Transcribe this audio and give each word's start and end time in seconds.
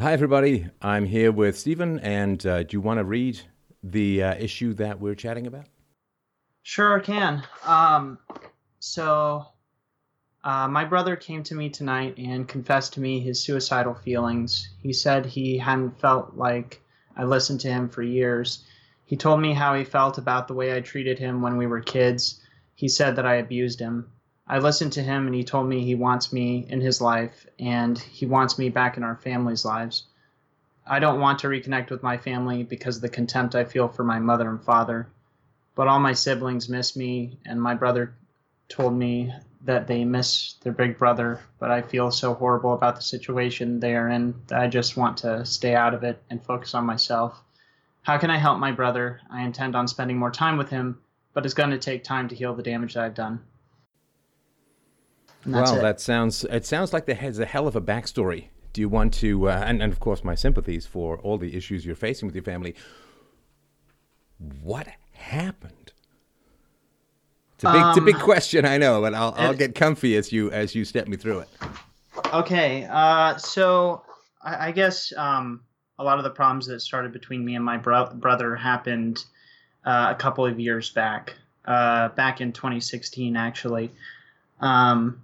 Hi, 0.00 0.12
everybody. 0.12 0.64
I'm 0.80 1.06
here 1.06 1.32
with 1.32 1.58
Stephen, 1.58 1.98
and 1.98 2.46
uh, 2.46 2.62
do 2.62 2.76
you 2.76 2.80
want 2.80 2.98
to 2.98 3.04
read 3.04 3.40
the 3.82 4.22
uh, 4.22 4.34
issue 4.36 4.72
that 4.74 5.00
we're 5.00 5.16
chatting 5.16 5.48
about? 5.48 5.64
Sure, 6.62 7.00
I 7.00 7.02
can. 7.02 7.42
Um, 7.66 8.16
so, 8.78 9.44
uh, 10.44 10.68
my 10.68 10.84
brother 10.84 11.16
came 11.16 11.42
to 11.42 11.56
me 11.56 11.68
tonight 11.68 12.16
and 12.16 12.46
confessed 12.46 12.92
to 12.92 13.00
me 13.00 13.18
his 13.18 13.42
suicidal 13.42 13.94
feelings. 13.94 14.68
He 14.80 14.92
said 14.92 15.26
he 15.26 15.58
hadn't 15.58 15.98
felt 15.98 16.36
like 16.36 16.80
I 17.16 17.24
listened 17.24 17.58
to 17.62 17.68
him 17.68 17.88
for 17.88 18.04
years. 18.04 18.64
He 19.04 19.16
told 19.16 19.40
me 19.40 19.52
how 19.52 19.74
he 19.74 19.82
felt 19.82 20.16
about 20.16 20.46
the 20.46 20.54
way 20.54 20.76
I 20.76 20.80
treated 20.80 21.18
him 21.18 21.42
when 21.42 21.56
we 21.56 21.66
were 21.66 21.80
kids. 21.80 22.40
He 22.76 22.86
said 22.86 23.16
that 23.16 23.26
I 23.26 23.34
abused 23.34 23.80
him. 23.80 24.12
I 24.50 24.58
listened 24.58 24.94
to 24.94 25.02
him 25.02 25.26
and 25.26 25.34
he 25.34 25.44
told 25.44 25.68
me 25.68 25.84
he 25.84 25.94
wants 25.94 26.32
me 26.32 26.66
in 26.70 26.80
his 26.80 27.02
life 27.02 27.46
and 27.58 27.98
he 27.98 28.24
wants 28.24 28.58
me 28.58 28.70
back 28.70 28.96
in 28.96 29.02
our 29.02 29.16
family's 29.16 29.64
lives. 29.64 30.04
I 30.86 31.00
don't 31.00 31.20
want 31.20 31.40
to 31.40 31.48
reconnect 31.48 31.90
with 31.90 32.02
my 32.02 32.16
family 32.16 32.62
because 32.62 32.96
of 32.96 33.02
the 33.02 33.10
contempt 33.10 33.54
I 33.54 33.64
feel 33.64 33.88
for 33.88 34.04
my 34.04 34.18
mother 34.18 34.48
and 34.48 34.62
father. 34.62 35.06
But 35.74 35.86
all 35.86 36.00
my 36.00 36.14
siblings 36.14 36.70
miss 36.70 36.96
me, 36.96 37.38
and 37.44 37.60
my 37.60 37.74
brother 37.74 38.14
told 38.70 38.94
me 38.94 39.32
that 39.64 39.86
they 39.86 40.06
miss 40.06 40.54
their 40.62 40.72
big 40.72 40.98
brother. 40.98 41.40
But 41.58 41.70
I 41.70 41.82
feel 41.82 42.10
so 42.10 42.32
horrible 42.32 42.72
about 42.72 42.96
the 42.96 43.02
situation 43.02 43.80
they 43.80 43.94
are 43.94 44.08
in 44.08 44.34
that 44.46 44.60
I 44.60 44.66
just 44.66 44.96
want 44.96 45.18
to 45.18 45.44
stay 45.44 45.74
out 45.74 45.92
of 45.92 46.04
it 46.04 46.22
and 46.30 46.42
focus 46.42 46.74
on 46.74 46.86
myself. 46.86 47.38
How 48.00 48.16
can 48.16 48.30
I 48.30 48.38
help 48.38 48.58
my 48.58 48.72
brother? 48.72 49.20
I 49.30 49.42
intend 49.42 49.76
on 49.76 49.86
spending 49.88 50.16
more 50.16 50.30
time 50.30 50.56
with 50.56 50.70
him, 50.70 50.98
but 51.34 51.44
it's 51.44 51.54
going 51.54 51.70
to 51.70 51.78
take 51.78 52.02
time 52.02 52.28
to 52.28 52.34
heal 52.34 52.54
the 52.54 52.62
damage 52.62 52.94
that 52.94 53.04
I've 53.04 53.14
done. 53.14 53.40
Well, 55.46 55.76
it. 55.76 55.82
that 55.82 56.00
sounds 56.00 56.44
it 56.44 56.66
sounds 56.66 56.92
like 56.92 57.06
there 57.06 57.14
has 57.14 57.38
a 57.38 57.46
hell 57.46 57.66
of 57.66 57.76
a 57.76 57.80
backstory. 57.80 58.48
Do 58.72 58.80
you 58.80 58.88
want 58.88 59.14
to, 59.14 59.48
uh, 59.48 59.64
and, 59.66 59.82
and 59.82 59.92
of 59.92 59.98
course, 59.98 60.22
my 60.22 60.34
sympathies 60.34 60.86
for 60.86 61.18
all 61.18 61.38
the 61.38 61.56
issues 61.56 61.84
you're 61.84 61.96
facing 61.96 62.26
with 62.26 62.34
your 62.34 62.44
family. 62.44 62.74
What 64.62 64.86
happened? 65.12 65.92
It's 67.54 67.64
a 67.64 67.72
big, 67.72 67.82
um, 67.82 67.88
it's 67.90 67.98
a 67.98 68.02
big 68.02 68.14
um, 68.16 68.20
question, 68.20 68.64
I 68.64 68.78
know, 68.78 69.00
but 69.00 69.14
I'll, 69.14 69.34
I'll 69.36 69.54
get 69.54 69.74
comfy 69.74 70.16
as 70.16 70.30
you 70.30 70.50
as 70.52 70.74
you 70.76 70.84
step 70.84 71.08
me 71.08 71.16
through 71.16 71.40
it. 71.40 71.48
Okay, 72.32 72.86
uh, 72.88 73.36
so 73.36 74.02
I, 74.42 74.68
I 74.68 74.72
guess 74.72 75.12
um, 75.16 75.62
a 75.98 76.04
lot 76.04 76.18
of 76.18 76.24
the 76.24 76.30
problems 76.30 76.66
that 76.66 76.80
started 76.80 77.12
between 77.12 77.44
me 77.44 77.56
and 77.56 77.64
my 77.64 77.76
bro- 77.76 78.12
brother 78.14 78.54
happened 78.54 79.24
uh, 79.84 80.08
a 80.10 80.14
couple 80.14 80.46
of 80.46 80.60
years 80.60 80.90
back, 80.90 81.34
uh, 81.64 82.10
back 82.10 82.40
in 82.40 82.52
2016, 82.52 83.36
actually. 83.36 83.90
Um, 84.60 85.20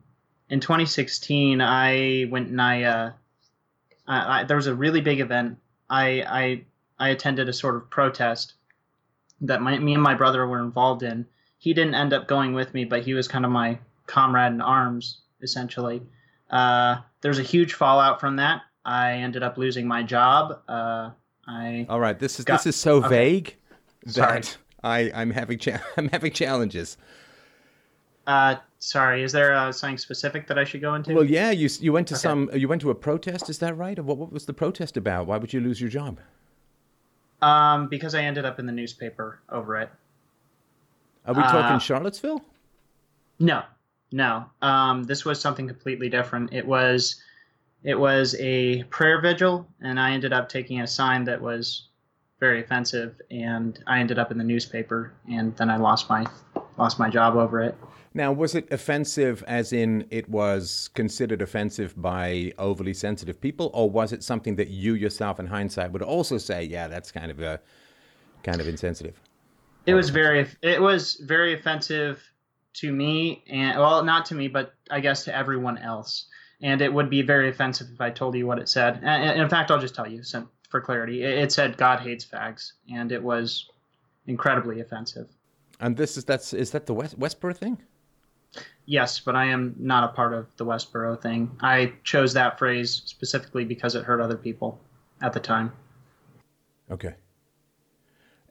in 0.54 0.60
2016, 0.60 1.60
I 1.60 2.28
went 2.30 2.48
and 2.48 2.62
I, 2.62 2.84
uh, 2.84 3.10
I, 4.06 4.40
I, 4.40 4.44
there 4.44 4.56
was 4.56 4.68
a 4.68 4.74
really 4.74 5.00
big 5.00 5.18
event. 5.18 5.58
I, 5.90 6.22
I, 6.22 6.64
I 6.96 7.08
attended 7.08 7.48
a 7.48 7.52
sort 7.52 7.74
of 7.74 7.90
protest 7.90 8.52
that 9.40 9.60
my, 9.60 9.76
me 9.76 9.94
and 9.94 10.02
my 10.02 10.14
brother 10.14 10.46
were 10.46 10.60
involved 10.60 11.02
in. 11.02 11.26
He 11.58 11.74
didn't 11.74 11.96
end 11.96 12.12
up 12.12 12.28
going 12.28 12.52
with 12.52 12.72
me, 12.72 12.84
but 12.84 13.02
he 13.02 13.14
was 13.14 13.26
kind 13.26 13.44
of 13.44 13.50
my 13.50 13.80
comrade 14.06 14.52
in 14.52 14.60
arms, 14.60 15.22
essentially. 15.42 16.02
Uh, 16.48 16.98
there's 17.20 17.40
a 17.40 17.42
huge 17.42 17.74
fallout 17.74 18.20
from 18.20 18.36
that. 18.36 18.62
I 18.84 19.14
ended 19.14 19.42
up 19.42 19.58
losing 19.58 19.88
my 19.88 20.04
job. 20.04 20.60
Uh, 20.68 21.10
I 21.48 21.84
all 21.88 21.98
right. 21.98 22.16
This 22.16 22.38
is 22.38 22.44
got, 22.44 22.58
this 22.58 22.66
is 22.66 22.76
so 22.76 22.98
okay. 22.98 23.08
vague 23.08 23.56
that 24.04 24.44
Sorry. 24.44 25.10
I 25.10 25.20
I'm 25.20 25.32
having 25.32 25.58
cha- 25.58 25.82
I'm 25.96 26.10
having 26.10 26.32
challenges. 26.32 26.96
Uh, 28.24 28.56
sorry. 28.84 29.22
Is 29.22 29.32
there 29.32 29.54
uh, 29.54 29.72
something 29.72 29.98
specific 29.98 30.46
that 30.46 30.58
I 30.58 30.64
should 30.64 30.80
go 30.80 30.94
into? 30.94 31.14
Well, 31.14 31.24
yeah. 31.24 31.50
You 31.50 31.68
you 31.80 31.92
went 31.92 32.08
to 32.08 32.14
okay. 32.14 32.20
some 32.20 32.50
you 32.54 32.68
went 32.68 32.82
to 32.82 32.90
a 32.90 32.94
protest. 32.94 33.48
Is 33.48 33.58
that 33.58 33.76
right? 33.76 33.98
What 33.98 34.18
what 34.18 34.32
was 34.32 34.46
the 34.46 34.52
protest 34.52 34.96
about? 34.96 35.26
Why 35.26 35.38
would 35.38 35.52
you 35.52 35.60
lose 35.60 35.80
your 35.80 35.90
job? 35.90 36.20
Um, 37.42 37.88
because 37.88 38.14
I 38.14 38.22
ended 38.22 38.44
up 38.44 38.58
in 38.58 38.66
the 38.66 38.72
newspaper 38.72 39.40
over 39.50 39.76
it. 39.76 39.90
Are 41.26 41.34
we 41.34 41.42
talking 41.42 41.76
uh, 41.76 41.78
Charlottesville? 41.78 42.42
No, 43.38 43.62
no. 44.12 44.44
Um, 44.62 45.04
this 45.04 45.24
was 45.24 45.40
something 45.40 45.66
completely 45.66 46.08
different. 46.08 46.52
It 46.52 46.66
was 46.66 47.22
it 47.82 47.98
was 47.98 48.34
a 48.38 48.82
prayer 48.84 49.20
vigil, 49.20 49.66
and 49.80 49.98
I 49.98 50.12
ended 50.12 50.32
up 50.32 50.48
taking 50.48 50.80
a 50.80 50.86
sign 50.86 51.24
that 51.24 51.40
was 51.40 51.88
very 52.40 52.62
offensive, 52.62 53.20
and 53.30 53.82
I 53.86 54.00
ended 54.00 54.18
up 54.18 54.30
in 54.30 54.38
the 54.38 54.44
newspaper, 54.44 55.12
and 55.30 55.56
then 55.56 55.70
I 55.70 55.76
lost 55.76 56.08
my 56.08 56.26
lost 56.76 56.98
my 56.98 57.08
job 57.08 57.36
over 57.36 57.62
it. 57.62 57.74
Now, 58.16 58.32
was 58.32 58.54
it 58.54 58.72
offensive 58.72 59.42
as 59.48 59.72
in 59.72 60.06
it 60.08 60.28
was 60.28 60.88
considered 60.94 61.42
offensive 61.42 62.00
by 62.00 62.52
overly 62.58 62.94
sensitive 62.94 63.40
people, 63.40 63.72
or 63.74 63.90
was 63.90 64.12
it 64.12 64.22
something 64.22 64.54
that 64.54 64.68
you 64.68 64.94
yourself, 64.94 65.40
in 65.40 65.46
hindsight, 65.46 65.90
would 65.90 66.02
also 66.02 66.38
say, 66.38 66.62
yeah, 66.62 66.86
that's 66.86 67.10
kind 67.10 67.32
of 67.32 67.40
a 67.40 67.60
kind 68.44 68.60
of 68.60 68.68
insensitive? 68.68 69.20
It 69.86 69.94
was 69.94 70.10
very 70.10 70.46
it 70.62 70.80
was 70.80 71.16
very 71.26 71.54
offensive 71.54 72.22
to 72.74 72.92
me, 72.92 73.42
and 73.48 73.78
well, 73.78 74.04
not 74.04 74.26
to 74.26 74.36
me, 74.36 74.46
but 74.46 74.74
I 74.92 75.00
guess 75.00 75.24
to 75.24 75.36
everyone 75.36 75.78
else. 75.78 76.26
And 76.62 76.80
it 76.80 76.92
would 76.92 77.10
be 77.10 77.20
very 77.20 77.48
offensive 77.48 77.88
if 77.92 78.00
I 78.00 78.10
told 78.10 78.36
you 78.36 78.46
what 78.46 78.58
it 78.58 78.68
said. 78.68 79.00
And 79.02 79.40
in 79.40 79.48
fact, 79.48 79.72
I'll 79.72 79.80
just 79.80 79.94
tell 79.94 80.08
you 80.08 80.22
for 80.70 80.80
clarity. 80.80 81.24
It 81.24 81.50
said 81.50 81.76
"God 81.76 81.98
hates 81.98 82.24
fags," 82.24 82.72
and 82.90 83.10
it 83.10 83.22
was 83.22 83.68
incredibly 84.26 84.80
offensive. 84.80 85.28
And 85.80 85.96
this 85.96 86.16
is 86.16 86.24
that's 86.24 86.54
is 86.54 86.70
that 86.70 86.86
the 86.86 86.94
West 86.94 87.18
Westboro 87.18 87.56
thing? 87.56 87.78
Yes, 88.86 89.18
but 89.18 89.34
I 89.34 89.46
am 89.46 89.74
not 89.78 90.04
a 90.04 90.12
part 90.12 90.34
of 90.34 90.54
the 90.56 90.64
Westboro 90.64 91.20
thing. 91.20 91.56
I 91.60 91.94
chose 92.02 92.34
that 92.34 92.58
phrase 92.58 93.02
specifically 93.06 93.64
because 93.64 93.94
it 93.94 94.04
hurt 94.04 94.20
other 94.20 94.36
people 94.36 94.78
at 95.22 95.32
the 95.32 95.40
time. 95.40 95.72
Okay. 96.90 97.14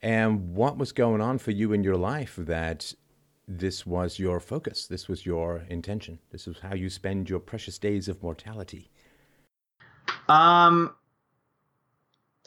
And 0.02 0.56
what 0.56 0.78
was 0.78 0.92
going 0.92 1.22
on 1.22 1.38
for 1.38 1.52
you 1.52 1.72
in 1.72 1.84
your 1.84 1.96
life 1.96 2.36
that 2.38 2.94
this 3.48 3.86
was 3.86 4.20
your 4.20 4.40
focus? 4.40 4.88
This 4.88 5.08
was 5.08 5.26
your 5.26 5.64
intention? 5.70 6.20
This 6.32 6.48
was 6.48 6.60
how 6.60 6.74
you 6.74 6.90
spend 6.90 7.30
your 7.30 7.40
precious 7.40 7.78
days 7.78 8.08
of 8.08 8.22
mortality? 8.24 8.90
Um, 10.28 10.96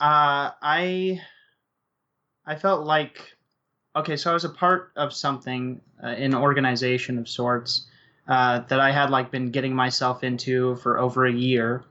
uh, 0.01 0.51
I, 0.61 1.21
I 2.45 2.57
felt 2.57 2.85
like 2.85 3.36
okay, 3.97 4.17
so 4.17 4.31
I 4.31 4.35
was 4.35 4.45
a 4.45 4.51
part 4.51 4.93
of 4.97 5.13
something, 5.13 5.81
uh, 6.03 6.09
an 6.09 6.35
organization 6.35 7.19
of 7.19 7.29
sorts 7.29 7.87
uh, 8.29 8.61
that 8.69 8.79
I 8.79 8.93
had 8.93 9.11
like 9.11 9.31
been 9.31 9.51
getting 9.51 9.75
myself 9.75 10.23
into 10.23 10.77
for 10.77 10.99
over 10.99 11.27
a 11.27 11.33
year, 11.33 11.85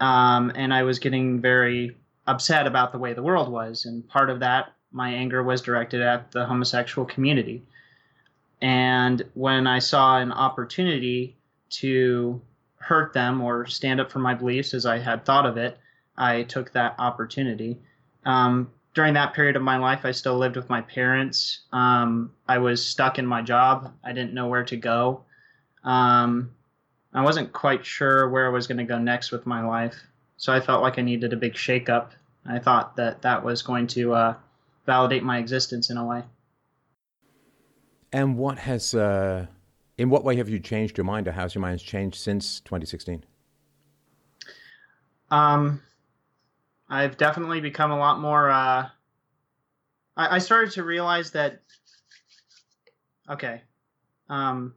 um, 0.00 0.52
and 0.54 0.72
I 0.72 0.84
was 0.84 0.98
getting 0.98 1.40
very 1.40 1.96
upset 2.26 2.66
about 2.66 2.92
the 2.92 2.98
way 2.98 3.12
the 3.12 3.22
world 3.22 3.50
was, 3.50 3.84
and 3.84 4.08
part 4.08 4.30
of 4.30 4.40
that, 4.40 4.72
my 4.92 5.10
anger 5.10 5.42
was 5.42 5.60
directed 5.60 6.00
at 6.00 6.30
the 6.30 6.46
homosexual 6.46 7.06
community, 7.06 7.62
and 8.60 9.22
when 9.34 9.66
I 9.66 9.80
saw 9.80 10.18
an 10.18 10.30
opportunity 10.30 11.36
to 11.70 12.40
hurt 12.76 13.12
them 13.12 13.40
or 13.40 13.66
stand 13.66 14.00
up 14.00 14.10
for 14.10 14.18
my 14.18 14.34
beliefs 14.34 14.74
as 14.74 14.86
I 14.86 14.98
had 14.98 15.24
thought 15.24 15.46
of 15.46 15.56
it, 15.56 15.78
I 16.16 16.42
took 16.42 16.72
that 16.72 16.94
opportunity. 16.98 17.78
Um, 18.24 18.70
during 18.94 19.14
that 19.14 19.34
period 19.34 19.56
of 19.56 19.62
my 19.62 19.78
life, 19.78 20.00
I 20.04 20.10
still 20.12 20.36
lived 20.36 20.56
with 20.56 20.68
my 20.68 20.82
parents. 20.82 21.60
Um, 21.72 22.32
I 22.46 22.58
was 22.58 22.84
stuck 22.84 23.18
in 23.18 23.26
my 23.26 23.42
job. 23.42 23.92
I 24.04 24.12
didn't 24.12 24.34
know 24.34 24.48
where 24.48 24.64
to 24.64 24.76
go. 24.76 25.24
Um, 25.82 26.50
I 27.14 27.22
wasn't 27.22 27.52
quite 27.52 27.84
sure 27.84 28.28
where 28.28 28.46
I 28.46 28.50
was 28.50 28.66
going 28.66 28.78
to 28.78 28.84
go 28.84 28.98
next 28.98 29.32
with 29.32 29.46
my 29.46 29.64
life. 29.64 29.96
So 30.36 30.52
I 30.52 30.60
felt 30.60 30.82
like 30.82 30.98
I 30.98 31.02
needed 31.02 31.32
a 31.32 31.36
big 31.36 31.54
shakeup. 31.54 32.10
I 32.44 32.58
thought 32.58 32.96
that 32.96 33.22
that 33.22 33.44
was 33.44 33.62
going 33.62 33.86
to 33.88 34.14
uh, 34.14 34.34
validate 34.86 35.22
my 35.22 35.38
existence 35.38 35.90
in 35.90 35.96
a 35.96 36.04
way. 36.04 36.24
And 38.12 38.36
what 38.36 38.58
has, 38.58 38.94
uh, 38.94 39.46
in 39.96 40.10
what 40.10 40.24
way 40.24 40.36
have 40.36 40.48
you 40.48 40.58
changed 40.58 40.98
your 40.98 41.04
mind, 41.04 41.28
or 41.28 41.32
how's 41.32 41.54
your 41.54 41.62
mind 41.62 41.80
changed 41.80 42.16
since 42.16 42.60
2016? 42.60 43.24
Um, 45.30 45.80
I've 46.92 47.16
definitely 47.16 47.60
become 47.60 47.90
a 47.90 47.96
lot 47.96 48.20
more. 48.20 48.50
Uh, 48.50 48.88
I, 50.14 50.36
I 50.36 50.38
started 50.40 50.72
to 50.72 50.84
realize 50.84 51.30
that. 51.30 51.62
Okay. 53.30 53.62
Um, 54.28 54.74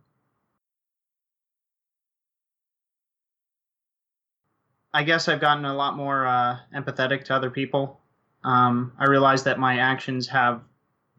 I 4.93 5.03
guess 5.03 5.27
I've 5.27 5.41
gotten 5.41 5.65
a 5.65 5.75
lot 5.75 5.97
more 5.97 6.25
uh, 6.25 6.57
empathetic 6.73 7.25
to 7.25 7.35
other 7.35 7.49
people. 7.49 7.99
Um, 8.45 8.93
I 8.97 9.07
realize 9.07 9.43
that 9.43 9.59
my 9.59 9.79
actions 9.79 10.29
have 10.29 10.61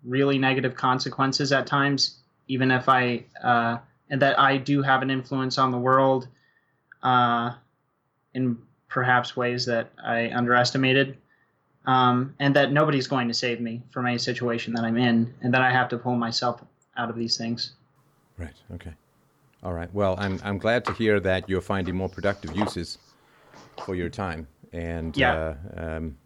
really 0.02 0.38
negative 0.38 0.76
consequences 0.76 1.52
at 1.52 1.66
times, 1.66 2.20
even 2.48 2.70
if 2.70 2.88
I 2.88 3.26
uh, 3.44 3.78
and 4.08 4.22
that 4.22 4.38
I 4.38 4.56
do 4.56 4.80
have 4.80 5.02
an 5.02 5.10
influence 5.10 5.58
on 5.58 5.72
the 5.72 5.78
world 5.78 6.26
uh, 7.02 7.50
in 8.32 8.56
perhaps 8.88 9.36
ways 9.36 9.66
that 9.66 9.90
I 10.02 10.30
underestimated, 10.30 11.16
um, 11.86 12.34
and 12.40 12.54
that 12.56 12.72
nobody's 12.72 13.06
going 13.06 13.28
to 13.28 13.34
save 13.34 13.60
me 13.60 13.82
from 13.90 14.06
any 14.06 14.18
situation 14.18 14.72
that 14.74 14.84
I'm 14.84 14.96
in, 14.96 15.32
and 15.42 15.52
that 15.54 15.62
I 15.62 15.70
have 15.70 15.88
to 15.90 15.98
pull 15.98 16.16
myself 16.16 16.62
out 16.96 17.10
of 17.10 17.16
these 17.16 17.36
things. 17.36 17.72
Right. 18.38 18.54
Okay. 18.74 18.92
All 19.62 19.72
right. 19.72 19.92
Well, 19.92 20.14
I'm 20.18 20.38
I'm 20.44 20.58
glad 20.58 20.84
to 20.86 20.92
hear 20.92 21.20
that 21.20 21.48
you're 21.48 21.60
finding 21.62 21.96
more 21.96 22.08
productive 22.08 22.56
uses 22.56 22.98
for 23.84 23.94
your 23.94 24.08
time 24.08 24.46
and 24.72 25.16
Yeah. 25.16 25.32
uh, 25.34 25.54
um, 25.76 26.16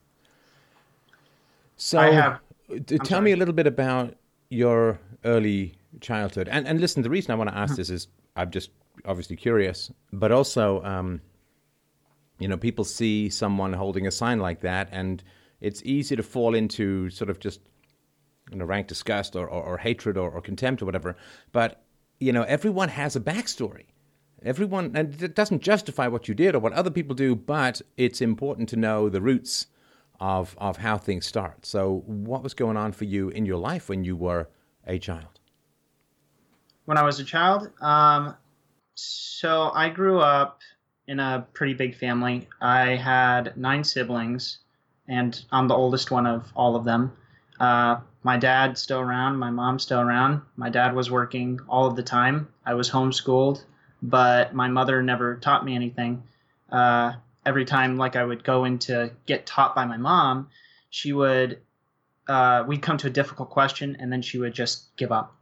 so 1.77 1.99
I 1.99 2.11
have- 2.11 2.41
t- 2.87 2.99
tell 2.99 3.21
me 3.21 3.33
a 3.33 3.37
little 3.37 3.55
bit 3.55 3.67
about 3.67 4.15
your 4.51 4.99
early 5.25 5.75
childhood. 6.01 6.49
And 6.49 6.67
and 6.67 6.81
listen, 6.81 7.03
the 7.03 7.11
reason 7.11 7.31
I 7.33 7.35
want 7.37 7.49
to 7.51 7.55
Mm-hmm. 7.55 7.63
ask 7.65 7.77
this 7.77 7.91
is 7.91 8.09
I'm 8.37 8.51
just 8.51 8.71
obviously 9.05 9.37
curious, 9.37 9.91
but 10.13 10.31
also, 10.33 10.83
um, 10.85 11.21
you 12.41 12.49
know, 12.49 12.57
people 12.57 12.85
see 12.85 13.29
someone 13.29 13.73
holding 13.73 14.07
a 14.07 14.11
sign 14.11 14.41
like 14.41 14.61
that, 14.61 14.89
and 14.91 15.23
it's 15.61 15.83
easy 15.85 16.17
to 16.17 16.23
fall 16.23 16.55
into 16.55 17.11
sort 17.11 17.31
of 17.31 17.39
just 17.39 17.61
you 18.51 18.57
know 18.57 18.65
rank 18.65 18.89
disgust 18.89 19.37
or, 19.37 19.47
or, 19.47 19.63
or 19.63 19.79
hatred 19.79 20.17
or, 20.17 20.31
or 20.31 20.41
contempt 20.41 20.83
or 20.83 20.87
whatever. 20.87 21.17
But 21.53 21.83
you 22.19 22.33
know, 22.33 22.43
everyone 22.43 22.89
has 22.89 23.15
a 23.15 23.21
backstory. 23.21 23.85
Everyone, 24.43 24.93
and 24.95 25.23
it 25.23 25.35
doesn't 25.35 25.61
justify 25.63 26.09
what 26.09 26.27
you 26.27 26.35
did 26.35 26.55
or 26.55 26.61
what 26.61 26.73
other 26.73 26.91
people 26.91 27.15
do, 27.15 27.37
but 27.37 27.83
it's 27.99 28.23
important 28.23 28.71
to 28.71 28.77
know 28.77 29.09
the 29.09 29.21
roots 29.21 29.67
of 30.19 30.57
of 30.59 30.79
how 30.79 30.97
things 30.97 31.27
start. 31.27 31.67
So, 31.67 32.03
what 32.07 32.43
was 32.43 32.55
going 32.55 32.77
on 32.77 32.93
for 32.93 33.05
you 33.05 33.29
in 33.29 33.45
your 33.47 33.59
life 33.59 33.89
when 33.89 34.03
you 34.03 34.17
were 34.17 34.49
a 34.87 34.99
child? 34.99 35.41
when 36.91 36.99
I 36.99 37.05
was 37.05 37.21
a 37.21 37.25
child. 37.25 37.71
Um, 37.81 38.35
so 38.97 39.71
I 39.73 39.91
grew 39.91 40.19
up 40.19 40.61
in 41.11 41.19
a 41.19 41.45
pretty 41.55 41.75
big 41.75 41.97
family. 41.97 42.49
I 42.61 42.95
had 42.95 43.57
nine 43.57 43.83
siblings, 43.83 44.59
and 45.09 45.45
I'm 45.51 45.67
the 45.67 45.75
oldest 45.75 46.13
one 46.13 46.25
of 46.25 46.53
all 46.55 46.77
of 46.77 46.85
them. 46.85 47.13
Uh, 47.59 47.97
my 48.23 48.37
dad's 48.37 48.81
still 48.81 49.01
around. 49.01 49.37
My 49.37 49.51
mom's 49.51 49.83
still 49.83 49.99
around. 49.99 50.43
My 50.55 50.71
dad 50.71 50.95
was 50.95 51.11
working 51.11 51.59
all 51.69 51.89
of 51.89 51.97
the 51.97 52.05
time. 52.05 52.47
I 52.65 52.75
was 52.75 52.89
homeschooled, 52.89 53.65
but 54.01 54.55
my 54.55 54.69
mother 54.69 55.03
never 55.03 55.35
taught 55.35 55.65
me 55.65 55.75
anything. 55.75 56.23
Uh, 56.71 57.15
every 57.45 57.65
time, 57.65 57.97
like 57.97 58.15
I 58.15 58.25
would 58.25 58.45
go 58.45 58.65
in 58.65 58.79
to 58.81 59.11
get 59.27 59.47
taught 59.47 59.75
by 59.75 59.87
my 59.87 59.97
mom, 59.97 60.49
she 60.91 61.13
would. 61.13 61.59
Uh, 62.29 62.63
we'd 62.69 62.83
come 62.83 62.99
to 62.99 63.09
a 63.09 63.11
difficult 63.11 63.51
question, 63.51 63.97
and 63.99 64.13
then 64.13 64.23
she 64.23 64.39
would 64.39 64.55
just 64.55 64.97
give 64.97 65.11
up. 65.11 65.35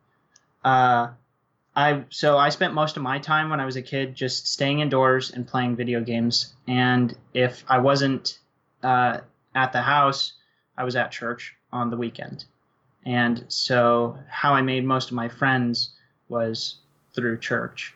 I 1.78 2.04
so 2.10 2.36
I 2.36 2.48
spent 2.48 2.74
most 2.74 2.96
of 2.96 3.04
my 3.04 3.20
time 3.20 3.50
when 3.50 3.60
I 3.60 3.64
was 3.64 3.76
a 3.76 3.82
kid 3.82 4.16
just 4.16 4.48
staying 4.48 4.80
indoors 4.80 5.30
and 5.30 5.46
playing 5.46 5.76
video 5.76 6.00
games. 6.00 6.54
And 6.66 7.16
if 7.32 7.64
I 7.68 7.78
wasn't 7.78 8.40
uh, 8.82 9.18
at 9.54 9.72
the 9.72 9.80
house, 9.80 10.32
I 10.76 10.82
was 10.82 10.96
at 10.96 11.12
church 11.12 11.54
on 11.72 11.90
the 11.90 11.96
weekend. 11.96 12.46
And 13.06 13.44
so 13.46 14.18
how 14.28 14.54
I 14.54 14.62
made 14.62 14.84
most 14.84 15.10
of 15.10 15.14
my 15.14 15.28
friends 15.28 15.90
was 16.28 16.80
through 17.14 17.38
church. 17.38 17.94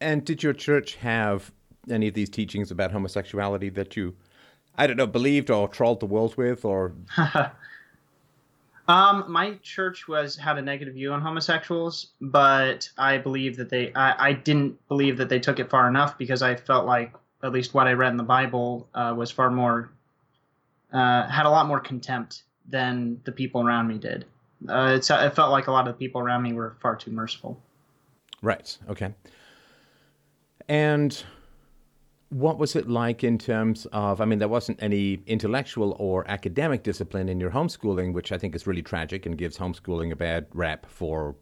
And 0.00 0.24
did 0.24 0.42
your 0.42 0.54
church 0.54 0.94
have 0.94 1.52
any 1.90 2.08
of 2.08 2.14
these 2.14 2.30
teachings 2.30 2.70
about 2.70 2.90
homosexuality 2.90 3.68
that 3.68 3.98
you, 3.98 4.16
I 4.78 4.86
don't 4.86 4.96
know, 4.96 5.06
believed 5.06 5.50
or 5.50 5.68
trolled 5.68 6.00
the 6.00 6.06
world 6.06 6.38
with, 6.38 6.64
or 6.64 6.94
Um, 8.90 9.24
my 9.28 9.54
church 9.62 10.08
was 10.08 10.34
had 10.34 10.58
a 10.58 10.62
negative 10.62 10.94
view 10.94 11.12
on 11.12 11.20
homosexuals, 11.20 12.08
but 12.20 12.90
I 12.98 13.18
believe 13.18 13.56
that 13.58 13.70
they 13.70 13.92
I, 13.94 14.30
I 14.30 14.32
didn't 14.32 14.76
believe 14.88 15.16
that 15.18 15.28
they 15.28 15.38
took 15.38 15.60
it 15.60 15.70
far 15.70 15.86
enough 15.86 16.18
because 16.18 16.42
I 16.42 16.56
felt 16.56 16.86
like 16.86 17.14
at 17.44 17.52
least 17.52 17.72
what 17.72 17.86
I 17.86 17.92
read 17.92 18.10
in 18.10 18.16
the 18.16 18.24
Bible 18.24 18.88
uh, 18.92 19.14
was 19.16 19.30
far 19.30 19.48
more 19.48 19.92
uh, 20.92 21.28
had 21.28 21.46
a 21.46 21.50
lot 21.50 21.68
more 21.68 21.78
contempt 21.78 22.42
than 22.68 23.20
the 23.22 23.30
people 23.30 23.64
around 23.64 23.86
me 23.86 23.96
did. 23.96 24.24
Uh, 24.68 24.98
it 25.00 25.04
felt 25.06 25.52
like 25.52 25.68
a 25.68 25.70
lot 25.70 25.86
of 25.86 25.94
the 25.94 25.98
people 25.98 26.20
around 26.20 26.42
me 26.42 26.52
were 26.52 26.74
far 26.80 26.96
too 26.96 27.12
merciful. 27.12 27.62
Right. 28.42 28.76
Okay. 28.88 29.14
And 30.68 31.22
what 32.30 32.58
was 32.58 32.76
it 32.76 32.88
like 32.88 33.22
in 33.24 33.38
terms 33.38 33.86
of? 33.92 34.20
I 34.20 34.24
mean, 34.24 34.38
there 34.38 34.48
wasn't 34.48 34.82
any 34.82 35.20
intellectual 35.26 35.96
or 35.98 36.28
academic 36.30 36.84
discipline 36.84 37.28
in 37.28 37.40
your 37.40 37.50
homeschooling, 37.50 38.12
which 38.12 38.32
I 38.32 38.38
think 38.38 38.54
is 38.54 38.66
really 38.66 38.82
tragic 38.82 39.26
and 39.26 39.36
gives 39.36 39.58
homeschooling 39.58 40.12
a 40.12 40.16
bad 40.16 40.46
rap 40.54 40.86
for 40.88 41.34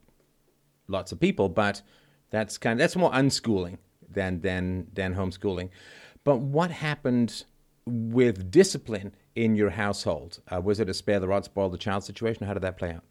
lots 0.88 1.12
of 1.12 1.20
people. 1.20 1.50
But 1.50 1.82
that's 2.30 2.58
kind 2.58 2.72
of 2.72 2.78
that's 2.78 2.96
more 2.96 3.12
unschooling 3.12 3.78
than 4.08 4.40
than 4.40 4.88
than 4.94 5.14
homeschooling. 5.14 5.68
But 6.24 6.38
what 6.38 6.70
happened 6.70 7.44
with 7.86 8.50
discipline 8.50 9.14
in 9.34 9.54
your 9.54 9.70
household? 9.70 10.40
Uh, 10.48 10.60
was 10.60 10.80
it 10.80 10.88
a 10.88 10.94
spare 10.94 11.20
the 11.20 11.28
rod, 11.28 11.44
spoil 11.44 11.68
the 11.68 11.78
child 11.78 12.04
situation? 12.04 12.46
How 12.46 12.54
did 12.54 12.62
that 12.62 12.78
play 12.78 12.94
out? 12.94 13.04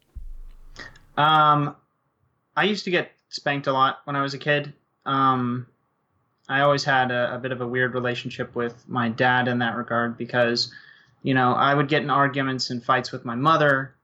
Um, 1.16 1.76
I 2.56 2.64
used 2.64 2.84
to 2.84 2.90
get 2.90 3.12
spanked 3.28 3.66
a 3.68 3.72
lot 3.72 4.00
when 4.04 4.16
I 4.16 4.22
was 4.22 4.34
a 4.34 4.38
kid. 4.38 4.72
Um, 5.06 5.66
I 6.48 6.60
always 6.60 6.84
had 6.84 7.10
a, 7.10 7.34
a 7.34 7.38
bit 7.38 7.52
of 7.52 7.60
a 7.60 7.66
weird 7.66 7.94
relationship 7.94 8.54
with 8.54 8.88
my 8.88 9.08
dad 9.08 9.48
in 9.48 9.58
that 9.58 9.76
regard 9.76 10.16
because, 10.16 10.72
you 11.22 11.34
know, 11.34 11.52
I 11.52 11.74
would 11.74 11.88
get 11.88 12.02
in 12.02 12.10
arguments 12.10 12.70
and 12.70 12.82
fights 12.82 13.12
with 13.12 13.24
my 13.24 13.34
mother, 13.34 13.94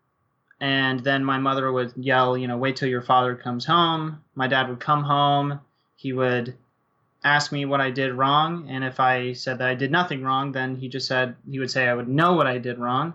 and 0.61 1.00
then 1.00 1.25
my 1.25 1.38
mother 1.38 1.73
would 1.73 1.93
yell, 1.96 2.37
you 2.37 2.46
know, 2.46 2.58
wait 2.58 2.76
till 2.76 2.88
your 2.88 3.02
father 3.02 3.35
comes 3.35 3.64
home. 3.64 4.23
My 4.35 4.46
dad 4.46 4.69
would 4.69 4.81
come 4.81 5.05
home. 5.05 5.61
He 5.96 6.12
would 6.12 6.55
ask 7.25 7.50
me 7.50 7.64
what 7.64 7.81
I 7.81 7.91
did 7.91 8.12
wrong, 8.12 8.69
and 8.69 8.85
if 8.85 9.00
I 9.00 9.32
said 9.32 9.58
that 9.58 9.69
I 9.69 9.75
did 9.75 9.91
nothing 9.91 10.23
wrong, 10.23 10.52
then 10.52 10.76
he 10.76 10.88
just 10.88 11.08
said 11.08 11.37
he 11.50 11.58
would 11.58 11.70
say 11.70 11.88
I 11.88 11.94
would 11.94 12.08
know 12.08 12.35
what 12.35 12.46
I 12.46 12.58
did 12.58 12.79
wrong, 12.79 13.14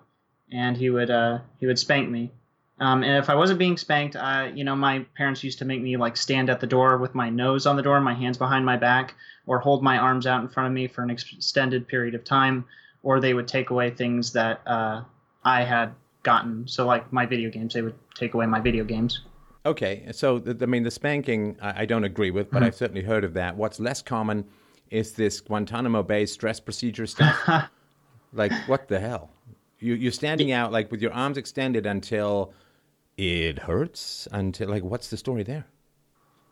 and 0.52 0.76
he 0.76 0.90
would 0.90 1.12
uh, 1.12 1.40
he 1.60 1.68
would 1.68 1.78
spank 1.78 2.10
me. 2.10 2.31
Um, 2.80 3.04
and 3.04 3.18
if 3.18 3.30
I 3.30 3.36
wasn't 3.36 3.60
being 3.60 3.78
spanked, 3.78 4.16
uh, 4.16 4.50
you 4.54 4.64
know, 4.64 4.76
my 4.76 5.06
parents 5.16 5.44
used 5.44 5.60
to 5.60 5.66
make 5.66 5.81
me 5.81 5.98
like 5.98 6.16
stand 6.16 6.50
at 6.50 6.60
the 6.60 6.68
door 6.68 6.98
with 6.98 7.14
my 7.14 7.30
nose 7.30 7.66
on 7.66 7.76
the 7.76 7.81
door, 7.81 8.00
my 8.00 8.14
hands 8.14 8.38
behind 8.38 8.66
my 8.66 8.78
back, 8.78 9.16
or 9.48 9.60
hold 9.60 9.84
my 9.84 9.98
arms 9.98 10.26
out 10.26 10.42
in 10.42 10.48
front 10.48 10.68
of 10.68 10.74
me 10.74 10.88
for 10.88 11.04
an 11.04 11.10
extended 11.10 11.88
period 11.88 12.16
of 12.16 12.24
time, 12.24 12.66
or 13.04 13.20
they 13.20 13.34
would 13.34 13.48
take 13.48 13.70
away 13.70 13.90
things 13.90 14.31
that 14.34 14.62
uh, 14.66 15.02
I 15.44 15.64
had 15.64 15.94
gotten. 16.24 16.68
So, 16.68 16.86
like 16.86 17.12
my 17.12 17.26
video 17.26 17.50
games, 17.50 17.74
they 17.74 17.81
would 17.81 17.96
take 18.16 18.34
away 18.34 18.46
my 18.46 18.60
video 18.60 18.84
games. 18.84 19.22
Okay, 19.66 20.08
so 20.12 20.42
I 20.62 20.66
mean, 20.66 20.84
the 20.84 20.92
spanking 20.92 21.58
I, 21.62 21.86
don't 21.86 22.06
agree 22.06 22.31
with, 22.31 22.50
but 22.50 22.64
I've 22.64 22.76
certainly 22.76 23.04
heard 23.04 23.26
of 23.26 23.34
that. 23.34 23.58
What's 23.58 23.80
less 23.80 24.02
common 24.02 24.46
is 24.90 25.12
this 25.14 25.42
Guantanamo 25.42 26.02
Bay 26.02 26.26
stress 26.26 26.60
procedure 26.62 27.06
stuff. 27.06 27.70
like, 28.34 28.54
what 28.68 28.88
the 28.88 29.00
hell? 29.00 29.30
You, 29.80 29.96
you're 29.96 30.14
standing 30.14 30.52
out 30.54 30.72
like 30.72 30.92
with 30.92 31.02
your 31.02 31.12
arms 31.12 31.38
extended 31.38 31.86
until 31.86 32.54
it 33.19 33.60
hurts. 33.60 34.27
Until 34.31 34.69
like, 34.69 34.83
what's 34.83 35.10
the 35.10 35.18
story 35.18 35.44
there? 35.44 35.66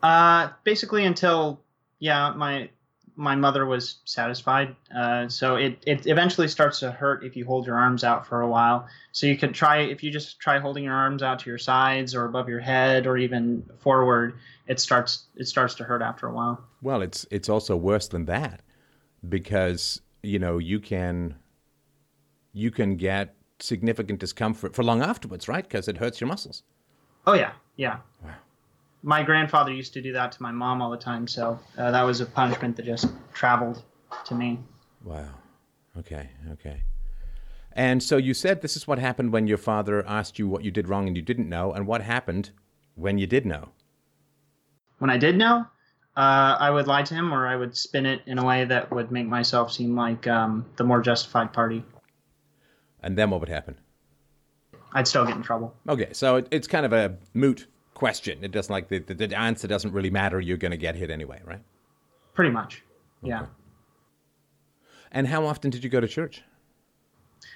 Uh, 0.03 0.49
basically, 0.63 1.05
until 1.05 1.61
yeah, 1.99 2.33
my 2.35 2.69
my 3.15 3.35
mother 3.35 3.65
was 3.65 3.95
satisfied. 4.05 4.75
Uh, 4.95 5.27
so 5.27 5.55
it, 5.55 5.81
it 5.87 6.05
eventually 6.05 6.47
starts 6.47 6.79
to 6.81 6.91
hurt 6.91 7.23
if 7.23 7.35
you 7.35 7.45
hold 7.45 7.65
your 7.65 7.75
arms 7.75 8.03
out 8.03 8.27
for 8.27 8.41
a 8.41 8.47
while. 8.47 8.88
So 9.12 9.25
you 9.25 9.36
could 9.36 9.55
try 9.55 9.79
if 9.79 10.03
you 10.03 10.12
just 10.12 10.39
try 10.39 10.59
holding 10.59 10.83
your 10.83 10.93
arms 10.93 11.24
out 11.24 11.39
to 11.39 11.50
your 11.50 11.57
sides 11.57 12.13
or 12.13 12.25
above 12.25 12.47
your 12.47 12.59
head 12.59 13.07
or 13.07 13.17
even 13.17 13.63
forward. 13.79 14.38
It 14.67 14.79
starts 14.79 15.25
it 15.36 15.47
starts 15.47 15.74
to 15.75 15.83
hurt 15.83 16.01
after 16.01 16.27
a 16.27 16.33
while. 16.33 16.63
Well, 16.81 17.01
it's 17.01 17.25
it's 17.31 17.50
also 17.50 17.75
worse 17.75 18.09
than 18.09 18.25
that 18.25 18.62
because 19.27 20.01
you 20.21 20.38
know 20.38 20.57
you 20.57 20.79
can 20.79 21.36
you 22.51 22.71
can 22.71 22.97
get 22.97 23.37
significant 23.59 24.19
discomfort 24.19 24.75
for 24.75 24.83
long 24.83 25.01
afterwards, 25.01 25.47
right? 25.47 25.63
Because 25.63 25.87
it 25.87 25.97
hurts 25.97 26.21
your 26.21 26.27
muscles. 26.27 26.63
Oh 27.25 27.33
yeah, 27.33 27.53
yeah. 27.75 27.97
Wow. 28.23 28.31
My 29.03 29.23
grandfather 29.23 29.71
used 29.71 29.93
to 29.93 30.01
do 30.01 30.13
that 30.13 30.31
to 30.33 30.43
my 30.43 30.51
mom 30.51 30.81
all 30.81 30.91
the 30.91 30.97
time. 30.97 31.27
So 31.27 31.59
uh, 31.77 31.91
that 31.91 32.03
was 32.03 32.21
a 32.21 32.25
punishment 32.25 32.75
that 32.77 32.85
just 32.85 33.09
traveled 33.33 33.83
to 34.25 34.35
me. 34.35 34.59
Wow. 35.03 35.29
Okay. 35.97 36.29
Okay. 36.53 36.83
And 37.73 38.01
so 38.01 38.17
you 38.17 38.33
said 38.33 38.61
this 38.61 38.75
is 38.75 38.87
what 38.87 38.97
happened 38.97 39.31
when 39.31 39.45
your 39.45 39.59
father 39.59 40.05
asked 40.07 40.39
you 40.39 40.47
what 40.47 40.63
you 40.63 40.71
did 40.71 40.89
wrong 40.89 41.07
and 41.07 41.15
you 41.15 41.21
didn't 41.21 41.47
know, 41.47 41.71
and 41.71 41.85
what 41.85 42.01
happened 42.01 42.49
when 42.95 43.19
you 43.19 43.27
did 43.27 43.45
know. 43.45 43.69
When 44.97 45.11
I 45.11 45.17
did 45.17 45.37
know, 45.37 45.67
uh, 46.15 46.57
I 46.59 46.71
would 46.71 46.87
lie 46.87 47.03
to 47.03 47.13
him 47.13 47.31
or 47.31 47.45
I 47.45 47.55
would 47.55 47.77
spin 47.77 48.07
it 48.07 48.21
in 48.25 48.39
a 48.39 48.45
way 48.45 48.65
that 48.65 48.91
would 48.91 49.11
make 49.11 49.27
myself 49.27 49.71
seem 49.71 49.95
like 49.95 50.25
um, 50.25 50.65
the 50.77 50.83
more 50.83 51.01
justified 51.01 51.53
party. 51.53 51.83
And 53.01 53.18
then 53.18 53.30
what 53.30 53.39
would 53.39 53.50
happen? 53.50 53.77
I'd 54.94 55.08
still 55.08 55.25
get 55.25 55.36
in 55.36 55.44
trouble. 55.44 55.75
Okay, 55.88 56.10
so 56.13 56.38
it, 56.38 56.48
it's 56.51 56.68
kind 56.68 56.86
of 56.86 56.94
a 56.94 57.18
moot 57.34 57.68
question. 57.94 58.44
It 58.44 58.51
doesn't 58.51 58.72
like 58.72 58.89
the, 58.89 59.00
the, 59.00 59.13
the 59.13 59.38
answer 59.38 59.68
doesn't 59.68 59.92
really 59.92 60.10
matter. 60.10 60.39
You're 60.39 60.58
going 60.58 60.72
to 60.72 60.77
get 60.77 60.96
hit 60.96 61.10
anyway, 61.10 61.42
right? 61.46 61.62
Pretty 62.34 62.51
much. 62.51 62.84
Yeah. 63.22 63.48
And 65.12 65.27
how 65.27 65.46
often 65.46 65.72
did 65.72 65.84
you 65.84 65.89
go 65.89 66.00
to 66.00 66.08
church? 66.08 66.44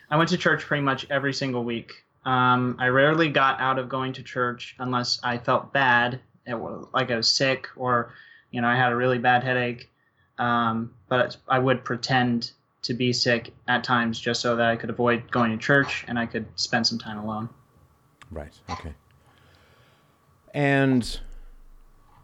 I 0.10 0.18
went 0.18 0.30
to 0.30 0.38
church 0.38 0.64
pretty 0.64 0.84
much 0.84 1.06
every 1.10 1.34
single 1.34 1.64
week. 1.64 2.04
Um, 2.26 2.76
I 2.80 2.88
rarely 2.88 3.30
got 3.30 3.60
out 3.60 3.80
of 3.80 3.90
going 3.90 4.14
to 4.14 4.24
church 4.24 4.76
unless 4.80 5.20
I 5.24 5.38
felt 5.38 5.74
bad, 5.74 6.20
it 6.46 6.58
was, 6.58 6.88
like 6.94 7.12
I 7.12 7.16
was 7.16 7.28
sick 7.28 7.68
or, 7.76 8.14
you 8.52 8.62
know, 8.62 8.68
I 8.68 8.76
had 8.76 8.92
a 8.92 8.96
really 8.96 9.18
bad 9.18 9.44
headache. 9.44 9.90
Um, 10.38 10.94
but 11.08 11.38
I 11.48 11.60
would 11.60 11.84
pretend 11.84 12.52
to 12.84 12.94
be 12.94 13.14
sick 13.14 13.54
at 13.68 13.84
times 13.84 14.20
just 14.20 14.42
so 14.42 14.56
that 14.56 14.68
I 14.68 14.76
could 14.76 14.90
avoid 14.90 15.30
going 15.32 15.52
to 15.52 15.58
church 15.58 16.04
and 16.08 16.18
I 16.18 16.26
could 16.26 16.46
spend 16.56 16.88
some 16.88 16.98
time 16.98 17.18
alone. 17.20 17.48
Right. 18.32 18.54
Okay. 18.70 18.94
And 20.54 21.20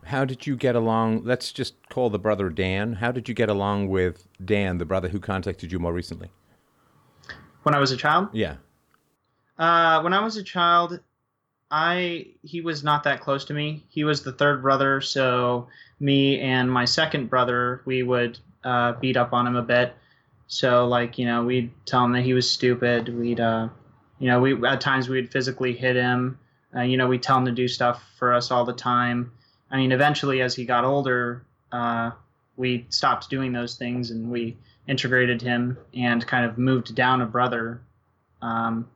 How 0.07 0.23
did 0.23 0.47
you 0.47 0.55
get 0.55 0.73
along? 0.75 1.23
Let's 1.25 1.51
just 1.51 1.75
call 1.89 2.09
the 2.09 2.19
brother 2.19 2.49
Dan. 2.49 2.93
How 2.93 3.11
did 3.11 3.27
you 3.27 3.35
get 3.35 3.49
along 3.49 3.89
with 3.89 4.25
Dan, 4.43 4.77
the 4.77 4.85
brother 4.85 5.09
who 5.09 5.19
contacted 5.19 5.69
you 5.69 5.79
more 5.79 5.91
recently? 5.91 6.31
When 7.63 7.75
I 7.75 7.79
was 7.79 7.91
a 7.91 7.97
child? 7.97 8.29
Yeah. 8.31 8.55
Uh, 9.59 9.99
when 10.01 10.13
I 10.13 10.23
was 10.23 10.37
a 10.37 10.43
child, 10.43 11.01
I 11.69 12.27
he 12.41 12.61
was 12.61 12.85
not 12.85 13.03
that 13.03 13.19
close 13.19 13.43
to 13.45 13.53
me. 13.53 13.85
He 13.89 14.05
was 14.05 14.23
the 14.23 14.31
third 14.31 14.61
brother, 14.61 15.01
so 15.01 15.67
me 15.99 16.39
and 16.39 16.71
my 16.71 16.85
second 16.85 17.29
brother 17.29 17.81
we 17.83 18.03
would 18.03 18.39
uh, 18.63 18.93
beat 18.93 19.17
up 19.17 19.33
on 19.33 19.45
him 19.45 19.57
a 19.57 19.61
bit. 19.61 19.93
So 20.47 20.87
like 20.87 21.17
you 21.17 21.25
know 21.25 21.43
we'd 21.43 21.71
tell 21.85 22.03
him 22.03 22.13
that 22.13 22.23
he 22.23 22.33
was 22.33 22.49
stupid. 22.49 23.09
We'd 23.09 23.39
uh, 23.39 23.69
you 24.19 24.27
know 24.27 24.39
we 24.39 24.65
at 24.65 24.81
times 24.81 25.09
we'd 25.09 25.31
physically 25.31 25.73
hit 25.73 25.95
him. 25.95 26.39
Uh, 26.75 26.81
you 26.81 26.97
know 26.97 27.07
we'd 27.07 27.23
tell 27.23 27.37
him 27.37 27.45
to 27.45 27.51
do 27.51 27.67
stuff 27.67 28.03
for 28.17 28.33
us 28.33 28.51
all 28.51 28.65
the 28.65 28.73
time. 28.73 29.31
I 29.69 29.77
mean 29.77 29.91
eventually 29.91 30.41
as 30.41 30.55
he 30.55 30.65
got 30.65 30.85
older, 30.85 31.43
uh, 31.71 32.11
we 32.55 32.85
stopped 32.89 33.29
doing 33.29 33.51
those 33.51 33.75
things 33.75 34.11
and 34.11 34.31
we 34.31 34.57
integrated 34.87 35.41
him 35.41 35.77
and 35.93 36.25
kind 36.25 36.45
of 36.45 36.57
moved 36.57 36.95
down 36.95 37.21
a 37.21 37.25
brother 37.25 37.81
um, 38.41 38.87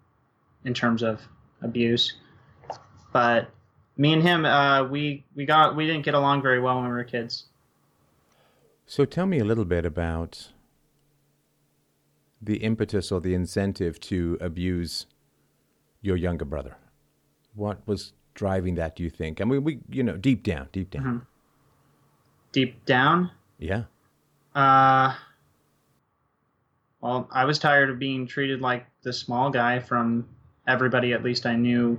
in 0.64 0.74
terms 0.74 1.04
of 1.04 1.22
abuse. 1.62 2.14
But 3.12 3.50
me 3.98 4.14
and 4.14 4.24
him, 4.24 4.46
uh, 4.46 4.86
we 4.86 5.24
we 5.36 5.46
got 5.46 5.76
we 5.76 5.86
didn't 5.86 6.04
get 6.04 6.14
along 6.14 6.42
very 6.42 6.60
well 6.60 6.76
when 6.76 6.86
we 6.86 6.92
were 6.92 7.04
kids. 7.04 7.46
So 8.88 9.06
tell 9.06 9.26
me 9.26 9.40
a 9.40 9.46
little 9.46 9.66
bit 9.66 9.86
about 9.86 10.51
the 12.42 12.58
impetus 12.58 13.12
or 13.12 13.22
the 13.22 13.34
incentive 13.34 14.00
to 14.00 14.38
abuse 14.42 15.06
your 16.02 16.18
younger 16.18 16.46
brother. 16.46 16.78
What 17.54 17.86
was 17.88 18.14
driving 18.34 18.76
that? 18.76 18.96
Do 18.96 19.04
you 19.04 19.10
think? 19.10 19.42
I 19.42 19.44
mean, 19.44 19.64
we 19.64 19.80
you 19.90 20.04
know 20.04 20.18
deep 20.18 20.44
down, 20.44 20.70
deep 20.72 20.90
down. 20.90 21.04
Mm-hmm. 21.04 21.18
Deep 22.52 22.86
down. 22.86 23.32
Yeah. 23.60 23.84
Uh. 24.56 25.16
Well, 27.02 27.28
I 27.32 27.46
was 27.46 27.58
tired 27.58 27.90
of 27.90 27.98
being 27.98 28.28
treated 28.28 28.62
like 28.62 28.86
the 29.02 29.12
small 29.12 29.50
guy 29.50 29.80
from 29.80 30.28
everybody. 30.68 31.14
At 31.14 31.24
least 31.24 31.48
I 31.48 31.56
knew 31.56 31.98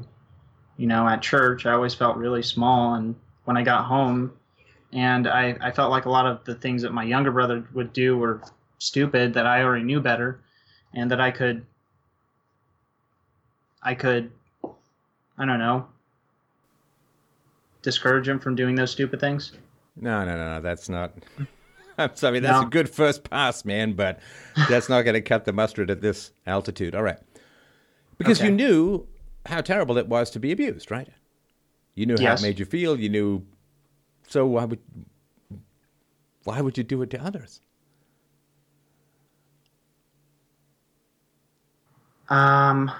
you 0.76 0.86
know, 0.86 1.06
at 1.06 1.22
church, 1.22 1.66
I 1.66 1.72
always 1.72 1.94
felt 1.94 2.16
really 2.16 2.42
small. 2.42 2.94
And 2.94 3.14
when 3.44 3.56
I 3.56 3.62
got 3.62 3.84
home, 3.84 4.32
and 4.92 5.26
I, 5.26 5.56
I 5.60 5.70
felt 5.70 5.90
like 5.90 6.06
a 6.06 6.10
lot 6.10 6.26
of 6.26 6.44
the 6.44 6.54
things 6.54 6.82
that 6.82 6.92
my 6.92 7.04
younger 7.04 7.30
brother 7.30 7.64
would 7.72 7.92
do 7.92 8.16
were 8.18 8.42
stupid 8.82 9.34
that 9.34 9.46
I 9.46 9.62
already 9.62 9.84
knew 9.84 10.00
better, 10.00 10.40
and 10.94 11.10
that 11.10 11.20
I 11.20 11.30
could, 11.30 11.64
I 13.82 13.94
could, 13.94 14.30
I 15.38 15.44
don't 15.46 15.58
know, 15.58 15.86
discourage 17.82 18.28
him 18.28 18.38
from 18.38 18.54
doing 18.54 18.74
those 18.74 18.90
stupid 18.90 19.20
things. 19.20 19.52
No, 19.96 20.24
no, 20.24 20.36
no, 20.36 20.54
no. 20.54 20.60
That's 20.60 20.88
not. 20.88 21.12
I'm 21.98 22.16
sorry. 22.16 22.40
That's 22.40 22.60
no. 22.60 22.66
a 22.66 22.70
good 22.70 22.88
first 22.88 23.28
pass, 23.28 23.64
man, 23.64 23.92
but 23.92 24.18
that's 24.68 24.88
not 24.88 25.02
going 25.02 25.14
to 25.14 25.20
cut 25.20 25.44
the 25.44 25.52
mustard 25.52 25.90
at 25.90 26.00
this 26.00 26.32
altitude. 26.46 26.94
All 26.94 27.02
right. 27.02 27.18
Because 28.18 28.40
okay. 28.40 28.48
you 28.48 28.54
knew 28.54 29.06
how 29.46 29.60
terrible 29.60 29.98
it 29.98 30.08
was 30.08 30.30
to 30.30 30.40
be 30.40 30.52
abused, 30.52 30.90
right? 30.90 31.08
You 31.94 32.06
knew 32.06 32.16
yes. 32.18 32.40
how 32.40 32.46
it 32.46 32.48
made 32.48 32.58
you 32.58 32.64
feel. 32.64 32.98
You 32.98 33.10
knew. 33.10 33.46
So 34.26 34.46
why 34.46 34.64
would 34.64 34.80
why 36.44 36.60
would 36.60 36.78
you 36.78 36.84
do 36.84 37.02
it 37.02 37.10
to 37.10 37.22
others? 37.22 37.60
Um. 42.32 42.90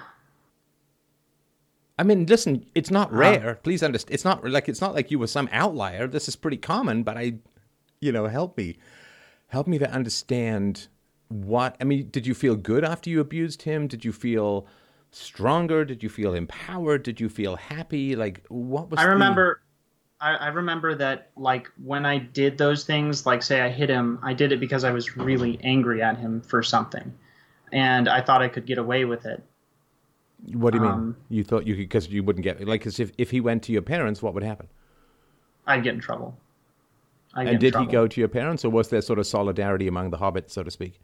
I 1.97 2.03
mean, 2.03 2.25
listen, 2.25 2.65
it's 2.73 2.91
not 2.91 3.09
uh-huh. 3.09 3.17
rare. 3.17 3.59
Please 3.63 3.83
understand. 3.83 4.13
It's 4.13 4.25
not 4.25 4.43
like 4.47 4.67
it's 4.69 4.81
not 4.81 4.93
like 4.93 5.11
you 5.11 5.19
were 5.19 5.27
some 5.27 5.49
outlier. 5.51 6.07
This 6.07 6.27
is 6.27 6.35
pretty 6.35 6.57
common. 6.57 7.03
But 7.03 7.17
I, 7.17 7.35
you 7.99 8.11
know, 8.11 8.27
help 8.27 8.57
me, 8.57 8.77
help 9.47 9.67
me 9.67 9.77
to 9.79 9.89
understand 9.89 10.87
what. 11.29 11.75
I 11.79 11.83
mean, 11.83 12.09
did 12.09 12.27
you 12.27 12.33
feel 12.33 12.55
good 12.55 12.83
after 12.83 13.09
you 13.09 13.19
abused 13.19 13.63
him? 13.63 13.87
Did 13.87 14.05
you 14.05 14.11
feel 14.11 14.67
stronger? 15.11 15.85
Did 15.85 16.03
you 16.03 16.09
feel 16.09 16.33
empowered? 16.33 17.03
Did 17.03 17.19
you 17.19 17.29
feel 17.29 17.55
happy? 17.55 18.15
Like 18.15 18.45
what 18.49 18.89
was? 18.89 18.99
I 18.99 19.05
remember. 19.05 19.55
The... 19.55 19.63
I 20.25 20.47
remember 20.47 20.95
that 20.95 21.31
like 21.35 21.69
when 21.83 22.05
I 22.05 22.17
did 22.17 22.57
those 22.57 22.85
things, 22.85 23.25
like 23.25 23.43
say 23.43 23.59
I 23.59 23.67
hit 23.67 23.89
him, 23.89 24.19
I 24.23 24.33
did 24.33 24.53
it 24.53 24.59
because 24.61 24.85
I 24.85 24.91
was 24.91 25.17
really 25.17 25.59
angry 25.61 26.01
at 26.01 26.17
him 26.17 26.39
for 26.41 26.63
something, 26.63 27.13
and 27.73 28.07
I 28.07 28.21
thought 28.21 28.41
I 28.41 28.47
could 28.47 28.65
get 28.65 28.77
away 28.77 29.03
with 29.03 29.25
it. 29.25 29.43
What 30.53 30.73
do 30.73 30.79
you 30.79 30.85
um, 30.85 31.05
mean? 31.05 31.15
You 31.29 31.43
thought 31.43 31.65
you 31.65 31.73
could 31.73 31.81
because 31.81 32.07
you 32.07 32.23
wouldn't 32.23 32.43
get 32.43 32.65
like 32.65 32.81
because 32.81 32.99
if 32.99 33.11
if 33.17 33.31
he 33.31 33.41
went 33.41 33.63
to 33.63 33.71
your 33.73 33.81
parents, 33.81 34.21
what 34.21 34.33
would 34.33 34.43
happen? 34.43 34.69
I'd 35.65 35.83
get 35.83 35.95
in 35.95 35.99
trouble. 35.99 36.37
I'd 37.33 37.47
and 37.47 37.59
did 37.59 37.75
he 37.75 37.85
go 37.87 38.07
to 38.07 38.21
your 38.21 38.27
parents, 38.27 38.63
or 38.63 38.69
was 38.69 38.89
there 38.89 39.01
sort 39.01 39.17
of 39.17 39.25
solidarity 39.25 39.87
among 39.87 40.11
the 40.11 40.17
hobbits, 40.17 40.51
so 40.51 40.61
to 40.61 40.69
speak? 40.69 40.99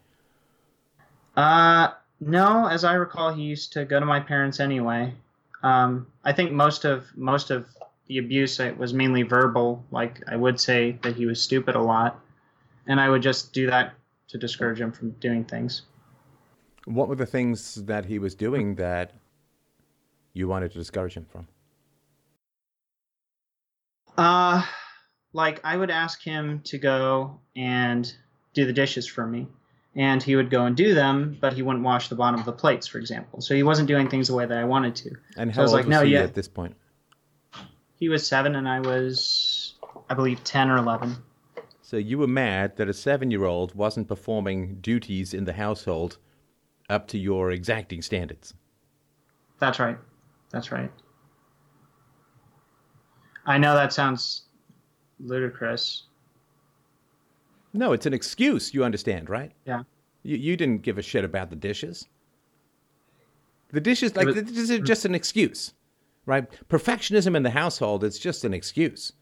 Uh, 1.36 1.90
no, 2.20 2.68
as 2.68 2.84
I 2.84 2.94
recall, 2.94 3.34
he 3.34 3.44
used 3.44 3.74
to 3.74 3.86
go 3.86 4.00
to 4.00 4.06
my 4.06 4.20
parents 4.20 4.60
anyway. 4.60 5.14
Um, 5.64 6.06
I 6.24 6.34
think 6.34 6.52
most 6.52 6.86
of 6.86 7.06
most 7.16 7.50
of 7.50 7.68
the 8.08 8.20
abuse 8.20 8.60
was 8.78 8.94
mainly 8.94 9.24
verbal. 9.24 9.84
Like 9.90 10.22
I 10.28 10.36
would 10.36 10.60
say 10.60 11.00
that 11.02 11.16
he 11.16 11.26
was 11.26 11.42
stupid 11.42 11.76
a 11.76 11.82
lot, 11.82 12.20
and 12.86 13.00
I 13.00 13.10
would 13.10 13.24
just 13.24 13.54
do 13.54 13.68
that 13.68 13.94
to 14.28 14.38
discourage 14.38 14.80
him 14.80 14.92
from 14.92 15.12
doing 15.12 15.46
things. 15.46 15.84
What 16.90 17.08
were 17.08 17.16
the 17.16 17.26
things 17.26 17.76
that 17.86 18.06
he 18.06 18.18
was 18.18 18.34
doing 18.34 18.76
that 18.76 19.14
you 20.34 20.48
wanted 20.48 20.72
to 20.72 20.78
discourage 20.78 21.14
him 21.14 21.26
from? 21.26 21.48
Uh, 24.18 24.64
like 25.34 25.62
I 25.64 25.78
would 25.78 25.92
ask 25.92 26.22
him 26.22 26.62
to 26.66 26.78
go 26.78 27.40
and 27.56 28.12
do 28.54 28.66
the 28.66 28.74
dishes 28.74 29.08
for 29.08 29.26
me 29.26 29.48
and 29.96 30.22
he 30.22 30.36
would 30.36 30.50
go 30.50 30.66
and 30.66 30.76
do 30.76 30.94
them, 30.94 31.38
but 31.40 31.54
he 31.54 31.62
wouldn't 31.62 31.84
wash 31.84 32.10
the 32.10 32.16
bottom 32.16 32.40
of 32.40 32.46
the 32.46 32.52
plates, 32.52 32.88
for 32.88 33.00
example. 33.00 33.42
So 33.42 33.56
he 33.56 33.64
wasn't 33.64 33.88
doing 33.88 34.10
things 34.10 34.28
the 34.28 34.36
way 34.36 34.46
that 34.46 34.58
I 34.58 34.64
wanted 34.64 34.96
to. 34.98 35.12
And 35.36 35.52
how 35.52 35.58
so 35.58 35.62
I 35.62 35.64
was 35.64 35.74
like, 35.74 35.86
was 35.86 35.92
no, 35.92 36.04
he 36.04 36.14
yeah. 36.14 36.22
at 36.22 36.34
this 36.34 36.48
point? 36.48 36.76
He 37.96 38.08
was 38.08 38.26
seven, 38.26 38.56
and 38.56 38.68
I 38.68 38.80
was, 38.80 39.76
I 40.10 40.14
believe, 40.14 40.44
ten 40.44 40.70
or 40.70 40.78
eleven. 40.78 41.18
So 41.82 41.98
you 41.98 42.18
were 42.18 42.28
mad 42.28 42.78
that 42.78 42.88
a 42.88 42.94
seven-year-old 42.94 43.76
wasn't 43.76 44.08
performing 44.08 44.76
duties 44.80 45.34
in 45.34 45.46
the 45.46 45.54
household 45.54 46.18
up 46.90 47.08
to 47.10 47.18
your 47.18 47.52
exacting 47.52 48.02
standards. 48.02 48.54
That's 49.60 49.80
right. 49.80 49.98
That's 50.52 50.72
right. 50.72 50.92
I 53.46 53.58
know 53.58 53.76
that 53.76 53.94
sounds 53.94 54.44
ludicrous, 55.20 56.04
no, 57.74 57.94
it's 57.94 58.06
an 58.06 58.14
excuse. 58.14 58.74
You 58.74 58.84
understand, 58.84 59.30
right? 59.30 59.52
Yeah. 59.66 59.84
You 60.24 60.38
you 60.38 60.58
didn't 60.58 60.82
give 60.82 60.98
a 60.98 61.02
shit 61.02 61.24
about 61.24 61.50
the 61.50 61.56
dishes. 61.56 62.08
The 63.72 63.82
dishes, 63.82 64.16
like, 64.16 64.26
was, 64.26 64.36
this 64.36 64.70
is 64.70 64.80
just 64.80 65.06
an 65.06 65.14
excuse, 65.14 65.74
right? 66.26 66.48
Perfectionism 66.70 67.36
in 67.36 67.44
the 67.44 67.52
household 67.52 68.04
is 68.04 68.18
just 68.18 68.44
an 68.44 68.54
excuse, 68.54 69.14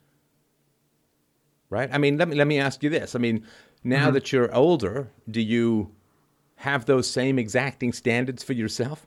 right? 1.69 1.89
I 1.91 1.97
mean, 1.97 2.17
let 2.17 2.29
me 2.29 2.36
let 2.36 2.47
me 2.47 2.59
ask 2.59 2.81
you 2.81 2.89
this. 2.89 3.13
I 3.15 3.19
mean, 3.19 3.45
now 3.83 4.05
mm-hmm. 4.05 4.13
that 4.13 4.31
you're 4.31 4.53
older, 4.55 5.12
do 5.29 5.41
you 5.41 5.91
have 6.57 6.85
those 6.85 7.09
same 7.09 7.39
exacting 7.39 7.93
standards 7.93 8.43
for 8.43 8.53
yourself? 8.53 9.05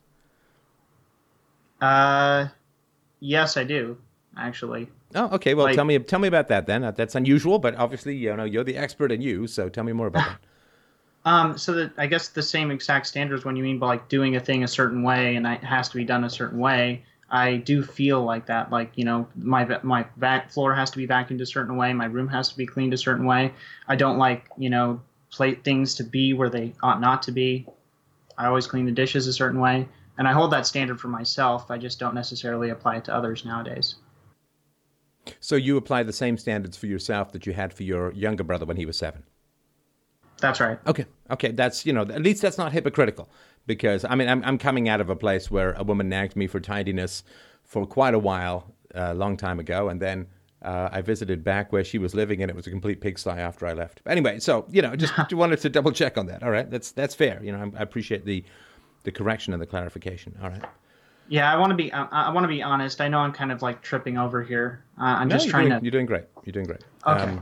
Uh, 1.81 2.49
yes, 3.21 3.57
I 3.57 3.65
do. 3.65 3.99
Actually, 4.37 4.89
Oh, 5.15 5.35
okay. 5.35 5.55
Well, 5.55 5.67
like, 5.67 5.75
tell 5.75 5.85
me 5.85 5.99
tell 5.99 6.21
me 6.21 6.29
about 6.29 6.49
that 6.49 6.67
then. 6.67 6.83
That's 6.97 7.15
unusual, 7.15 7.59
but 7.59 7.75
obviously, 7.75 8.17
you 8.17 8.35
know, 8.37 8.45
you're 8.45 8.65
the 8.65 8.77
expert 8.77 9.11
in 9.11 9.21
you, 9.21 9.47
so 9.47 9.69
tell 9.69 9.85
me 9.85 9.93
more 9.93 10.07
about 10.07 10.25
that. 10.27 10.39
Um, 11.23 11.59
so 11.59 11.75
that 11.75 11.93
I 11.99 12.07
guess 12.07 12.29
the 12.29 12.43
same 12.43 12.71
exact 12.71 13.07
standards 13.07 13.45
when 13.45 13.55
you 13.55 13.63
mean 13.63 13.79
by 13.79 13.89
like 13.89 14.09
doing 14.09 14.37
a 14.37 14.41
thing 14.41 14.65
a 14.65 14.69
certain 14.69 15.03
way 15.03 15.37
and 15.37 15.47
it 15.47 15.63
has 15.63 15.91
to 15.91 15.99
be 15.99 16.05
done 16.05 16.25
a 16.25 16.31
certain 16.31 16.59
way. 16.59 17.05
I 17.31 17.57
do 17.59 17.83
feel 17.83 18.23
like 18.25 18.47
that. 18.47 18.73
Like 18.73 18.93
you 18.95 19.05
know, 19.05 19.29
my 19.37 19.67
my 19.83 20.07
back 20.17 20.51
floor 20.51 20.75
has 20.75 20.91
to 20.93 20.97
be 20.97 21.07
vacuumed 21.07 21.43
a 21.43 21.47
certain 21.47 21.77
way. 21.77 21.93
My 21.93 22.07
room 22.07 22.27
has 22.29 22.49
to 22.49 22.57
be 22.57 22.65
cleaned 22.65 22.95
a 22.95 22.97
certain 22.97 23.27
way. 23.27 23.53
I 23.87 23.97
don't 23.97 24.17
like 24.17 24.47
you 24.57 24.71
know 24.71 25.03
plate 25.31 25.65
things 25.65 25.95
to 25.97 26.05
be 26.05 26.35
where 26.35 26.51
they 26.51 26.73
ought 26.83 27.01
not 27.01 27.23
to 27.23 27.33
be. 27.33 27.67
I 28.37 28.47
always 28.47 28.67
clean 28.67 28.87
the 28.87 28.93
dishes 28.93 29.27
a 29.27 29.33
certain 29.33 29.61
way, 29.61 29.89
and 30.19 30.27
I 30.27 30.33
hold 30.33 30.53
that 30.53 30.67
standard 30.67 31.01
for 31.01 31.09
myself. 31.09 31.71
I 31.71 31.79
just 31.79 31.99
don't 31.99 32.15
necessarily 32.15 32.71
apply 32.71 32.97
it 32.97 33.05
to 33.05 33.15
others 33.15 33.45
nowadays. 33.45 33.97
So 35.39 35.57
you 35.57 35.77
apply 35.77 36.03
the 36.03 36.13
same 36.13 36.39
standards 36.39 36.77
for 36.77 36.87
yourself 36.87 37.33
that 37.33 37.47
you 37.47 37.53
had 37.53 37.73
for 37.73 37.83
your 37.83 38.13
younger 38.13 38.43
brother 38.43 38.67
when 38.67 38.77
he 38.77 38.87
was 38.87 38.97
seven. 38.97 39.25
That's 40.41 40.59
right. 40.59 40.79
Okay. 40.87 41.05
Okay. 41.31 41.53
That's 41.53 41.85
you 41.85 41.93
know 41.93 42.03
at 42.03 42.23
least 42.23 42.43
that's 42.43 42.59
not 42.59 42.73
hypocritical 42.73 43.29
because 43.67 44.05
I 44.05 44.15
mean 44.15 44.29
I'm 44.29 44.43
I'm 44.45 44.59
coming 44.59 44.89
out 44.89 45.01
of 45.01 45.11
a 45.11 45.17
place 45.17 45.51
where 45.51 45.73
a 45.73 45.85
woman 45.85 46.09
nagged 46.09 46.35
me 46.35 46.47
for 46.47 46.61
tidiness 46.61 47.23
for 47.63 47.87
quite 47.87 48.15
a 48.15 48.19
while 48.19 48.75
a 48.95 49.11
uh, 49.11 49.15
long 49.15 49.37
time 49.37 49.61
ago, 49.61 49.89
and 49.89 50.01
then. 50.01 50.27
Uh, 50.63 50.91
I 50.93 51.01
visited 51.01 51.43
back 51.43 51.73
where 51.73 51.83
she 51.83 51.97
was 51.97 52.15
living, 52.15 52.43
and 52.43 52.51
it 52.51 52.55
was 52.55 52.67
a 52.67 52.71
complete 52.71 53.01
pigsty 53.01 53.31
after 53.31 53.67
I 53.67 53.73
left. 53.73 54.03
Anyway, 54.07 54.41
so 54.41 54.67
you 54.71 54.83
know, 54.83 54.95
just 54.95 55.15
wanted 55.33 55.61
to 55.61 55.71
double 55.71 55.91
check 55.93 56.19
on 56.19 56.27
that. 56.27 56.43
All 56.43 56.51
right, 56.51 56.71
that's 56.71 56.93
that's 56.93 57.15
fair. 57.15 57.43
You 57.43 57.53
know, 57.53 57.73
I, 57.75 57.79
I 57.79 57.83
appreciate 57.83 58.25
the 58.27 58.45
the 59.05 59.13
correction 59.13 59.53
and 59.55 59.63
the 59.63 59.67
clarification. 59.67 60.37
All 60.43 60.51
right. 60.51 60.63
Yeah, 61.29 61.51
I 61.51 61.57
want 61.57 61.71
to 61.71 61.77
be. 61.77 61.93
I, 61.93 62.05
I 62.05 62.31
want 62.33 62.45
to 62.45 62.49
be 62.49 62.61
honest. 62.63 63.01
I 63.01 63.09
know 63.09 63.19
I'm 63.21 63.33
kind 63.33 63.53
of 63.53 63.63
like 63.63 63.81
tripping 63.83 64.19
over 64.19 64.43
here. 64.43 64.85
Uh, 65.01 65.05
I'm 65.05 65.29
No, 65.29 65.37
just 65.37 65.49
trying 65.49 65.69
doing, 65.69 65.79
to. 65.81 65.85
You're 65.85 65.93
doing 65.93 66.07
great. 66.07 66.25
You're 66.45 66.53
doing 66.53 66.67
great. 66.67 66.85
Um, 67.05 67.17
Okay. 67.17 67.39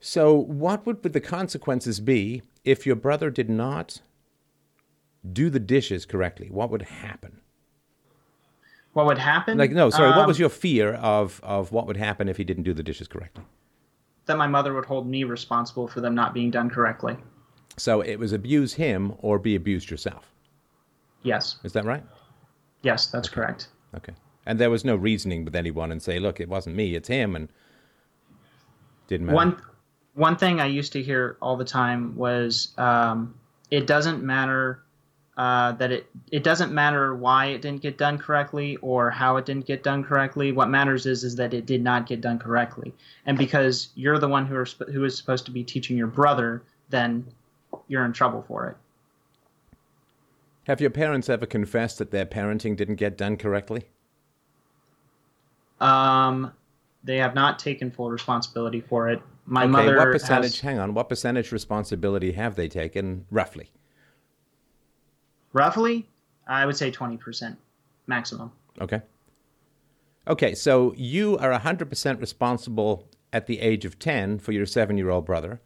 so, 0.00 0.34
what 0.34 0.86
would 0.86 1.02
the 1.02 1.20
consequences 1.20 2.00
be 2.00 2.40
if 2.64 2.86
your 2.86 2.96
brother 2.96 3.28
did 3.30 3.50
not 3.50 4.00
do 5.30 5.50
the 5.50 5.60
dishes 5.60 6.06
correctly? 6.06 6.48
What 6.50 6.70
would 6.70 6.82
happen? 6.82 7.41
What 8.92 9.06
would 9.06 9.18
happen? 9.18 9.56
Like, 9.58 9.70
no, 9.72 9.88
sorry. 9.90 10.10
what 10.10 10.18
Um, 10.20 10.26
was 10.26 10.38
your 10.38 10.48
fear 10.50 10.94
of 10.94 11.40
of 11.42 11.72
what 11.72 11.86
would 11.86 11.96
happen 11.96 12.28
if 12.28 12.36
he 12.36 12.44
didn't 12.44 12.64
do 12.64 12.74
the 12.74 12.82
dishes 12.82 13.08
correctly? 13.08 13.44
that 14.26 14.38
my 14.38 14.46
mother 14.46 14.72
would 14.72 14.84
hold 14.84 15.04
me 15.08 15.24
responsible 15.24 15.88
for 15.88 16.00
them 16.00 16.14
not 16.14 16.32
being 16.32 16.48
done 16.48 16.70
correctly. 16.70 17.16
So 17.76 18.02
it 18.02 18.20
was 18.20 18.32
abuse 18.32 18.74
him 18.74 19.14
or 19.18 19.36
be 19.40 19.56
abused 19.56 19.90
yourself. 19.90 20.30
Yes. 21.24 21.56
Is 21.64 21.72
that 21.72 21.84
right? 21.84 22.04
Yes, 22.82 23.08
that's 23.08 23.28
correct. 23.28 23.66
Okay. 23.96 24.12
And 24.46 24.60
there 24.60 24.70
was 24.70 24.84
no 24.84 24.94
reasoning 24.94 25.44
with 25.44 25.56
anyone 25.56 25.90
and 25.90 26.00
say, 26.00 26.20
look, 26.20 26.38
it 26.38 26.48
wasn't 26.48 26.76
me, 26.76 26.94
it's 26.94 27.08
him, 27.08 27.34
and 27.34 27.48
didn't 29.08 29.26
matter. 29.26 29.34
One 29.36 29.62
one 30.14 30.36
thing 30.36 30.60
I 30.60 30.66
used 30.66 30.92
to 30.92 31.02
hear 31.02 31.36
all 31.42 31.56
the 31.56 31.64
time 31.64 32.14
was 32.14 32.74
um, 32.78 33.34
it 33.72 33.88
doesn't 33.88 34.22
matter 34.22 34.81
uh, 35.36 35.72
that 35.72 35.90
it 35.90 36.06
it 36.30 36.44
doesn't 36.44 36.72
matter 36.72 37.14
why 37.14 37.46
it 37.46 37.62
didn't 37.62 37.80
get 37.80 37.96
done 37.96 38.18
correctly 38.18 38.76
or 38.76 39.10
how 39.10 39.36
it 39.36 39.46
didn't 39.46 39.66
get 39.66 39.82
done 39.82 40.04
correctly. 40.04 40.52
What 40.52 40.68
matters 40.68 41.06
is 41.06 41.24
is 41.24 41.36
that 41.36 41.54
it 41.54 41.64
did 41.64 41.82
not 41.82 42.06
get 42.06 42.20
done 42.20 42.38
correctly, 42.38 42.92
and 43.24 43.38
because 43.38 43.88
you're 43.94 44.18
the 44.18 44.28
one 44.28 44.46
who 44.46 44.56
are 44.56 44.66
who 44.92 45.04
is 45.04 45.16
supposed 45.16 45.46
to 45.46 45.50
be 45.50 45.64
teaching 45.64 45.96
your 45.96 46.06
brother, 46.06 46.62
then 46.90 47.26
you're 47.88 48.04
in 48.04 48.12
trouble 48.12 48.44
for 48.46 48.68
it. 48.68 48.76
Have 50.66 50.80
your 50.80 50.90
parents 50.90 51.28
ever 51.28 51.46
confessed 51.46 51.98
that 51.98 52.10
their 52.10 52.26
parenting 52.26 52.76
didn't 52.76 52.96
get 52.96 53.16
done 53.16 53.36
correctly? 53.36 53.84
Um, 55.80 56.52
they 57.02 57.16
have 57.16 57.34
not 57.34 57.58
taken 57.58 57.90
full 57.90 58.10
responsibility 58.10 58.80
for 58.80 59.10
it. 59.10 59.20
My 59.44 59.62
okay, 59.62 59.70
mother 59.70 59.96
what 59.96 60.12
percentage, 60.12 60.52
has, 60.52 60.60
hang 60.60 60.78
on, 60.78 60.94
what 60.94 61.08
percentage 61.08 61.50
responsibility 61.50 62.32
have 62.32 62.54
they 62.54 62.68
taken, 62.68 63.26
roughly? 63.30 63.70
Roughly, 65.52 66.08
I 66.46 66.66
would 66.66 66.76
say 66.76 66.90
twenty 66.90 67.16
percent 67.16 67.58
maximum. 68.06 68.52
Okay. 68.80 69.02
Okay, 70.28 70.54
so 70.54 70.94
you 70.96 71.36
are 71.38 71.50
100% 71.58 72.20
responsible 72.20 73.08
at 73.32 73.46
the 73.48 73.58
age 73.58 73.84
of 73.84 73.98
10 73.98 74.38
for 74.38 74.52
your 74.52 74.66
seven 74.66 74.96
year 74.96 75.10
old 75.10 75.24
brother, 75.26 75.60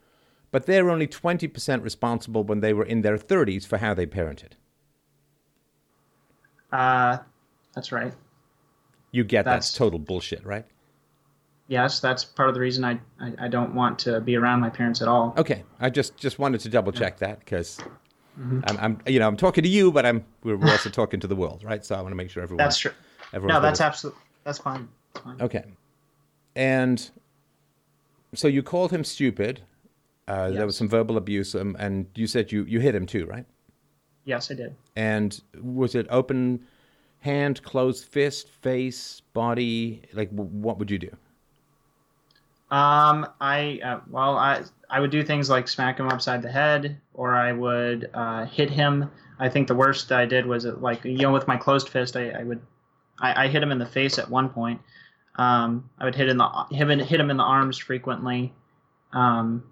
but 0.51 0.65
they're 0.65 0.89
only 0.89 1.07
20% 1.07 1.83
responsible 1.85 2.43
when 2.43 2.61
they 2.61 2.73
were 2.73 2.85
in 2.85 3.03
their 3.03 3.19
30s 3.19 3.67
for 3.67 3.77
how 3.77 3.93
they 3.93 4.07
parented. 4.07 4.53
Uh, 6.73 7.19
that's 7.75 7.93
right. 7.93 8.13
You 9.13 9.25
get 9.25 9.45
That's- 9.45 9.67
that's 9.69 9.77
total 9.79 9.99
bullshit, 9.99 10.45
right? 10.45 10.65
Yes, 11.69 11.99
that's 12.01 12.25
part 12.25 12.49
of 12.49 12.55
the 12.55 12.61
reason 12.61 12.85
I, 12.85 13.01
I, 13.21 13.33
I 13.41 13.49
don't 13.49 13.75
want 13.75 13.99
to 14.01 14.21
be 14.21 14.37
around 14.37 14.61
my 14.61 14.71
parents 14.71 15.03
at 15.03 15.09
all. 15.09 15.35
Okay, 15.37 15.65
I 15.81 15.91
just 15.91 16.17
just 16.17 16.39
wanted 16.39 16.61
to 16.61 16.69
double 16.69 16.93
check 16.93 17.19
that 17.19 17.41
because 17.41 17.81
I'm, 18.39 18.77
I'm 18.79 19.01
you 19.07 19.19
know 19.19 19.27
I'm 19.29 19.37
talking 19.37 19.63
to 19.63 19.69
you, 19.69 19.91
but 19.91 20.05
I'm 20.07 20.25
we're 20.45 20.57
we're 20.57 20.71
also 20.71 20.91
talking 21.01 21.21
to 21.21 21.27
the 21.27 21.37
world, 21.37 21.65
right? 21.65 21.85
So 21.85 21.95
I 21.95 22.01
want 22.01 22.13
to 22.13 22.17
make 22.17 22.31
sure 22.31 22.43
everyone. 22.43 22.65
That's 22.65 22.79
true. 22.79 22.93
everyone's 23.33 23.55
No, 23.57 23.61
that's 23.61 23.81
absolutely 23.81 24.21
that's 24.45 24.59
fine. 24.59 24.89
That's 25.15 25.25
fine. 25.25 25.41
okay. 25.41 25.65
And 26.55 27.11
so 28.35 28.49
you 28.49 28.63
called 28.63 28.91
him 28.91 29.05
stupid. 29.05 29.63
Uh, 30.29 30.51
There 30.51 30.67
was 30.67 30.77
some 30.77 30.89
verbal 30.89 31.17
abuse, 31.17 31.55
um, 31.55 31.77
and 31.79 32.07
you 32.15 32.27
said 32.27 32.51
you 32.53 32.65
you 32.65 32.81
hit 32.81 32.95
him 32.95 33.07
too, 33.07 33.27
right? 33.27 33.47
Yes, 34.25 34.51
I 34.51 34.55
did. 34.55 34.75
And 34.97 35.41
was 35.63 35.95
it 35.95 36.07
open 36.11 36.67
hand, 37.21 37.63
closed 37.63 38.07
fist, 38.07 38.49
face, 38.51 39.23
body? 39.33 40.03
Like, 40.13 40.31
w- 40.31 40.51
what 40.51 40.79
would 40.79 40.91
you 40.91 40.99
do? 40.99 41.11
Um, 42.71 43.27
I 43.41 43.81
uh, 43.85 44.01
well, 44.09 44.37
I 44.37 44.63
I 44.91 45.01
would 45.01 45.11
do 45.11 45.23
things 45.23 45.49
like 45.49 45.69
smack 45.69 45.99
him 45.99 46.09
upside 46.09 46.43
the 46.43 46.51
head, 46.51 47.01
or 47.15 47.35
I 47.35 47.53
would 47.53 48.11
uh, 48.13 48.47
hit 48.47 48.71
him. 48.71 49.11
I 49.39 49.49
think 49.49 49.69
the 49.69 49.75
worst 49.75 50.11
I 50.11 50.27
did 50.27 50.47
was 50.47 50.67
uh, 50.67 50.75
like 50.77 51.05
you 51.05 51.19
know 51.19 51.33
with 51.33 51.47
my 51.47 51.57
closed 51.57 51.89
fist, 51.89 52.17
I, 52.17 52.31
I 52.31 52.43
would 52.43 52.61
I, 53.21 53.45
I 53.45 53.49
hit 53.49 53.63
him 53.63 53.71
in 53.71 53.79
the 53.79 53.87
face 53.87 54.19
at 54.19 54.31
one 54.31 54.49
point. 54.49 54.81
Um, 55.37 55.91
I 55.99 56.05
would 56.05 56.15
hit 56.15 56.29
in 56.29 56.39
the 56.39 56.49
him 56.71 56.91
in, 56.91 56.99
hit 56.99 57.21
him 57.21 57.31
in 57.31 57.37
the 57.37 57.45
arms 57.45 57.79
frequently. 57.79 58.53
Um, 59.13 59.63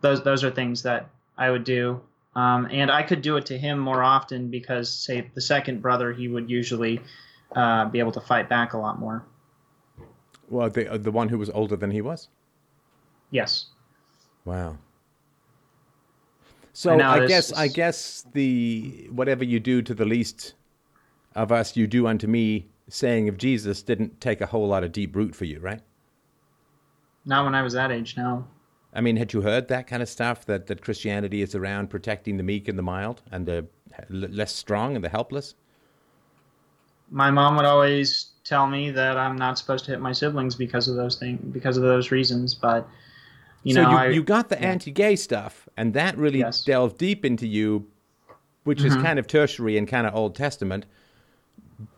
those 0.00 0.22
those 0.22 0.44
are 0.44 0.50
things 0.50 0.82
that 0.82 1.08
I 1.38 1.50
would 1.50 1.64
do. 1.64 2.00
Um, 2.36 2.68
and 2.70 2.90
I 2.90 3.02
could 3.02 3.22
do 3.22 3.36
it 3.36 3.46
to 3.46 3.58
him 3.58 3.78
more 3.78 4.02
often 4.02 4.50
because, 4.50 4.92
say, 4.92 5.30
the 5.34 5.40
second 5.40 5.82
brother, 5.82 6.12
he 6.12 6.28
would 6.28 6.48
usually 6.48 7.00
uh, 7.56 7.86
be 7.86 7.98
able 7.98 8.12
to 8.12 8.20
fight 8.20 8.48
back 8.48 8.72
a 8.72 8.78
lot 8.78 9.00
more. 9.00 9.24
Well, 10.50 10.68
the 10.68 10.92
uh, 10.92 10.98
the 10.98 11.12
one 11.12 11.28
who 11.28 11.38
was 11.38 11.48
older 11.50 11.76
than 11.76 11.90
he 11.90 12.02
was. 12.02 12.28
Yes. 13.30 13.66
Wow. 14.44 14.76
So 16.72 17.00
I 17.00 17.26
guess 17.26 17.52
I 17.52 17.68
guess 17.68 18.26
the 18.32 19.08
whatever 19.10 19.44
you 19.44 19.60
do 19.60 19.80
to 19.82 19.94
the 19.94 20.04
least 20.04 20.54
of 21.34 21.52
us, 21.52 21.76
you 21.76 21.86
do 21.86 22.06
unto 22.06 22.26
me, 22.26 22.66
saying 22.88 23.28
of 23.28 23.38
Jesus 23.38 23.82
didn't 23.82 24.20
take 24.20 24.40
a 24.40 24.46
whole 24.46 24.66
lot 24.66 24.82
of 24.82 24.92
deep 24.92 25.14
root 25.14 25.34
for 25.34 25.44
you, 25.44 25.60
right? 25.60 25.80
Not 27.24 27.44
when 27.44 27.54
I 27.54 27.62
was 27.62 27.74
that 27.74 27.92
age, 27.92 28.16
no. 28.16 28.46
I 28.92 29.00
mean, 29.00 29.16
had 29.16 29.32
you 29.32 29.42
heard 29.42 29.68
that 29.68 29.86
kind 29.86 30.02
of 30.02 30.08
stuff 30.08 30.46
that, 30.46 30.66
that 30.66 30.82
Christianity 30.82 31.42
is 31.42 31.54
around 31.54 31.90
protecting 31.90 32.36
the 32.36 32.42
meek 32.42 32.66
and 32.66 32.76
the 32.76 32.82
mild 32.82 33.22
and 33.30 33.46
the 33.46 33.66
less 34.08 34.52
strong 34.52 34.96
and 34.96 35.04
the 35.04 35.08
helpless? 35.08 35.54
My 37.10 37.30
mom 37.30 37.56
would 37.56 37.66
always 37.66 38.29
tell 38.44 38.66
me 38.66 38.90
that 38.90 39.16
I'm 39.16 39.36
not 39.36 39.58
supposed 39.58 39.84
to 39.86 39.90
hit 39.92 40.00
my 40.00 40.12
siblings 40.12 40.54
because 40.54 40.88
of 40.88 40.96
those 40.96 41.16
things, 41.16 41.40
because 41.52 41.76
of 41.76 41.82
those 41.82 42.10
reasons. 42.10 42.54
But 42.54 42.88
you 43.62 43.74
so 43.74 43.82
know, 43.82 43.90
you, 43.90 43.96
I, 43.96 44.08
you 44.08 44.22
got 44.22 44.48
the 44.48 44.56
yeah. 44.56 44.68
anti-gay 44.70 45.16
stuff, 45.16 45.68
and 45.76 45.94
that 45.94 46.16
really 46.16 46.40
Yes. 46.40 46.64
delved 46.64 46.98
deep 46.98 47.24
into 47.24 47.46
you, 47.46 47.86
which 48.64 48.82
is 48.82 48.96
kind 48.96 49.18
of 49.18 49.26
tertiary 49.26 49.76
and 49.76 49.86
kind 49.88 50.06
of 50.06 50.14
Old 50.14 50.34
Testament. 50.34 50.86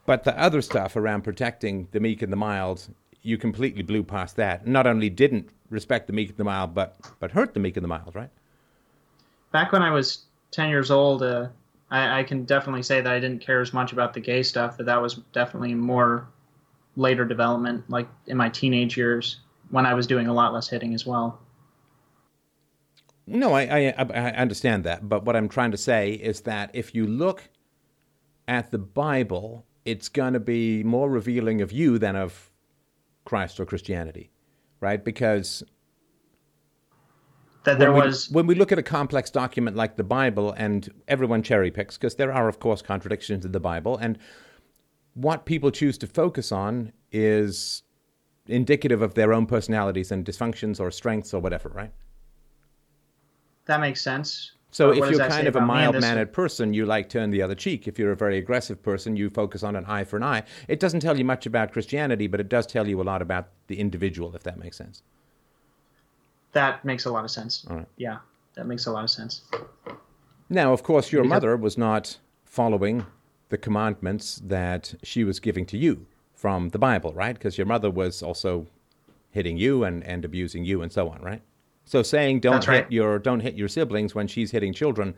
But 0.06 0.24
the 0.24 0.38
other 0.38 0.62
stuff 0.62 0.96
around 0.96 1.22
protecting 1.22 1.88
the 1.92 2.00
meek 2.00 2.22
and 2.22 2.32
the 2.32 2.36
mild, 2.36 2.88
you 3.22 3.38
completely 3.38 3.82
blew 3.82 4.02
past 4.02 4.36
that. 4.36 4.66
Not 4.66 4.86
only 4.86 5.08
didn't 5.10 5.48
respect 5.70 6.06
the 6.06 6.12
meek 6.12 6.30
and 6.30 6.36
the 6.38 6.44
mild, 6.44 6.74
but 6.74 6.96
but 7.20 7.32
hurt 7.32 7.54
the 7.54 7.60
meek 7.60 7.76
and 7.76 7.84
the 7.84 7.88
mild, 7.88 8.14
right? 8.14 8.30
back 9.52 9.70
when 9.70 9.82
I 9.82 9.90
was 9.90 10.24
10 10.52 10.70
years 10.70 10.90
old, 10.90 11.22
uh, 11.22 11.48
I, 11.92 12.20
I 12.20 12.22
can 12.24 12.44
definitely 12.44 12.82
say 12.82 13.02
that 13.02 13.12
I 13.12 13.20
didn't 13.20 13.42
care 13.42 13.60
as 13.60 13.74
much 13.74 13.92
about 13.92 14.14
the 14.14 14.20
gay 14.20 14.42
stuff. 14.42 14.78
That 14.78 14.86
that 14.86 15.00
was 15.00 15.16
definitely 15.32 15.74
more 15.74 16.26
later 16.96 17.24
development, 17.24 17.88
like 17.88 18.08
in 18.26 18.36
my 18.36 18.48
teenage 18.48 18.96
years 18.96 19.40
when 19.70 19.84
I 19.84 19.94
was 19.94 20.06
doing 20.06 20.26
a 20.26 20.32
lot 20.32 20.54
less 20.54 20.68
hitting 20.68 20.94
as 20.94 21.06
well. 21.06 21.38
No, 23.26 23.52
I, 23.52 23.62
I 23.62 23.94
I 23.98 24.30
understand 24.32 24.84
that, 24.84 25.08
but 25.08 25.24
what 25.24 25.36
I'm 25.36 25.48
trying 25.48 25.70
to 25.70 25.76
say 25.76 26.12
is 26.12 26.40
that 26.40 26.70
if 26.72 26.94
you 26.94 27.06
look 27.06 27.48
at 28.48 28.70
the 28.70 28.78
Bible, 28.78 29.64
it's 29.84 30.08
going 30.08 30.32
to 30.32 30.40
be 30.40 30.82
more 30.82 31.08
revealing 31.08 31.60
of 31.60 31.72
you 31.72 31.98
than 31.98 32.16
of 32.16 32.50
Christ 33.24 33.60
or 33.60 33.66
Christianity, 33.66 34.30
right? 34.80 35.04
Because 35.04 35.62
That 37.64 37.78
there 37.78 37.92
when 37.92 38.02
we, 38.02 38.06
was 38.06 38.30
when 38.30 38.46
we 38.46 38.54
look 38.54 38.72
at 38.72 38.78
a 38.78 38.82
complex 38.82 39.30
document 39.30 39.76
like 39.76 39.96
the 39.96 40.04
Bible, 40.04 40.52
and 40.52 40.88
everyone 41.06 41.42
cherry 41.42 41.70
picks 41.70 41.96
because 41.96 42.16
there 42.16 42.32
are, 42.32 42.48
of 42.48 42.58
course, 42.58 42.82
contradictions 42.82 43.44
in 43.44 43.52
the 43.52 43.60
Bible, 43.60 43.96
and 43.96 44.18
what 45.14 45.44
people 45.44 45.70
choose 45.70 45.96
to 45.98 46.06
focus 46.06 46.50
on 46.50 46.92
is 47.12 47.82
indicative 48.48 49.02
of 49.02 49.14
their 49.14 49.32
own 49.32 49.46
personalities 49.46 50.10
and 50.10 50.24
dysfunctions 50.24 50.80
or 50.80 50.90
strengths 50.90 51.32
or 51.32 51.40
whatever, 51.40 51.68
right? 51.68 51.92
that 53.66 53.80
makes 53.80 54.00
sense. 54.00 54.52
So 54.72 54.88
But 54.88 54.98
if 54.98 55.10
you're 55.10 55.28
kind 55.28 55.46
of 55.46 55.54
a 55.54 55.58
about 55.58 55.68
me 55.68 55.74
in 55.74 55.80
mild 55.82 55.94
this- 55.94 56.00
mannered 56.00 56.32
person, 56.32 56.72
you 56.74 56.86
like 56.86 57.08
turn 57.08 57.30
the 57.30 57.42
other 57.42 57.54
cheek. 57.54 57.86
If 57.86 57.98
you're 57.98 58.10
a 58.10 58.16
very 58.16 58.38
aggressive 58.38 58.82
person, 58.82 59.16
you 59.16 59.30
focus 59.30 59.62
on 59.62 59.76
an 59.76 59.84
eye 59.84 60.04
for 60.04 60.16
an 60.16 60.22
eye. 60.22 60.42
It 60.66 60.80
doesn't 60.80 61.00
tell 61.00 61.16
you 61.16 61.24
much 61.24 61.46
about 61.46 61.72
Christianity, 61.72 62.26
but 62.26 62.40
it 62.40 62.48
does 62.48 62.66
tell 62.66 62.88
you 62.88 63.00
a 63.00 63.04
lot 63.04 63.22
about 63.22 63.50
the 63.66 63.78
individual, 63.78 64.34
if 64.34 64.42
that 64.44 64.58
makes 64.58 64.78
sense. 64.78 65.02
That 66.52 66.84
makes 66.84 67.04
a 67.06 67.10
lot 67.10 67.24
of 67.24 67.30
sense. 67.30 67.64
Right. 67.68 67.86
Yeah, 67.96 68.18
that 68.54 68.66
makes 68.66 68.86
a 68.86 68.92
lot 68.92 69.04
of 69.04 69.10
sense. 69.10 69.42
Now, 70.48 70.72
of 70.72 70.82
course, 70.82 71.12
your 71.12 71.22
Because- 71.22 71.30
mother 71.30 71.56
was 71.56 71.78
not 71.78 72.18
following 72.44 73.06
the 73.48 73.58
commandments 73.58 74.40
that 74.44 74.94
she 75.02 75.24
was 75.24 75.40
giving 75.40 75.64
to 75.66 75.78
you 75.78 76.06
from 76.34 76.70
the 76.70 76.78
Bible, 76.78 77.12
right? 77.14 77.34
Because 77.34 77.56
your 77.56 77.66
mother 77.66 77.90
was 77.90 78.22
also 78.22 78.66
hitting 79.30 79.56
you 79.56 79.84
and, 79.84 80.04
and 80.04 80.24
abusing 80.24 80.64
you 80.64 80.82
and 80.82 80.92
so 80.92 81.08
on, 81.08 81.20
right? 81.22 81.40
So 81.84 82.02
saying 82.02 82.40
don't 82.40 82.54
That's 82.54 82.66
hit 82.66 82.92
your 82.92 83.18
don't 83.18 83.40
hit 83.40 83.54
your 83.54 83.68
siblings 83.68 84.14
when 84.14 84.26
she's 84.26 84.50
hitting 84.50 84.72
children, 84.72 85.14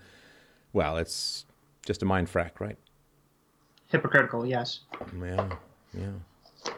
well, 0.73 0.97
it's 0.97 1.45
just 1.85 2.03
a 2.03 2.07
mind 2.07 2.29
frack, 2.29 2.61
right? 2.61 2.79
Hypocritical, 3.89 4.47
yes. 4.47 4.81
Yeah, 5.21 5.49
yeah. 5.93 6.73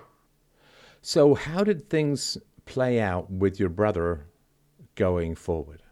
So, 1.02 1.34
how 1.34 1.62
did 1.62 1.88
things 1.88 2.36
play 2.64 3.00
out 3.00 3.30
with 3.30 3.60
your 3.60 3.68
brother 3.68 4.26
going 4.96 5.36
forward? 5.36 5.82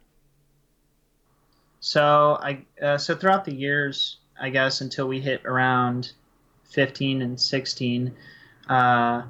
So 1.80 2.38
I 2.40 2.64
uh, 2.82 2.98
so 2.98 3.14
throughout 3.14 3.44
the 3.44 3.54
years, 3.54 4.16
I 4.40 4.48
guess 4.48 4.80
until 4.80 5.06
we 5.06 5.20
hit 5.20 5.44
around 5.44 6.12
15 6.70 7.22
and 7.22 7.38
16, 7.38 8.14
uh, 8.68 9.22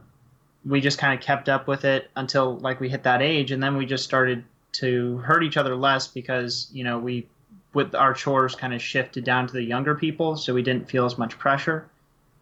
we 0.65 0.81
just 0.81 0.99
kind 0.99 1.19
of 1.19 1.25
kept 1.25 1.49
up 1.49 1.67
with 1.67 1.85
it 1.85 2.11
until 2.17 2.59
like 2.59 2.81
we 2.81 2.89
hit 2.89 3.03
that 3.03 3.21
age, 3.23 3.51
and 3.51 3.63
then 3.63 3.77
we 3.77 3.87
just 3.87 4.05
started 4.05 4.45
to 4.75 5.19
hurt 5.19 5.43
each 5.43 5.57
other 5.57 5.77
less 5.77 6.07
because 6.07 6.69
you 6.73 6.85
know 6.85 6.99
we 6.99 7.27
with 7.75 7.95
our 7.95 8.15
chores 8.15 8.55
kind 8.55 8.73
of 8.73 8.81
shifted 8.81 9.25
down 9.25 9.49
to 9.49 9.53
the 9.53 9.63
younger 9.63 9.97
people, 9.97 10.37
so 10.37 10.55
we 10.55 10.63
didn't 10.63 10.89
feel 10.89 11.05
as 11.05 11.19
much 11.19 11.37
pressure 11.39 11.91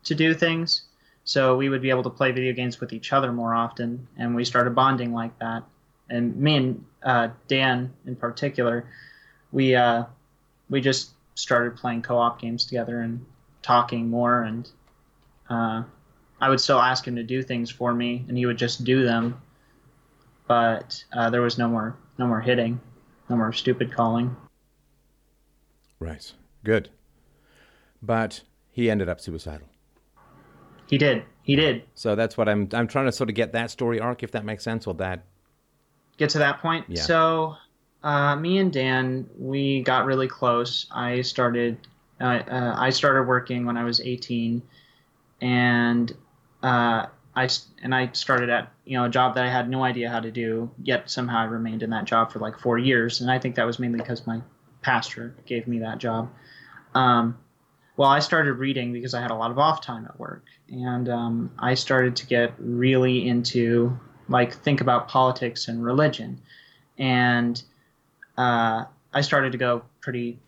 to 0.05 0.15
do 0.15 0.35
things. 0.35 0.83
So 1.25 1.57
we 1.57 1.69
would 1.69 1.81
be 1.81 1.91
able 1.91 2.03
to 2.03 2.11
play 2.11 2.33
video 2.33 2.53
games 2.53 2.81
with 2.81 2.93
each 2.93 3.13
other 3.13 3.33
more 3.33 3.55
often, 3.55 4.07
and 4.19 4.35
we 4.35 4.45
started 4.45 4.75
bonding 4.75 5.15
like 5.15 5.39
that. 5.39 5.63
And 6.11 6.37
me 6.37 6.57
and 6.57 6.85
uh, 7.05 7.29
Dan, 7.49 7.93
in 8.07 8.17
particular, 8.17 8.87
we 9.53 9.75
uh, 9.75 10.05
we 10.71 10.81
just 10.81 11.11
started 11.35 11.77
playing 11.77 12.03
co-op 12.03 12.41
games 12.41 12.65
together 12.65 13.01
and 13.01 13.25
talking 13.63 14.09
more. 14.09 14.43
And 14.43 14.69
uh, 15.49 15.83
I 16.41 16.49
would 16.49 16.61
still 16.61 16.81
ask 16.81 17.07
him 17.07 17.17
to 17.17 17.23
do 17.23 17.43
things 17.43 17.71
for 17.71 17.95
me, 17.95 18.25
and 18.29 18.37
he 18.37 18.47
would 18.47 18.59
just 18.59 18.85
do 18.85 19.05
them. 19.05 19.41
But 20.47 21.03
uh, 21.13 21.31
there 21.31 21.43
was 21.43 21.59
no 21.59 21.69
more 21.69 21.97
no 22.19 22.27
more 22.27 22.41
hitting, 22.41 22.81
no 23.29 23.37
more 23.37 23.53
stupid 23.53 23.93
calling. 23.93 24.35
Right. 25.99 26.33
Good. 26.65 26.91
But 28.03 28.43
he 28.71 28.91
ended 28.91 29.09
up 29.09 29.21
suicidal. 29.21 29.69
He 30.89 30.99
did. 30.99 31.25
He 31.43 31.57
did. 31.57 31.85
So 31.95 32.15
that's 32.15 32.37
what 32.37 32.49
I'm 32.49 32.69
I'm 32.73 32.87
trying 32.87 33.07
to 33.07 33.13
sort 33.13 33.31
of 33.31 33.37
get 33.37 33.53
that 33.53 33.71
story 33.71 34.01
arc, 34.01 34.23
if 34.23 34.31
that 34.33 34.45
makes 34.45 34.65
sense, 34.65 34.87
or 34.87 34.95
that. 34.95 35.25
Get 36.23 36.31
to 36.31 36.39
that 36.39 36.61
point. 36.61 36.85
Yeah. 36.87 37.03
So, 37.03 37.57
uh, 38.05 38.37
me 38.37 38.59
and 38.59 38.73
Dan, 38.73 39.29
we 39.37 39.83
got 39.83 40.07
really 40.07 40.29
close. 40.29 40.87
I 40.93 41.23
started. 41.23 41.79
Uh, 42.21 42.45
uh, 42.49 42.77
I 42.79 42.91
started 42.91 43.25
working 43.25 43.67
when 43.67 43.77
I 43.77 43.83
was 43.83 44.01
18, 44.01 44.63
and 45.41 46.13
uh, 46.63 47.07
I 47.35 47.49
and 47.83 47.93
I 47.93 48.13
started 48.13 48.51
at 48.51 48.71
you 48.85 48.97
know 48.97 49.07
a 49.07 49.09
job 49.09 49.35
that 49.35 49.45
I 49.45 49.51
had 49.51 49.69
no 49.69 49.83
idea 49.83 50.11
how 50.11 50.21
to 50.21 50.31
do. 50.31 50.71
Yet 50.81 51.11
somehow 51.11 51.41
I 51.41 51.45
remained 51.47 51.83
in 51.83 51.91
that 51.91 52.05
job 52.05 52.31
for 52.31 52.39
like 52.39 52.57
four 52.57 52.79
years, 52.79 53.21
and 53.21 53.29
I 53.29 53.41
think 53.41 53.57
that 53.57 53.67
was 53.67 53.81
mainly 53.81 53.99
because 53.99 54.25
my 54.25 54.43
pastor 54.81 55.35
gave 55.45 55.67
me 55.67 55.81
that 55.81 55.99
job. 55.99 56.31
Um, 56.95 57.37
well, 57.97 58.09
I 58.09 58.21
started 58.21 58.53
reading 58.53 58.93
because 58.93 59.13
I 59.13 59.21
had 59.21 59.33
a 59.33 59.35
lot 59.35 59.51
of 59.51 59.59
off 59.59 59.81
time 59.81 60.05
at 60.05 60.21
work, 60.21 60.45
and 60.69 61.09
um, 61.09 61.51
I 61.59 61.75
started 61.75 62.15
to 62.15 62.27
get 62.27 62.55
really 62.59 63.27
into 63.27 63.99
like 64.33 64.53
think 64.55 64.81
about 64.81 65.09
politics 65.09 65.69
and 65.69 65.85
religion, 65.85 66.41
and 66.99 67.63
uh, 68.37 68.85
I 69.13 69.21
started 69.21 69.53
to 69.53 69.59
go 69.59 69.83
pretty 70.01 70.39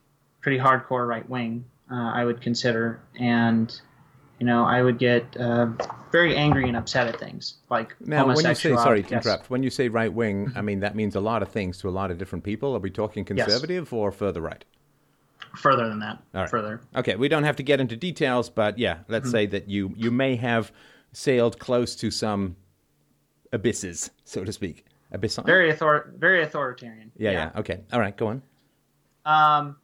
pretty 0.40 0.59
hardcore 0.59 1.07
right 1.07 1.29
wing. 1.29 1.64
Uh, 1.90 2.11
I 2.14 2.25
would 2.25 2.40
consider, 2.40 3.01
and 3.20 3.79
you 4.40 4.47
know, 4.47 4.64
I 4.64 4.83
would 4.83 4.99
get 4.99 5.37
uh, 5.37 5.68
very 6.11 6.35
angry 6.37 6.66
and 6.68 6.77
upset 6.77 7.07
at 7.07 7.20
things 7.20 7.55
like 7.70 7.94
Now, 8.01 8.27
when 8.27 8.44
you 8.44 8.55
say 8.55 8.75
sorry 8.75 9.03
to 9.03 9.11
Yes. 9.11 9.25
interrupt, 9.25 9.51
when 9.51 9.62
you 9.62 9.70
say 9.70 9.88
right 9.88 10.12
wing, 10.12 10.53
I 10.57 10.62
mean 10.62 10.81
that 10.81 10.97
means 10.97 11.14
a 11.14 11.20
lot 11.20 11.42
of 11.42 11.49
things 11.51 11.79
to 11.79 11.88
a 11.88 11.90
lot 11.90 12.11
of 12.11 12.18
different 12.18 12.44
people. 12.44 12.75
Are 12.75 12.81
we 12.81 12.90
talking 12.90 13.25
Yes. 13.25 13.47
conservative 13.47 13.92
or 13.92 14.11
further 14.11 14.40
right? 14.40 14.64
Further 15.57 15.88
than 15.88 16.01
that, 16.01 16.18
All 16.35 16.40
right. 16.42 16.51
further. 16.51 16.81
Okay, 16.97 17.14
we 17.16 17.29
don't 17.29 17.44
have 17.44 17.57
to 17.57 17.62
get 17.62 17.81
into 17.81 17.97
details, 17.97 18.51
but 18.51 18.79
yeah, 18.79 18.94
Mm-hmm. 18.94 19.12
let's 19.12 19.31
say 19.31 19.47
that 19.47 19.68
you 19.68 19.92
you 19.97 20.11
may 20.11 20.37
have 20.37 20.73
sailed 21.12 21.59
close 21.61 21.94
to 21.97 22.11
some 22.11 22.57
abysses, 23.54 24.10
so 24.24 24.44
to 24.44 24.52
speak. 24.52 24.84
Abyss. 25.12 25.38
Very 25.46 25.72
author- 25.72 26.12
very 26.18 26.42
authoritarian. 26.42 27.12
yeah, 27.16 27.30
yeah, 27.30 27.50
Okay. 27.56 27.80
All 27.92 28.00
right. 28.00 28.16
Go 28.16 28.26
on. 28.26 28.42
Um, 29.24 29.76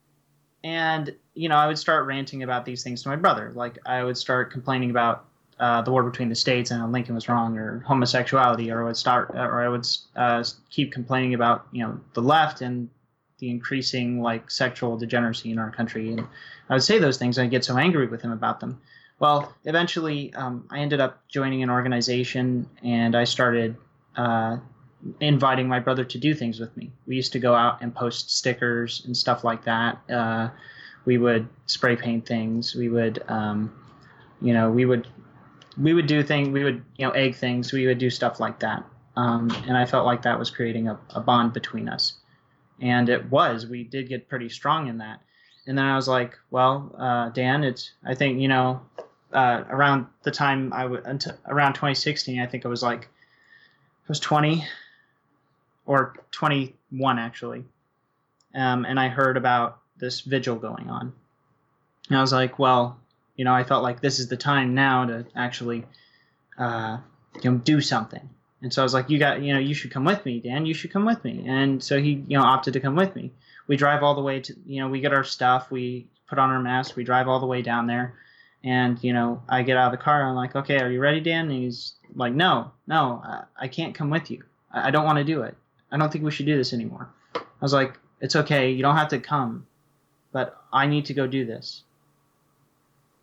and 0.65 1.15
you 1.35 1.49
know, 1.49 1.57
I 1.57 1.67
would 1.67 1.79
start 1.79 2.07
ranting 2.07 2.43
about 2.43 2.65
these 2.65 2.83
things 2.83 3.03
to 3.05 3.09
my 3.09 3.17
brother. 3.17 3.53
Like 3.55 3.79
I 3.87 4.03
would 4.03 4.19
start 4.19 4.51
complaining 4.51 4.91
about 4.91 5.25
uh, 5.59 5.83
the 5.83 5.91
war 5.91 6.03
between 6.03 6.29
the 6.29 6.35
states 6.35 6.71
and 6.71 6.91
Lincoln 6.93 7.15
was 7.15 7.29
wrong, 7.29 7.57
or 7.57 7.81
homosexuality, 7.87 8.71
or 8.71 8.83
I 8.83 8.85
would 8.87 8.97
start, 8.97 9.31
or 9.35 9.61
I 9.63 9.69
would 9.69 9.87
uh, 10.17 10.45
keep 10.69 10.93
complaining 10.93 11.35
about 11.35 11.67
you 11.71 11.83
know 11.85 12.01
the 12.15 12.23
left 12.23 12.61
and 12.61 12.91
the 13.39 13.49
increasing 13.51 14.21
like 14.21 14.51
sexual 14.51 14.99
degeneracy 14.99 15.51
in 15.51 15.59
our 15.59 15.71
country. 15.71 16.13
And 16.13 16.27
I 16.69 16.75
would 16.75 16.83
say 16.83 16.99
those 16.99 17.19
things, 17.19 17.39
and 17.39 17.45
I'd 17.47 17.51
get 17.51 17.65
so 17.65 17.77
angry 17.79 18.07
with 18.09 18.21
him 18.21 18.33
about 18.33 18.61
them. 18.61 18.81
Well, 19.21 19.55
eventually, 19.65 20.35
um, 20.35 20.67
I 20.71 20.81
ended 20.81 21.01
up 21.01 21.29
joining 21.29 21.63
an 21.63 21.71
organization, 21.71 22.69
and 22.83 23.15
I 23.15 23.25
started. 23.25 23.77
Uh, 24.17 24.57
inviting 25.21 25.69
my 25.69 25.79
brother 25.79 26.05
to 26.05 26.19
do 26.19 26.35
things 26.35 26.61
with 26.61 26.77
me. 26.77 26.91
We 27.07 27.17
used 27.17 27.33
to 27.33 27.39
go 27.39 27.55
out 27.55 27.81
and 27.81 27.95
post 27.95 28.37
stickers 28.37 29.03
and 29.07 29.17
stuff 29.17 29.45
like 29.45 29.65
that. 29.65 29.99
Uh, 30.11 30.51
we 31.05 31.19
would 31.19 31.49
spray 31.67 31.97
paint 31.97 32.27
things. 32.27 32.75
We 32.75 32.89
would, 32.89 33.23
um, 33.29 33.73
you 34.41 34.53
know, 34.53 34.71
we 34.71 34.85
would 34.85 35.07
we 35.81 35.95
would 35.95 36.07
do 36.07 36.23
things. 36.23 36.49
We 36.49 36.65
would, 36.65 36.85
you 36.97 37.07
know, 37.07 37.13
egg 37.13 37.37
things. 37.37 37.73
We 37.73 37.87
would 37.87 37.99
do 37.99 38.11
stuff 38.11 38.41
like 38.41 38.59
that. 38.61 38.85
Um, 39.17 39.51
and 39.67 39.77
I 39.77 39.87
felt 39.87 40.05
like 40.07 40.23
that 40.23 40.39
was 40.39 40.51
creating 40.51 40.89
a, 40.89 40.99
a 41.11 41.21
bond 41.21 41.53
between 41.53 41.89
us. 41.89 42.15
And 42.81 43.09
it 43.09 43.31
was. 43.31 43.67
We 43.67 43.85
did 43.85 44.09
get 44.09 44.29
pretty 44.29 44.49
strong 44.49 44.89
in 44.89 44.99
that. 44.99 45.21
And 45.67 45.77
then 45.77 45.85
I 45.85 45.97
was 45.97 46.09
like, 46.09 46.39
well, 46.51 46.95
uh, 46.99 47.29
Dan, 47.31 47.65
it's. 47.65 47.93
I 48.05 48.15
think 48.15 48.41
you 48.41 48.49
know, 48.49 48.83
uh, 49.33 49.65
around 49.69 50.07
the 50.23 50.31
time 50.31 50.73
I 50.73 50.87
would 50.87 51.05
until 51.07 51.37
around 51.47 51.75
2016, 51.75 52.41
I 52.41 52.47
think 52.47 52.65
I 52.65 52.69
was 52.69 52.83
like, 52.83 53.05
I 53.05 54.09
was 54.09 54.21
20 54.21 54.65
or 55.87 56.15
21 56.31 57.19
actually. 57.19 57.65
Um, 58.55 58.85
and 58.85 58.99
I 58.99 59.09
heard 59.09 59.37
about 59.37 59.79
this 59.99 60.21
vigil 60.21 60.57
going 60.57 60.91
on. 60.91 61.13
And 62.09 62.19
I 62.19 62.21
was 62.21 62.33
like, 62.33 62.59
well, 62.59 62.99
you 63.37 63.45
know, 63.45 63.55
I 63.55 63.65
felt 63.65 63.83
like 63.83 64.01
this 64.01 64.19
is 64.19 64.29
the 64.29 64.37
time 64.37 64.75
now 64.75 65.07
to 65.07 65.27
actually, 65.37 65.85
uh, 66.59 66.99
you 67.43 67.51
know, 67.51 67.59
do 67.59 67.81
something. 67.81 68.29
And 68.63 68.73
so 68.73 68.83
I 68.83 68.85
was 68.85 68.93
like, 68.93 69.09
you 69.09 69.19
got, 69.19 69.41
you 69.41 69.55
know, 69.55 69.61
you 69.61 69.75
should 69.75 69.91
come 69.91 70.05
with 70.05 70.25
me, 70.25 70.41
Dan. 70.41 70.67
You 70.67 70.75
should 70.75 70.93
come 70.93 71.07
with 71.07 71.25
me. 71.25 71.45
And 71.47 71.83
so 71.83 72.01
he, 72.01 72.25
you 72.29 72.37
know, 72.37 72.45
opted 72.45 72.75
to 72.75 72.81
come 72.81 72.97
with 72.97 73.15
me. 73.15 73.33
We 73.67 73.77
drive 73.77 74.03
all 74.03 74.15
the 74.15 74.21
way 74.21 74.41
to, 74.41 74.55
you 74.67 74.81
know, 74.81 74.89
we 74.89 75.01
get 75.01 75.13
our 75.15 75.25
stuff, 75.25 75.71
we 75.71 76.09
put 76.29 76.39
on 76.39 76.51
our 76.51 76.61
masks, 76.61 76.97
we 76.97 77.05
drive 77.05 77.29
all 77.29 77.41
the 77.41 77.47
way 77.47 77.63
down 77.63 77.87
there. 77.87 78.15
And, 78.63 79.03
you 79.03 79.13
know, 79.13 79.43
I 79.49 79.63
get 79.63 79.77
out 79.77 79.93
of 79.93 79.99
the 79.99 80.03
car. 80.03 80.23
I'm 80.23 80.35
like, 80.35 80.55
okay, 80.55 80.81
are 80.81 80.91
you 80.91 81.01
ready, 81.01 81.21
Dan? 81.21 81.51
And 81.51 81.63
he's 81.63 81.95
like, 82.15 82.35
no, 82.35 82.73
no, 82.87 83.23
I, 83.25 83.45
I 83.59 83.69
can't 83.69 83.95
come 83.95 84.11
with 84.11 84.31
you. 84.31 84.45
I, 84.71 84.89
I 84.89 84.91
don't 84.91 85.05
want 85.05 85.19
to 85.19 85.25
do 85.25 85.43
it. 85.43 85.57
I 85.91 85.97
don't 85.97 86.13
think 86.13 86.25
we 86.25 86.31
should 86.31 86.47
do 86.47 86.57
this 86.57 86.73
anymore. 86.73 87.09
I 87.35 87.41
was 87.61 87.73
like, 87.73 87.99
it's 88.21 88.37
okay. 88.37 88.71
You 88.71 88.83
don't 88.83 88.97
have 88.97 89.09
to 89.09 89.19
come, 89.19 89.67
but 90.33 90.63
I 90.73 90.87
need 90.87 91.07
to 91.07 91.15
go 91.15 91.27
do 91.27 91.45
this. 91.47 91.85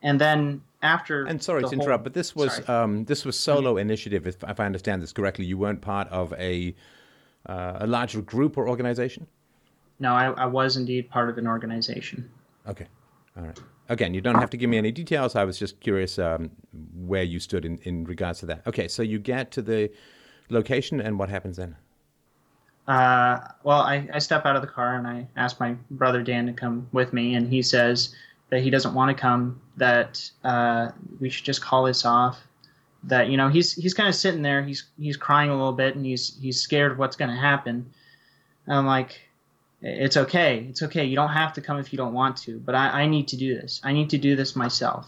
And 0.01 0.19
then 0.19 0.61
after. 0.81 1.25
And 1.25 1.41
sorry 1.41 1.61
to 1.61 1.67
whole- 1.67 1.73
interrupt, 1.73 2.03
but 2.03 2.13
this 2.13 2.35
was 2.35 2.67
um, 2.67 3.05
this 3.05 3.25
was 3.25 3.37
solo 3.37 3.77
initiative. 3.77 4.27
If, 4.27 4.43
if 4.43 4.59
I 4.59 4.65
understand 4.65 5.01
this 5.01 5.13
correctly, 5.13 5.45
you 5.45 5.57
weren't 5.57 5.81
part 5.81 6.07
of 6.09 6.33
a 6.33 6.75
uh, 7.45 7.77
a 7.81 7.87
larger 7.87 8.21
group 8.21 8.57
or 8.57 8.67
organization. 8.67 9.27
No, 9.99 10.13
I, 10.13 10.25
I 10.31 10.45
was 10.45 10.77
indeed 10.77 11.09
part 11.09 11.29
of 11.29 11.37
an 11.37 11.47
organization. 11.47 12.29
Okay. 12.67 12.85
All 13.35 13.43
right. 13.43 13.59
Again, 13.89 14.13
you 14.13 14.21
don't 14.21 14.35
have 14.35 14.49
to 14.49 14.57
give 14.57 14.69
me 14.69 14.77
any 14.77 14.91
details. 14.91 15.35
I 15.35 15.43
was 15.45 15.57
just 15.57 15.79
curious 15.79 16.19
um, 16.19 16.51
where 16.95 17.23
you 17.23 17.39
stood 17.39 17.65
in, 17.65 17.77
in 17.83 18.03
regards 18.03 18.39
to 18.39 18.45
that. 18.47 18.67
Okay, 18.67 18.87
so 18.87 19.01
you 19.01 19.19
get 19.19 19.51
to 19.51 19.61
the 19.61 19.89
location, 20.49 20.99
and 20.99 21.17
what 21.17 21.29
happens 21.29 21.57
then? 21.57 21.75
Uh, 22.87 23.39
well, 23.63 23.81
I, 23.81 24.07
I 24.13 24.19
step 24.19 24.45
out 24.45 24.55
of 24.55 24.61
the 24.61 24.67
car 24.67 24.95
and 24.95 25.05
I 25.05 25.27
ask 25.35 25.59
my 25.59 25.75
brother 25.91 26.23
Dan 26.23 26.45
to 26.47 26.53
come 26.53 26.87
with 26.93 27.11
me, 27.11 27.35
and 27.35 27.51
he 27.51 27.61
says 27.61 28.15
that 28.49 28.61
he 28.61 28.69
doesn't 28.69 28.93
want 28.93 29.15
to 29.15 29.21
come. 29.21 29.61
That 29.75 30.29
uh, 30.43 30.91
we 31.19 31.29
should 31.29 31.45
just 31.45 31.61
call 31.61 31.83
this 31.83 32.05
off. 32.05 32.39
That 33.03 33.29
you 33.29 33.37
know 33.37 33.49
he's 33.49 33.73
he's 33.73 33.93
kind 33.93 34.07
of 34.07 34.15
sitting 34.15 34.41
there. 34.41 34.63
He's 34.63 34.85
he's 34.97 35.17
crying 35.17 35.49
a 35.49 35.55
little 35.55 35.73
bit, 35.73 35.95
and 35.95 36.05
he's 36.05 36.37
he's 36.41 36.61
scared 36.61 36.93
of 36.93 36.97
what's 36.97 37.17
going 37.17 37.29
to 37.29 37.37
happen. 37.37 37.91
And 38.65 38.75
I'm 38.75 38.85
like, 38.85 39.19
it's 39.81 40.17
okay, 40.17 40.65
it's 40.69 40.81
okay. 40.83 41.05
You 41.05 41.15
don't 41.15 41.29
have 41.29 41.53
to 41.53 41.61
come 41.61 41.77
if 41.77 41.93
you 41.93 41.97
don't 41.97 42.13
want 42.13 42.37
to, 42.37 42.59
but 42.59 42.75
I, 42.75 43.01
I 43.01 43.05
need 43.07 43.27
to 43.29 43.37
do 43.37 43.55
this. 43.55 43.79
I 43.83 43.93
need 43.93 44.09
to 44.11 44.17
do 44.17 44.35
this 44.35 44.55
myself. 44.55 45.07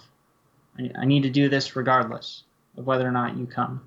I, 0.78 0.92
I 1.00 1.06
need 1.06 1.24
to 1.24 1.30
do 1.30 1.50
this 1.50 1.76
regardless 1.76 2.44
of 2.78 2.86
whether 2.86 3.08
or 3.08 3.12
not 3.12 3.38
you 3.38 3.46
come 3.46 3.82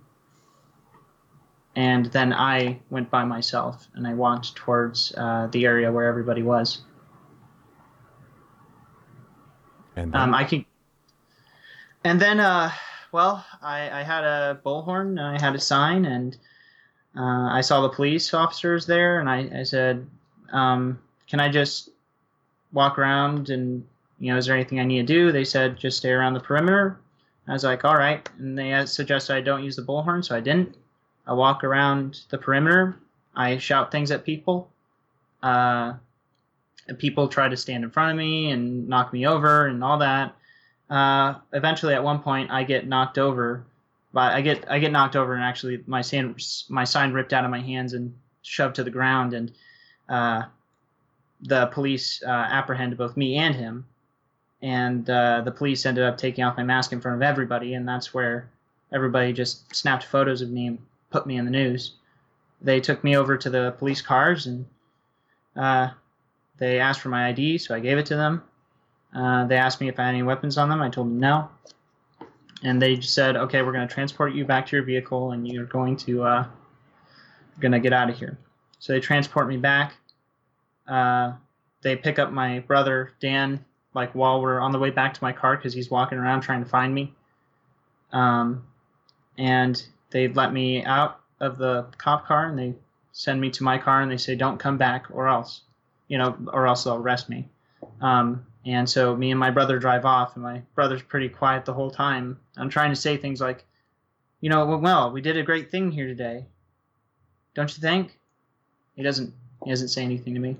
and 1.74 2.06
then 2.06 2.32
I 2.32 2.80
went 2.90 3.10
by 3.10 3.24
myself 3.24 3.88
and 3.94 4.06
I 4.06 4.14
walked 4.14 4.54
towards 4.54 5.14
uh, 5.16 5.48
the 5.50 5.64
area 5.64 5.90
where 5.90 6.06
everybody 6.06 6.42
was. 6.42 6.82
And 9.96 10.12
then, 10.12 10.20
Um, 10.20 10.34
I 10.34 10.44
could, 10.44 10.64
and 12.04 12.20
then, 12.20 12.40
uh, 12.40 12.70
well, 13.10 13.44
I, 13.62 14.00
I 14.00 14.02
had 14.02 14.24
a 14.24 14.60
bullhorn 14.64 15.18
and 15.18 15.20
I 15.20 15.40
had 15.40 15.54
a 15.54 15.60
sign, 15.60 16.06
and 16.06 16.36
uh, 17.16 17.48
I 17.52 17.60
saw 17.60 17.82
the 17.82 17.90
police 17.90 18.32
officers 18.32 18.86
there, 18.86 19.20
and 19.20 19.28
I, 19.28 19.60
I 19.60 19.62
said, 19.62 20.06
um, 20.52 20.98
"Can 21.28 21.40
I 21.40 21.48
just 21.50 21.90
walk 22.72 22.98
around 22.98 23.50
and 23.50 23.84
you 24.18 24.32
know, 24.32 24.38
is 24.38 24.46
there 24.46 24.54
anything 24.54 24.78
I 24.80 24.84
need 24.84 25.06
to 25.06 25.12
do?" 25.12 25.32
They 25.32 25.44
said, 25.44 25.76
"Just 25.76 25.98
stay 25.98 26.10
around 26.10 26.34
the 26.34 26.40
perimeter." 26.40 26.98
I 27.48 27.52
was 27.52 27.64
like, 27.64 27.84
"All 27.84 27.96
right," 27.96 28.26
and 28.38 28.56
they 28.56 28.86
suggested 28.86 29.34
I 29.34 29.40
don't 29.40 29.64
use 29.64 29.76
the 29.76 29.82
bullhorn, 29.82 30.24
so 30.24 30.36
I 30.36 30.40
didn't. 30.40 30.76
I 31.26 31.32
walk 31.32 31.64
around 31.64 32.20
the 32.30 32.38
perimeter. 32.38 32.96
I 33.34 33.58
shout 33.58 33.90
things 33.90 34.10
at 34.10 34.24
people. 34.24 34.70
Uh, 35.42 35.94
people 36.98 37.28
try 37.28 37.48
to 37.48 37.56
stand 37.56 37.84
in 37.84 37.90
front 37.90 38.10
of 38.12 38.16
me 38.16 38.50
and 38.50 38.88
knock 38.88 39.12
me 39.12 39.26
over 39.26 39.66
and 39.66 39.82
all 39.82 39.98
that. 39.98 40.34
uh, 40.90 41.34
eventually, 41.52 41.94
at 41.94 42.04
one 42.04 42.18
point, 42.20 42.50
I 42.50 42.64
get 42.64 42.86
knocked 42.86 43.18
over. 43.18 43.64
But 44.12 44.34
I 44.34 44.42
get 44.42 44.70
I 44.70 44.78
get 44.78 44.92
knocked 44.92 45.16
over, 45.16 45.34
and 45.34 45.42
actually, 45.42 45.82
my 45.86 46.02
sign 46.02 46.36
my 46.68 46.84
sign 46.84 47.12
ripped 47.12 47.32
out 47.32 47.44
of 47.44 47.50
my 47.50 47.60
hands 47.60 47.94
and 47.94 48.14
shoved 48.42 48.76
to 48.76 48.84
the 48.84 48.90
ground, 48.90 49.32
and 49.32 49.52
uh, 50.08 50.42
the 51.42 51.66
police 51.66 52.22
uh, 52.24 52.30
apprehended 52.30 52.98
both 52.98 53.16
me 53.16 53.36
and 53.36 53.54
him. 53.54 53.86
And 54.60 55.08
uh, 55.10 55.40
the 55.40 55.50
police 55.50 55.84
ended 55.86 56.04
up 56.04 56.16
taking 56.16 56.44
off 56.44 56.56
my 56.56 56.62
mask 56.62 56.92
in 56.92 57.00
front 57.00 57.16
of 57.16 57.22
everybody, 57.22 57.74
and 57.74 57.86
that's 57.86 58.14
where 58.14 58.48
everybody 58.92 59.32
just 59.32 59.74
snapped 59.74 60.04
photos 60.04 60.40
of 60.40 60.50
me 60.50 60.68
and 60.68 60.78
put 61.10 61.26
me 61.26 61.36
in 61.36 61.44
the 61.44 61.50
news. 61.50 61.94
They 62.60 62.80
took 62.80 63.02
me 63.02 63.16
over 63.16 63.36
to 63.36 63.50
the 63.50 63.74
police 63.78 64.00
cars 64.00 64.46
and 64.46 64.64
uh, 65.56 65.90
they 66.58 66.78
asked 66.78 67.00
for 67.00 67.08
my 67.08 67.28
ID, 67.28 67.58
so 67.58 67.74
I 67.74 67.80
gave 67.80 67.98
it 67.98 68.06
to 68.06 68.16
them. 68.16 68.42
Uh, 69.14 69.44
they 69.46 69.56
asked 69.56 69.80
me 69.80 69.88
if 69.88 69.98
I 69.98 70.04
had 70.04 70.10
any 70.10 70.22
weapons 70.22 70.56
on 70.56 70.68
them. 70.68 70.80
I 70.80 70.88
told 70.88 71.08
them 71.08 71.18
no. 71.18 71.50
And 72.62 72.80
they 72.80 73.00
said, 73.00 73.36
"Okay, 73.36 73.62
we're 73.62 73.72
going 73.72 73.86
to 73.86 73.92
transport 73.92 74.32
you 74.32 74.44
back 74.44 74.66
to 74.66 74.76
your 74.76 74.84
vehicle, 74.84 75.32
and 75.32 75.46
you're 75.46 75.66
going 75.66 75.96
to 75.98 76.22
uh, 76.22 76.46
going 77.58 77.72
to 77.72 77.80
get 77.80 77.92
out 77.92 78.08
of 78.08 78.16
here." 78.16 78.38
So 78.82 78.92
they 78.92 79.00
transport 79.00 79.46
me 79.46 79.56
back. 79.56 79.94
Uh, 80.88 81.34
they 81.82 81.94
pick 81.94 82.18
up 82.18 82.32
my 82.32 82.58
brother 82.58 83.12
Dan, 83.20 83.64
like 83.94 84.14
while 84.14 84.42
we're 84.42 84.58
on 84.58 84.72
the 84.72 84.78
way 84.78 84.90
back 84.90 85.14
to 85.14 85.22
my 85.22 85.32
car, 85.32 85.56
because 85.56 85.72
he's 85.72 85.90
walking 85.90 86.18
around 86.18 86.40
trying 86.40 86.64
to 86.64 86.68
find 86.68 86.92
me. 86.92 87.14
Um, 88.12 88.66
and 89.38 89.80
they 90.10 90.26
let 90.26 90.52
me 90.52 90.84
out 90.84 91.20
of 91.40 91.58
the 91.58 91.86
cop 91.96 92.26
car, 92.26 92.46
and 92.46 92.58
they 92.58 92.74
send 93.12 93.40
me 93.40 93.50
to 93.50 93.62
my 93.62 93.78
car, 93.78 94.02
and 94.02 94.10
they 94.10 94.16
say, 94.16 94.34
"Don't 94.34 94.58
come 94.58 94.78
back, 94.78 95.06
or 95.10 95.28
else." 95.28 95.62
you 96.12 96.18
know, 96.18 96.36
or 96.52 96.66
else 96.66 96.84
they'll 96.84 96.96
arrest 96.96 97.30
me. 97.30 97.48
Um, 98.02 98.44
and 98.66 98.88
so 98.88 99.16
me 99.16 99.30
and 99.30 99.40
my 99.40 99.50
brother 99.50 99.78
drive 99.78 100.04
off, 100.04 100.34
and 100.34 100.42
my 100.42 100.60
brother's 100.74 101.00
pretty 101.00 101.30
quiet 101.30 101.64
the 101.64 101.72
whole 101.72 101.90
time. 101.90 102.38
I'm 102.54 102.68
trying 102.68 102.90
to 102.90 102.96
say 102.96 103.16
things 103.16 103.40
like, 103.40 103.64
you 104.42 104.50
know, 104.50 104.76
well, 104.76 105.10
we 105.10 105.22
did 105.22 105.38
a 105.38 105.42
great 105.42 105.70
thing 105.70 105.90
here 105.90 106.06
today, 106.06 106.44
don't 107.54 107.74
you 107.74 107.80
think? 107.80 108.18
He 108.94 109.02
doesn't. 109.02 109.32
He 109.64 109.70
doesn't 109.70 109.88
say 109.88 110.02
anything 110.02 110.34
to 110.34 110.40
me, 110.40 110.56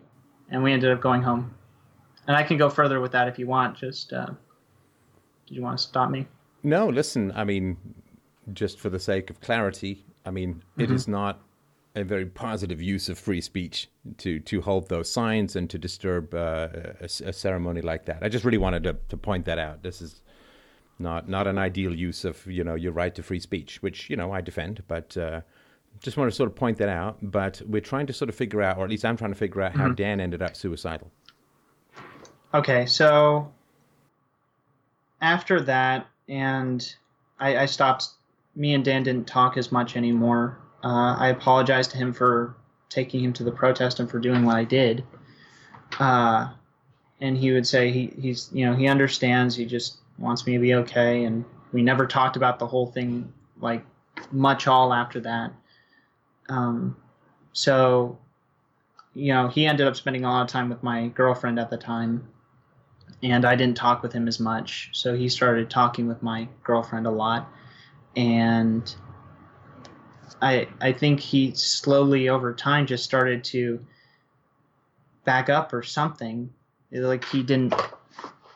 and 0.51 0.63
we 0.63 0.73
ended 0.73 0.91
up 0.93 1.01
going 1.01 1.23
home. 1.23 1.55
And 2.27 2.37
I 2.37 2.43
can 2.43 2.57
go 2.57 2.71
further 2.71 3.01
with 3.01 3.13
that 3.13 3.27
if 3.27 3.39
you 3.39 3.47
want. 3.47 3.77
Just, 3.77 4.13
uh, 4.13 4.27
did 5.47 5.57
you 5.57 5.63
want 5.63 5.77
to 5.77 5.83
stop 5.83 6.09
me? 6.09 6.27
No, 6.63 6.89
listen. 6.89 7.33
I 7.35 7.45
mean, 7.45 7.77
just 8.53 8.79
for 8.79 8.91
the 8.91 9.01
sake 9.01 9.29
of 9.29 9.41
clarity, 9.41 10.05
I 10.25 10.31
mean, 10.31 10.55
mm-hmm. 10.55 10.83
it 10.83 10.91
is 10.91 11.09
not 11.09 11.41
a 11.95 12.05
very 12.05 12.27
positive 12.27 12.81
use 12.81 13.09
of 13.09 13.19
free 13.19 13.41
speech 13.41 13.89
to 14.19 14.41
to 14.41 14.61
hold 14.63 14.89
those 14.89 15.11
signs 15.11 15.57
and 15.57 15.69
to 15.69 15.79
disturb 15.79 16.33
uh, 16.35 16.69
a, 17.01 17.05
a, 17.05 17.33
ceremony 17.33 17.83
like 17.83 18.07
that. 18.07 18.23
I 18.23 18.29
just 18.29 18.45
really 18.45 18.59
wanted 18.59 18.85
to, 18.85 18.97
to 19.11 19.17
point 19.17 19.45
that 19.45 19.59
out. 19.59 19.83
This 19.83 20.01
is 20.01 20.23
not 20.99 21.29
not 21.29 21.47
an 21.47 21.59
ideal 21.59 21.95
use 21.95 22.25
of 22.25 22.47
you 22.47 22.65
know 22.65 22.75
your 22.75 22.93
right 22.93 23.15
to 23.15 23.23
free 23.23 23.41
speech, 23.41 23.83
which 23.83 24.09
you 24.09 24.17
know 24.17 24.33
I 24.33 24.41
defend, 24.41 24.83
but 24.89 25.17
uh, 25.17 25.43
just 26.03 26.17
want 26.17 26.31
to 26.31 26.37
sort 26.37 26.49
of 26.49 26.57
point 26.57 26.79
that 26.79 26.89
out. 26.89 27.19
But 27.23 27.63
we're 27.67 27.81
trying 27.81 28.07
to 28.07 28.13
sort 28.13 28.29
of 28.29 28.35
figure 28.35 28.63
out, 28.63 28.79
or 28.79 28.85
at 28.85 28.91
least 28.91 29.05
I'm 29.05 29.17
trying 29.17 29.33
to 29.33 29.39
figure 29.39 29.63
out 29.63 29.75
how 29.75 29.87
mm-hmm. 29.87 29.95
Dan 29.95 30.21
ended 30.21 30.43
up 30.43 30.57
suicidal. 30.57 31.11
Okay, 32.55 32.87
so 32.87 33.51
after 35.21 35.61
that, 35.63 36.07
and 36.29 36.95
I, 37.41 37.59
I 37.59 37.67
stopped. 37.67 38.09
Me 38.55 38.75
and 38.75 38.85
Dan 38.85 39.03
didn't 39.03 39.27
talk 39.27 39.57
as 39.57 39.73
much 39.73 39.97
anymore 39.97 40.59
uh, 40.85 41.15
I 41.19 41.29
apologized 41.29 41.93
to 41.93 41.97
him 41.97 42.13
for 42.13 42.57
taking 42.89 43.23
him 43.23 43.33
to 43.35 43.45
the 43.45 43.53
protest 43.53 44.01
and 44.01 44.11
for 44.11 44.19
doing 44.19 44.45
what 44.45 44.57
I 44.57 44.65
did. 44.65 45.05
Uh, 45.99 46.49
and 47.21 47.37
he 47.37 47.53
would 47.53 47.67
say 47.67 47.91
he, 47.91 48.13
he's 48.21 48.51
you 48.53 48.67
know 48.67 48.75
he 48.75 48.89
understands. 48.89 49.55
He 49.55 49.65
just 49.65 49.99
wants 50.19 50.47
me 50.47 50.55
to 50.55 50.59
be 50.59 50.75
okay. 50.75 51.25
And 51.25 51.45
we 51.73 51.83
never 51.83 52.07
talked 52.07 52.37
about 52.37 52.59
the 52.59 52.67
whole 52.67 52.87
thing 52.87 53.33
like 53.61 53.85
much 54.31 54.67
all 54.67 54.93
after 54.93 55.21
that. 55.21 55.53
Um, 56.49 56.97
so 57.53 58.19
you 59.15 59.33
know 59.33 59.49
he 59.49 59.67
ended 59.67 59.87
up 59.87 59.97
spending 59.97 60.25
a 60.25 60.29
lot 60.29 60.43
of 60.43 60.49
time 60.49 60.69
with 60.69 60.83
my 60.83 61.09
girlfriend 61.09 61.59
at 61.59 61.71
the 61.71 61.77
time 61.77 62.27
and 63.23 63.45
I 63.45 63.55
didn't 63.55 63.77
talk 63.77 64.03
with 64.03 64.13
him 64.13 64.27
as 64.27 64.41
much. 64.41 64.91
So 64.93 65.15
he 65.15 65.29
started 65.29 65.71
talking 65.71 66.09
with 66.09 66.23
my 66.23 66.49
girlfriend 66.65 67.07
a 67.07 67.11
lot, 67.11 67.49
and 68.17 68.95
I 70.41 70.69
I 70.81 70.93
think 70.93 71.21
he 71.21 71.55
slowly 71.55 72.29
over 72.29 72.53
time 72.53 72.87
just 72.87 73.05
started 73.05 73.45
to 73.45 73.85
back 75.25 75.49
up 75.49 75.73
or 75.73 75.83
something. 75.83 76.53
Like 76.91 77.25
he 77.25 77.43
didn't 77.43 77.75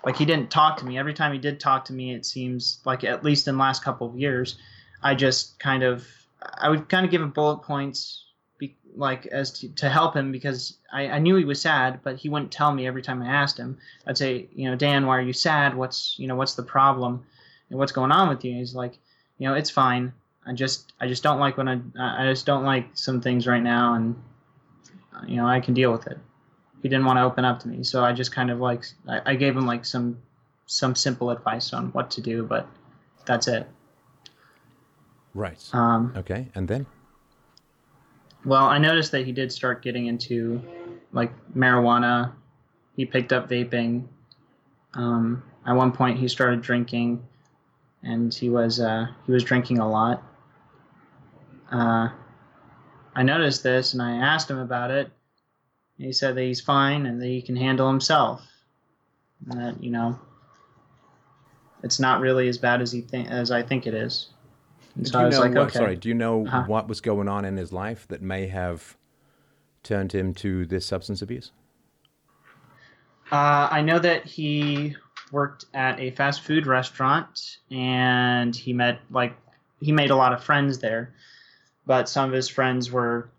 like 0.04 0.16
he 0.16 0.24
didn't 0.24 0.50
talk 0.50 0.78
to 0.78 0.84
me. 0.84 0.98
Every 0.98 1.14
time 1.14 1.32
he 1.32 1.38
did 1.38 1.60
talk 1.60 1.84
to 1.86 1.92
me, 1.92 2.12
it 2.12 2.26
seems 2.26 2.80
like 2.84 3.04
at 3.04 3.24
least 3.24 3.46
in 3.46 3.54
the 3.54 3.60
last 3.60 3.84
couple 3.84 4.08
of 4.08 4.16
years, 4.16 4.58
I 5.02 5.14
just 5.14 5.58
kind 5.60 5.82
of 5.84 6.06
I 6.42 6.68
would 6.68 6.88
kind 6.88 7.04
of 7.04 7.10
give 7.10 7.22
him 7.22 7.30
bullet 7.30 7.62
points 7.62 8.24
be, 8.58 8.76
like 8.94 9.26
as 9.26 9.50
to, 9.60 9.68
to 9.74 9.88
help 9.88 10.14
him 10.14 10.32
because 10.32 10.78
I, 10.92 11.08
I 11.08 11.18
knew 11.18 11.36
he 11.36 11.44
was 11.44 11.60
sad, 11.60 12.00
but 12.02 12.16
he 12.16 12.28
wouldn't 12.28 12.52
tell 12.52 12.72
me 12.72 12.86
every 12.86 13.02
time 13.02 13.22
I 13.22 13.26
asked 13.26 13.58
him. 13.58 13.78
I'd 14.06 14.18
say, 14.18 14.48
you 14.54 14.70
know, 14.70 14.76
Dan, 14.76 15.06
why 15.06 15.18
are 15.18 15.22
you 15.22 15.32
sad? 15.32 15.74
What's 15.74 16.14
you 16.18 16.26
know 16.26 16.36
what's 16.36 16.54
the 16.54 16.62
problem? 16.62 17.24
And 17.70 17.78
what's 17.78 17.92
going 17.92 18.12
on 18.12 18.28
with 18.28 18.44
you? 18.44 18.52
And 18.52 18.60
he's 18.60 18.74
like, 18.74 18.98
you 19.38 19.48
know, 19.48 19.54
it's 19.54 19.70
fine. 19.70 20.12
I 20.46 20.52
just 20.52 20.92
I 21.00 21.08
just 21.08 21.22
don't 21.22 21.40
like 21.40 21.56
when 21.56 21.68
I 21.68 21.80
I 21.98 22.30
just 22.30 22.46
don't 22.46 22.64
like 22.64 22.88
some 22.94 23.20
things 23.20 23.46
right 23.46 23.62
now, 23.62 23.94
and 23.94 24.14
you 25.26 25.36
know 25.36 25.46
I 25.46 25.60
can 25.60 25.74
deal 25.74 25.90
with 25.92 26.06
it. 26.06 26.18
He 26.82 26.88
didn't 26.88 27.04
want 27.04 27.16
to 27.18 27.22
open 27.22 27.44
up 27.44 27.60
to 27.60 27.68
me, 27.68 27.82
so 27.82 28.04
I 28.04 28.12
just 28.12 28.32
kind 28.32 28.50
of 28.50 28.60
like 28.60 28.84
I, 29.08 29.32
I 29.32 29.34
gave 29.34 29.56
him 29.56 29.66
like 29.66 29.84
some 29.84 30.18
some 30.66 30.94
simple 30.94 31.30
advice 31.30 31.72
on 31.72 31.88
what 31.88 32.10
to 32.12 32.20
do, 32.20 32.44
but 32.44 32.68
that's 33.24 33.48
it. 33.48 33.66
Right. 35.36 35.62
Um, 35.72 36.12
okay, 36.16 36.48
and 36.54 36.66
then? 36.66 36.86
Well, 38.44 38.64
I 38.64 38.78
noticed 38.78 39.12
that 39.12 39.26
he 39.26 39.32
did 39.32 39.52
start 39.52 39.82
getting 39.82 40.06
into 40.06 40.62
like 41.12 41.32
marijuana. 41.54 42.32
He 42.96 43.04
picked 43.04 43.32
up 43.32 43.48
vaping. 43.48 44.06
Um, 44.94 45.42
at 45.66 45.74
one 45.74 45.92
point, 45.92 46.18
he 46.18 46.28
started 46.28 46.62
drinking, 46.62 47.22
and 48.02 48.32
he 48.32 48.48
was 48.48 48.80
uh, 48.80 49.06
he 49.26 49.32
was 49.32 49.44
drinking 49.44 49.78
a 49.78 49.88
lot 49.88 50.22
uh, 51.70 52.08
I 53.14 53.22
noticed 53.22 53.62
this 53.62 53.92
and 53.92 54.02
I 54.02 54.12
asked 54.12 54.50
him 54.50 54.58
about 54.58 54.90
it. 54.90 55.10
He 55.98 56.12
said 56.12 56.34
that 56.36 56.42
he's 56.42 56.60
fine 56.60 57.06
and 57.06 57.20
that 57.20 57.26
he 57.26 57.40
can 57.40 57.56
handle 57.56 57.88
himself. 57.88 58.46
And 59.50 59.60
that 59.60 59.82
you 59.82 59.90
know, 59.90 60.18
it's 61.82 61.98
not 61.98 62.20
really 62.20 62.48
as 62.48 62.58
bad 62.58 62.80
as 62.80 62.92
he 62.92 63.00
think 63.00 63.28
as 63.28 63.50
I 63.50 63.62
think 63.62 63.86
it 63.86 63.94
is. 63.94 64.28
And 64.96 65.06
so 65.06 65.20
I 65.20 65.24
was 65.26 65.38
like, 65.38 65.54
what, 65.54 65.68
okay. 65.68 65.78
Sorry, 65.78 65.96
do 65.96 66.08
you 66.08 66.14
know 66.14 66.46
uh-huh. 66.46 66.64
what 66.66 66.88
was 66.88 67.00
going 67.00 67.28
on 67.28 67.44
in 67.44 67.56
his 67.56 67.72
life 67.72 68.06
that 68.08 68.22
may 68.22 68.46
have 68.48 68.96
turned 69.82 70.12
him 70.12 70.34
to 70.34 70.66
this 70.66 70.86
substance 70.86 71.22
abuse? 71.22 71.52
Uh, 73.30 73.68
I 73.70 73.82
know 73.82 73.98
that 73.98 74.24
he 74.24 74.96
worked 75.32 75.66
at 75.74 75.98
a 76.00 76.10
fast 76.12 76.42
food 76.42 76.66
restaurant 76.66 77.58
and 77.70 78.54
he 78.54 78.72
met 78.72 79.00
like 79.10 79.36
he 79.80 79.90
made 79.92 80.10
a 80.10 80.16
lot 80.16 80.32
of 80.32 80.42
friends 80.42 80.78
there 80.78 81.12
but 81.86 82.08
some 82.08 82.28
of 82.28 82.34
his 82.34 82.48
friends 82.48 82.90
were 82.90 83.30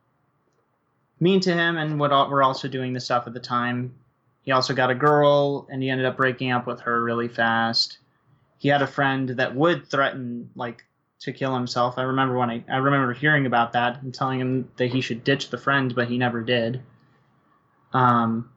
mean 1.19 1.39
to 1.41 1.53
him 1.53 1.77
and 1.77 1.99
would, 1.99 2.11
were 2.11 2.41
also 2.41 2.67
doing 2.67 2.93
the 2.93 2.99
stuff 2.99 3.27
at 3.27 3.33
the 3.33 3.39
time. 3.39 3.93
He 4.43 4.51
also 4.51 4.73
got 4.73 4.89
a 4.89 4.95
girl, 4.95 5.67
and 5.69 5.83
he 5.83 5.89
ended 5.89 6.05
up 6.05 6.15
breaking 6.15 6.51
up 6.51 6.65
with 6.65 6.79
her 6.81 7.03
really 7.03 7.27
fast. 7.27 7.97
He 8.59 8.69
had 8.69 8.81
a 8.81 8.87
friend 8.87 9.29
that 9.29 9.53
would 9.53 9.85
threaten, 9.85 10.49
like, 10.55 10.85
to 11.19 11.33
kill 11.33 11.53
himself. 11.53 11.97
I 11.97 12.03
remember 12.03 12.37
when 12.37 12.49
I, 12.49 12.63
I 12.69 12.77
remember 12.77 13.13
hearing 13.13 13.45
about 13.45 13.73
that 13.73 14.01
and 14.01 14.13
telling 14.13 14.39
him 14.39 14.71
that 14.77 14.91
he 14.91 15.01
should 15.01 15.23
ditch 15.23 15.49
the 15.49 15.57
friend, 15.57 15.93
but 15.95 16.07
he 16.07 16.17
never 16.17 16.41
did. 16.41 16.81
Um, 17.93 18.51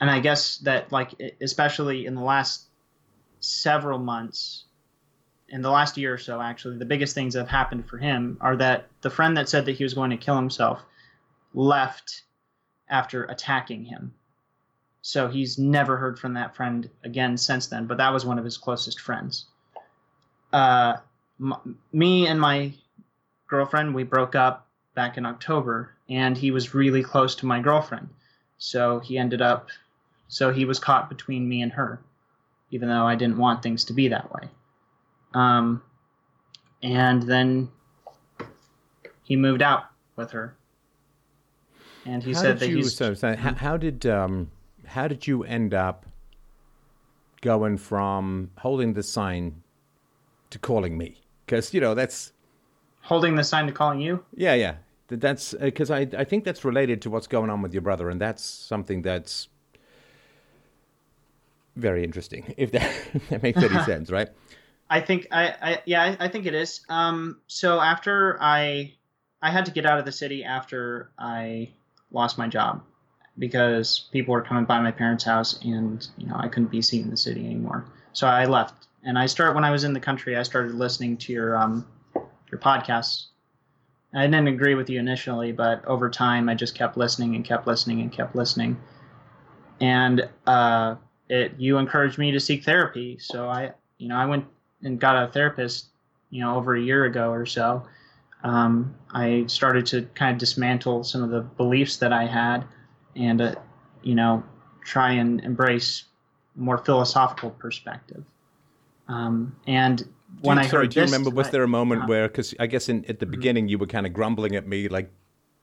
and 0.00 0.10
I 0.10 0.20
guess 0.20 0.58
that, 0.58 0.92
like, 0.92 1.14
especially 1.40 2.06
in 2.06 2.14
the 2.14 2.22
last 2.22 2.66
several 3.40 3.98
months, 3.98 4.64
in 5.48 5.62
the 5.62 5.70
last 5.70 5.96
year 5.96 6.14
or 6.14 6.18
so, 6.18 6.40
actually, 6.40 6.78
the 6.78 6.84
biggest 6.84 7.14
things 7.14 7.34
that 7.34 7.40
have 7.40 7.48
happened 7.48 7.88
for 7.88 7.96
him 7.96 8.36
are 8.40 8.56
that 8.56 8.88
the 9.00 9.10
friend 9.10 9.36
that 9.36 9.48
said 9.48 9.66
that 9.66 9.76
he 9.76 9.84
was 9.84 9.94
going 9.94 10.10
to 10.10 10.16
kill 10.16 10.36
himself 10.36 10.82
left 11.54 12.22
after 12.88 13.24
attacking 13.24 13.84
him. 13.84 14.12
So 15.00 15.28
he's 15.28 15.58
never 15.58 15.96
heard 15.96 16.18
from 16.18 16.34
that 16.34 16.56
friend 16.56 16.88
again 17.04 17.36
since 17.36 17.66
then, 17.66 17.86
but 17.86 17.98
that 17.98 18.12
was 18.12 18.24
one 18.24 18.38
of 18.38 18.44
his 18.44 18.56
closest 18.56 19.00
friends. 19.00 19.46
Uh, 20.52 20.96
m- 21.40 21.78
me 21.92 22.26
and 22.26 22.40
my 22.40 22.72
girlfriend, 23.46 23.94
we 23.94 24.04
broke 24.04 24.34
up 24.34 24.68
back 24.94 25.16
in 25.16 25.26
October, 25.26 25.90
and 26.08 26.36
he 26.36 26.50
was 26.50 26.74
really 26.74 27.02
close 27.02 27.34
to 27.36 27.46
my 27.46 27.60
girlfriend. 27.60 28.08
So 28.58 29.00
he 29.00 29.18
ended 29.18 29.42
up, 29.42 29.68
so 30.28 30.52
he 30.52 30.64
was 30.64 30.78
caught 30.78 31.08
between 31.08 31.48
me 31.48 31.62
and 31.62 31.72
her, 31.72 32.00
even 32.70 32.88
though 32.88 33.06
I 33.06 33.14
didn't 33.14 33.38
want 33.38 33.62
things 33.62 33.84
to 33.86 33.92
be 33.92 34.08
that 34.08 34.32
way. 34.32 34.48
Um, 35.34 35.82
and 36.82 37.22
then 37.22 37.68
he 39.22 39.36
moved 39.36 39.62
out 39.62 39.84
with 40.16 40.30
her. 40.30 40.56
And 42.06 42.22
he 42.22 42.32
how 42.32 42.42
said 42.42 42.58
that 42.58 42.68
you, 42.68 42.76
he's. 42.76 42.94
So, 42.94 43.14
so 43.14 43.34
how, 43.34 43.54
how, 43.54 43.76
did 43.76 44.06
um, 44.06 44.50
how 44.86 45.08
did 45.08 45.26
you 45.26 45.42
end 45.42 45.74
up 45.74 46.06
going 47.40 47.78
from 47.78 48.50
holding 48.58 48.92
the 48.92 49.02
sign 49.02 49.62
to 50.50 50.58
calling 50.58 50.96
me? 50.98 51.23
Because 51.44 51.74
you 51.74 51.80
know 51.80 51.94
that's 51.94 52.32
holding 53.02 53.34
the 53.36 53.44
sign 53.44 53.66
to 53.66 53.72
calling 53.72 54.00
you. 54.00 54.24
Yeah, 54.34 54.54
yeah. 54.54 54.76
That's 55.08 55.54
because 55.54 55.90
uh, 55.90 55.96
I 55.96 56.08
I 56.18 56.24
think 56.24 56.44
that's 56.44 56.64
related 56.64 57.02
to 57.02 57.10
what's 57.10 57.26
going 57.26 57.50
on 57.50 57.62
with 57.62 57.72
your 57.72 57.82
brother, 57.82 58.08
and 58.10 58.20
that's 58.20 58.42
something 58.42 59.02
that's 59.02 59.48
very 61.76 62.04
interesting. 62.04 62.54
If 62.56 62.72
that, 62.72 62.90
if 63.14 63.28
that 63.28 63.42
makes 63.42 63.62
any 63.62 63.82
sense, 63.84 64.10
right? 64.10 64.28
I 64.90 65.00
think 65.00 65.28
I, 65.30 65.54
I 65.60 65.82
yeah 65.86 66.02
I, 66.02 66.24
I 66.26 66.28
think 66.28 66.46
it 66.46 66.54
is. 66.54 66.80
Um, 66.88 67.40
so 67.46 67.80
after 67.80 68.38
I 68.40 68.94
I 69.42 69.50
had 69.50 69.66
to 69.66 69.72
get 69.72 69.86
out 69.86 69.98
of 69.98 70.04
the 70.04 70.12
city 70.12 70.44
after 70.44 71.10
I 71.18 71.70
lost 72.10 72.38
my 72.38 72.48
job 72.48 72.82
because 73.38 74.08
people 74.12 74.32
were 74.32 74.42
coming 74.42 74.64
by 74.64 74.80
my 74.80 74.92
parents' 74.92 75.24
house 75.24 75.58
and 75.62 76.06
you 76.16 76.26
know 76.26 76.36
I 76.38 76.48
couldn't 76.48 76.70
be 76.70 76.82
seen 76.82 77.02
in 77.04 77.10
the 77.10 77.16
city 77.16 77.44
anymore. 77.44 77.84
So 78.12 78.26
I 78.26 78.44
left 78.44 78.86
and 79.04 79.18
I 79.18 79.26
started 79.26 79.54
when 79.54 79.64
I 79.64 79.70
was 79.70 79.84
in 79.84 79.92
the 79.92 80.00
country. 80.00 80.36
I 80.36 80.42
started 80.42 80.74
listening 80.74 81.16
to 81.18 81.32
your 81.32 81.56
um 81.56 81.86
your 82.50 82.60
podcasts. 82.60 83.26
I 84.14 84.26
didn't 84.26 84.46
agree 84.46 84.74
with 84.76 84.88
you 84.88 85.00
initially, 85.00 85.50
but 85.52 85.84
over 85.86 86.08
time 86.08 86.48
I 86.48 86.54
just 86.54 86.74
kept 86.74 86.96
listening 86.96 87.34
and 87.34 87.44
kept 87.44 87.66
listening 87.66 88.00
and 88.00 88.12
kept 88.12 88.36
listening. 88.36 88.80
And 89.80 90.28
uh, 90.46 90.96
it 91.28 91.54
you 91.58 91.78
encouraged 91.78 92.18
me 92.18 92.30
to 92.32 92.40
seek 92.40 92.64
therapy, 92.64 93.18
so 93.18 93.48
I 93.48 93.72
you 93.98 94.08
know 94.08 94.16
I 94.16 94.26
went 94.26 94.46
and 94.82 95.00
got 95.00 95.22
a 95.22 95.32
therapist, 95.32 95.88
you 96.30 96.40
know, 96.42 96.56
over 96.56 96.76
a 96.76 96.80
year 96.80 97.04
ago 97.04 97.30
or 97.30 97.46
so. 97.46 97.84
Um, 98.42 98.94
I 99.10 99.44
started 99.46 99.86
to 99.86 100.02
kind 100.14 100.32
of 100.32 100.38
dismantle 100.38 101.04
some 101.04 101.22
of 101.22 101.30
the 101.30 101.40
beliefs 101.40 101.96
that 101.98 102.12
I 102.12 102.26
had, 102.26 102.64
and 103.16 103.40
uh, 103.40 103.54
you 104.02 104.14
know, 104.14 104.44
try 104.84 105.12
and 105.12 105.40
embrace 105.40 106.04
more 106.54 106.78
philosophical 106.78 107.50
perspective. 107.50 108.22
Um, 109.08 109.54
and 109.66 110.06
when 110.40 110.56
you, 110.58 110.64
I 110.64 110.66
sorry, 110.68 110.88
do 110.88 110.96
you 111.00 111.02
this, 111.02 111.12
remember? 111.12 111.30
Was 111.30 111.48
I- 111.48 111.50
there 111.50 111.62
a 111.62 111.68
moment 111.68 112.02
uh, 112.02 112.06
where? 112.06 112.28
Because 112.28 112.54
I 112.58 112.66
guess 112.66 112.88
in, 112.88 113.04
at 113.06 113.18
the 113.18 113.26
beginning 113.26 113.68
you 113.68 113.78
were 113.78 113.86
kind 113.86 114.06
of 114.06 114.12
grumbling 114.12 114.54
at 114.56 114.66
me, 114.66 114.88
like 114.88 115.12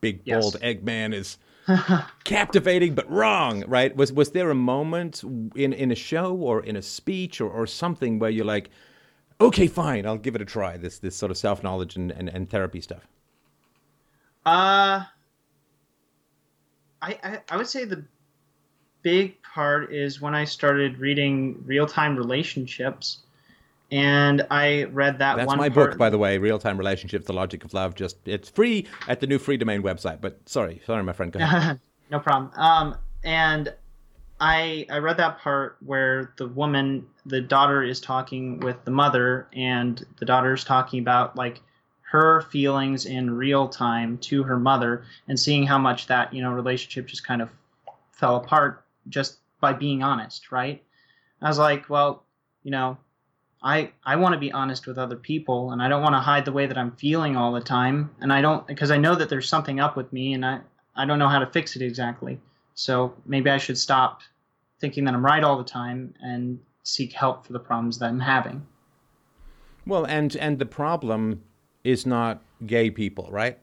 big 0.01 0.23
Yes. 0.25 0.35
bald 0.41 0.59
Eggman 0.61 1.13
is 1.13 1.37
captivating 2.23 2.95
but 2.95 3.09
wrong, 3.09 3.63
right? 3.67 3.95
Was 3.95 4.11
was 4.13 4.31
there 4.31 4.49
a 4.49 4.55
moment 4.55 5.23
in 5.55 5.73
in 5.73 5.91
a 5.91 5.95
show 5.95 6.35
or 6.35 6.63
in 6.63 6.75
a 6.75 6.81
speech 6.81 7.41
or, 7.41 7.49
or 7.49 7.65
something 7.67 8.19
where 8.19 8.29
you're 8.29 8.45
like, 8.45 8.69
okay, 9.39 9.67
fine, 9.67 10.05
I'll 10.05 10.17
give 10.17 10.35
it 10.35 10.41
a 10.41 10.45
try. 10.45 10.77
This 10.77 10.99
this 10.99 11.15
sort 11.15 11.31
of 11.31 11.37
self 11.37 11.63
knowledge 11.63 11.95
and, 11.95 12.11
and, 12.11 12.29
and 12.29 12.49
therapy 12.49 12.81
stuff. 12.81 13.07
Uh, 14.45 15.03
I, 17.01 17.19
I 17.23 17.39
I 17.49 17.57
would 17.57 17.67
say 17.67 17.85
the 17.85 18.03
big 19.03 19.41
part 19.41 19.91
is 19.93 20.21
when 20.21 20.35
I 20.35 20.45
started 20.45 20.99
reading 20.99 21.63
real 21.65 21.87
time 21.87 22.15
relationships, 22.15 23.19
and 23.91 24.47
I 24.49 24.85
read 24.85 25.19
that 25.19 25.35
That's 25.35 25.55
my 25.55 25.69
part. 25.69 25.91
book, 25.91 25.97
by 25.97 26.09
the 26.09 26.17
way, 26.17 26.37
Real 26.37 26.57
Time 26.57 26.77
Relationships: 26.77 27.27
The 27.27 27.33
Logic 27.33 27.63
of 27.63 27.73
Love. 27.73 27.93
Just 27.93 28.17
it's 28.25 28.49
free 28.49 28.87
at 29.07 29.19
the 29.19 29.27
new 29.27 29.37
Freedomain 29.37 29.81
website. 29.81 30.21
But 30.21 30.39
sorry, 30.47 30.81
sorry, 30.85 31.03
my 31.03 31.13
friend. 31.13 31.31
Go 31.31 31.39
ahead. 31.39 31.79
no 32.11 32.19
problem. 32.19 32.51
Um, 32.55 32.97
and 33.23 33.73
I 34.39 34.85
I 34.89 34.99
read 34.99 35.17
that 35.17 35.39
part 35.39 35.77
where 35.85 36.33
the 36.37 36.47
woman, 36.47 37.05
the 37.25 37.41
daughter, 37.41 37.83
is 37.83 37.99
talking 37.99 38.59
with 38.61 38.83
the 38.85 38.91
mother, 38.91 39.47
and 39.53 40.03
the 40.19 40.25
daughter 40.25 40.53
is 40.53 40.63
talking 40.63 40.99
about 41.01 41.35
like 41.35 41.61
her 42.03 42.41
feelings 42.41 43.05
in 43.05 43.31
real 43.31 43.67
time 43.67 44.17
to 44.19 44.43
her 44.43 44.57
mother, 44.57 45.03
and 45.27 45.37
seeing 45.37 45.63
how 45.67 45.77
much 45.77 46.07
that 46.07 46.33
you 46.33 46.41
know 46.41 46.51
relationship 46.51 47.07
just 47.07 47.25
kind 47.27 47.41
of 47.41 47.49
fell 48.13 48.37
apart 48.37 48.85
just 49.09 49.39
by 49.59 49.73
being 49.73 50.01
honest, 50.01 50.51
right? 50.51 50.81
I 51.41 51.47
was 51.47 51.57
like, 51.59 51.89
well, 51.89 52.23
you 52.63 52.71
know, 52.71 52.97
I 53.63 53.91
I 54.03 54.15
want 54.15 54.33
to 54.33 54.39
be 54.39 54.51
honest 54.51 54.87
with 54.87 54.97
other 54.97 55.15
people, 55.15 55.71
and 55.71 55.81
I 55.81 55.87
don't 55.87 56.01
want 56.01 56.13
to 56.13 56.19
hide 56.19 56.45
the 56.45 56.51
way 56.51 56.65
that 56.65 56.77
I'm 56.77 56.91
feeling 56.95 57.35
all 57.35 57.51
the 57.51 57.61
time, 57.61 58.09
and 58.19 58.33
I 58.33 58.41
don't 58.41 58.65
because 58.65 58.91
I 58.91 58.97
know 58.97 59.15
that 59.15 59.29
there's 59.29 59.47
something 59.47 59.79
up 59.79 59.95
with 59.95 60.11
me, 60.11 60.33
and 60.33 60.45
I 60.45 60.61
I 60.95 61.05
don't 61.05 61.19
know 61.19 61.27
how 61.27 61.39
to 61.39 61.47
fix 61.47 61.75
it 61.75 61.81
exactly. 61.81 62.39
So 62.73 63.13
maybe 63.25 63.49
I 63.49 63.57
should 63.57 63.77
stop 63.77 64.21
thinking 64.79 65.05
that 65.05 65.13
I'm 65.13 65.23
right 65.23 65.43
all 65.43 65.57
the 65.57 65.63
time 65.63 66.15
and 66.21 66.59
seek 66.83 67.13
help 67.13 67.45
for 67.45 67.53
the 67.53 67.59
problems 67.59 67.99
that 67.99 68.07
I'm 68.07 68.19
having. 68.19 68.65
Well, 69.85 70.05
and 70.05 70.35
and 70.35 70.57
the 70.57 70.65
problem 70.65 71.43
is 71.83 72.05
not 72.05 72.41
gay 72.65 72.89
people, 72.89 73.27
right? 73.31 73.59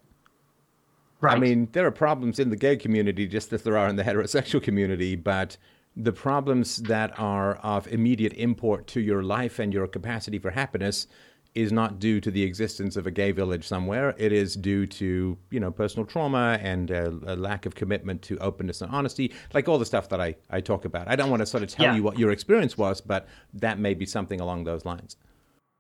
Right. 1.20 1.36
I 1.36 1.40
mean, 1.40 1.68
there 1.72 1.84
are 1.84 1.90
problems 1.90 2.38
in 2.38 2.50
the 2.50 2.56
gay 2.56 2.76
community 2.76 3.26
just 3.26 3.52
as 3.52 3.62
there 3.62 3.76
are 3.76 3.88
in 3.88 3.96
the 3.96 4.04
heterosexual 4.04 4.62
community, 4.62 5.16
but 5.16 5.56
the 6.00 6.12
problems 6.12 6.76
that 6.78 7.18
are 7.18 7.56
of 7.56 7.88
immediate 7.88 8.32
import 8.34 8.86
to 8.86 9.00
your 9.00 9.22
life 9.22 9.58
and 9.58 9.74
your 9.74 9.86
capacity 9.88 10.38
for 10.38 10.50
happiness 10.52 11.06
is 11.54 11.72
not 11.72 11.98
due 11.98 12.20
to 12.20 12.30
the 12.30 12.42
existence 12.44 12.94
of 12.94 13.06
a 13.06 13.10
gay 13.10 13.32
village 13.32 13.66
somewhere. 13.66 14.14
It 14.16 14.32
is 14.32 14.54
due 14.54 14.86
to, 14.86 15.36
you 15.50 15.58
know, 15.60 15.72
personal 15.72 16.06
trauma 16.06 16.58
and 16.62 16.90
a, 16.92 17.08
a 17.08 17.34
lack 17.34 17.66
of 17.66 17.74
commitment 17.74 18.22
to 18.22 18.38
openness 18.38 18.80
and 18.80 18.92
honesty, 18.92 19.32
like 19.54 19.68
all 19.68 19.78
the 19.78 19.86
stuff 19.86 20.08
that 20.10 20.20
I, 20.20 20.36
I 20.50 20.60
talk 20.60 20.84
about. 20.84 21.08
I 21.08 21.16
don't 21.16 21.30
want 21.30 21.40
to 21.40 21.46
sort 21.46 21.64
of 21.64 21.68
tell 21.70 21.86
Yeah. 21.86 21.96
you 21.96 22.02
what 22.04 22.16
your 22.18 22.30
experience 22.30 22.78
was, 22.78 23.00
but 23.00 23.26
that 23.54 23.80
may 23.80 23.94
be 23.94 24.06
something 24.06 24.40
along 24.40 24.64
those 24.64 24.84
lines. 24.84 25.16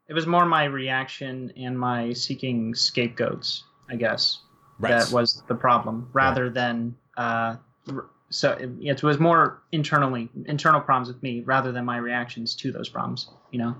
it 0.08 0.14
was 0.14 0.26
more 0.26 0.46
my 0.46 0.64
reaction 0.64 1.52
and 1.56 1.78
my 1.78 2.12
seeking 2.14 2.74
scapegoats, 2.74 3.62
I 3.90 3.96
guess. 3.96 4.40
Right. 4.80 4.90
That 4.98 5.12
was 5.12 5.42
the 5.48 5.54
problem, 5.54 6.08
rather 6.12 6.48
than 6.50 6.96
uh, 7.18 7.56
r- 7.92 8.06
so 8.30 8.52
it, 8.52 8.70
it 8.80 9.02
was 9.02 9.18
more 9.18 9.62
internally 9.72 10.28
internal 10.46 10.80
problems 10.80 11.08
with 11.08 11.22
me 11.22 11.40
rather 11.40 11.72
than 11.72 11.84
my 11.84 11.96
reactions 11.96 12.54
to 12.56 12.72
those 12.72 12.88
problems. 12.88 13.28
You 13.50 13.58
know. 13.60 13.76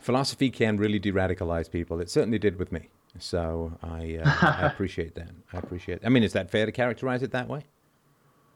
philosophy 0.00 0.50
can 0.50 0.76
really 0.76 0.98
de-radicalize 0.98 1.70
people. 1.70 2.00
It 2.00 2.10
certainly 2.10 2.38
did 2.38 2.58
with 2.58 2.72
me. 2.72 2.88
So 3.18 3.72
I, 3.82 4.18
uh, 4.22 4.30
I 4.42 4.66
appreciate 4.72 5.14
that. 5.14 5.30
I 5.52 5.58
appreciate. 5.58 6.00
I 6.04 6.08
mean, 6.08 6.22
is 6.22 6.32
that 6.34 6.50
fair 6.50 6.66
to 6.66 6.72
characterize 6.72 7.22
it 7.22 7.32
that 7.32 7.48
way? 7.48 7.62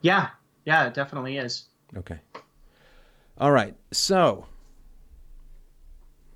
Yeah. 0.00 0.28
Yeah. 0.64 0.86
It 0.86 0.94
definitely 0.94 1.36
is. 1.38 1.64
Okay. 1.96 2.20
All 3.38 3.52
right. 3.52 3.74
So 3.90 4.46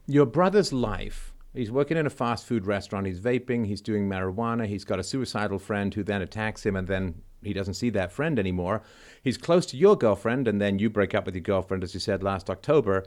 your 0.07 0.26
brother's 0.26 0.72
life. 0.72 1.33
He's 1.54 1.70
working 1.70 1.96
in 1.96 2.07
a 2.07 2.11
fast 2.11 2.46
food 2.46 2.66
restaurant. 2.66 3.07
He's 3.07 3.20
vaping. 3.20 3.66
He's 3.66 3.80
doing 3.80 4.09
marijuana. 4.09 4.66
He's 4.66 4.85
got 4.85 4.98
a 4.98 5.04
suicidal 5.04 5.59
friend 5.59 5.94
who 5.94 6.02
then 6.02 6.20
attacks 6.20 6.66
him, 6.66 6.74
and 6.74 6.88
then 6.88 7.22
he 7.46 7.52
doesn't 7.52 7.74
see 7.74 7.90
that 7.90 8.12
friend 8.12 8.38
anymore. 8.38 8.83
He's 9.22 9.37
close 9.37 9.66
to 9.66 9.76
your 9.76 9.96
girlfriend, 9.96 10.48
and 10.48 10.61
then 10.61 10.78
you 10.78 10.90
break 10.90 11.14
up 11.14 11.26
with 11.26 11.35
your 11.35 11.42
girlfriend, 11.42 11.83
as 11.83 11.94
you 11.94 12.00
said 12.00 12.22
last 12.22 12.50
October. 12.50 13.04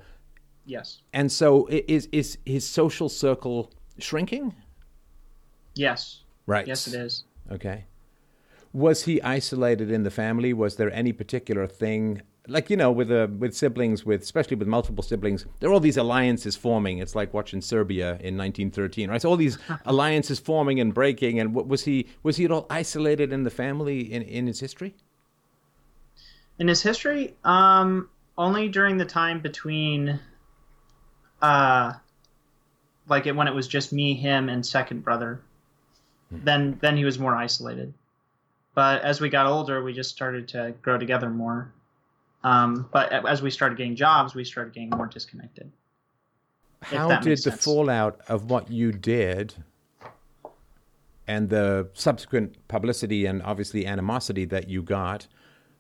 Yes. 0.66 1.02
And 1.14 1.32
so, 1.32 1.68
is 1.70 2.08
is 2.12 2.38
his 2.46 2.68
social 2.68 3.10
circle 3.10 3.72
shrinking? 4.00 4.54
Yes. 5.76 6.24
Right. 6.46 6.68
Yes, 6.68 6.88
it 6.88 6.96
is. 6.96 7.24
Okay. 7.52 7.86
Was 8.74 9.04
he 9.04 9.22
isolated 9.22 9.92
in 9.92 10.04
the 10.04 10.12
family? 10.12 10.54
Was 10.54 10.76
there 10.76 10.92
any 10.92 11.14
particular 11.14 11.68
thing, 11.68 12.22
like 12.48 12.70
you 12.70 12.78
know, 12.78 12.92
with 12.92 13.12
uh, 13.12 13.28
with 13.38 13.56
siblings, 13.56 14.06
with 14.06 14.22
especially 14.22 14.56
with 14.56 14.68
multiple 14.68 15.04
siblings, 15.04 15.46
there 15.60 15.70
are 15.70 15.74
all 15.74 15.80
these 15.80 15.98
alliances 15.98 16.56
forming. 16.56 17.00
It's 17.00 17.16
like 17.16 17.34
watching 17.34 17.62
Serbia 17.62 18.12
in 18.22 18.38
1913, 18.38 19.10
right? 19.10 19.22
So 19.22 19.30
all 19.30 19.38
these 19.38 19.58
alliances 19.86 20.40
forming 20.40 20.80
and 20.80 20.94
breaking. 20.94 21.40
And 21.40 21.54
what 21.54 21.68
was 21.68 21.84
he? 21.84 22.08
Was 22.24 22.38
he 22.38 22.46
at 22.46 22.52
all 22.52 22.66
isolated 22.70 23.32
in 23.34 23.44
the 23.44 23.50
family 23.50 24.12
in 24.12 24.22
in 24.22 24.48
his 24.48 24.60
history? 24.60 24.96
In 26.60 26.68
his 26.68 26.82
history, 26.82 27.36
um, 27.44 28.10
only 28.38 28.68
during 28.70 28.98
the 28.98 29.06
time 29.06 29.42
between, 29.42 30.20
uh, 31.42 31.94
like 33.08 33.28
it, 33.28 33.36
when 33.36 33.48
it 33.48 33.54
was 33.54 33.68
just 33.68 33.94
me, 33.94 34.16
him, 34.16 34.50
and 34.50 34.66
second 34.66 35.04
brother. 35.04 35.42
Then, 36.30 36.78
then 36.82 36.98
he 36.98 37.06
was 37.06 37.20
more 37.20 37.36
isolated. 37.36 37.94
But 38.74 39.02
as 39.04 39.22
we 39.22 39.30
got 39.30 39.46
older, 39.46 39.82
we 39.82 39.94
just 39.94 40.12
started 40.12 40.50
to 40.50 40.74
grow 40.82 40.98
together 40.98 41.30
more. 41.30 41.72
Um, 42.44 42.88
but 42.92 43.12
as 43.12 43.42
we 43.42 43.52
started 43.52 43.78
getting 43.78 43.96
jobs, 43.96 44.36
we 44.36 44.44
started 44.44 44.74
getting 44.74 44.90
more 44.92 45.08
disconnected. 45.08 45.72
How 46.82 47.20
did 47.20 47.44
the 47.44 47.52
fallout 47.52 48.22
of 48.28 48.50
what 48.50 48.70
you 48.70 48.92
did 48.92 49.56
and 51.28 51.50
the 51.50 51.90
subsequent 51.94 52.56
publicity 52.68 53.26
and 53.26 53.42
obviously 53.44 53.86
animosity 53.86 54.46
that 54.46 54.70
you 54.70 54.82
got, 54.82 55.28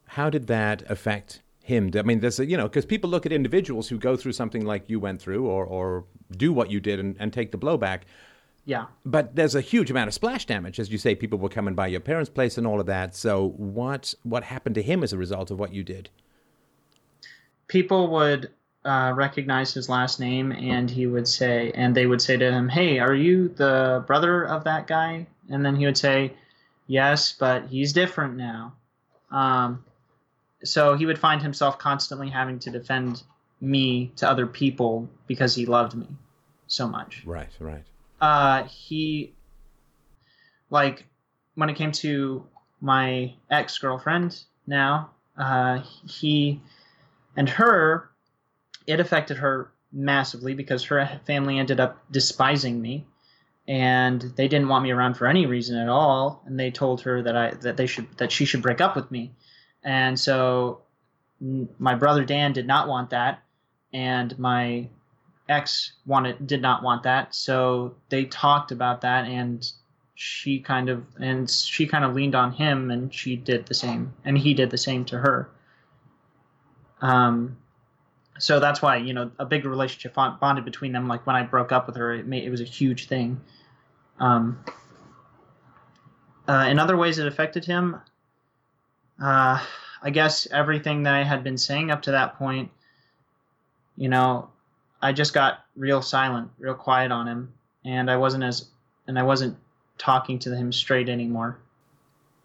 how 0.05 0.29
did 0.29 0.47
that 0.47 0.83
affect 0.89 1.41
him? 1.63 1.91
I 1.95 2.01
mean, 2.01 2.19
there's 2.19 2.39
a, 2.39 2.45
you 2.45 2.57
know, 2.57 2.67
because 2.67 2.85
people 2.85 3.09
look 3.09 3.25
at 3.25 3.31
individuals 3.31 3.87
who 3.87 3.97
go 3.97 4.17
through 4.17 4.33
something 4.33 4.65
like 4.65 4.89
you 4.89 4.99
went 4.99 5.21
through 5.21 5.45
or, 5.45 5.65
or 5.65 6.05
do 6.35 6.51
what 6.51 6.71
you 6.71 6.79
did 6.79 6.99
and, 6.99 7.15
and 7.19 7.31
take 7.31 7.51
the 7.51 7.57
blowback. 7.57 8.01
Yeah. 8.65 8.87
But 9.05 9.35
there's 9.35 9.55
a 9.55 9.61
huge 9.61 9.89
amount 9.89 10.09
of 10.09 10.13
splash 10.13 10.45
damage, 10.45 10.79
as 10.79 10.91
you 10.91 10.97
say. 10.97 11.15
People 11.15 11.39
were 11.39 11.47
coming 11.47 11.73
by 11.73 11.87
your 11.87 12.01
parents' 12.01 12.29
place 12.29 12.57
and 12.57 12.67
all 12.67 12.81
of 12.81 12.85
that. 12.87 13.15
So 13.15 13.49
what 13.55 14.13
what 14.23 14.43
happened 14.43 14.75
to 14.75 14.81
him 14.81 15.03
as 15.03 15.13
a 15.13 15.17
result 15.17 15.51
of 15.51 15.59
what 15.59 15.73
you 15.73 15.83
did? 15.83 16.09
People 17.67 18.09
would 18.09 18.51
uh, 18.85 19.13
recognize 19.15 19.73
his 19.73 19.89
last 19.89 20.19
name 20.19 20.51
and 20.51 20.89
he 20.89 21.07
would 21.07 21.27
say 21.27 21.71
and 21.75 21.93
they 21.93 22.05
would 22.05 22.21
say 22.21 22.37
to 22.37 22.51
him 22.51 22.69
hey 22.69 22.99
are 22.99 23.13
you 23.13 23.49
the 23.49 24.03
brother 24.07 24.43
of 24.43 24.63
that 24.63 24.87
guy 24.87 25.27
and 25.49 25.65
then 25.65 25.75
he 25.75 25.85
would 25.85 25.97
say 25.97 26.33
yes 26.87 27.33
but 27.33 27.67
he's 27.67 27.91
different 27.91 28.37
now 28.37 28.73
um, 29.31 29.83
so 30.63 30.95
he 30.95 31.05
would 31.05 31.19
find 31.19 31.41
himself 31.41 31.77
constantly 31.77 32.29
having 32.29 32.59
to 32.59 32.69
defend 32.69 33.23
me 33.61 34.11
to 34.17 34.29
other 34.29 34.47
people 34.47 35.09
because 35.27 35.55
he 35.55 35.65
loved 35.65 35.95
me 35.95 36.07
so 36.67 36.87
much. 36.87 37.23
Right, 37.25 37.49
right. 37.59 37.83
Uh, 38.19 38.63
he, 38.63 39.33
like, 40.69 41.05
when 41.55 41.69
it 41.69 41.75
came 41.75 41.91
to 41.93 42.45
my 42.81 43.33
ex 43.49 43.77
girlfriend 43.77 44.43
now, 44.65 45.11
uh, 45.37 45.81
he 46.05 46.61
and 47.37 47.47
her, 47.47 48.09
it 48.87 48.99
affected 48.99 49.37
her 49.37 49.71
massively 49.93 50.55
because 50.55 50.83
her 50.85 51.21
family 51.25 51.59
ended 51.59 51.79
up 51.79 52.03
despising 52.11 52.81
me. 52.81 53.05
And 53.67 54.21
they 54.21 54.47
didn't 54.47 54.69
want 54.69 54.83
me 54.83 54.91
around 54.91 55.15
for 55.15 55.27
any 55.27 55.45
reason 55.45 55.77
at 55.77 55.89
all. 55.89 56.41
And 56.45 56.59
they 56.59 56.71
told 56.71 57.01
her 57.01 57.21
that 57.21 57.35
I 57.35 57.51
that 57.61 57.77
they 57.77 57.85
should 57.85 58.17
that 58.17 58.31
she 58.31 58.45
should 58.45 58.61
break 58.61 58.81
up 58.81 58.95
with 58.95 59.11
me. 59.11 59.33
And 59.83 60.19
so 60.19 60.81
my 61.77 61.93
brother 61.93 62.23
Dan 62.23 62.53
did 62.53 62.65
not 62.65 62.87
want 62.87 63.09
that. 63.09 63.43
And 63.93 64.37
my 64.39 64.87
ex 65.49 65.93
wanted 66.05 66.47
did 66.47 66.61
not 66.61 66.81
want 66.81 67.03
that. 67.03 67.35
So 67.35 67.95
they 68.07 68.25
talked 68.25 68.71
about 68.71 69.01
that 69.01 69.25
and 69.25 69.69
she 70.15 70.59
kind 70.61 70.87
of 70.87 71.03
and 71.19 71.49
she 71.49 71.87
kind 71.87 72.05
of 72.05 72.15
leaned 72.15 72.35
on 72.35 72.53
him 72.53 72.89
and 72.89 73.13
she 73.13 73.35
did 73.35 73.65
the 73.65 73.73
same. 73.73 74.13
And 74.23 74.37
he 74.37 74.53
did 74.53 74.69
the 74.69 74.77
same 74.77 75.03
to 75.05 75.19
her 75.19 75.49
um 77.01 77.57
so 78.39 78.59
that's 78.59 78.81
why 78.81 78.97
you 78.97 79.13
know 79.13 79.31
a 79.39 79.45
big 79.45 79.65
relationship 79.65 80.13
bonded 80.13 80.65
between 80.65 80.91
them 80.91 81.07
like 81.07 81.25
when 81.25 81.35
i 81.35 81.43
broke 81.43 81.71
up 81.71 81.87
with 81.87 81.95
her 81.95 82.13
it 82.13 82.25
made 82.25 82.43
it 82.43 82.49
was 82.49 82.61
a 82.61 82.65
huge 82.65 83.07
thing. 83.07 83.39
Um 84.19 84.59
uh, 86.47 86.65
in 86.69 86.79
other 86.79 86.95
ways 86.95 87.17
it 87.19 87.27
affected 87.27 87.65
him. 87.65 87.97
Uh 89.21 89.63
i 90.01 90.09
guess 90.09 90.47
everything 90.51 91.03
that 91.03 91.13
i 91.13 91.23
had 91.23 91.43
been 91.43 91.57
saying 91.57 91.91
up 91.91 92.03
to 92.03 92.11
that 92.11 92.37
point 92.37 92.69
you 93.95 94.09
know 94.09 94.49
i 95.01 95.11
just 95.11 95.33
got 95.33 95.65
real 95.75 96.01
silent 96.01 96.49
real 96.59 96.75
quiet 96.75 97.11
on 97.11 97.27
him 97.27 97.53
and 97.83 98.09
i 98.09 98.15
wasn't 98.15 98.43
as 98.43 98.69
and 99.07 99.17
i 99.17 99.23
wasn't 99.23 99.57
talking 99.97 100.37
to 100.37 100.55
him 100.55 100.71
straight 100.71 101.09
anymore 101.09 101.57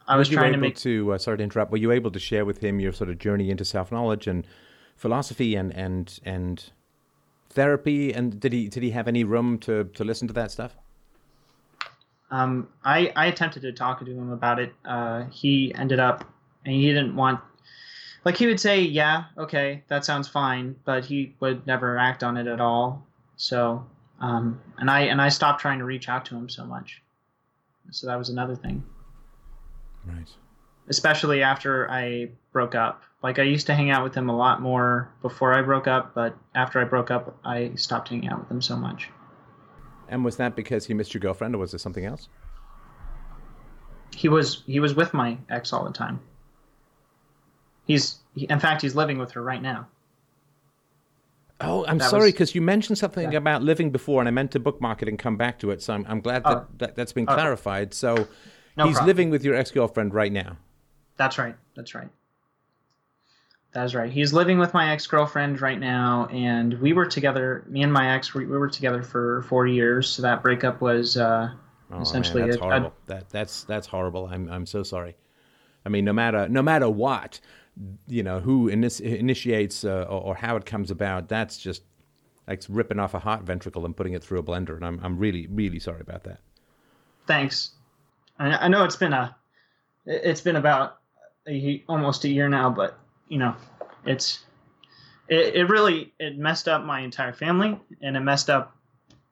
i 0.09 0.17
was 0.17 0.29
trying 0.29 0.53
to 0.53 0.59
make 0.59 0.77
to 0.77 1.13
uh, 1.13 1.19
sorry 1.19 1.39
to 1.39 1.45
interrupt 1.45 1.71
were 1.71 1.79
you 1.79 1.93
able 1.93 2.11
to 2.11 2.19
share 2.19 2.45
with 2.45 2.59
him 2.59 2.81
your 2.81 2.93
sort 2.93 3.11
of 3.11 3.19
journey 3.19 3.51
into 3.51 3.65
self-knowledge 3.65 4.27
and 4.27 4.47
philosophy 4.97 5.55
and 5.55 5.73
and 5.75 6.21
and 6.25 6.71
therapy 7.51 8.13
and 8.13 8.41
did 8.41 8.53
he 8.53 8.69
did 8.69 8.83
he 8.83 8.91
have 8.91 9.09
any 9.09 9.25
room 9.25 9.59
to 9.59 9.85
to 9.85 10.05
listen 10.05 10.27
to 10.29 10.35
that 10.35 10.51
stuff 10.51 10.77
um, 12.33 12.69
I, 12.83 13.13
I 13.15 13.27
attempted 13.27 13.61
to 13.63 13.73
talk 13.73 14.01
to 14.01 14.11
him 14.11 14.33
about 14.33 14.59
it. 14.59 14.73
Uh, 14.87 15.25
he 15.31 15.73
ended 15.75 16.01
up, 16.01 16.25
and 16.65 16.75
he 16.75 16.87
didn't 16.87 17.15
want, 17.15 17.39
like 18.25 18.39
he 18.39 18.47
would 18.47 18.59
say, 18.59 18.81
yeah, 18.81 19.25
okay, 19.37 19.83
that 19.89 20.07
sounds 20.07 20.29
fine, 20.29 20.75
but 20.87 21.05
he 21.05 21.35
would 21.41 21.67
never 21.67 21.99
act 21.99 22.25
on 22.25 22.39
it 22.39 22.47
at 22.47 22.59
all. 22.59 23.07
So, 23.37 23.85
um, 24.21 24.59
and 24.79 24.91
I 24.91 25.03
and 25.03 25.21
I 25.21 25.29
stopped 25.29 25.61
trying 25.61 25.79
to 25.81 25.85
reach 25.85 26.09
out 26.09 26.25
to 26.27 26.35
him 26.35 26.49
so 26.49 26.65
much. 26.65 27.03
So 27.91 28.07
that 28.07 28.17
was 28.17 28.31
another 28.31 28.57
thing. 28.57 28.83
Right. 30.07 30.29
Especially 30.89 31.43
after 31.43 31.91
I 31.91 32.31
broke 32.53 32.75
up. 32.75 33.03
Like 33.23 33.39
I 33.39 33.43
used 33.43 33.67
to 33.69 33.75
hang 33.75 33.91
out 33.91 34.03
with 34.03 34.15
him 34.15 34.29
a 34.29 34.37
lot 34.37 34.61
more 34.61 35.13
before 35.23 35.55
I 35.55 35.63
broke 35.63 35.87
up, 35.87 36.15
but 36.15 36.37
after 36.55 36.81
I 36.81 36.85
broke 36.85 37.11
up, 37.11 37.39
I 37.45 37.73
stopped 37.77 38.09
hanging 38.09 38.29
out 38.29 38.41
with 38.41 38.51
him 38.51 38.61
so 38.61 38.77
much. 38.77 39.11
And 40.09 40.25
was 40.25 40.37
that 40.37 40.57
because 40.57 40.87
he 40.87 40.95
missed 40.95 41.15
your 41.15 41.21
girlfriend, 41.21 41.55
or 41.55 41.59
was 41.59 41.71
there 41.71 41.79
something 41.79 42.05
else? 42.05 42.29
He 44.15 44.29
was 44.29 44.63
he 44.67 44.81
was 44.81 44.95
with 44.95 45.15
my 45.15 45.39
ex 45.49 45.73
all 45.73 45.85
the 45.85 45.93
time. 45.93 46.21
He's 47.87 48.19
he, 48.35 48.45
in 48.47 48.61
fact 48.61 48.83
he's 48.83 48.95
living 48.95 49.19
with 49.19 49.33
her 49.33 49.43
right 49.43 49.63
now. 49.63 49.87
Oh, 51.63 51.87
I'm 51.87 51.99
that 51.99 52.11
sorry 52.11 52.33
because 52.33 52.55
you 52.55 52.61
mentioned 52.61 52.99
something 52.99 53.33
yeah. 53.33 53.39
about 53.39 53.63
living 53.63 53.91
before, 53.91 54.21
and 54.21 54.29
I 54.29 54.33
meant 54.33 54.51
to 54.53 54.59
bookmark 54.59 55.01
it 55.01 55.09
and 55.09 55.19
come 55.19 55.37
back 55.37 55.61
to 55.61 55.71
it. 55.71 55.81
So 55.81 55.95
I'm, 55.95 56.05
I'm 56.09 56.21
glad 56.21 56.43
that, 56.45 56.57
oh. 56.57 56.67
that 56.79 56.97
has 56.97 57.13
been 57.13 57.27
oh. 57.29 57.35
clarified. 57.35 57.95
So 57.95 58.27
no 58.77 58.87
he's 58.87 58.95
problem. 58.95 59.07
living 59.07 59.31
with 59.31 59.45
your 59.45 59.55
ex 59.55 59.71
girlfriend 59.71 60.15
right 60.15 60.33
now. 60.33 60.57
That's 61.17 61.39
right. 61.39 61.57
That's 61.75 61.95
right. 61.95 62.09
That's 63.73 63.95
right. 63.95 64.13
He's 64.13 64.35
living 64.35 64.59
with 64.59 64.75
my 64.75 64.93
ex 64.93 65.07
girlfriend 65.07 65.61
right 65.63 65.81
now, 65.81 66.27
and 66.31 66.75
we 66.81 66.93
were 66.93 67.07
together. 67.07 67.65
Me 67.69 67.83
and 67.83 67.93
my 67.93 68.15
ex, 68.15 68.35
we, 68.35 68.45
we 68.45 68.59
were 68.59 68.69
together 68.69 69.03
for 69.03 69.43
four 69.43 69.67
years. 69.67 70.09
So 70.09 70.23
that 70.23 70.43
breakup 70.43 70.83
was 70.83 71.17
uh, 71.17 71.51
oh, 71.91 72.01
essentially 72.01 72.43
man, 72.43 72.51
that's 72.51 72.61
a, 72.61 72.65
horrible. 72.65 72.89
A, 72.89 73.09
that 73.09 73.31
that's 73.31 73.65
that's 73.65 73.87
horrible. 73.87 74.27
I'm 74.27 74.49
I'm 74.51 74.67
so 74.67 74.83
sorry. 74.83 75.17
I 75.87 75.89
mean, 75.89 76.05
no 76.05 76.13
matter 76.13 76.49
no 76.49 76.61
matter 76.61 76.91
what, 76.91 77.41
you 78.07 78.23
know, 78.23 78.41
who 78.41 78.69
initiates 78.69 79.85
uh, 79.85 80.07
or, 80.09 80.21
or, 80.21 80.35
how 80.35 80.57
it 80.57 80.67
comes 80.67 80.91
about, 80.91 81.29
that's 81.29 81.57
just 81.57 81.83
like 82.47 82.63
ripping 82.69 83.01
off 83.01 83.15
a 83.15 83.19
heart 83.19 83.43
ventricle 83.43 83.87
and 83.87 83.97
putting 83.97 84.13
it 84.13 84.23
through 84.23 84.39
a 84.39 84.43
blender. 84.43 84.77
And 84.77 84.85
I'm 84.85 85.01
I'm 85.03 85.17
really 85.17 85.47
really 85.47 85.79
sorry 85.79 86.03
about 86.03 86.25
that. 86.25 86.41
Thanks. 87.27 87.73
I, 88.43 88.65
I 88.65 88.69
know 88.69 88.85
it's 88.85 88.97
been 88.97 89.13
a 89.13 89.37
it's 90.05 90.41
been 90.41 90.57
about 90.57 90.99
a, 91.49 91.85
almost 91.89 92.25
a 92.25 92.29
year 92.29 92.49
now, 92.49 92.71
but 92.71 92.99
you 93.29 93.39
know, 93.39 93.55
it's 94.05 94.45
it, 95.29 95.55
it 95.55 95.69
really 95.69 96.13
it 96.19 96.37
messed 96.37 96.69
up 96.69 96.85
my 96.85 97.01
entire 97.01 97.33
family 97.33 97.79
and 98.01 98.17
it 98.17 98.21
messed 98.21 98.51
up 98.51 98.77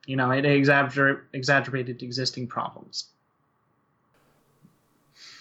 you 0.06 0.16
know 0.16 0.30
it 0.30 0.44
exagger- 0.44 1.22
exaggerated 1.32 2.02
existing 2.02 2.46
problems. 2.46 3.08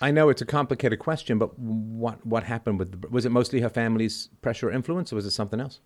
I 0.02 0.12
know 0.12 0.30
it's 0.30 0.42
a 0.42 0.46
complicated 0.46 1.00
question 1.00 1.38
but 1.38 1.58
what 1.58 2.26
what 2.26 2.44
happened 2.44 2.80
with 2.80 3.02
the, 3.02 3.08
was 3.10 3.26
it 3.26 3.30
mostly 3.30 3.62
her 3.62 3.70
family's 3.70 4.30
pressure 4.42 4.70
or 4.70 4.72
influence 4.72 5.14
or 5.14 5.16
was 5.16 5.26
it 5.26 5.32
something 5.32 5.60
else? 5.60 5.80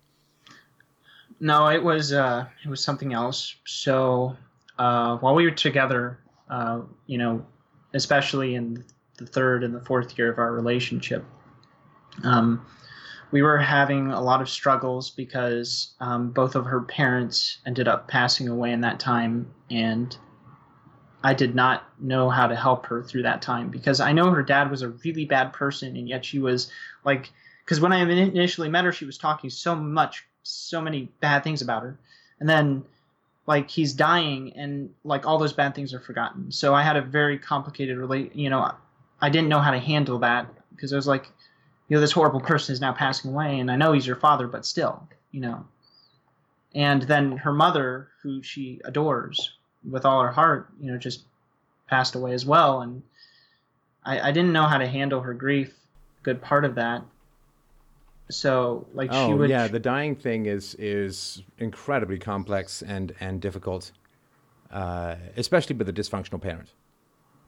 No 1.40 1.68
it 1.68 1.82
was 1.82 2.12
uh 2.12 2.46
it 2.64 2.68
was 2.68 2.82
something 2.82 3.12
else. 3.12 3.56
So 3.66 4.36
uh 4.78 5.18
while 5.18 5.34
we 5.34 5.44
were 5.44 5.50
together 5.50 6.18
uh 6.48 6.80
you 7.06 7.18
know 7.18 7.46
especially 7.94 8.54
in 8.54 8.84
the 9.16 9.26
third 9.26 9.64
and 9.64 9.74
the 9.74 9.80
fourth 9.80 10.18
year 10.18 10.30
of 10.30 10.38
our 10.38 10.52
relationship 10.52 11.24
um, 12.22 12.64
we 13.34 13.42
were 13.42 13.58
having 13.58 14.12
a 14.12 14.20
lot 14.20 14.40
of 14.40 14.48
struggles 14.48 15.10
because 15.10 15.94
um, 15.98 16.30
both 16.30 16.54
of 16.54 16.66
her 16.66 16.82
parents 16.82 17.58
ended 17.66 17.88
up 17.88 18.06
passing 18.06 18.48
away 18.48 18.70
in 18.70 18.82
that 18.82 19.00
time, 19.00 19.52
and 19.70 20.16
I 21.24 21.34
did 21.34 21.54
not 21.54 21.82
know 22.00 22.30
how 22.30 22.46
to 22.46 22.54
help 22.54 22.86
her 22.86 23.02
through 23.02 23.22
that 23.22 23.42
time 23.42 23.70
because 23.70 23.98
I 23.98 24.12
know 24.12 24.30
her 24.30 24.42
dad 24.44 24.70
was 24.70 24.82
a 24.82 24.90
really 24.90 25.24
bad 25.24 25.52
person, 25.52 25.96
and 25.96 26.08
yet 26.08 26.24
she 26.24 26.38
was 26.38 26.70
like, 27.04 27.32
because 27.64 27.80
when 27.80 27.92
I 27.92 27.98
initially 28.02 28.68
met 28.68 28.84
her, 28.84 28.92
she 28.92 29.04
was 29.04 29.18
talking 29.18 29.50
so 29.50 29.74
much, 29.74 30.24
so 30.44 30.80
many 30.80 31.10
bad 31.20 31.42
things 31.42 31.60
about 31.60 31.82
her, 31.82 31.98
and 32.38 32.48
then 32.48 32.84
like 33.46 33.70
he's 33.70 33.92
dying 33.92 34.52
and 34.54 34.90
like 35.04 35.26
all 35.26 35.38
those 35.38 35.52
bad 35.52 35.74
things 35.74 35.92
are 35.92 36.00
forgotten 36.00 36.50
so 36.50 36.74
i 36.74 36.82
had 36.82 36.96
a 36.96 37.02
very 37.02 37.38
complicated 37.38 37.96
relate 37.96 38.34
you 38.34 38.48
know 38.48 38.72
i 39.20 39.28
didn't 39.28 39.48
know 39.48 39.60
how 39.60 39.70
to 39.70 39.78
handle 39.78 40.18
that 40.18 40.46
because 40.74 40.92
i 40.92 40.96
was 40.96 41.06
like 41.06 41.30
you 41.88 41.96
know, 41.96 42.00
this 42.00 42.12
horrible 42.12 42.40
person 42.40 42.72
is 42.72 42.80
now 42.80 42.92
passing 42.92 43.30
away, 43.30 43.58
and 43.58 43.70
I 43.70 43.76
know 43.76 43.92
he's 43.92 44.06
your 44.06 44.16
father, 44.16 44.46
but 44.46 44.64
still, 44.64 45.06
you 45.32 45.40
know. 45.40 45.66
And 46.74 47.02
then 47.02 47.36
her 47.38 47.52
mother, 47.52 48.08
who 48.22 48.42
she 48.42 48.80
adores 48.84 49.56
with 49.88 50.04
all 50.04 50.22
her 50.22 50.32
heart, 50.32 50.68
you 50.80 50.90
know, 50.90 50.98
just 50.98 51.24
passed 51.88 52.14
away 52.14 52.32
as 52.32 52.46
well. 52.46 52.80
And 52.80 53.02
I, 54.04 54.28
I 54.28 54.32
didn't 54.32 54.52
know 54.52 54.66
how 54.66 54.78
to 54.78 54.88
handle 54.88 55.20
her 55.20 55.34
grief. 55.34 55.74
Good 56.22 56.40
part 56.40 56.64
of 56.64 56.74
that. 56.76 57.02
So, 58.30 58.86
like, 58.94 59.10
oh, 59.12 59.28
she 59.28 59.34
would. 59.34 59.50
yeah, 59.50 59.68
the 59.68 59.78
dying 59.78 60.16
thing 60.16 60.46
is 60.46 60.74
is 60.76 61.42
incredibly 61.58 62.18
complex 62.18 62.82
and 62.82 63.14
and 63.20 63.40
difficult, 63.40 63.92
uh, 64.70 65.16
especially 65.36 65.76
with 65.76 65.88
a 65.88 65.92
dysfunctional 65.92 66.40
parent 66.40 66.70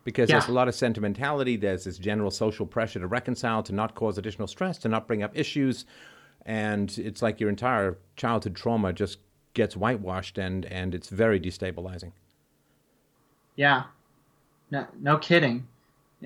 because 0.07 0.31
yeah. 0.31 0.37
there's 0.39 0.49
a 0.49 0.53
lot 0.53 0.69
of 0.69 0.75
sentimentality. 0.75 1.57
There's 1.57 1.85
this 1.85 1.99
general 1.99 2.31
social 2.31 2.65
pressure 2.65 3.01
to 3.01 3.09
reconcile, 3.09 3.63
to 3.65 3.75
not 3.75 3.97
cause 3.97 4.17
additional 4.17 4.47
stress, 4.47 4.79
to 4.79 4.89
not 4.89 5.09
bring 5.09 5.23
up 5.23 5.37
issues, 5.37 5.85
and 6.47 6.97
it's 6.97 7.23
like 7.23 7.41
your 7.41 7.51
entire 7.51 7.99
childhood 8.15 8.55
trauma 8.55 8.93
just 8.93 9.19
gets 9.53 9.77
whitewashed, 9.77 10.39
and 10.39 10.65
and 10.67 10.95
it's 10.95 11.09
very 11.09 11.41
destabilizing. 11.41 12.13
Yeah, 13.57 13.85
no, 14.71 14.87
no 15.01 15.19
kidding. 15.19 15.67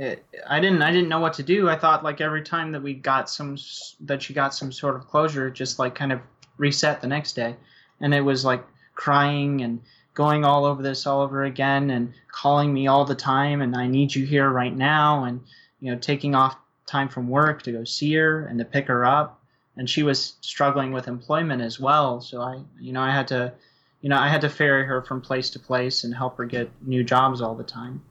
It, 0.01 0.25
I 0.49 0.61
didn't 0.61 0.81
I 0.81 0.91
didn't 0.93 1.11
know 1.11 1.21
what 1.21 1.35
to 1.35 1.43
do. 1.43 1.69
I 1.69 1.77
thought 1.77 2.03
like 2.03 2.23
every 2.23 2.43
time 2.43 2.73
that 2.73 2.83
we 2.83 2.95
got 2.95 3.29
some 3.29 3.59
that 4.01 4.23
she 4.23 4.33
got 4.33 4.55
some 4.55 4.73
sort 4.73 4.97
of 4.97 5.07
closure, 5.07 5.51
just 5.51 5.79
like 5.79 5.95
kind 5.95 6.11
of 6.11 6.21
reset 6.57 7.03
the 7.03 7.07
next 7.07 7.35
day, 7.35 7.55
and 8.01 8.15
it 8.15 8.23
was 8.23 8.43
like 8.43 8.65
crying 8.95 9.61
and 9.61 9.83
going 10.15 10.43
all 10.43 10.65
over 10.65 10.83
this 10.83 11.07
all 11.07 11.21
over 11.21 11.45
again 11.45 11.91
and 11.91 12.15
calling 12.33 12.73
me 12.73 12.87
all 12.87 13.05
the 13.05 13.15
time 13.15 13.61
and 13.61 13.77
I 13.77 13.89
need 13.89 14.15
you 14.15 14.25
here 14.25 14.49
right 14.49 14.75
now 14.75 15.25
and 15.25 15.43
you 15.81 15.93
know 15.93 15.99
taking 15.99 16.35
off 16.35 16.57
time 16.87 17.11
from 17.11 17.29
work 17.29 17.63
to 17.63 17.73
go 17.73 17.85
see 17.85 18.15
her 18.15 18.47
and 18.47 18.59
to 18.59 18.65
pick 18.65 18.87
her 18.87 19.05
up 19.05 19.43
and 19.77 19.89
she 19.89 20.03
was 20.03 20.35
struggling 20.41 20.93
with 20.93 21.09
employment 21.09 21.61
as 21.61 21.79
well 21.79 22.23
so 22.23 22.41
I 22.41 22.61
you 22.81 22.93
know 22.93 23.03
I 23.03 23.11
had 23.11 23.29
to 23.29 23.53
you 24.01 24.09
know 24.09 24.19
I 24.19 24.29
had 24.29 24.41
to 24.41 24.49
ferry 24.49 24.85
her 24.87 25.03
from 25.03 25.21
place 25.21 25.51
to 25.51 25.59
place 25.59 26.05
and 26.05 26.15
help 26.15 26.39
her 26.39 26.47
get 26.47 26.71
new 26.83 27.05
jobs 27.05 27.43
all 27.43 27.55
the 27.55 27.65
time 27.65 28.03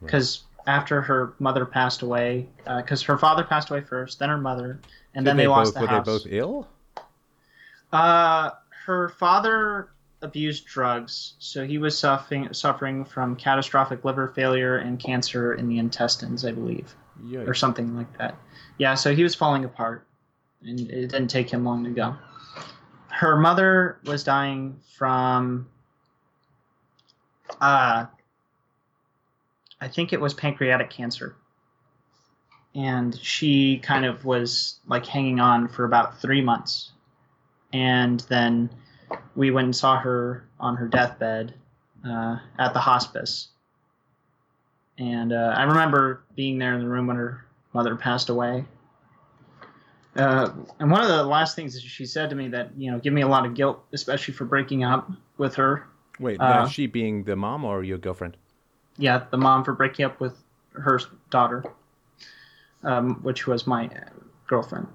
because. 0.00 0.44
After 0.68 1.00
her 1.00 1.34
mother 1.40 1.64
passed 1.64 2.02
away 2.02 2.46
because 2.76 3.02
uh, 3.02 3.06
her 3.12 3.18
father 3.18 3.42
passed 3.42 3.70
away 3.70 3.80
first 3.80 4.18
then 4.20 4.28
her 4.28 4.38
mother 4.38 4.80
and 5.14 5.26
then 5.26 5.36
they, 5.36 5.44
they 5.44 5.48
lost 5.48 5.74
both, 5.74 5.74
the 5.74 5.80
were 5.80 5.86
house. 5.88 6.06
they 6.06 6.12
both 6.12 6.26
ill 6.30 6.68
Uh, 7.92 8.50
her 8.84 9.08
father 9.08 9.88
abused 10.20 10.66
drugs, 10.66 11.34
so 11.38 11.64
he 11.64 11.78
was 11.78 11.98
suffering 11.98 12.52
suffering 12.52 13.04
from 13.04 13.36
catastrophic 13.36 14.04
liver 14.04 14.28
failure 14.28 14.78
and 14.78 14.98
cancer 14.98 15.54
in 15.54 15.68
the 15.68 15.78
intestines, 15.78 16.44
I 16.44 16.52
believe, 16.52 16.94
Yikes. 17.24 17.48
or 17.48 17.54
something 17.54 17.96
like 17.96 18.18
that. 18.18 18.36
Yeah, 18.78 18.94
so 18.94 19.14
he 19.14 19.22
was 19.22 19.34
falling 19.34 19.64
apart, 19.64 20.06
and 20.62 20.80
it 20.80 21.08
didn't 21.12 21.28
take 21.28 21.48
him 21.48 21.64
long 21.64 21.84
to 21.84 21.90
go. 21.90 22.16
Her 23.08 23.36
mother 23.36 23.98
was 24.04 24.24
dying 24.24 24.80
from, 24.96 25.68
uh, 27.60 28.06
I 29.80 29.88
think 29.88 30.12
it 30.12 30.20
was 30.20 30.34
pancreatic 30.34 30.90
cancer, 30.90 31.36
and 32.74 33.16
she 33.18 33.78
kind 33.78 34.04
of 34.04 34.24
was 34.24 34.80
like 34.86 35.06
hanging 35.06 35.40
on 35.40 35.68
for 35.68 35.84
about 35.84 36.20
three 36.20 36.40
months, 36.42 36.92
and 37.72 38.20
then 38.28 38.70
we 39.36 39.50
went 39.50 39.66
and 39.66 39.76
saw 39.76 39.98
her 39.98 40.44
on 40.58 40.76
her 40.76 40.88
deathbed 40.88 41.54
uh, 42.04 42.38
at 42.58 42.72
the 42.72 42.80
hospice. 42.80 43.48
And 44.98 45.32
uh, 45.32 45.54
I 45.56 45.62
remember 45.62 46.24
being 46.34 46.58
there 46.58 46.74
in 46.74 46.80
the 46.80 46.88
room 46.88 47.06
when 47.06 47.16
her 47.16 47.44
mother 47.72 47.94
passed 47.94 48.28
away. 48.28 48.64
Uh, 50.16 50.50
and 50.80 50.90
one 50.90 51.02
of 51.02 51.08
the 51.08 51.22
last 51.22 51.54
things 51.54 51.74
that 51.74 51.82
she 51.82 52.04
said 52.04 52.30
to 52.30 52.36
me 52.36 52.48
that 52.48 52.70
you 52.76 52.90
know 52.90 52.98
give 52.98 53.12
me 53.12 53.22
a 53.22 53.28
lot 53.28 53.46
of 53.46 53.54
guilt, 53.54 53.84
especially 53.92 54.34
for 54.34 54.44
breaking 54.44 54.82
up 54.82 55.08
with 55.36 55.54
her. 55.54 55.86
Wait, 56.18 56.40
Uh, 56.40 56.44
uh, 56.44 56.68
she 56.68 56.88
being 56.88 57.22
the 57.22 57.36
mom 57.36 57.64
or 57.64 57.84
your 57.84 57.98
girlfriend? 57.98 58.36
Yeah, 58.98 59.24
the 59.30 59.36
mom 59.36 59.64
for 59.64 59.72
breaking 59.72 60.04
up 60.04 60.20
with 60.20 60.34
her 60.72 61.00
daughter, 61.30 61.64
um, 62.82 63.14
which 63.22 63.46
was 63.46 63.66
my 63.66 63.88
girlfriend. 64.46 64.88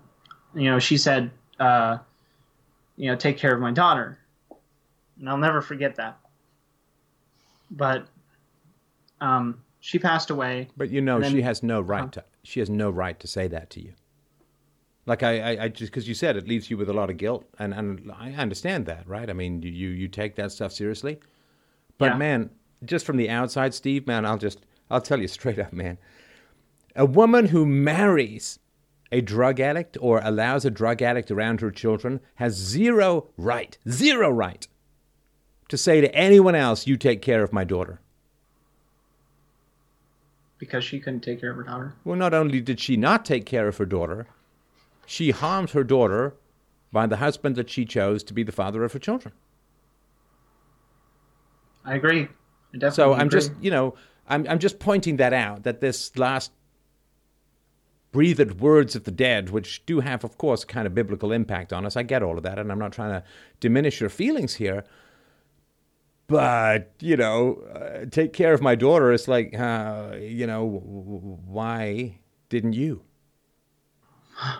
You 0.53 0.69
know, 0.69 0.79
she 0.79 0.97
said, 0.97 1.31
uh, 1.59 1.97
you 2.97 3.09
know, 3.09 3.15
take 3.15 3.37
care 3.37 3.53
of 3.53 3.59
my 3.61 3.71
daughter. 3.71 4.19
And 5.19 5.29
I'll 5.29 5.37
never 5.37 5.61
forget 5.61 5.95
that. 5.95 6.19
But 7.71 8.07
um, 9.21 9.61
she 9.79 9.97
passed 9.99 10.29
away. 10.29 10.67
But 10.77 10.89
you 10.89 11.01
know, 11.01 11.19
then- 11.19 11.31
she 11.31 11.41
has 11.41 11.63
no 11.63 11.81
right 11.81 12.01
Huh. 12.03 12.09
to. 12.11 12.23
She 12.43 12.59
has 12.59 12.69
no 12.69 12.89
right 12.89 13.17
to 13.21 13.27
say 13.27 13.47
that 13.47 13.69
to 13.71 13.81
you. 13.81 13.93
Like 15.05 15.23
I, 15.23 15.39
I, 15.55 15.63
I 15.63 15.67
just 15.69 15.91
because 15.91 16.07
you 16.07 16.13
said 16.13 16.35
it 16.37 16.47
leaves 16.47 16.69
you 16.69 16.77
with 16.77 16.89
a 16.89 16.93
lot 16.93 17.09
of 17.09 17.17
guilt, 17.17 17.45
and 17.59 17.73
and 17.73 18.11
I 18.11 18.31
understand 18.33 18.85
that, 18.85 19.07
right? 19.07 19.29
I 19.29 19.33
mean, 19.33 19.61
you 19.61 19.71
you, 19.71 19.89
you 19.89 20.07
take 20.07 20.35
that 20.35 20.51
stuff 20.51 20.71
seriously. 20.73 21.19
But 21.97 22.05
Yeah. 22.11 22.17
man, 22.17 22.49
just 22.86 23.05
from 23.05 23.17
the 23.17 23.29
outside, 23.29 23.73
Steve, 23.73 24.07
man, 24.07 24.25
I'll 24.25 24.38
just 24.38 24.59
I'll 24.89 25.01
tell 25.01 25.19
you 25.19 25.27
straight 25.27 25.59
up, 25.59 25.73
man. 25.73 25.97
A 26.95 27.05
woman 27.05 27.47
who 27.47 27.65
marries 27.65 28.59
a 29.11 29.21
drug 29.21 29.59
addict 29.59 29.97
or 29.99 30.21
allows 30.23 30.65
a 30.65 30.71
drug 30.71 31.01
addict 31.01 31.31
around 31.31 31.61
her 31.61 31.71
children 31.71 32.19
has 32.36 32.53
zero 32.55 33.29
right, 33.38 33.77
zero 33.89 34.29
right 34.29 34.67
to 35.69 35.77
say 35.77 36.01
to 36.01 36.13
anyone 36.15 36.55
else, 36.55 36.88
"You 36.88 36.97
take 36.97 37.21
care 37.21 37.43
of 37.43 37.53
my 37.53 37.63
daughter." 37.63 37.99
because 40.63 40.84
she 40.86 40.97
couldn't 40.97 41.19
take 41.19 41.41
care 41.41 41.51
of 41.51 41.57
her 41.57 41.63
daughter. 41.63 41.93
Well, 42.05 42.15
not 42.15 42.34
only 42.34 42.61
did 42.61 42.79
she 42.79 42.95
not 42.95 43.25
take 43.25 43.45
care 43.45 43.67
of 43.67 43.77
her 43.77 43.86
daughter, 43.86 44.27
she 45.05 45.31
harmed 45.31 45.71
her 45.71 45.84
daughter 45.84 46.36
by 46.89 47.05
the 47.05 47.17
husband 47.17 47.57
that 47.57 47.69
she 47.69 47.84
chose 47.84 48.23
to 48.23 48.34
be 48.34 48.43
the 48.43 48.53
father 48.53 48.86
of 48.86 48.93
her 48.93 48.99
children. 48.99 49.34
I 51.84 51.95
agree. 51.95 52.29
So 52.91 53.13
I'm 53.13 53.28
agree. 53.28 53.39
just, 53.39 53.51
you 53.61 53.71
know, 53.71 53.95
I'm, 54.28 54.47
I'm 54.47 54.59
just 54.59 54.80
pointing 54.80 55.17
that 55.17 55.34
out 55.34 55.63
that 55.63 55.80
this 55.82 56.17
last 56.17 56.51
breathed 58.11 58.59
words 58.61 58.95
of 58.95 59.03
the 59.03 59.11
dead, 59.11 59.49
which 59.49 59.86
do 59.86 59.99
have, 59.99 60.24
of 60.24 60.38
course, 60.38 60.63
kind 60.63 60.88
of 60.88 60.93
biblical 60.95 61.32
impact 61.32 61.74
on 61.74 61.86
us. 61.86 61.97
I 61.97 62.03
get 62.03 62.24
all 62.24 62.38
of 62.38 62.43
that, 62.43 62.59
and 62.59 62.71
I'm 62.71 62.80
not 62.80 62.93
trying 62.93 63.11
to 63.11 63.24
diminish 63.59 63.99
your 63.99 64.09
feelings 64.09 64.55
here. 64.55 64.84
But, 66.28 66.91
you 66.99 67.17
know, 67.17 67.55
uh, 67.74 68.05
take 68.09 68.32
care 68.34 68.53
of 68.53 68.61
my 68.61 68.76
daughter. 68.76 69.11
It's 69.11 69.28
like, 69.28 69.57
uh, 69.59 70.15
you 70.19 70.47
know, 70.47 70.65
why 71.45 72.19
didn't 72.49 72.74
you? 72.74 73.01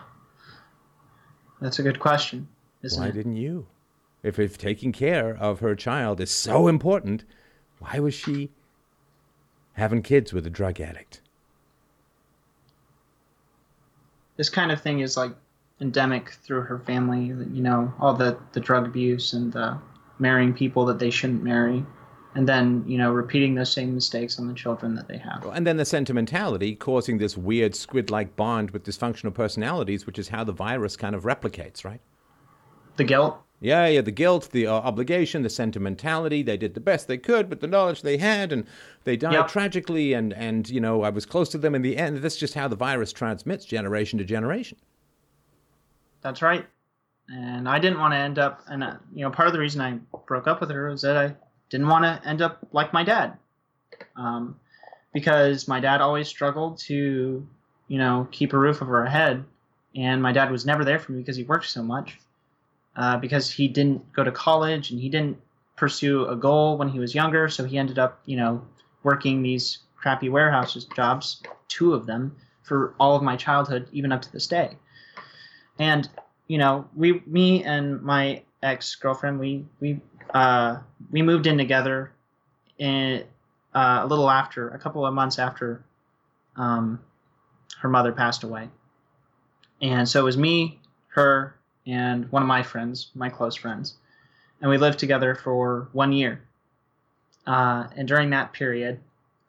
That's 1.60 1.78
a 1.78 1.82
good 1.82 1.98
question, 2.00 2.48
isn't 2.82 3.00
Why 3.00 3.08
it? 3.08 3.12
didn't 3.12 3.36
you? 3.36 3.66
If, 4.22 4.38
if 4.38 4.58
taking 4.58 4.92
care 4.92 5.36
of 5.36 5.60
her 5.60 5.74
child 5.74 6.20
is 6.20 6.30
so 6.30 6.68
important, 6.68 7.24
why 7.84 8.00
was 8.00 8.14
she 8.14 8.50
having 9.74 10.02
kids 10.02 10.32
with 10.32 10.46
a 10.46 10.50
drug 10.50 10.80
addict? 10.80 11.20
this 14.36 14.48
kind 14.48 14.72
of 14.72 14.80
thing 14.80 15.00
is 15.00 15.16
like 15.16 15.32
endemic 15.80 16.30
through 16.30 16.62
her 16.62 16.78
family. 16.80 17.26
You 17.26 17.62
know, 17.62 17.92
all 18.00 18.14
the 18.14 18.38
the 18.52 18.60
drug 18.60 18.86
abuse 18.86 19.32
and 19.32 19.52
the 19.52 19.78
marrying 20.18 20.52
people 20.52 20.84
that 20.86 20.98
they 20.98 21.10
shouldn't 21.10 21.42
marry, 21.42 21.84
and 22.34 22.48
then 22.48 22.84
you 22.86 22.98
know 22.98 23.12
repeating 23.12 23.54
those 23.54 23.72
same 23.72 23.94
mistakes 23.94 24.38
on 24.38 24.48
the 24.48 24.54
children 24.54 24.94
that 24.96 25.08
they 25.08 25.18
have. 25.18 25.44
And 25.52 25.66
then 25.66 25.76
the 25.76 25.84
sentimentality 25.84 26.74
causing 26.74 27.18
this 27.18 27.36
weird 27.36 27.74
squid 27.74 28.10
like 28.10 28.36
bond 28.36 28.70
with 28.70 28.84
dysfunctional 28.84 29.34
personalities, 29.34 30.06
which 30.06 30.18
is 30.18 30.28
how 30.28 30.44
the 30.44 30.52
virus 30.52 30.96
kind 30.96 31.14
of 31.14 31.24
replicates, 31.24 31.84
right? 31.84 32.00
The 32.96 33.04
guilt. 33.04 33.40
Yeah, 33.60 33.86
yeah, 33.86 34.02
the 34.02 34.10
guilt, 34.10 34.50
the 34.52 34.66
uh, 34.66 34.72
obligation, 34.72 35.42
the 35.42 35.48
sentimentality. 35.48 36.42
They 36.42 36.56
did 36.58 36.74
the 36.74 36.80
best 36.80 37.08
they 37.08 37.16
could 37.16 37.48
with 37.48 37.60
the 37.60 37.66
knowledge 37.66 38.02
they 38.02 38.18
had, 38.18 38.52
and 38.52 38.66
they 39.04 39.16
died 39.16 39.32
Yep. 39.32 39.48
tragically. 39.48 40.12
And, 40.12 40.34
and, 40.34 40.68
you 40.68 40.80
know, 40.80 41.02
I 41.02 41.08
was 41.10 41.24
close 41.24 41.48
to 41.50 41.58
them 41.58 41.74
in 41.74 41.80
the 41.82 41.96
end. 41.96 42.18
That's 42.18 42.36
just 42.36 42.54
how 42.54 42.68
the 42.68 42.76
virus 42.76 43.12
transmits 43.12 43.64
generation 43.64 44.18
to 44.18 44.24
generation. 44.24 44.76
That's 46.20 46.42
right. 46.42 46.66
And 47.28 47.66
I 47.66 47.78
didn't 47.78 48.00
want 48.00 48.12
to 48.12 48.18
end 48.18 48.38
up, 48.38 48.60
and 48.66 48.84
uh, 48.84 48.96
you 49.14 49.24
know, 49.24 49.30
part 49.30 49.46
of 49.48 49.54
the 49.54 49.60
reason 49.60 49.80
I 49.80 49.98
broke 50.26 50.46
up 50.46 50.60
with 50.60 50.70
her 50.70 50.90
was 50.90 51.00
that 51.02 51.16
I 51.16 51.34
didn't 51.70 51.88
want 51.88 52.04
to 52.04 52.28
end 52.28 52.42
up 52.42 52.58
like 52.72 52.92
my 52.92 53.02
dad, 53.02 53.38
um, 54.16 54.60
because 55.14 55.66
my 55.66 55.80
dad 55.80 56.02
always 56.02 56.28
struggled 56.28 56.78
to, 56.80 57.46
you 57.88 57.98
know, 57.98 58.28
keep 58.30 58.52
a 58.52 58.58
roof 58.58 58.82
over 58.82 59.00
our 59.00 59.06
head, 59.06 59.42
and 59.96 60.22
my 60.22 60.32
dad 60.32 60.50
was 60.50 60.66
never 60.66 60.84
there 60.84 60.98
for 60.98 61.12
me 61.12 61.20
because 61.20 61.36
he 61.36 61.44
worked 61.44 61.66
so 61.66 61.82
much, 61.82 62.18
uh, 62.96 63.16
because 63.18 63.50
he 63.50 63.68
didn't 63.68 64.12
go 64.12 64.24
to 64.24 64.32
college 64.32 64.90
and 64.90 65.00
he 65.00 65.08
didn't 65.08 65.38
pursue 65.76 66.26
a 66.26 66.36
goal 66.36 66.78
when 66.78 66.88
he 66.88 66.98
was 66.98 67.14
younger, 67.14 67.48
so 67.48 67.64
he 67.64 67.78
ended 67.78 67.98
up, 67.98 68.20
you 68.26 68.36
know, 68.36 68.62
working 69.02 69.42
these 69.42 69.78
crappy 69.96 70.28
warehouses 70.28 70.84
jobs, 70.84 71.42
two 71.68 71.94
of 71.94 72.06
them, 72.06 72.36
for 72.62 72.94
all 72.98 73.16
of 73.16 73.22
my 73.22 73.36
childhood, 73.36 73.88
even 73.92 74.12
up 74.12 74.22
to 74.22 74.32
this 74.32 74.46
day. 74.46 74.76
And 75.78 76.08
you 76.46 76.58
know, 76.58 76.86
we, 76.94 77.22
me 77.26 77.64
and 77.64 78.02
my 78.02 78.42
ex 78.62 78.94
girlfriend, 78.96 79.38
we 79.38 79.64
we 79.80 80.00
uh, 80.32 80.78
we 81.10 81.22
moved 81.22 81.46
in 81.46 81.58
together, 81.58 82.12
in 82.78 83.24
uh, 83.74 84.00
a 84.02 84.06
little 84.06 84.30
after, 84.30 84.68
a 84.70 84.78
couple 84.78 85.06
of 85.06 85.14
months 85.14 85.38
after, 85.38 85.84
um, 86.56 87.00
her 87.80 87.88
mother 87.88 88.12
passed 88.12 88.42
away. 88.42 88.68
And 89.80 90.08
so 90.08 90.20
it 90.20 90.24
was 90.24 90.36
me, 90.36 90.80
her, 91.08 91.56
and 91.86 92.30
one 92.32 92.42
of 92.42 92.48
my 92.48 92.62
friends, 92.62 93.10
my 93.14 93.28
close 93.28 93.54
friends, 93.54 93.94
and 94.60 94.70
we 94.70 94.78
lived 94.78 94.98
together 94.98 95.34
for 95.34 95.88
one 95.92 96.12
year. 96.12 96.40
Uh, 97.46 97.86
and 97.96 98.08
during 98.08 98.30
that 98.30 98.52
period, 98.52 99.00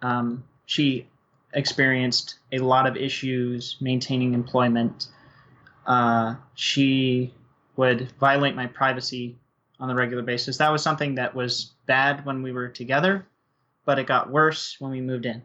um, 0.02 0.44
she 0.66 1.08
experienced 1.54 2.36
a 2.52 2.60
lot 2.60 2.86
of 2.86 2.98
issues 2.98 3.78
maintaining 3.80 4.34
employment. 4.34 5.08
Uh, 5.88 6.36
she 6.56 7.34
would 7.78 8.12
violate 8.20 8.56
my 8.56 8.68
privacy 8.68 9.38
on 9.80 9.90
a 9.90 9.96
regular 9.96 10.24
basis. 10.24 10.58
That 10.58 10.72
was 10.72 10.84
something 10.84 11.16
that 11.16 11.34
was 11.34 11.72
bad 11.86 12.26
when 12.26 12.44
we 12.44 12.52
were 12.52 12.68
together, 12.68 13.26
but 13.86 14.00
it 14.00 14.08
got 14.08 14.30
worse 14.30 14.76
when 14.80 14.92
we 14.92 15.02
moved 15.02 15.26
in. 15.26 15.42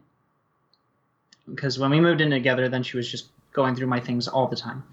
Because 1.49 1.79
when 1.79 1.91
we 1.91 1.99
moved 1.99 2.21
in 2.21 2.29
together, 2.29 2.69
then 2.69 2.83
she 2.83 2.97
was 2.97 3.09
just 3.09 3.29
going 3.53 3.75
through 3.75 3.87
my 3.87 3.99
things 3.99 4.27
all 4.27 4.47
the 4.47 4.55
time 4.55 4.83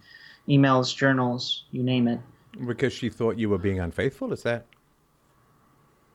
emails, 0.49 0.95
journals, 0.95 1.65
you 1.71 1.83
name 1.83 2.09
it. 2.09 2.21
Because 2.67 2.93
she 2.93 3.09
thought 3.11 3.39
you 3.39 3.49
were 3.51 3.59
being 3.59 3.79
unfaithful? 3.81 4.33
Is 4.33 4.43
that? 4.43 4.67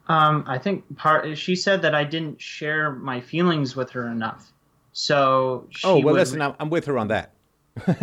Um, 0.07 0.43
I 0.47 0.57
think 0.57 0.97
part 0.97 1.37
she 1.37 1.55
said 1.55 1.81
that 1.83 1.95
I 1.95 2.03
didn't 2.03 2.41
share 2.41 2.91
my 2.91 3.21
feelings 3.21 3.75
with 3.75 3.89
her 3.91 4.07
enough. 4.09 4.51
So 4.91 5.67
she 5.69 5.87
Oh, 5.87 5.95
well, 5.95 6.05
would- 6.05 6.13
listen, 6.15 6.41
I'm, 6.41 6.53
I'm 6.59 6.69
with 6.69 6.85
her 6.85 6.97
on 6.97 7.07
that. 7.07 7.33
you 7.87 7.93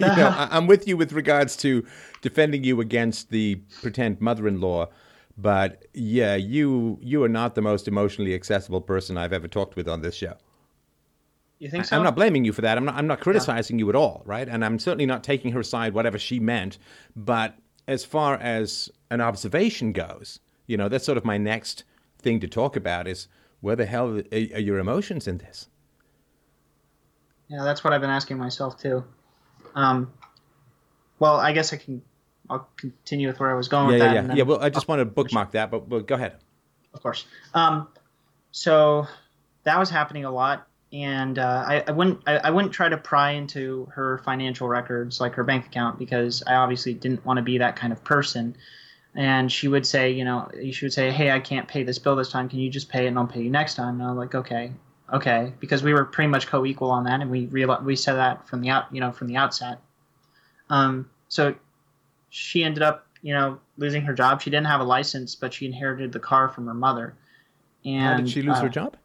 know, 0.00 0.34
I'm 0.50 0.66
with 0.66 0.86
you 0.88 0.96
with 0.96 1.12
regards 1.12 1.56
to 1.58 1.84
defending 2.22 2.64
you 2.64 2.80
against 2.80 3.30
the 3.30 3.56
pretend 3.82 4.20
mother-in-law, 4.20 4.86
but 5.36 5.84
yeah, 5.92 6.34
you 6.36 6.98
you 7.02 7.22
are 7.24 7.28
not 7.28 7.54
the 7.54 7.60
most 7.60 7.88
emotionally 7.88 8.34
accessible 8.34 8.80
person 8.80 9.18
I've 9.18 9.32
ever 9.34 9.46
talked 9.48 9.76
with 9.76 9.86
on 9.88 10.00
this 10.00 10.14
show. 10.14 10.34
You 11.58 11.68
think 11.70 11.84
so? 11.84 11.96
I'm 11.96 12.04
not 12.04 12.14
blaming 12.14 12.44
you 12.44 12.52
for 12.52 12.60
that. 12.62 12.76
I'm 12.78 12.84
not. 12.84 12.94
I'm 12.94 13.06
not 13.06 13.20
criticizing 13.20 13.78
you 13.78 13.88
at 13.88 13.96
all, 13.96 14.22
right? 14.24 14.48
And 14.48 14.64
I'm 14.64 14.78
certainly 14.78 15.06
not 15.06 15.24
taking 15.24 15.52
her 15.52 15.62
side, 15.62 15.94
whatever 15.94 16.18
she 16.18 16.38
meant. 16.40 16.78
But 17.16 17.56
as 17.86 18.04
far 18.04 18.34
as 18.36 18.90
an 19.10 19.20
observation 19.20 19.92
goes, 19.92 20.40
you 20.66 20.76
know, 20.76 20.88
that's 20.88 21.04
sort 21.04 21.18
of 21.18 21.24
my 21.24 21.38
next 21.38 21.84
thing 22.20 22.38
to 22.40 22.48
talk 22.48 22.76
about 22.76 23.08
is 23.08 23.28
where 23.60 23.76
the 23.76 23.86
hell 23.86 24.18
are, 24.18 24.22
are 24.32 24.60
your 24.60 24.78
emotions 24.78 25.26
in 25.26 25.38
this? 25.38 25.68
Yeah, 27.48 27.64
that's 27.64 27.82
what 27.82 27.92
I've 27.92 28.00
been 28.00 28.10
asking 28.10 28.38
myself 28.38 28.78
too. 28.78 29.04
Um, 29.74 30.12
well, 31.18 31.36
I 31.36 31.52
guess 31.52 31.72
I 31.72 31.76
can 31.78 32.02
I'll 32.50 32.68
continue 32.76 33.26
with 33.28 33.40
where 33.40 33.50
I 33.50 33.54
was 33.54 33.68
going 33.68 33.86
Yeah, 33.88 33.92
with 33.92 34.14
yeah, 34.14 34.22
that. 34.22 34.28
yeah. 34.28 34.34
Yeah, 34.36 34.42
well, 34.44 34.62
I 34.62 34.68
just 34.70 34.86
want 34.86 35.00
to 35.00 35.04
bookmark 35.04 35.52
that, 35.52 35.70
but 35.70 35.88
well, 35.88 36.00
go 36.00 36.14
ahead. 36.14 36.36
of 36.94 37.02
course. 37.02 37.26
Um, 37.54 37.88
so 38.52 39.06
that 39.64 39.78
was 39.78 39.90
happening 39.90 40.24
a 40.24 40.30
lot, 40.30 40.66
and 40.92 41.38
uh, 41.38 41.64
I, 41.66 41.84
I 41.86 41.92
wouldn't 41.92 42.20
I, 42.26 42.36
I 42.38 42.50
wouldn't 42.50 42.72
try 42.72 42.88
to 42.88 42.96
pry 42.96 43.32
into 43.32 43.86
her 43.92 44.18
financial 44.18 44.68
records, 44.68 45.20
like 45.20 45.34
her 45.34 45.44
bank 45.44 45.66
account, 45.66 45.98
because 45.98 46.42
I 46.46 46.54
obviously 46.54 46.94
didn't 46.94 47.24
want 47.24 47.36
to 47.36 47.42
be 47.42 47.58
that 47.58 47.76
kind 47.76 47.92
of 47.92 48.02
person. 48.04 48.56
And 49.14 49.50
she 49.50 49.68
would 49.68 49.86
say, 49.86 50.10
you 50.10 50.24
know, 50.24 50.50
she 50.70 50.84
would 50.84 50.92
say, 50.92 51.10
"Hey, 51.10 51.30
I 51.30 51.40
can't 51.40 51.66
pay 51.66 51.82
this 51.82 51.98
bill 51.98 52.16
this 52.16 52.30
time. 52.30 52.48
Can 52.48 52.58
you 52.60 52.70
just 52.70 52.88
pay 52.88 53.04
it, 53.04 53.08
and 53.08 53.18
I'll 53.18 53.26
pay 53.26 53.42
you 53.42 53.50
next 53.50 53.74
time?" 53.74 54.00
And 54.00 54.08
I'm 54.08 54.16
like, 54.16 54.34
"Okay, 54.34 54.72
okay," 55.12 55.52
because 55.60 55.82
we 55.82 55.92
were 55.92 56.04
pretty 56.04 56.28
much 56.28 56.46
co-equal 56.46 56.90
on 56.90 57.04
that, 57.04 57.20
and 57.20 57.30
we 57.30 57.46
real 57.46 57.76
we 57.82 57.96
said 57.96 58.14
that 58.14 58.46
from 58.48 58.60
the 58.60 58.70
out, 58.70 58.84
you 58.92 59.00
know, 59.00 59.12
from 59.12 59.26
the 59.26 59.36
outset. 59.36 59.80
Um, 60.70 61.10
so 61.28 61.54
she 62.30 62.62
ended 62.62 62.82
up, 62.82 63.06
you 63.22 63.34
know, 63.34 63.58
losing 63.76 64.02
her 64.02 64.14
job. 64.14 64.40
She 64.40 64.50
didn't 64.50 64.66
have 64.66 64.80
a 64.80 64.84
license, 64.84 65.34
but 65.34 65.52
she 65.52 65.66
inherited 65.66 66.12
the 66.12 66.20
car 66.20 66.48
from 66.48 66.66
her 66.66 66.74
mother. 66.74 67.14
And 67.84 68.02
How 68.02 68.16
did 68.16 68.28
she 68.28 68.42
lose 68.42 68.58
uh, 68.58 68.62
her 68.62 68.68
job? 68.68 68.96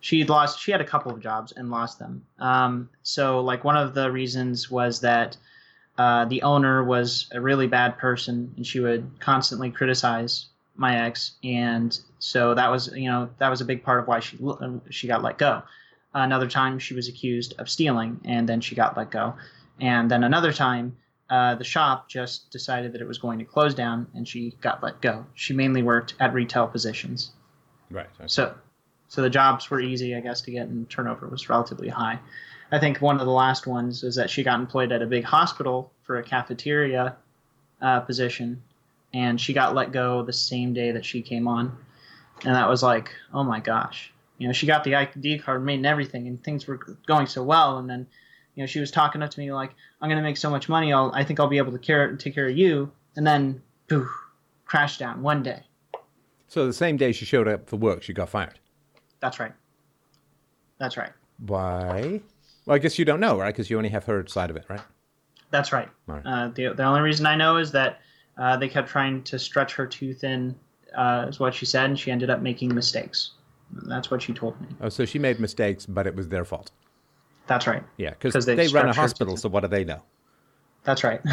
She 0.00 0.24
lost 0.24 0.60
she 0.60 0.72
had 0.72 0.80
a 0.80 0.84
couple 0.84 1.12
of 1.12 1.20
jobs 1.20 1.52
and 1.52 1.70
lost 1.70 1.98
them. 1.98 2.24
Um, 2.38 2.88
so 3.02 3.40
like 3.40 3.64
one 3.64 3.76
of 3.76 3.94
the 3.94 4.10
reasons 4.10 4.70
was 4.70 5.00
that 5.00 5.36
uh, 5.98 6.24
the 6.24 6.42
owner 6.42 6.82
was 6.82 7.28
a 7.32 7.40
really 7.40 7.66
bad 7.66 7.98
person 7.98 8.52
and 8.56 8.66
she 8.66 8.80
would 8.80 9.10
constantly 9.20 9.70
criticize 9.70 10.46
my 10.76 11.06
ex. 11.06 11.32
And 11.44 11.98
so 12.18 12.54
that 12.54 12.70
was 12.70 12.90
you 12.94 13.10
know 13.10 13.28
that 13.38 13.50
was 13.50 13.60
a 13.60 13.64
big 13.64 13.84
part 13.84 14.00
of 14.00 14.08
why 14.08 14.20
she 14.20 14.38
she 14.90 15.06
got 15.06 15.22
let 15.22 15.38
go. 15.38 15.62
Another 16.12 16.48
time 16.48 16.78
she 16.78 16.94
was 16.94 17.06
accused 17.08 17.54
of 17.58 17.68
stealing 17.68 18.20
and 18.24 18.48
then 18.48 18.60
she 18.60 18.74
got 18.74 18.96
let 18.96 19.10
go. 19.10 19.34
And 19.78 20.10
then 20.10 20.24
another 20.24 20.52
time 20.52 20.96
uh, 21.30 21.54
the 21.54 21.64
shop 21.64 22.08
just 22.08 22.50
decided 22.50 22.92
that 22.92 23.00
it 23.00 23.06
was 23.06 23.18
going 23.18 23.38
to 23.38 23.44
close 23.44 23.72
down 23.72 24.06
and 24.14 24.26
she 24.26 24.56
got 24.60 24.82
let 24.82 25.00
go. 25.00 25.24
She 25.34 25.54
mainly 25.54 25.82
worked 25.82 26.14
at 26.18 26.34
retail 26.34 26.66
positions. 26.66 27.30
Right. 27.88 28.08
so, 28.26 28.54
so 29.10 29.22
the 29.22 29.28
jobs 29.28 29.68
were 29.68 29.80
easy, 29.80 30.14
I 30.14 30.20
guess, 30.20 30.40
to 30.42 30.52
get, 30.52 30.68
and 30.68 30.88
turnover 30.88 31.26
was 31.26 31.48
relatively 31.50 31.88
high. 31.88 32.20
I 32.70 32.78
think 32.78 33.00
one 33.00 33.18
of 33.18 33.26
the 33.26 33.32
last 33.32 33.66
ones 33.66 34.04
is 34.04 34.14
that 34.14 34.30
she 34.30 34.44
got 34.44 34.60
employed 34.60 34.92
at 34.92 35.02
a 35.02 35.06
big 35.06 35.24
hospital 35.24 35.90
for 36.04 36.18
a 36.18 36.22
cafeteria 36.22 37.16
uh, 37.82 38.00
position, 38.00 38.62
and 39.12 39.40
she 39.40 39.52
got 39.52 39.74
let 39.74 39.90
go 39.90 40.22
the 40.22 40.32
same 40.32 40.72
day 40.72 40.92
that 40.92 41.04
she 41.04 41.22
came 41.22 41.48
on, 41.48 41.76
and 42.44 42.54
that 42.54 42.68
was 42.68 42.84
like, 42.84 43.10
oh 43.34 43.42
my 43.42 43.58
gosh, 43.58 44.12
you 44.38 44.46
know, 44.46 44.52
she 44.52 44.64
got 44.68 44.84
the 44.84 44.94
ID 44.94 45.40
card 45.40 45.64
made 45.64 45.74
and 45.74 45.86
everything, 45.86 46.28
and 46.28 46.42
things 46.44 46.68
were 46.68 46.76
going 47.08 47.26
so 47.26 47.42
well, 47.42 47.78
and 47.78 47.90
then, 47.90 48.06
you 48.54 48.62
know, 48.62 48.66
she 48.68 48.78
was 48.78 48.92
talking 48.92 49.22
up 49.22 49.30
to 49.30 49.40
me 49.40 49.52
like, 49.52 49.72
I'm 50.00 50.08
gonna 50.08 50.22
make 50.22 50.36
so 50.36 50.50
much 50.50 50.68
money, 50.68 50.92
I'll, 50.92 51.10
I 51.12 51.24
think 51.24 51.40
I'll 51.40 51.48
be 51.48 51.58
able 51.58 51.72
to 51.72 51.80
care, 51.80 52.14
take 52.14 52.36
care 52.36 52.46
of 52.46 52.56
you, 52.56 52.92
and 53.16 53.26
then, 53.26 53.60
poof, 53.88 54.08
crash 54.66 54.98
down 54.98 55.20
one 55.20 55.42
day. 55.42 55.64
So 56.46 56.64
the 56.64 56.72
same 56.72 56.96
day 56.96 57.10
she 57.10 57.24
showed 57.24 57.48
up 57.48 57.68
for 57.68 57.74
work, 57.74 58.04
she 58.04 58.12
got 58.12 58.28
fired. 58.28 58.60
That's 59.20 59.38
right. 59.38 59.52
That's 60.78 60.96
right. 60.96 61.12
Why? 61.46 62.20
Well, 62.66 62.74
I 62.74 62.78
guess 62.78 62.98
you 62.98 63.04
don't 63.04 63.20
know, 63.20 63.38
right? 63.38 63.52
Because 63.52 63.70
you 63.70 63.76
only 63.76 63.90
have 63.90 64.04
her 64.04 64.26
side 64.26 64.50
of 64.50 64.56
it, 64.56 64.64
right? 64.68 64.80
That's 65.50 65.72
right. 65.72 65.88
Right. 66.06 66.22
Uh, 66.24 66.48
the, 66.48 66.72
the 66.74 66.84
only 66.84 67.00
reason 67.00 67.26
I 67.26 67.36
know 67.36 67.56
is 67.56 67.72
that 67.72 68.00
uh, 68.38 68.56
they 68.56 68.68
kept 68.68 68.88
trying 68.88 69.22
to 69.24 69.38
stretch 69.38 69.74
her 69.74 69.86
too 69.86 70.14
thin, 70.14 70.54
uh, 70.96 71.26
is 71.28 71.40
what 71.40 71.54
she 71.54 71.66
said, 71.66 71.86
and 71.86 71.98
she 71.98 72.10
ended 72.10 72.30
up 72.30 72.40
making 72.40 72.74
mistakes. 72.74 73.32
That's 73.72 74.10
what 74.10 74.22
she 74.22 74.32
told 74.32 74.60
me. 74.60 74.68
Oh, 74.80 74.88
so 74.88 75.04
she 75.04 75.18
made 75.18 75.38
mistakes, 75.38 75.86
but 75.86 76.06
it 76.06 76.14
was 76.14 76.28
their 76.28 76.44
fault. 76.44 76.70
That's 77.46 77.66
right. 77.66 77.82
Yeah, 77.96 78.10
because 78.10 78.46
they, 78.46 78.54
they 78.54 78.68
run 78.68 78.88
a 78.88 78.92
hospital, 78.92 79.36
so 79.36 79.48
what 79.48 79.60
do 79.60 79.68
they 79.68 79.84
know? 79.84 80.02
That's 80.84 81.04
right. 81.04 81.20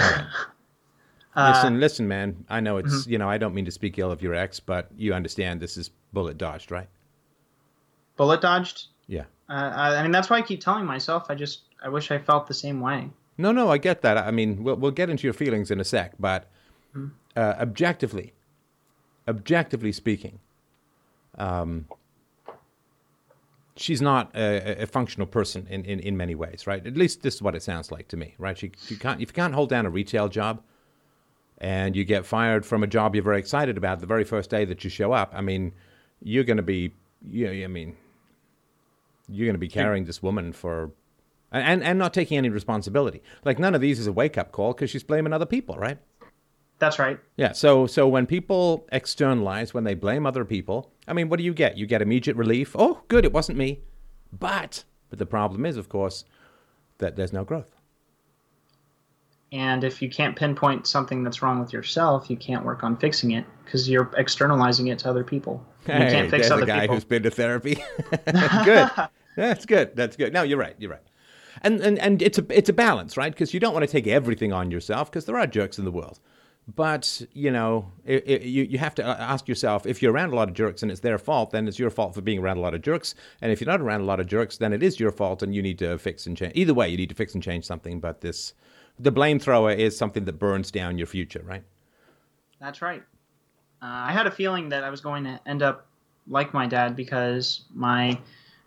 Uh, 1.36 1.52
listen, 1.54 1.80
listen, 1.80 2.08
man. 2.08 2.46
I 2.50 2.62
know 2.62 2.78
it's 2.78 3.06
you 3.06 3.20
know 3.20 3.30
I 3.30 3.38
don't 3.38 3.54
mean 3.54 3.66
to 3.66 3.72
speak 3.72 4.00
ill 4.00 4.12
of 4.12 4.24
your 4.24 4.34
ex, 4.34 4.60
but 4.60 4.90
you 4.98 5.14
understand 5.14 5.60
this 5.60 5.78
is 5.78 5.92
bullet 6.12 6.40
dodged, 6.40 6.72
right? 6.72 6.88
Bullet 8.18 8.42
dodged. 8.42 8.88
Yeah. 9.08 9.26
Uh, 9.50 9.72
I, 9.74 9.96
I 9.98 10.04
mean, 10.04 10.12
that's 10.12 10.30
why 10.30 10.38
I 10.38 10.42
keep 10.42 10.60
telling 10.60 10.86
myself. 10.86 11.28
I 11.30 11.36
just, 11.36 11.62
I 11.82 11.90
wish 11.90 12.12
I 12.12 12.18
felt 12.18 12.48
the 12.48 12.54
same 12.54 12.82
way. 12.82 13.10
No, 13.38 13.52
no, 13.52 13.70
I 13.70 13.78
get 13.78 14.02
that. 14.02 14.18
I 14.18 14.32
mean, 14.32 14.64
we'll 14.64 14.76
we'll 14.76 14.92
get 14.92 15.10
into 15.10 15.28
your 15.28 15.34
feelings 15.34 15.70
in 15.70 15.80
a 15.80 15.84
sec, 15.84 16.14
but 16.20 16.50
uh, 17.36 17.54
objectively, 17.60 18.34
objectively 19.28 19.92
speaking, 19.92 20.40
um, 21.38 21.86
she's 23.76 24.02
not 24.02 24.36
a, 24.36 24.82
a 24.82 24.88
functional 24.88 25.28
person 25.28 25.68
in, 25.70 25.86
in, 25.86 26.00
in 26.00 26.18
many 26.18 26.34
ways, 26.34 26.66
right? 26.66 26.86
At 26.86 26.98
least 26.98 27.22
this 27.22 27.36
is 27.36 27.42
what 27.44 27.54
it 27.54 27.62
sounds 27.62 27.92
like 27.92 28.08
to 28.08 28.18
me, 28.18 28.34
right? 28.40 28.58
She, 28.58 28.72
she 28.88 28.96
can't 28.96 29.22
if 29.22 29.30
you 29.30 29.34
can't 29.34 29.54
hold 29.54 29.70
down 29.70 29.86
a 29.86 29.92
retail 29.92 30.30
job, 30.30 30.64
and 31.60 31.96
you 31.96 32.04
get 32.06 32.26
fired 32.26 32.66
from 32.66 32.82
a 32.82 32.88
job 32.88 33.14
you're 33.14 33.24
very 33.24 33.40
excited 33.40 33.78
about 33.78 34.00
the 34.00 34.08
very 34.08 34.24
first 34.24 34.50
day 34.50 34.66
that 34.66 34.84
you 34.84 34.90
show 34.90 35.14
up. 35.14 35.32
I 35.36 35.42
mean, 35.42 35.74
you're 36.24 36.44
going 36.44 36.58
to 36.58 36.64
be, 36.64 36.96
you 37.30 37.46
know, 37.46 37.52
I 37.52 37.68
mean, 37.68 37.96
you're 39.28 39.46
going 39.46 39.56
to 39.56 39.60
be 39.60 39.68
carrying 39.68 40.06
this 40.06 40.22
woman 40.22 40.54
for 40.54 40.92
and 41.52 41.84
and 41.84 41.98
not 41.98 42.14
taking 42.14 42.38
any 42.38 42.50
responsibility. 42.50 43.22
Like 43.46 43.60
none 43.60 43.76
of 43.76 43.82
these 43.82 44.00
is 44.00 44.08
a 44.08 44.12
wake 44.12 44.38
up 44.38 44.52
call 44.52 44.74
because 44.74 44.90
she's 44.90 45.04
blaming 45.04 45.34
other 45.34 45.46
people, 45.46 45.76
right? 45.78 45.98
That's 46.80 47.00
right. 47.00 47.20
Yeah. 47.38 47.54
So 47.54 47.88
so 47.88 48.08
when 48.08 48.26
people 48.26 48.88
externalize, 48.92 49.74
when 49.74 49.84
they 49.84 49.96
blame 49.96 50.26
other 50.26 50.46
people, 50.46 50.92
I 51.08 51.14
mean, 51.14 51.30
what 51.30 51.38
do 51.38 51.44
you 51.44 51.54
get? 51.54 51.78
You 51.78 51.86
get 51.86 52.02
immediate 52.02 52.36
relief. 52.36 52.76
Oh, 52.78 53.02
good, 53.08 53.26
it 53.26 53.34
wasn't 53.34 53.58
me. 53.58 53.82
But 54.32 54.84
but 55.10 55.20
the 55.20 55.26
problem 55.26 55.66
is, 55.66 55.78
of 55.78 55.90
course, 55.90 56.26
that 56.98 57.16
there's 57.16 57.34
no 57.34 57.44
growth. 57.44 57.74
And 59.52 59.86
if 59.86 60.02
you 60.02 60.10
can't 60.10 60.36
pinpoint 60.36 60.88
something 60.88 61.24
that's 61.24 61.42
wrong 61.42 61.62
with 61.62 61.72
yourself, 61.72 62.30
you 62.30 62.36
can't 62.36 62.66
work 62.66 62.84
on 62.84 62.98
fixing 62.98 63.32
it 63.32 63.46
because 63.64 63.90
you're 63.90 64.12
externalizing 64.18 64.88
it 64.88 65.00
to 65.00 65.10
other 65.10 65.24
people. 65.24 65.66
And 65.86 66.04
you 66.04 66.10
can't 66.10 66.30
fix 66.30 66.50
there's 66.50 66.52
other 66.52 66.64
a 66.64 66.66
guy 66.66 66.82
people. 66.82 66.96
who's 66.96 67.06
been 67.06 67.24
to 67.24 67.32
therapy. 67.32 67.78
good. 68.66 68.90
That's 69.38 69.68
good. 69.68 69.96
That's 69.96 70.16
good. 70.16 70.34
No, 70.34 70.42
you're 70.42 70.58
right. 70.58 70.76
You're 70.80 70.90
right. 70.90 71.08
And 71.62 71.80
and 71.80 72.00
and 72.00 72.22
it's 72.24 72.40
a 72.40 72.46
it's 72.50 72.70
a 72.70 72.74
balance, 72.74 73.16
right? 73.16 73.32
Because 73.32 73.54
you 73.54 73.60
don't 73.60 73.74
want 73.74 73.86
to 73.86 73.92
take 73.92 74.08
everything 74.08 74.52
on 74.52 74.72
yourself 74.72 75.12
because 75.12 75.26
there 75.26 75.38
are 75.38 75.46
jerks 75.46 75.78
in 75.78 75.86
the 75.86 75.92
world. 75.92 76.20
But 76.76 77.22
you 77.34 77.52
know, 77.52 77.92
it, 78.04 78.28
it, 78.28 78.42
you 78.44 78.64
you 78.64 78.80
have 78.80 78.96
to 78.96 79.06
ask 79.06 79.48
yourself 79.48 79.86
if 79.86 80.02
you're 80.02 80.12
around 80.12 80.34
a 80.34 80.36
lot 80.36 80.50
of 80.50 80.56
jerks 80.56 80.82
and 80.82 80.92
it's 80.92 81.02
their 81.02 81.20
fault, 81.20 81.52
then 81.52 81.68
it's 81.68 81.78
your 81.78 81.92
fault 81.92 82.16
for 82.16 82.22
being 82.22 82.40
around 82.40 82.58
a 82.58 82.62
lot 82.62 82.74
of 82.74 82.82
jerks. 82.82 83.14
And 83.40 83.52
if 83.52 83.62
you're 83.62 83.70
not 83.70 83.80
around 83.80 84.02
a 84.02 84.06
lot 84.06 84.20
of 84.20 84.26
jerks, 84.26 84.58
then 84.58 84.74
it 84.74 84.82
is 84.82 85.00
your 85.00 85.12
fault, 85.12 85.44
and 85.44 85.54
you 85.54 85.62
need 85.62 85.78
to 85.80 86.00
fix 86.00 86.26
and 86.26 86.36
change. 86.36 86.54
Either 86.56 86.74
way, 86.74 86.90
you 86.90 86.98
need 86.98 87.10
to 87.10 87.16
fix 87.16 87.36
and 87.36 87.44
change 87.44 87.64
something. 87.64 88.00
But 88.00 88.22
this, 88.22 88.56
the 89.00 89.12
blame 89.12 89.40
thrower 89.40 89.72
is 89.72 89.96
something 89.96 90.26
that 90.26 90.40
burns 90.40 90.72
down 90.72 90.98
your 90.98 91.08
future, 91.08 91.44
right? 91.46 91.64
That's 92.60 92.82
right. 92.82 93.04
Uh, 93.84 94.10
I 94.10 94.12
had 94.12 94.26
a 94.26 94.32
feeling 94.32 94.70
that 94.70 94.84
I 94.84 94.90
was 94.90 95.00
going 95.00 95.26
to 95.26 95.40
end 95.46 95.62
up 95.62 95.88
like 96.28 96.54
my 96.56 96.66
dad 96.66 96.96
because 96.96 97.66
my 97.74 98.20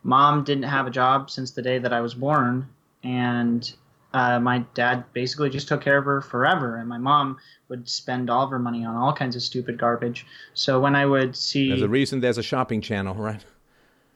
mom 0.02 0.44
didn't 0.44 0.64
have 0.64 0.86
a 0.86 0.90
job 0.90 1.30
since 1.30 1.50
the 1.50 1.62
day 1.62 1.78
that 1.78 1.92
I 1.92 2.00
was 2.00 2.14
born, 2.14 2.68
and 3.02 3.72
uh, 4.12 4.40
my 4.40 4.64
dad 4.74 5.04
basically 5.12 5.50
just 5.50 5.68
took 5.68 5.82
care 5.82 5.98
of 5.98 6.04
her 6.04 6.20
forever. 6.20 6.76
And 6.76 6.88
my 6.88 6.98
mom 6.98 7.38
would 7.68 7.88
spend 7.88 8.28
all 8.28 8.44
of 8.44 8.50
her 8.50 8.58
money 8.58 8.84
on 8.84 8.96
all 8.96 9.12
kinds 9.12 9.36
of 9.36 9.42
stupid 9.42 9.78
garbage. 9.78 10.26
So 10.54 10.80
when 10.80 10.94
I 10.96 11.06
would 11.06 11.36
see, 11.36 11.68
There's 11.68 11.82
a 11.82 11.88
reason 11.88 12.20
there's 12.20 12.38
a 12.38 12.42
shopping 12.42 12.80
channel, 12.80 13.14
right? 13.14 13.44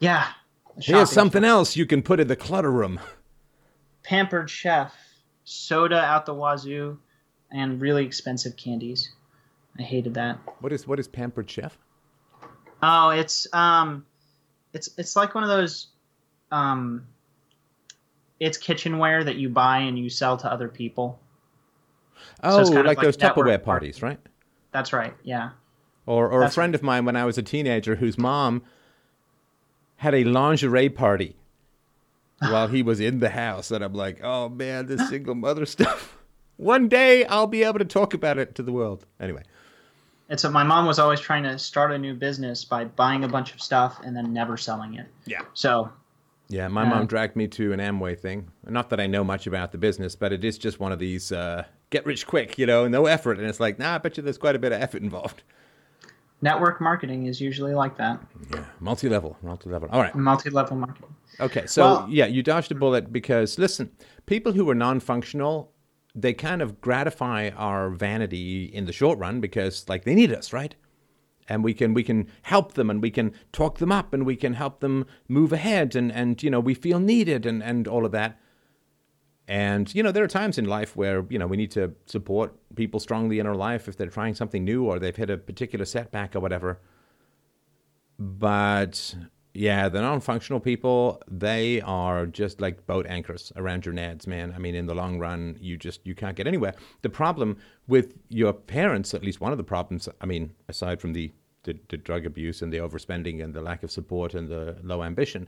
yeah, 0.01 0.29
Here's 0.81 1.11
something 1.11 1.45
else 1.45 1.77
you 1.77 1.87
can 1.87 2.03
put 2.03 2.19
in 2.21 2.27
the 2.27 2.37
clutter 2.37 2.71
room. 2.71 2.99
Pampered 4.03 4.51
Chef, 4.51 4.93
soda 5.45 6.01
out 6.01 6.27
the 6.27 6.35
wazoo, 6.35 6.99
and 7.51 7.81
really 7.81 8.05
expensive 8.05 8.57
candies. 8.57 9.13
I 9.79 9.83
hated 9.83 10.15
that. 10.15 10.39
What 10.61 10.73
is 10.73 10.87
what 10.87 10.99
is 10.99 11.09
pampered 11.09 11.49
chef? 11.51 11.79
Oh, 12.83 13.11
it's 13.11 13.47
um, 13.53 14.05
it's 14.75 14.91
it's 14.99 15.17
like 15.17 15.35
one 15.35 15.45
of 15.45 15.49
those, 15.49 15.87
um, 16.51 17.07
it's 18.41 18.59
kitchenware 18.59 19.25
that 19.25 19.37
you 19.37 19.49
buy 19.49 19.79
and 19.79 19.99
you 19.99 20.11
sell 20.11 20.37
to 20.39 20.53
other 20.53 20.69
people. 20.69 21.19
Oh, 22.43 22.61
it's 22.61 22.69
kind 22.69 22.81
of 22.81 22.87
like, 22.87 22.99
like 22.99 23.05
those 23.07 23.19
network 23.19 23.47
Tupperware 23.47 23.63
parties, 23.63 24.03
right? 24.03 24.19
That's 24.73 24.93
right. 24.93 25.15
Yeah. 25.23 25.51
Or, 26.07 26.29
or 26.29 26.39
a 26.39 26.41
That's- 26.41 26.55
friend 26.55 26.75
of 26.75 26.83
mine 26.83 27.05
when 27.05 27.17
I 27.17 27.25
was 27.25 27.39
a 27.39 27.43
teenager 27.43 27.97
whose 27.97 28.19
mom 28.19 28.63
had 29.97 30.15
a 30.15 30.25
lingerie 30.25 30.89
party 30.91 31.37
while 32.41 32.69
he 32.69 32.83
was 32.83 33.01
in 33.01 33.21
the 33.21 33.31
house. 33.31 33.71
And 33.71 33.83
I'm 33.83 33.95
like, 33.95 34.23
oh 34.23 34.49
man, 34.49 34.87
this 34.87 35.09
single 35.09 35.35
mother 35.35 35.65
stuff. 35.65 36.19
One 36.57 36.89
day 36.89 37.25
I'll 37.25 37.47
be 37.47 37.63
able 37.65 37.79
to 37.79 37.85
talk 37.85 38.15
about 38.15 38.39
it 38.39 38.55
to 38.57 38.63
the 38.63 38.73
world. 38.73 39.07
Anyway, 39.19 39.43
It's 40.31 40.45
a, 40.45 40.51
my 40.51 40.63
mom 40.65 40.87
was 40.87 40.99
always 40.99 41.21
trying 41.21 41.43
to 41.43 41.59
start 41.59 41.93
a 41.93 41.99
new 41.99 42.15
business 42.15 42.65
by 42.65 42.85
buying 42.85 43.25
a 43.25 43.29
bunch 43.29 43.53
of 43.55 43.61
stuff 43.61 44.01
and 44.05 44.17
then 44.17 44.33
never 44.33 44.57
selling 44.57 44.95
it. 44.95 45.07
Yeah. 45.27 45.43
So 45.53 45.91
yeah, 46.49 46.69
my 46.69 46.83
Uh, 46.83 46.87
mom 46.87 47.07
dragged 47.07 47.37
me 47.37 47.47
to 47.49 47.73
an 47.73 47.81
Amway 47.81 48.19
thing. 48.19 48.51
Not 48.67 48.89
that 48.91 49.01
I 49.01 49.07
know 49.07 49.23
much 49.25 49.47
about 49.47 49.73
the 49.73 49.79
business, 49.79 50.15
but 50.17 50.33
it 50.33 50.45
is 50.45 50.57
just 50.59 50.81
one 50.81 50.93
of 50.93 50.99
these 50.99 51.31
uh, 51.33 51.65
get 51.91 52.07
rich 52.07 52.27
quick, 52.27 52.59
you 52.59 52.67
know, 52.67 52.89
no 52.89 53.07
effort. 53.07 53.39
And 53.39 53.47
it's 53.49 53.61
like, 53.61 53.79
nah, 53.79 53.95
I 53.97 53.99
bet 53.99 54.17
you 54.17 54.23
there's 54.23 54.39
quite 54.39 54.57
a 54.57 54.59
bit 54.59 54.73
of 54.73 54.81
effort 54.81 55.03
involved. 55.03 55.43
network 56.43 56.81
marketing 56.81 57.27
is 57.27 57.41
usually 57.41 57.75
like 57.75 57.97
that. 57.97 58.21
Yeah, 58.53 58.65
multi 58.81 59.09
level, 59.09 59.37
multi 59.43 59.71
level. 59.71 59.89
All 59.93 60.01
right. 60.01 60.15
Multi-level 60.15 60.77
marketing. 60.77 61.15
Okay, 61.41 61.67
so 61.67 61.83
Well- 61.83 62.07
yeah, 62.11 62.27
you 62.27 62.43
dodged 62.43 62.71
a 62.73 62.75
bullet 62.75 63.13
because 63.13 63.59
listen, 63.59 63.91
people 64.27 64.53
who 64.53 64.69
are 64.71 64.75
non-functional 64.75 65.71
they 66.15 66.33
kind 66.33 66.63
of 66.63 66.81
gratify 66.81 67.51
our 67.57 67.91
vanity 67.91 68.65
in 68.65 68.85
the 68.85 68.93
short 68.93 69.19
run 69.19 69.41
because 69.41 69.89
like 69.89 70.05
they 70.05 70.15
need 70.15 70.33
us, 70.33 70.53
right? 70.53 70.75
And 71.49 71.63
we 71.63 71.75
can 71.75 71.93
we 71.93 72.03
can 72.03 72.29
help 72.43 72.75
them 72.75 72.89
and 72.89 73.03
we 73.03 73.11
can 73.11 73.33
talk 73.53 73.79
them 73.79 73.93
up 73.93 74.15
and 74.15 74.25
we 74.25 74.37
can 74.37 74.55
help 74.55 74.81
them 74.81 75.07
move 75.29 75.53
ahead 75.53 75.97
and 75.97 76.11
and 76.13 76.43
you 76.43 76.51
know 76.51 76.61
we 76.61 76.75
feel 76.75 77.01
needed 77.01 77.45
and 77.45 77.63
and 77.63 77.89
all 77.89 78.07
of 78.07 78.13
that. 78.13 78.41
And 79.47 79.95
you 79.95 80.03
know 80.03 80.13
there 80.13 80.25
are 80.25 80.29
times 80.29 80.57
in 80.57 80.65
life 80.65 80.97
where 80.97 81.25
you 81.29 81.39
know 81.39 81.47
we 81.47 81.57
need 81.57 81.73
to 81.73 81.95
support 82.07 82.55
people 82.77 83.01
strongly 83.01 83.39
in 83.41 83.47
our 83.47 83.57
life 83.57 83.89
if 83.89 83.97
they're 83.97 84.07
trying 84.07 84.35
something 84.35 84.65
new 84.65 84.85
or 84.85 84.99
they've 84.99 85.15
hit 85.15 85.31
a 85.31 85.37
particular 85.37 85.85
setback 85.85 86.35
or 86.35 86.41
whatever. 86.41 86.81
But 88.19 89.15
yeah, 89.57 89.89
the 89.89 90.01
non-functional 90.01 90.59
people, 90.59 91.23
they 91.31 91.81
are 91.83 92.27
just 92.27 92.61
like 92.61 92.87
boat 92.87 93.07
anchors 93.09 93.53
around 93.55 93.87
your 93.87 93.95
nads, 93.95 94.27
man. 94.27 94.53
I 94.53 94.59
mean, 94.59 94.75
in 94.75 94.87
the 94.87 94.97
long 94.97 95.21
run, 95.21 95.57
you 95.61 95.77
just 95.77 96.05
you 96.05 96.15
can't 96.17 96.37
get 96.37 96.49
anywhere. 96.49 96.75
The 97.03 97.09
problem 97.09 97.59
with 97.87 98.15
your 98.29 98.53
parents, 98.53 99.15
at 99.15 99.23
least 99.23 99.41
one 99.41 99.53
of 99.53 99.59
the 99.59 99.65
problems, 99.65 100.09
I 100.21 100.27
mean, 100.27 100.53
aside 100.69 101.01
from 101.01 101.13
the 101.13 101.33
the, 101.63 101.79
the 101.89 101.97
drug 101.97 102.27
abuse 102.27 102.63
and 102.63 102.73
the 102.73 102.79
overspending 102.79 103.43
and 103.43 103.55
the 103.55 103.63
lack 103.63 103.83
of 103.85 103.91
support 103.91 104.35
and 104.35 104.49
the 104.49 104.77
low 104.83 105.03
ambition, 105.03 105.47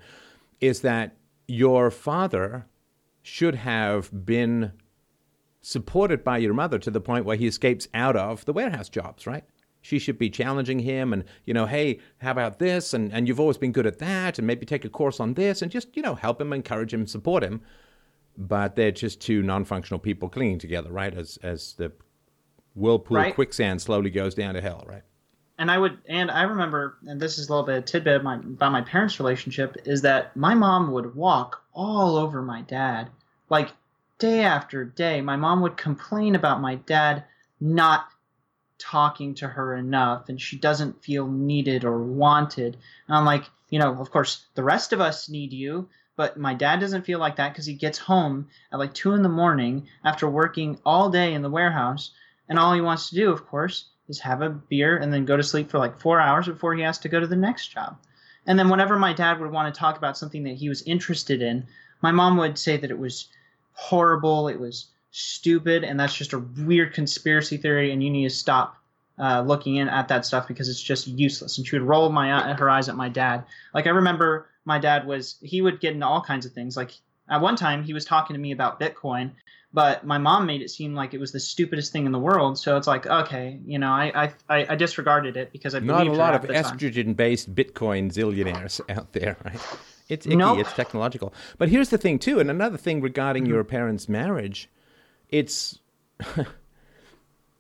is 0.61 0.80
that 0.82 1.16
your 1.48 1.90
father 1.90 2.66
should 3.22 3.57
have 3.57 4.24
been 4.24 4.72
supported 5.61 6.22
by 6.22 6.38
your 6.38 6.54
mother 6.54 6.78
to 6.78 6.92
the 6.92 7.00
point 7.00 7.24
where 7.24 7.36
he 7.36 7.46
escapes 7.46 7.88
out 7.92 8.16
of 8.16 8.44
the 8.44 8.52
warehouse 8.52 8.88
jobs, 8.88 9.26
right? 9.26 9.44
She 9.87 9.99
should 9.99 10.18
be 10.18 10.28
challenging 10.28 10.80
him 10.80 11.12
and, 11.12 11.24
you 11.45 11.55
know, 11.55 11.66
hey, 11.66 12.01
how 12.18 12.32
about 12.32 12.59
this? 12.59 12.93
And, 12.93 13.12
and 13.12 13.28
you've 13.28 13.41
always 13.41 13.57
been 13.57 13.72
good 13.72 13.87
at 13.87 13.99
that. 14.01 14.39
And 14.39 14.47
maybe 14.47 14.66
take 14.66 14.84
a 14.84 14.89
course 14.89 15.20
on 15.20 15.34
this 15.34 15.62
and 15.62 15.70
just, 15.70 15.97
you 15.97 16.03
know, 16.03 16.14
help 16.14 16.41
him, 16.41 16.53
encourage 16.53 16.93
him, 16.93 17.07
support 17.07 17.43
him. 17.43 17.61
But 18.37 18.76
they're 18.76 18.91
just 18.91 19.20
two 19.20 19.43
non 19.43 19.64
functional 19.64 20.01
people 20.01 20.28
clinging 20.28 20.59
together, 20.59 20.91
right? 20.91 21.14
As, 21.14 21.39
as 21.43 21.74
the 21.74 21.93
whirlpool 22.74 23.16
right. 23.16 23.34
quicksand 23.34 23.80
slowly 23.80 24.11
goes 24.11 24.34
down 24.34 24.55
to 24.55 24.61
hell, 24.61 24.84
right? 24.87 25.03
and 25.59 25.70
I 25.70 25.78
would, 25.78 25.99
and 26.07 26.30
I 26.30 26.43
remember, 26.43 26.99
and 27.07 27.20
this 27.20 27.39
is 27.39 27.49
a 27.49 27.53
little 27.53 27.64
bit 27.64 27.78
of 27.78 27.84
tidbit 27.87 28.22
my, 28.22 28.34
about 28.37 28.72
my 28.72 28.82
parents' 28.82 29.18
relationship, 29.18 29.76
is 29.87 30.03
that 30.03 30.37
my 30.37 30.55
mom 30.55 30.93
would 30.93 31.14
walk 31.14 31.62
all 31.72 32.16
over 32.16 32.43
my 32.43 32.62
dad, 32.62 33.09
like 33.49 33.70
day 34.18 34.41
after 34.41 34.84
day. 34.84 35.20
My 35.20 35.37
mom 35.37 35.62
would 35.62 35.76
complain 35.76 36.34
about 36.34 36.61
my 36.61 36.74
dad 36.74 37.24
not 37.61 38.09
talking 38.79 39.35
to 39.35 39.49
her 39.49 39.77
enough 39.77 40.29
and 40.29 40.41
she 40.41 40.57
doesn't 40.57 41.03
feel 41.03 41.27
needed 41.27 41.85
or 41.85 42.03
wanted. 42.03 42.77
And 43.09 43.16
I'm 43.16 43.24
like, 43.24 43.45
you 43.70 43.79
know, 43.79 43.99
of 44.01 44.11
course, 44.11 44.47
the 44.55 44.62
rest 44.62 44.93
of 44.93 45.01
us 45.01 45.29
need 45.29 45.53
you, 45.53 45.89
but 46.16 46.37
my 46.37 46.55
dad 46.55 46.81
doesn't 46.81 47.05
feel 47.05 47.18
like 47.18 47.37
that 47.37 47.53
because 47.53 47.66
he 47.66 47.74
gets 47.74 47.99
home 47.99 48.49
at 48.72 48.79
like 48.79 48.95
two 48.95 49.14
in 49.14 49.22
the 49.22 49.29
morning 49.29 49.87
after 50.05 50.29
working 50.29 50.79
all 50.85 51.11
day 51.11 51.35
in 51.35 51.43
the 51.43 51.51
warehouse. 51.51 52.12
And 52.49 52.59
all 52.59 52.72
he 52.72 52.81
wants 52.81 53.11
to 53.11 53.16
do, 53.16 53.31
of 53.33 53.47
course, 53.47 53.87
is 54.09 54.20
have 54.20 54.41
a 54.41 54.51
beer 54.51 54.97
and 54.97 55.12
then 55.12 55.24
go 55.24 55.37
to 55.37 55.43
sleep 55.43 55.70
for 55.70 55.79
like 55.79 55.99
four 55.99 56.20
hours 56.20 56.47
before 56.47 56.74
he 56.74 56.83
has 56.83 56.99
to 57.01 57.09
go 57.09 57.18
to 57.18 57.27
the 57.27 57.37
next 57.37 57.68
job. 57.68 57.97
And 58.47 58.59
then 58.59 58.68
whenever 58.68 58.97
my 58.99 59.12
dad 59.12 59.41
would 59.41 59.51
want 59.51 59.74
to 59.74 59.79
talk 59.79 59.99
about 59.99 60.16
something 60.16 60.45
that 60.45 60.57
he 60.57 60.68
was 60.68 60.83
interested 60.83 61.43
in, 61.43 61.66
my 62.03 62.12
mom 62.12 62.37
would 62.37 62.57
say 62.57 62.77
that 62.77 62.91
it 62.91 62.99
was 62.99 63.29
horrible, 63.72 64.49
it 64.49 64.61
was 64.61 64.87
stupid 65.17 65.83
and 65.83 65.99
that's 65.99 66.14
just 66.14 66.35
a 66.35 66.39
weird 66.39 66.93
conspiracy 66.93 67.57
theory 67.57 67.91
and 67.91 68.03
you 68.03 68.11
need 68.11 68.29
to 68.29 68.35
stop 68.35 68.77
uh, 69.19 69.41
looking 69.41 69.77
in 69.77 69.89
at 69.89 70.09
that 70.09 70.27
stuff 70.27 70.47
because 70.47 70.69
it's 70.69 70.81
just 70.81 71.07
useless. 71.07 71.57
And 71.57 71.67
she 71.67 71.75
would 71.75 71.89
roll 71.89 72.11
my 72.11 72.53
her 72.53 72.69
eyes 72.69 72.91
at 72.91 72.97
my 72.97 73.09
dad. 73.09 73.45
Like 73.73 73.87
i 73.87 73.91
remember 73.91 74.51
my 74.67 74.79
dad 74.79 75.07
was 75.07 75.37
he 75.41 75.62
would 75.62 75.81
get 75.81 75.95
into 75.95 76.07
all 76.07 76.21
kinds 76.21 76.45
of 76.45 76.53
things. 76.53 76.77
Like 76.77 76.91
at 77.31 77.41
one 77.41 77.57
time 77.57 77.83
he 77.83 77.95
was 77.95 78.05
talking 78.05 78.35
to 78.35 78.41
me 78.41 78.53
about 78.53 78.79
bitcoin 78.79 79.31
but 79.73 80.07
my 80.07 80.17
mom 80.17 80.47
made 80.47 80.62
it 80.62 80.71
seem 80.71 80.95
like 80.95 81.12
it 81.12 81.21
was 81.21 81.33
the 81.33 81.41
stupidest 81.41 81.93
thing 81.93 82.07
in 82.07 82.12
the 82.12 82.19
world. 82.19 82.59
So 82.59 82.77
it's 82.77 82.87
like 82.87 83.07
okay 83.07 83.59
you 83.64 83.79
know 83.79 83.91
i 83.91 84.31
i, 84.51 84.67
I 84.69 84.77
disregarded 84.77 85.39
it 85.39 85.51
because 85.51 85.75
i 85.75 85.79
not 85.79 86.07
a 86.07 86.12
lot 86.12 86.35
of 86.35 86.43
estrogen 86.51 87.17
based 87.17 87.55
bitcoin 87.55 88.12
zillionaires 88.12 88.83
out 88.95 89.14
there 89.14 89.39
right? 89.47 89.61
It's 90.09 90.25
icky. 90.25 90.37
Nope. 90.37 90.59
it's 90.59 90.73
technological. 90.73 91.35
But 91.59 91.69
here's 91.69 91.89
the 91.89 91.99
thing 91.99 92.19
too 92.19 92.39
and 92.39 92.51
another 92.51 92.77
thing 92.77 93.01
regarding 93.01 93.45
mm-hmm. 93.45 93.55
your 93.55 93.64
parents 93.64 94.11
marriage 94.11 94.69
it's 95.31 95.79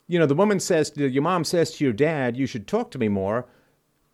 you 0.08 0.18
know 0.18 0.26
the 0.26 0.34
woman 0.34 0.60
says 0.60 0.92
your 0.96 1.22
mom 1.22 1.44
says 1.44 1.72
to 1.72 1.84
your 1.84 1.92
dad 1.92 2.36
you 2.36 2.46
should 2.46 2.66
talk 2.66 2.90
to 2.90 2.98
me 2.98 3.08
more 3.08 3.46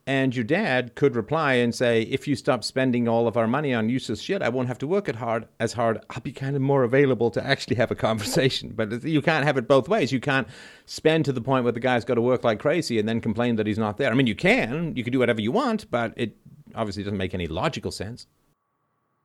and 0.04 0.34
your 0.34 0.44
dad 0.44 0.96
could 0.96 1.14
reply 1.14 1.54
and 1.54 1.72
say 1.74 2.02
if 2.02 2.26
you 2.26 2.34
stop 2.34 2.64
spending 2.64 3.06
all 3.06 3.28
of 3.28 3.36
our 3.36 3.46
money 3.46 3.72
on 3.72 3.88
useless 3.88 4.20
shit 4.20 4.42
i 4.42 4.48
won't 4.48 4.68
have 4.68 4.78
to 4.78 4.86
work 4.86 5.08
it 5.08 5.16
hard 5.16 5.46
as 5.60 5.72
hard. 5.74 6.00
I'll 6.10 6.20
be 6.20 6.32
kind 6.32 6.56
of 6.56 6.62
more 6.62 6.82
available 6.82 7.30
to 7.30 7.46
actually 7.46 7.76
have 7.76 7.90
a 7.90 7.94
conversation 7.94 8.70
but 8.74 9.04
you 9.04 9.22
can't 9.22 9.44
have 9.44 9.56
it 9.56 9.68
both 9.68 9.88
ways. 9.88 10.10
You 10.12 10.20
can't 10.20 10.48
spend 10.86 11.24
to 11.26 11.32
the 11.32 11.40
point 11.40 11.64
where 11.64 11.72
the 11.72 11.80
guy's 11.80 12.04
got 12.04 12.14
to 12.14 12.22
work 12.22 12.42
like 12.42 12.58
crazy 12.58 12.98
and 12.98 13.08
then 13.08 13.20
complain 13.20 13.56
that 13.56 13.66
he's 13.66 13.78
not 13.78 13.96
there. 13.96 14.10
I 14.10 14.14
mean 14.14 14.26
you 14.26 14.34
can 14.34 14.96
you 14.96 15.04
can 15.04 15.12
do 15.12 15.18
whatever 15.18 15.40
you 15.40 15.52
want 15.52 15.90
but 15.90 16.12
it 16.16 16.36
obviously 16.74 17.04
doesn't 17.04 17.18
make 17.18 17.34
any 17.34 17.46
logical 17.46 17.92
sense. 17.92 18.26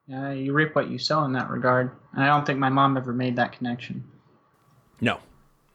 Yeah 0.07 0.31
you 0.31 0.53
reap 0.53 0.75
what 0.75 0.89
you 0.89 0.99
sow 0.99 1.23
in 1.23 1.33
that 1.33 1.49
regard 1.49 1.91
And 2.13 2.23
i 2.23 2.27
don't 2.27 2.45
think 2.45 2.59
my 2.59 2.69
mom 2.69 2.97
ever 2.97 3.13
made 3.13 3.35
that 3.37 3.51
connection 3.51 4.03
no, 5.01 5.19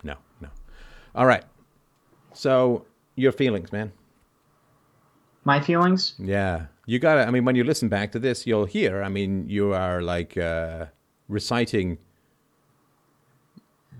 no, 0.02 0.14
no. 0.40 0.48
All 1.14 1.26
right. 1.26 1.44
So 2.32 2.86
your 3.16 3.32
feelings, 3.32 3.72
man. 3.72 3.92
My 5.44 5.60
feelings? 5.60 6.14
Yeah. 6.18 6.66
You 6.86 6.98
got 6.98 7.14
to, 7.14 7.26
I 7.26 7.30
mean, 7.30 7.44
when 7.44 7.56
you 7.56 7.64
listen 7.64 7.88
back 7.88 8.12
to 8.12 8.18
this, 8.18 8.46
you'll 8.46 8.64
hear, 8.64 9.02
I 9.02 9.08
mean, 9.08 9.48
you 9.48 9.72
are 9.72 10.02
like 10.02 10.36
uh, 10.36 10.86
reciting 11.28 11.98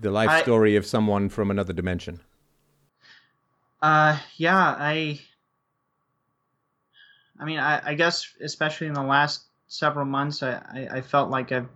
the 0.01 0.11
life 0.11 0.29
I, 0.29 0.41
story 0.41 0.75
of 0.75 0.85
someone 0.85 1.29
from 1.29 1.51
another 1.51 1.73
dimension. 1.73 2.19
Uh, 3.81 4.17
yeah, 4.37 4.57
I, 4.57 5.19
I 7.39 7.45
mean, 7.45 7.59
I, 7.59 7.81
I 7.89 7.93
guess 7.93 8.27
especially 8.41 8.87
in 8.87 8.93
the 8.93 9.03
last 9.03 9.45
several 9.67 10.05
months, 10.05 10.43
I, 10.43 10.61
I, 10.73 10.87
I 10.97 11.01
felt 11.01 11.29
like 11.29 11.51
I've 11.51 11.69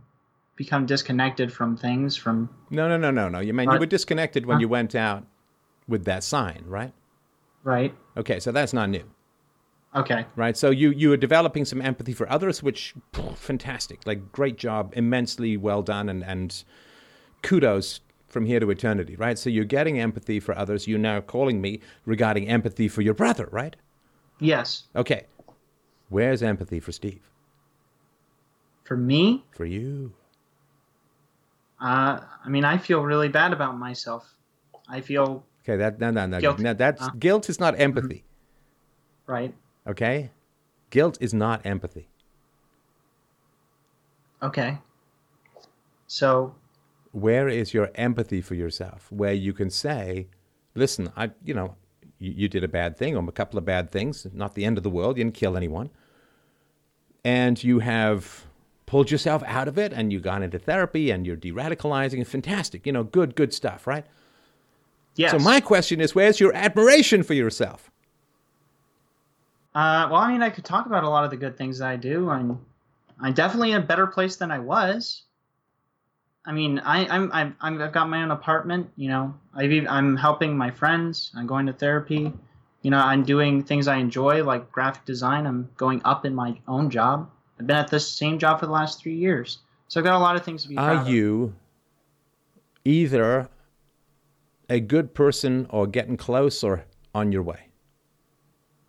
become 0.58 0.88
disconnected 0.88 1.54
from 1.54 1.78
things 1.78 2.18
from 2.18 2.50
no 2.70 2.90
no 2.90 2.98
no 2.98 3.12
no 3.12 3.30
no. 3.30 3.40
You 3.40 3.54
mean 3.54 3.72
you 3.72 3.80
were 3.80 3.86
disconnected 3.86 4.46
when 4.46 4.58
huh? 4.58 4.62
you 4.62 4.68
went 4.68 4.96
out 4.96 5.26
with 5.88 6.04
that 6.06 6.24
sign 6.24 6.64
right? 6.66 6.92
Right. 7.64 7.96
Okay 8.18 8.40
so 8.42 8.52
that's 8.52 8.74
not 8.74 8.90
new. 8.90 9.04
Okay. 9.96 10.26
Right 10.36 10.58
so 10.58 10.72
you 10.72 10.90
you 10.90 11.10
were 11.10 11.18
developing 11.18 11.64
some 11.64 11.82
empathy 11.82 12.12
for 12.12 12.30
others 12.30 12.62
which 12.62 12.96
pff, 13.14 13.38
fantastic. 13.38 14.06
Like 14.06 14.32
great 14.32 14.58
job 14.58 14.94
immensely 14.98 15.56
well 15.56 15.84
done 15.84 16.10
and 16.10 16.24
and 16.26 16.64
kudos 17.44 18.02
from 18.28 18.46
here 18.46 18.60
to 18.60 18.70
eternity 18.72 19.16
right? 19.16 19.38
So 19.38 19.52
you're 19.52 19.64
getting 19.64 20.00
empathy 20.00 20.40
for 20.40 20.58
others. 20.58 20.88
You're 20.88 21.00
now 21.00 21.22
calling 21.22 21.62
me 21.62 21.82
regarding 22.04 22.48
empathy 22.48 22.88
for 22.88 23.04
your 23.04 23.14
brother 23.14 23.48
right? 23.52 23.76
Yes. 24.40 24.84
Okay. 24.96 25.28
Where's 26.10 26.42
empathy 26.42 26.80
for 26.80 26.92
steve? 26.92 27.30
For 28.86 28.98
me? 28.98 29.44
For 29.52 29.66
you 29.66 30.14
uh, 31.80 32.20
I 32.44 32.50
mean, 32.50 32.66
I 32.66 32.78
feel 32.78 33.02
really 33.02 33.30
bad 33.30 33.54
about 33.54 33.78
myself. 33.78 34.34
I 34.90 35.02
feel 35.02 35.46
okay. 35.62 35.76
That 35.78 36.00
no 36.00 36.12
no 36.12 36.26
no 36.26 36.40
guilt. 36.40 36.60
no. 36.60 36.74
That's 36.74 37.02
uh, 37.02 37.10
guilt 37.20 37.50
is 37.50 37.60
not 37.60 37.80
empathy. 37.80 38.24
Right. 39.28 39.54
Okay. 39.86 40.32
Guilt 40.90 41.18
is 41.22 41.34
not 41.34 41.66
empathy. 41.66 42.10
Okay. 44.42 44.80
So. 46.08 46.56
Where 47.12 47.48
is 47.48 47.74
your 47.74 47.90
empathy 47.96 48.42
for 48.42 48.54
yourself? 48.54 49.12
Where 49.12 49.34
you 49.34 49.54
can 49.54 49.70
say, 49.70 50.28
"Listen, 50.76 51.12
I, 51.16 51.32
you 51.44 51.54
know, 51.54 51.76
you, 52.20 52.32
you 52.32 52.48
did 52.48 52.64
a 52.64 52.68
bad 52.68 52.98
thing 52.98 53.16
or 53.16 53.24
a 53.28 53.32
couple 53.32 53.58
of 53.58 53.66
bad 53.66 53.92
things. 53.92 54.26
Not 54.34 54.56
the 54.56 54.66
end 54.66 54.78
of 54.78 54.84
the 54.84 54.90
world. 54.90 55.18
You 55.18 55.24
didn't 55.24 55.36
kill 55.36 55.58
anyone." 55.58 55.90
And 57.24 57.62
you 57.62 57.80
have 57.80 58.47
pulled 58.88 59.12
yourself 59.12 59.44
out 59.46 59.68
of 59.68 59.78
it 59.78 59.94
and 59.94 60.12
you 60.12 60.20
got 60.20 60.42
into 60.42 60.58
therapy 60.58 61.12
and 61.12 61.28
you're 61.28 61.36
de-radicalizing. 61.36 62.26
Fantastic. 62.26 62.88
You 62.88 62.94
know, 62.94 63.04
good, 63.04 63.36
good 63.36 63.54
stuff, 63.54 63.86
right? 63.86 64.06
Yes. 65.16 65.32
So 65.32 65.40
my 65.40 65.60
question 65.60 66.02
is, 66.02 66.16
where's 66.16 66.40
your 66.40 66.54
admiration 66.56 67.22
for 67.22 67.34
yourself? 67.34 67.92
Uh, 69.76 70.08
well, 70.10 70.22
I 70.22 70.32
mean, 70.32 70.42
I 70.42 70.50
could 70.50 70.66
talk 70.66 70.88
about 70.88 71.04
a 71.04 71.10
lot 71.10 71.24
of 71.24 71.30
the 71.30 71.38
good 71.38 71.58
things 71.58 71.80
that 71.80 71.88
I 71.88 71.98
do. 71.98 72.30
I'm, 72.30 72.60
I'm 73.20 73.34
definitely 73.34 73.74
in 73.74 73.78
a 73.84 73.86
better 73.86 74.08
place 74.08 74.38
than 74.38 74.52
I 74.52 74.60
was. 74.60 75.24
I 76.46 76.54
mean, 76.54 76.80
I, 76.80 77.06
I'm, 77.08 77.30
I'm, 77.34 77.56
I've 77.60 77.92
got 77.92 78.10
my 78.10 78.24
own 78.24 78.32
apartment. 78.32 78.90
You 78.96 79.10
know, 79.10 79.36
I've, 79.54 79.86
I'm 79.90 80.16
helping 80.16 80.58
my 80.58 80.72
friends. 80.72 81.32
I'm 81.36 81.46
going 81.46 81.66
to 81.66 81.74
therapy. 81.74 82.32
You 82.84 82.92
know, 82.92 83.00
I'm 83.00 83.24
doing 83.24 83.64
things 83.64 83.90
I 83.90 83.98
enjoy, 83.98 84.46
like 84.46 84.72
graphic 84.72 85.04
design. 85.04 85.46
I'm 85.46 85.70
going 85.76 86.02
up 86.06 86.26
in 86.26 86.34
my 86.34 86.58
own 86.70 86.90
job. 86.90 87.30
I've 87.60 87.68
been 87.68 87.76
at 87.76 87.90
this 87.90 88.08
same 88.08 88.38
job 88.38 88.60
for 88.60 88.66
the 88.66 88.72
last 88.72 89.02
three 89.02 89.16
years, 89.16 89.60
so 89.88 90.00
I've 90.00 90.04
got 90.04 90.16
a 90.16 90.20
lot 90.20 90.36
of 90.36 90.44
things 90.44 90.64
to 90.64 90.70
be. 90.70 90.78
Are 90.78 91.08
you 91.08 91.56
either 92.86 93.50
a 94.70 94.80
good 94.80 95.14
person 95.14 95.68
or 95.70 95.88
getting 95.88 96.18
close 96.18 96.64
or 96.64 96.86
on 97.16 97.32
your 97.32 97.44
way? 97.44 97.70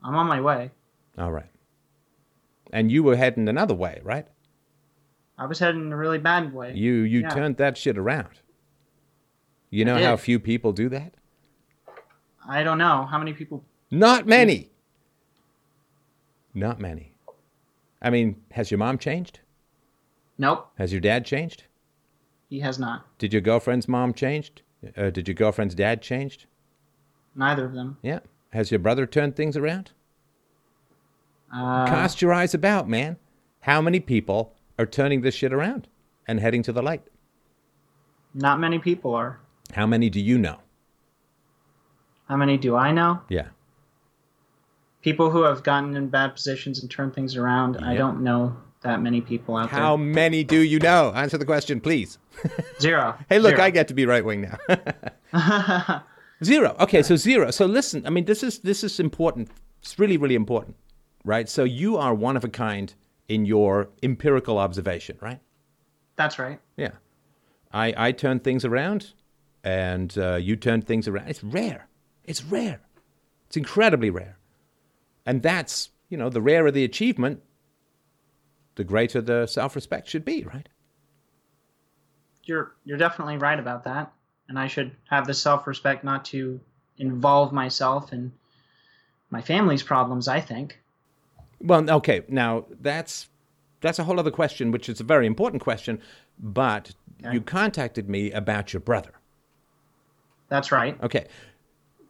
I'm 0.03 0.15
on 0.15 0.27
my 0.27 0.41
way. 0.41 0.71
All 1.17 1.33
right. 1.33 1.51
And 2.73 2.93
you 2.93 3.03
were 3.03 3.17
heading 3.17 3.49
another 3.49 3.75
way, 3.75 4.01
right? 4.05 4.27
I 5.39 5.47
was 5.47 5.59
heading 5.59 5.93
a 5.93 5.97
really 5.97 6.19
bad 6.19 6.53
way. 6.53 6.75
You 6.75 6.93
you 6.93 7.21
yeah. 7.21 7.31
turned 7.31 7.57
that 7.59 7.79
shit 7.79 7.97
around. 7.97 8.41
You 9.71 9.85
know 9.85 10.03
how 10.03 10.17
few 10.17 10.41
people 10.41 10.73
do 10.73 10.89
that? 10.89 11.15
I 12.49 12.63
don't 12.63 12.79
know 12.79 13.05
how 13.05 13.19
many 13.19 13.33
people. 13.35 13.65
Not 13.91 14.27
many. 14.27 14.71
Not 16.55 16.81
many. 16.81 17.08
I 18.01 18.11
mean, 18.11 18.37
has 18.53 18.71
your 18.71 18.79
mom 18.79 18.99
changed? 18.99 19.41
Nope, 20.41 20.71
Has 20.79 20.93
your 20.93 21.01
dad 21.01 21.25
changed? 21.25 21.65
he 22.49 22.61
has 22.61 22.79
not. 22.79 23.05
Did 23.19 23.33
your 23.33 23.43
girlfriend's 23.43 23.89
mom 23.89 24.15
changed? 24.15 24.63
Uh, 24.97 25.11
did 25.11 25.27
your 25.29 25.35
girlfriend's 25.35 25.75
dad 25.75 26.01
changed? 26.01 26.47
Neither 27.35 27.65
of 27.67 27.75
them. 27.75 27.99
Yeah. 28.03 28.21
Has 28.51 28.71
your 28.71 28.79
brother 28.79 29.05
turned 29.07 29.35
things 29.37 29.57
around? 29.57 29.91
Uh, 31.53 31.87
Cast 31.87 32.23
your 32.23 32.33
eyes 32.33 32.55
about, 32.55 32.89
man. 32.89 33.17
How 33.61 33.83
many 33.83 34.01
people 34.01 34.55
are 34.79 34.87
turning 34.87 35.21
this 35.23 35.35
shit 35.35 35.53
around 35.53 35.89
and 36.27 36.41
heading 36.41 36.63
to 36.63 36.73
the 36.73 36.83
light? 36.83 37.03
not 38.35 38.61
many 38.61 38.79
people 38.79 39.15
are. 39.15 39.41
How 39.75 39.87
many 39.87 40.09
do 40.09 40.21
you 40.21 40.39
know? 40.39 40.59
How 42.29 42.37
many 42.37 42.57
do 42.57 42.77
I 42.77 42.93
know? 42.93 43.21
Yeah. 43.29 43.49
People 45.09 45.31
who 45.31 45.43
have 45.43 45.63
gotten 45.63 45.97
in 45.97 46.09
bad 46.09 46.35
positions 46.35 46.81
and 46.81 46.91
turned 46.91 47.15
things 47.15 47.35
around. 47.35 47.79
I 47.79 47.95
don't 47.95 48.23
know 48.23 48.55
that 48.83 49.01
many 49.01 49.23
people 49.23 49.57
out 49.57 49.71
there. 49.71 49.81
How 49.81 49.97
many 49.97 50.45
do 50.45 50.61
you 50.61 50.79
know? 50.79 51.13
Answer 51.15 51.39
the 51.39 51.47
question, 51.47 51.81
please. 51.81 52.19
Zero. 52.81 53.17
Hey, 53.31 53.39
look, 53.39 53.57
Zero. 53.57 53.65
I 53.65 53.71
get 53.71 53.89
to 53.89 53.95
be 53.95 54.05
right 54.05 54.23
wing 54.23 54.43
now. 54.43 56.03
zero. 56.45 56.77
Okay, 56.79 57.03
so 57.03 57.17
zero. 57.17 57.51
So 57.51 57.65
listen, 57.65 58.07
I 58.07 58.11
mean, 58.11 58.27
this 58.27 58.43
is 58.43 58.59
this 58.59 58.85
is 58.85 59.01
important. 59.01 59.49
It's 59.81 59.99
really, 59.99 60.19
really 60.19 60.35
important, 60.35 60.77
right? 61.25 61.49
So 61.49 61.65
you 61.65 61.97
are 61.97 62.15
one 62.15 62.37
of 62.37 62.45
a 62.45 62.49
kind 62.49 62.95
in 63.29 63.47
your 63.47 63.89
empirical 64.03 64.59
observation, 64.59 65.17
right? 65.21 65.41
That's 66.17 66.39
right. 66.39 66.61
Yeah. 66.77 66.93
I 67.73 67.95
I 67.97 68.13
turn 68.13 68.41
things 68.41 68.65
around, 68.65 69.15
and 69.65 70.17
uh, 70.19 70.37
you 70.37 70.57
turn 70.57 70.83
things 70.83 71.09
around. 71.09 71.29
It's 71.29 71.43
rare. 71.43 71.89
It's 72.25 72.45
rare. 72.45 72.81
It's 73.47 73.57
incredibly 73.57 74.11
rare, 74.11 74.38
and 75.29 75.43
that's 75.43 75.91
you 76.09 76.17
know 76.17 76.31
the 76.31 76.41
rarer 76.41 76.71
the 76.71 76.85
achievement, 76.85 77.43
the 78.77 78.83
greater 78.83 79.21
the 79.21 79.47
self-respect 79.47 80.09
should 80.09 80.25
be, 80.25 80.43
right? 80.43 80.69
You're 82.45 82.73
you're 82.85 82.97
definitely 82.97 83.37
right 83.37 83.61
about 83.61 83.85
that, 83.85 84.11
and 84.49 84.59
I 84.59 84.67
should 84.69 84.91
have 85.11 85.27
the 85.27 85.35
self-respect 85.35 86.03
not 86.03 86.25
to 86.27 86.59
involve 86.97 87.53
myself 87.53 88.13
in 88.13 88.33
my 89.31 89.43
family's 89.43 89.83
problems. 89.83 90.29
I 90.29 90.41
think. 90.41 90.81
Well, 91.61 91.89
okay, 91.91 92.23
now 92.29 92.65
that's 92.81 93.29
that's 93.83 93.99
a 93.99 94.05
whole 94.05 94.19
other 94.19 94.31
question, 94.31 94.71
which 94.71 94.89
is 94.89 94.99
a 94.99 95.05
very 95.05 95.27
important 95.27 95.63
question. 95.63 96.01
But 96.41 96.95
Okay. 97.21 97.35
you 97.35 97.41
contacted 97.41 98.09
me 98.09 98.31
about 98.31 98.73
your 98.73 98.79
brother. 98.79 99.11
That's 100.49 100.71
right. 100.71 100.97
Okay, 101.03 101.27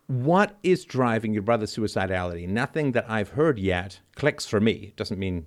what 0.09 0.59
is 0.63 0.87
driving 0.87 1.35
your 1.35 1.43
brother's 1.43 1.75
suicidality? 1.77 2.49
Nothing 2.49 2.93
that 2.93 3.09
I've 3.09 3.31
heard 3.31 3.59
yet 3.59 4.01
clicks 4.17 4.47
for 4.47 4.59
me. 4.59 4.73
It 4.73 4.97
doesn't 4.97 5.19
mean 5.19 5.47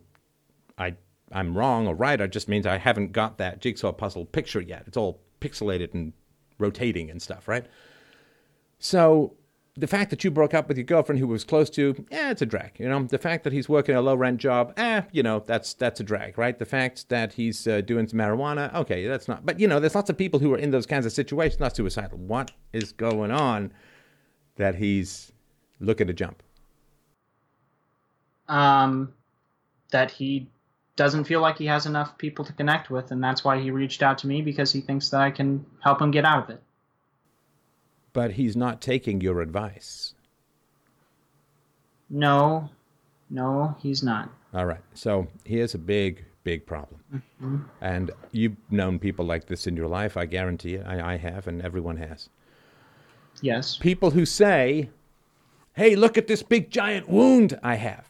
I 0.77 0.95
I'm 1.31 1.57
wrong 1.57 1.87
or 1.87 1.95
right. 1.95 2.21
It 2.21 2.31
just 2.31 2.47
means 2.47 2.65
I 2.65 2.77
haven't 2.77 3.11
got 3.11 3.37
that 3.39 3.59
jigsaw 3.59 3.91
puzzle 3.91 4.25
picture 4.25 4.61
yet. 4.61 4.83
It's 4.85 4.97
all 4.97 5.21
pixelated 5.39 5.93
and 5.93 6.13
rotating 6.59 7.09
and 7.09 7.21
stuff, 7.21 7.47
right? 7.47 7.65
So 8.77 9.33
the 9.75 9.87
fact 9.87 10.09
that 10.11 10.23
you 10.23 10.29
broke 10.29 10.53
up 10.53 10.67
with 10.67 10.77
your 10.77 10.83
girlfriend 10.83 11.19
who 11.19 11.27
was 11.27 11.43
close 11.43 11.69
to, 11.71 12.05
yeah, 12.11 12.29
it's 12.29 12.41
a 12.41 12.45
drag. 12.45 12.79
You 12.79 12.89
know, 12.89 13.03
the 13.03 13.17
fact 13.17 13.43
that 13.45 13.53
he's 13.53 13.69
working 13.69 13.95
a 13.95 14.01
low 14.01 14.15
rent 14.15 14.39
job, 14.39 14.73
eh, 14.77 15.01
you 15.11 15.23
know, 15.23 15.39
that's 15.39 15.73
that's 15.73 15.99
a 15.99 16.03
drag, 16.03 16.37
right? 16.37 16.59
The 16.59 16.65
fact 16.65 17.09
that 17.09 17.33
he's 17.33 17.65
uh, 17.65 17.81
doing 17.81 18.07
some 18.07 18.19
marijuana, 18.19 18.71
okay, 18.75 19.07
that's 19.07 19.27
not. 19.27 19.43
But 19.43 19.59
you 19.59 19.67
know, 19.67 19.79
there's 19.79 19.95
lots 19.95 20.11
of 20.11 20.17
people 20.17 20.39
who 20.39 20.53
are 20.53 20.57
in 20.57 20.69
those 20.69 20.85
kinds 20.85 21.07
of 21.07 21.13
situations, 21.13 21.59
not 21.59 21.75
suicidal. 21.75 22.19
What 22.19 22.51
is 22.73 22.91
going 22.91 23.31
on 23.31 23.71
that 24.61 24.75
he's 24.75 25.31
looking 25.79 26.05
to 26.05 26.13
jump? 26.13 26.43
Um, 28.47 29.13
that 29.91 30.11
he 30.11 30.49
doesn't 30.95 31.23
feel 31.23 31.41
like 31.41 31.57
he 31.57 31.65
has 31.65 31.87
enough 31.87 32.15
people 32.19 32.45
to 32.45 32.53
connect 32.53 32.91
with, 32.91 33.09
and 33.09 33.23
that's 33.23 33.43
why 33.43 33.59
he 33.59 33.71
reached 33.71 34.03
out 34.03 34.19
to 34.19 34.27
me 34.27 34.43
because 34.43 34.71
he 34.71 34.81
thinks 34.81 35.09
that 35.09 35.21
I 35.21 35.31
can 35.31 35.65
help 35.79 35.99
him 35.99 36.11
get 36.11 36.25
out 36.25 36.43
of 36.43 36.49
it. 36.51 36.61
But 38.13 38.33
he's 38.33 38.55
not 38.55 38.81
taking 38.81 39.19
your 39.19 39.41
advice. 39.41 40.13
No, 42.09 42.69
no, 43.31 43.75
he's 43.81 44.03
not. 44.03 44.29
All 44.53 44.65
right. 44.67 44.83
So 44.93 45.27
here's 45.43 45.73
a 45.73 45.79
big, 45.79 46.23
big 46.43 46.67
problem. 46.67 46.99
And 47.81 48.11
you've 48.31 48.57
known 48.69 48.99
people 48.99 49.25
like 49.25 49.47
this 49.47 49.65
in 49.65 49.75
your 49.75 49.87
life, 49.87 50.17
I 50.17 50.25
guarantee 50.25 50.75
it. 50.75 50.85
I, 50.85 51.13
I 51.13 51.17
have, 51.17 51.47
and 51.47 51.63
everyone 51.63 51.97
has. 51.97 52.29
Yes. 53.41 53.77
People 53.77 54.11
who 54.11 54.25
say, 54.25 54.89
hey, 55.73 55.95
look 55.95 56.17
at 56.17 56.27
this 56.27 56.43
big 56.43 56.69
giant 56.69 57.09
wound 57.09 57.59
I 57.63 57.75
have. 57.75 58.09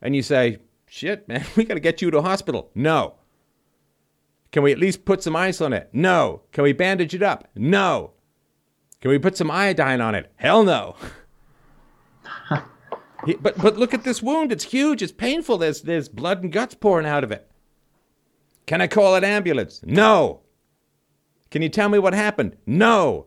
And 0.00 0.14
you 0.14 0.22
say, 0.22 0.58
shit, 0.86 1.26
man, 1.28 1.44
we 1.56 1.64
got 1.64 1.74
to 1.74 1.80
get 1.80 2.00
you 2.00 2.10
to 2.10 2.18
a 2.18 2.22
hospital. 2.22 2.70
No. 2.74 3.14
Can 4.52 4.62
we 4.62 4.72
at 4.72 4.78
least 4.78 5.04
put 5.04 5.22
some 5.22 5.36
ice 5.36 5.60
on 5.60 5.72
it? 5.72 5.90
No. 5.92 6.42
Can 6.52 6.64
we 6.64 6.72
bandage 6.72 7.14
it 7.14 7.22
up? 7.22 7.48
No. 7.54 8.12
Can 9.00 9.10
we 9.10 9.18
put 9.18 9.36
some 9.36 9.50
iodine 9.50 10.00
on 10.00 10.14
it? 10.14 10.32
Hell 10.36 10.62
no. 10.64 10.96
But 13.40 13.58
but 13.58 13.76
look 13.76 13.92
at 13.92 14.04
this 14.04 14.22
wound. 14.22 14.52
It's 14.52 14.62
huge. 14.62 15.02
It's 15.02 15.10
painful. 15.10 15.58
There's 15.58 15.82
there's 15.82 16.08
blood 16.08 16.44
and 16.44 16.52
guts 16.52 16.76
pouring 16.76 17.06
out 17.06 17.24
of 17.24 17.32
it. 17.32 17.50
Can 18.66 18.80
I 18.80 18.86
call 18.86 19.16
an 19.16 19.24
ambulance? 19.24 19.80
No. 19.84 20.42
Can 21.50 21.62
you 21.62 21.68
tell 21.68 21.88
me 21.88 21.98
what 21.98 22.14
happened? 22.14 22.56
No. 22.66 23.26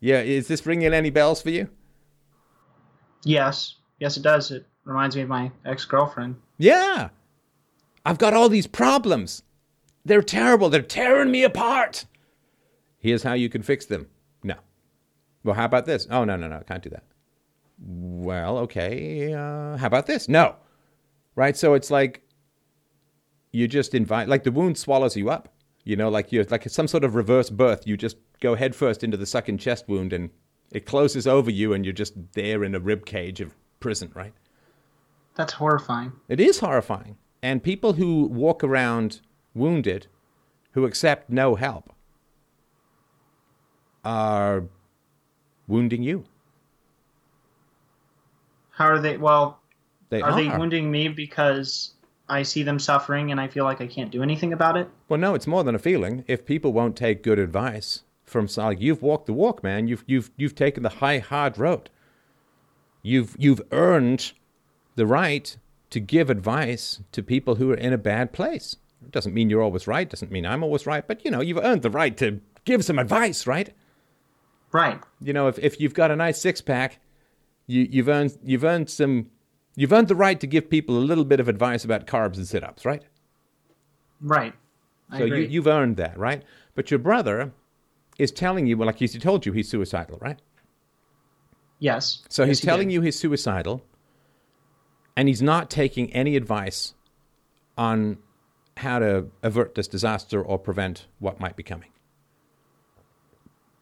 Yeah, 0.00 0.20
is 0.20 0.48
this 0.48 0.66
ringing 0.66 0.92
any 0.92 1.10
bells 1.10 1.42
for 1.42 1.50
you? 1.50 1.68
Yes. 3.24 3.76
Yes, 3.98 4.16
it 4.16 4.22
does. 4.22 4.50
It 4.50 4.66
reminds 4.84 5.16
me 5.16 5.22
of 5.22 5.28
my 5.28 5.50
ex-girlfriend. 5.64 6.36
Yeah. 6.58 7.08
I've 8.04 8.18
got 8.18 8.34
all 8.34 8.48
these 8.48 8.66
problems. 8.66 9.42
They're 10.04 10.22
terrible. 10.22 10.68
They're 10.68 10.82
tearing 10.82 11.30
me 11.30 11.42
apart. 11.42 12.04
Here's 12.98 13.22
how 13.22 13.32
you 13.32 13.48
can 13.48 13.62
fix 13.62 13.86
them. 13.86 14.06
No. 14.44 14.54
Well, 15.42 15.56
how 15.56 15.64
about 15.64 15.86
this? 15.86 16.06
Oh, 16.10 16.24
no, 16.24 16.36
no, 16.36 16.46
no. 16.46 16.60
Can't 16.66 16.82
do 16.82 16.90
that. 16.90 17.04
Well, 17.78 18.58
okay. 18.58 19.32
Uh, 19.32 19.76
how 19.76 19.86
about 19.86 20.06
this? 20.06 20.28
No. 20.28 20.56
Right? 21.34 21.56
So 21.56 21.74
it's 21.74 21.90
like 21.90 22.22
you 23.50 23.66
just 23.66 23.94
invite, 23.94 24.28
like 24.28 24.44
the 24.44 24.52
wound 24.52 24.78
swallows 24.78 25.16
you 25.16 25.30
up. 25.30 25.48
You 25.86 25.94
know, 25.94 26.08
like 26.08 26.32
you're 26.32 26.44
like 26.50 26.68
some 26.68 26.88
sort 26.88 27.04
of 27.04 27.14
reverse 27.14 27.48
birth. 27.48 27.86
You 27.86 27.96
just 27.96 28.16
go 28.40 28.56
headfirst 28.56 29.04
into 29.04 29.16
the 29.16 29.24
sucking 29.24 29.58
chest 29.58 29.88
wound 29.88 30.12
and 30.12 30.30
it 30.72 30.84
closes 30.84 31.28
over 31.28 31.48
you 31.48 31.72
and 31.72 31.84
you're 31.86 31.94
just 31.94 32.14
there 32.32 32.64
in 32.64 32.74
a 32.74 32.80
rib 32.80 33.06
cage 33.06 33.40
of 33.40 33.54
prison, 33.78 34.10
right? 34.12 34.32
That's 35.36 35.52
horrifying. 35.52 36.12
It 36.28 36.40
is 36.40 36.58
horrifying. 36.58 37.16
And 37.40 37.62
people 37.62 37.92
who 37.92 38.24
walk 38.24 38.64
around 38.64 39.20
wounded, 39.54 40.08
who 40.72 40.84
accept 40.84 41.30
no 41.30 41.54
help, 41.54 41.92
are 44.04 44.64
wounding 45.68 46.02
you. 46.02 46.24
How 48.70 48.86
are 48.86 48.98
they? 48.98 49.16
Well, 49.16 49.60
They 50.08 50.20
are 50.20 50.30
are. 50.30 50.36
they 50.36 50.48
wounding 50.48 50.90
me 50.90 51.08
because 51.08 51.94
I 52.28 52.42
see 52.42 52.62
them 52.62 52.78
suffering 52.78 53.30
and 53.30 53.40
I 53.40 53.48
feel 53.48 53.64
like 53.64 53.80
I 53.80 53.86
can't 53.86 54.10
do 54.10 54.22
anything 54.22 54.52
about 54.52 54.76
it? 54.76 54.88
well, 55.08 55.20
no, 55.20 55.34
it's 55.34 55.46
more 55.46 55.62
than 55.64 55.74
a 55.74 55.78
feeling. 55.78 56.24
If 56.26 56.44
people 56.44 56.72
won't 56.72 56.96
take 56.96 57.22
good 57.22 57.38
advice 57.38 58.02
from 58.26 58.48
like 58.56 58.80
you've 58.80 59.02
walked 59.02 59.26
the 59.26 59.32
walk, 59.32 59.62
man. 59.62 59.86
You've 59.86 60.04
you've 60.06 60.30
you've 60.36 60.54
taken 60.54 60.82
the 60.82 60.88
high 60.88 61.18
hard 61.18 61.56
road. 61.56 61.88
You've 63.02 63.36
you've 63.38 63.62
earned 63.70 64.32
the 64.96 65.06
right 65.06 65.56
to 65.90 66.00
give 66.00 66.28
advice 66.28 67.00
to 67.12 67.22
people 67.22 67.54
who 67.54 67.70
are 67.70 67.76
in 67.76 67.92
a 67.92 67.98
bad 67.98 68.32
place. 68.32 68.76
It 69.04 69.12
doesn't 69.12 69.34
mean 69.34 69.48
you're 69.48 69.62
always 69.62 69.86
right. 69.86 70.10
Doesn't 70.10 70.32
mean 70.32 70.44
I'm 70.44 70.64
always 70.64 70.86
right. 70.86 71.06
But 71.06 71.24
you 71.24 71.30
know, 71.30 71.40
you've 71.40 71.58
earned 71.58 71.82
the 71.82 71.90
right 71.90 72.16
to 72.16 72.40
give 72.64 72.84
some 72.84 72.98
advice, 72.98 73.46
right? 73.46 73.72
Right. 74.72 75.00
you 75.22 75.32
know, 75.32 75.46
if, 75.48 75.58
if 75.60 75.80
you've 75.80 75.94
got 75.94 76.10
a 76.10 76.16
nice 76.16 76.38
six 76.38 76.60
pack, 76.60 76.98
you, 77.66 77.88
you've 77.88 78.08
earned 78.08 78.36
you've 78.44 78.64
earned 78.64 78.90
some 78.90 79.30
you've 79.76 79.92
earned 79.92 80.08
the 80.08 80.16
right 80.16 80.40
to 80.40 80.46
give 80.46 80.68
people 80.68 80.96
a 80.98 81.00
little 81.00 81.24
bit 81.24 81.38
of 81.38 81.48
advice 81.48 81.84
about 81.84 82.06
carbs 82.06 82.36
and 82.36 82.46
sit 82.48 82.64
ups, 82.64 82.84
right? 82.84 83.02
Right. 84.20 84.54
I 85.10 85.18
So 85.18 85.24
you, 85.24 85.32
agree. 85.34 85.46
you've 85.46 85.66
earned 85.68 85.96
that, 85.98 86.18
right? 86.18 86.42
But 86.74 86.90
your 86.90 86.98
brother 86.98 87.52
is 88.18 88.32
telling 88.32 88.66
you, 88.66 88.76
well, 88.76 88.86
like 88.86 88.96
he 88.98 89.06
told 89.08 89.46
you, 89.46 89.52
he's 89.52 89.68
suicidal, 89.68 90.18
right? 90.20 90.40
yes. 91.78 92.22
So 92.28 92.42
Yes, 92.42 92.48
he's 92.48 92.60
he 92.60 92.66
telling 92.66 92.88
did. 92.88 92.94
you 92.94 93.00
he's 93.02 93.18
suicidal, 93.18 93.84
and 95.14 95.28
he's 95.28 95.42
not 95.42 95.70
taking 95.70 96.12
any 96.12 96.34
advice 96.36 96.94
on 97.78 98.16
how 98.78 98.98
to 98.98 99.26
avert 99.42 99.74
this 99.74 99.86
disaster 99.86 100.42
or 100.42 100.58
prevent 100.58 101.06
what 101.18 101.38
might 101.40 101.54
be 101.56 101.62
coming. 101.62 101.90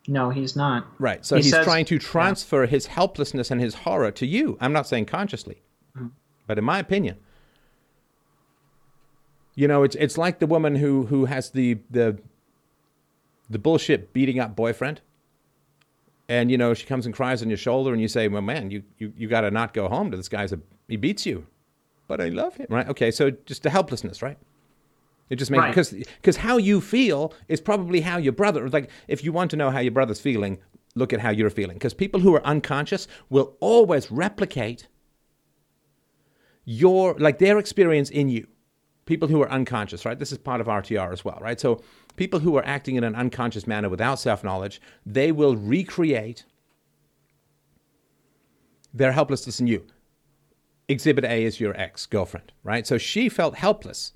No, 0.07 0.30
he's 0.30 0.55
not. 0.55 0.86
Right. 0.99 1.24
So 1.24 1.36
He 1.36 1.42
he's 1.42 1.53
says- 1.53 1.64
trying 1.64 1.84
to 1.86 1.99
transfer 1.99 2.66
his 2.66 2.86
helplessness 2.86 3.51
and 3.51 3.61
his 3.61 3.74
horror 3.74 4.11
to 4.12 4.26
you. 4.26 4.59
I'm 4.61 4.72
not 4.72 4.86
saying 4.86 5.07
consciously. 5.07 5.62
But 6.47 6.59
in 6.59 6.64
my 6.64 6.78
opinion, 6.78 7.16
you 9.55 9.68
know, 9.68 9.82
it's 9.84 9.95
it's 9.97 10.18
like 10.18 10.38
the 10.40 10.47
woman 10.47 10.76
who 10.76 11.07
who 11.07 11.26
has 11.26 11.51
the 11.51 11.78
the 11.90 12.18
the 13.49 13.59
bullshit 13.59 14.12
beating 14.12 14.40
up 14.40 14.57
boyfriend, 14.57 15.01
and 16.28 16.51
you 16.51 16.59
know 16.59 16.74
she 16.74 16.86
comes 16.86 17.07
and 17.07 17.14
cries 17.14 17.42
on 17.42 17.49
your 17.49 17.57
shoulder, 17.57 17.92
and 17.92 18.01
you 18.01 18.09
say, 18.09 18.26
"Well, 18.28 18.42
man, 18.42 18.70
you 18.70 18.82
you, 18.99 19.12
you 19.16 19.28
got 19.28 19.42
to 19.42 19.51
not 19.51 19.72
go 19.74 19.88
home 19.88 20.11
to 20.11 20.16
this 20.16 20.28
guy's 20.28 20.53
a 20.53 20.61
he 20.88 20.97
beats 20.97 21.24
you, 21.24 21.47
but 22.09 22.20
I 22.20 22.28
love 22.30 22.57
him." 22.57 22.66
Right? 22.68 22.88
Okay, 22.88 23.11
so 23.11 23.30
just 23.30 23.62
the 23.62 23.70
helplessness, 23.70 24.22
right? 24.22 24.38
It 25.30 25.36
just 25.36 25.51
makes 25.51 25.61
Right. 25.62 25.70
because 25.70 25.90
because 25.90 26.36
how 26.38 26.57
you 26.57 26.80
feel 26.80 27.32
is 27.49 27.61
probably 27.61 28.01
how 28.01 28.16
your 28.18 28.32
brother. 28.32 28.68
Like 28.68 28.90
if 29.09 29.22
you 29.22 29.32
want 29.32 29.51
to 29.53 29.57
know 29.57 29.70
how 29.70 29.78
your 29.78 29.92
brother's 29.92 30.20
feeling, 30.20 30.59
look 30.97 31.12
at 31.12 31.20
how 31.20 31.30
you're 31.30 31.49
feeling. 31.51 31.76
Because 31.76 31.95
people 31.95 32.20
who 32.20 32.34
are 32.34 32.45
unconscious 32.45 33.07
will 33.30 33.57
always 33.61 34.11
replicate 34.11 34.88
your 36.65 37.15
like 37.15 37.39
their 37.39 37.59
experience 37.59 38.11
in 38.11 38.29
you. 38.29 38.47
People 39.07 39.29
who 39.29 39.43
are 39.43 39.51
unconscious, 39.51 40.05
right? 40.07 40.19
This 40.19 40.33
is 40.33 40.39
part 40.39 40.61
of 40.61 40.67
RTR 40.67 41.12
as 41.12 41.25
well, 41.25 41.39
right? 41.41 41.61
So 41.61 41.83
people 42.17 42.41
who 42.41 42.57
are 42.57 42.65
acting 42.65 42.97
in 42.97 43.05
an 43.05 43.15
unconscious 43.15 43.67
manner 43.67 43.91
without 43.91 44.19
self-knowledge, 44.19 44.81
they 45.05 45.31
will 45.31 45.57
recreate 45.57 46.47
their 48.95 49.12
helplessness 49.12 49.61
in 49.61 49.67
you. 49.67 49.87
Exhibit 50.89 51.25
A 51.25 51.45
is 51.45 51.61
your 51.61 51.79
ex-girlfriend, 51.79 52.53
right? 52.62 52.87
So 52.87 52.97
she 52.97 53.29
felt 53.29 53.57
helpless 53.57 54.12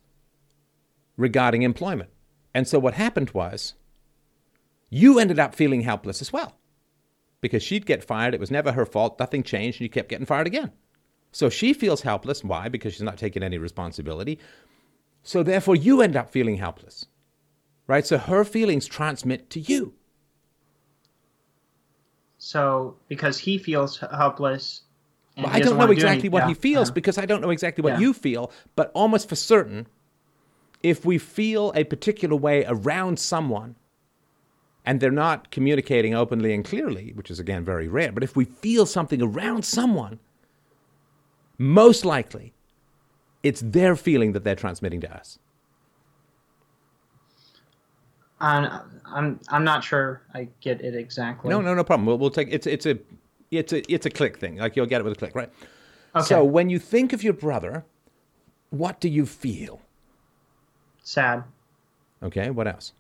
regarding 1.18 1.62
employment. 1.62 2.11
And 2.55 2.66
so 2.66 2.78
what 2.78 2.94
happened 2.94 3.30
was 3.30 3.74
you 4.88 5.18
ended 5.18 5.38
up 5.38 5.55
feeling 5.55 5.82
helpless 5.82 6.22
as 6.22 6.32
well. 6.32 6.57
Because 7.40 7.62
she'd 7.62 7.86
get 7.86 8.03
fired, 8.05 8.34
it 8.34 8.40
was 8.40 8.51
never 8.51 8.72
her 8.72 8.86
fault, 8.86 9.18
nothing 9.20 9.42
changed, 9.42 9.76
and 9.78 9.82
you 9.82 9.90
kept 9.90 10.09
getting 10.09 10.26
fired 10.26 10.46
again. 10.46 10.72
So 11.32 11.48
she 11.48 11.72
feels 11.72 12.02
helpless. 12.02 12.42
Why? 12.42 12.68
Because 12.68 12.94
she's 12.94 13.02
not 13.02 13.18
taking 13.18 13.42
any 13.42 13.58
responsibility. 13.58 14.38
So 15.22 15.42
therefore, 15.42 15.76
you 15.76 16.00
end 16.00 16.16
up 16.16 16.30
feeling 16.30 16.56
helpless. 16.56 17.06
Right? 17.86 18.06
So 18.06 18.18
her 18.18 18.44
feelings 18.44 18.86
transmit 18.86 19.50
to 19.50 19.60
you. 19.60 19.94
So 22.38 22.96
because 23.08 23.38
he 23.38 23.58
feels 23.58 23.98
helpless, 23.98 24.82
Well, 25.36 25.46
I 25.48 25.60
don't 25.60 25.72
know 25.72 25.78
wanna 25.78 25.88
do 25.88 25.92
exactly 25.92 26.28
what 26.28 26.44
yeah, 26.44 26.48
he 26.48 26.54
feels 26.54 26.88
uh-huh. 26.88 26.94
because 26.94 27.18
I 27.18 27.26
don't 27.26 27.40
know 27.40 27.50
exactly 27.50 27.82
what 27.82 27.94
Yeah. 27.94 28.00
you 28.00 28.12
feel, 28.12 28.50
but 28.76 28.90
almost 28.94 29.28
for 29.28 29.36
certain, 29.36 29.86
if 30.82 31.04
we 31.04 31.18
feel 31.18 31.72
a 31.74 31.84
particular 31.84 32.36
way 32.36 32.64
around 32.66 33.18
someone 33.18 33.74
and 34.84 35.00
they're 35.00 35.10
not 35.10 35.50
communicating 35.50 36.14
openly 36.14 36.54
and 36.54 36.64
clearly, 36.64 37.12
which 37.14 37.30
is 37.30 37.40
again 37.40 37.64
very 37.64 37.88
rare, 37.88 38.12
but 38.12 38.22
if 38.22 38.36
we 38.36 38.44
feel 38.44 38.86
something 38.86 39.20
around 39.20 39.64
someone, 39.64 40.20
most 41.59 42.04
likely 42.04 42.54
it's 43.42 43.61
their 43.61 43.96
feeling 43.96 44.32
that 44.32 44.44
they're 44.44 44.54
transmitting 44.54 45.00
to 45.00 45.14
us. 45.14 45.38
I'm, 48.40 49.02
I'm 49.04 49.40
I'm 49.48 49.64
not 49.64 49.82
sure 49.82 50.22
I 50.32 50.48
get 50.61 50.80
it 50.80 50.94
exactly. 50.94 51.50
No, 51.50 51.61
no, 51.61 51.74
no 51.74 51.82
problem. 51.82 52.06
We'll, 52.06 52.18
we'll 52.18 52.30
take 52.30 52.48
it's 52.52 52.66
it's 52.66 52.86
a 52.86 52.98
it's 53.50 53.72
a 53.72 53.92
it's 53.92 54.06
a 54.06 54.11
click 54.11 54.38
thing. 54.38 54.56
Like 54.56 54.76
you'll 54.76 54.86
get 54.86 55.00
it 55.00 55.04
with 55.04 55.14
a 55.14 55.16
click, 55.16 55.34
right? 55.34 55.50
Okay. 56.14 56.24
So 56.24 56.44
when 56.44 56.70
you 56.70 56.78
think 56.78 57.12
of 57.12 57.22
your 57.24 57.32
brother, 57.32 57.84
what 58.70 59.00
do 59.00 59.09
you 59.09 59.26
feel? 59.26 59.80
Sad. 61.02 61.44
Okay, 62.22 62.50
what 62.50 62.68
else? 62.68 62.92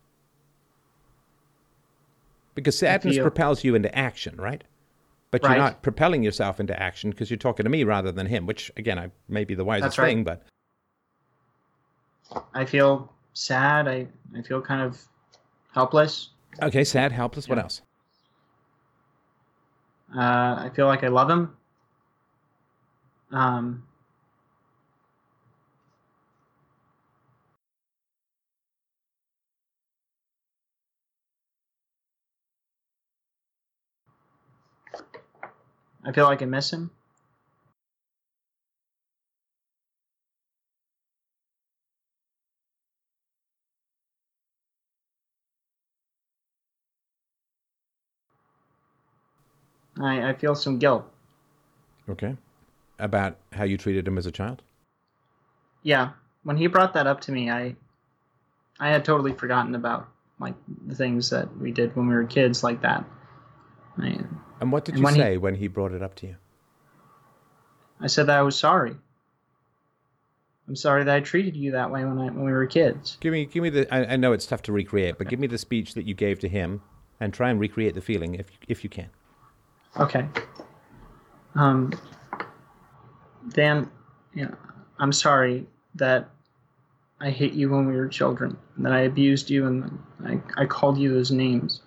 Because 2.54 2.76
sadness 2.78 3.18
propels 3.18 3.62
you 3.62 3.74
into 3.74 3.96
action, 3.96 4.36
right? 4.36 4.64
But 5.30 5.42
Right. 5.42 5.50
you're 5.50 5.58
not 5.58 5.82
propelling 5.82 6.22
yourself 6.22 6.58
into 6.58 6.80
action 6.80 7.10
because 7.10 7.30
you're 7.30 7.36
talking 7.36 7.64
to 7.64 7.70
me 7.70 7.84
rather 7.84 8.10
than 8.10 8.26
him, 8.26 8.46
which 8.46 8.70
again, 8.76 8.98
I 8.98 9.10
may 9.28 9.44
be 9.44 9.54
the 9.54 9.64
wisest 9.64 9.98
right. 9.98 10.06
thing, 10.06 10.24
but 10.24 10.42
I 12.54 12.64
feel 12.64 13.12
sad. 13.34 13.86
I 13.88 14.06
I 14.36 14.42
feel 14.42 14.60
kind 14.62 14.82
of 14.82 15.02
helpless. 15.72 16.30
okay, 16.62 16.84
sad, 16.84 17.12
helpless. 17.12 17.48
What 17.48 17.58
else? 17.58 17.82
Uh, 20.16 20.20
I 20.64 20.70
feel 20.74 20.86
like 20.86 21.04
I 21.04 21.08
love 21.08 21.28
him. 21.28 21.54
Um, 23.30 23.82
I 36.04 36.12
feel 36.12 36.24
like 36.24 36.42
I 36.42 36.46
miss 36.46 36.72
him. 36.72 36.90
I, 50.00 50.28
I 50.28 50.34
feel 50.34 50.54
some 50.54 50.78
guilt. 50.78 51.04
Okay. 52.08 52.36
About 52.98 53.36
how 53.52 53.64
you 53.64 53.76
treated 53.76 54.06
him 54.06 54.18
as 54.18 54.26
a 54.26 54.32
child? 54.32 54.62
Yeah, 55.82 56.10
when 56.42 56.56
he 56.56 56.66
brought 56.66 56.94
that 56.94 57.06
up 57.06 57.20
to 57.22 57.32
me, 57.32 57.50
I 57.50 57.76
I 58.80 58.90
had 58.90 59.04
totally 59.04 59.32
forgotten 59.32 59.74
about 59.74 60.08
like 60.38 60.54
the 60.86 60.94
things 60.94 61.30
that 61.30 61.56
we 61.56 61.72
did 61.72 61.96
when 61.96 62.06
we 62.08 62.14
were 62.14 62.24
kids 62.24 62.62
like 62.62 62.82
that. 62.82 63.04
I, 63.98 64.20
And 64.60 64.72
what 64.72 64.84
did 64.84 64.92
And 64.94 65.00
you 65.00 65.04
when 65.04 65.14
he- 65.14 65.20
say 65.20 65.36
when 65.36 65.54
he 65.54 65.68
brought 65.68 65.92
it 65.92 66.02
up 66.02 66.14
to 66.16 66.26
you? 66.26 66.36
I 68.00 68.06
said 68.06 68.26
that 68.26 68.38
I 68.38 68.42
was 68.42 68.56
sorry. 68.56 68.96
I'm 70.68 70.76
sorry 70.76 71.02
that 71.04 71.14
I 71.16 71.20
treated 71.20 71.56
you 71.56 71.72
that 71.72 71.90
way 71.90 72.04
when 72.04 72.18
I 72.18 72.26
when 72.26 72.44
we 72.44 72.52
were 72.52 72.66
kids. 72.66 73.16
Give 73.20 73.32
me 73.32 73.46
give 73.46 73.62
me 73.62 73.70
the 73.70 73.92
I, 73.92 74.12
I 74.14 74.16
know 74.16 74.32
it's 74.32 74.46
tough 74.46 74.62
to 74.62 74.72
recreate, 74.72 75.16
but 75.18 75.28
give 75.28 75.40
me 75.40 75.46
the 75.46 75.58
speech 75.58 75.94
that 75.94 76.04
you 76.04 76.14
gave 76.14 76.38
to 76.40 76.48
him 76.48 76.82
and 77.20 77.32
try 77.32 77.50
and 77.50 77.58
recreate 77.58 77.94
the 77.94 78.00
feeling 78.02 78.34
if 78.34 78.46
if 78.68 78.84
you 78.84 78.90
can. 78.90 79.08
Okay. 79.98 80.28
Um, 81.54 81.92
Dan, 83.54 83.90
yeah, 84.34 84.50
I'm 84.98 85.12
sorry 85.12 85.66
that 85.94 86.28
I 87.20 87.30
hit 87.30 87.54
you 87.54 87.70
when 87.70 87.86
we 87.86 87.96
were 87.96 88.06
children, 88.06 88.56
and 88.76 88.84
that 88.84 88.92
I 88.92 89.00
abused 89.00 89.48
you, 89.50 89.66
and 89.66 89.98
I, 90.24 90.38
I 90.56 90.66
called 90.66 90.98
you 90.98 91.12
those 91.12 91.30
names. 91.30 91.80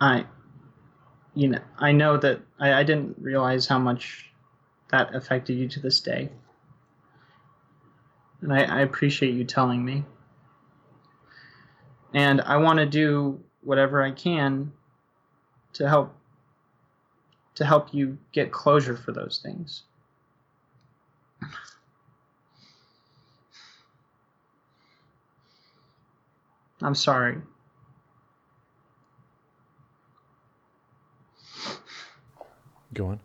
I, 0.00 0.26
you 1.34 1.48
know, 1.48 1.60
I 1.78 1.92
know 1.92 2.16
that 2.16 2.40
I, 2.58 2.74
I 2.74 2.82
didn't 2.82 3.16
realize 3.18 3.66
how 3.66 3.78
much 3.78 4.30
that 4.90 5.14
affected 5.14 5.54
you 5.54 5.68
to 5.68 5.80
this 5.80 6.00
day. 6.00 6.30
And 8.40 8.52
I, 8.52 8.62
I 8.62 8.80
appreciate 8.80 9.34
you 9.34 9.44
telling 9.44 9.84
me. 9.84 10.04
And 12.14 12.40
I 12.40 12.56
want 12.58 12.78
to 12.78 12.86
do 12.86 13.40
whatever 13.62 14.02
I 14.02 14.12
can 14.12 14.72
to 15.74 15.88
help 15.88 16.14
to 17.56 17.64
help 17.64 17.92
you 17.92 18.18
get 18.32 18.52
closure 18.52 18.96
for 18.96 19.12
those 19.12 19.40
things. 19.42 19.82
I'm 26.82 26.94
sorry. 26.94 27.38
Go 32.96 33.08
on. 33.08 33.20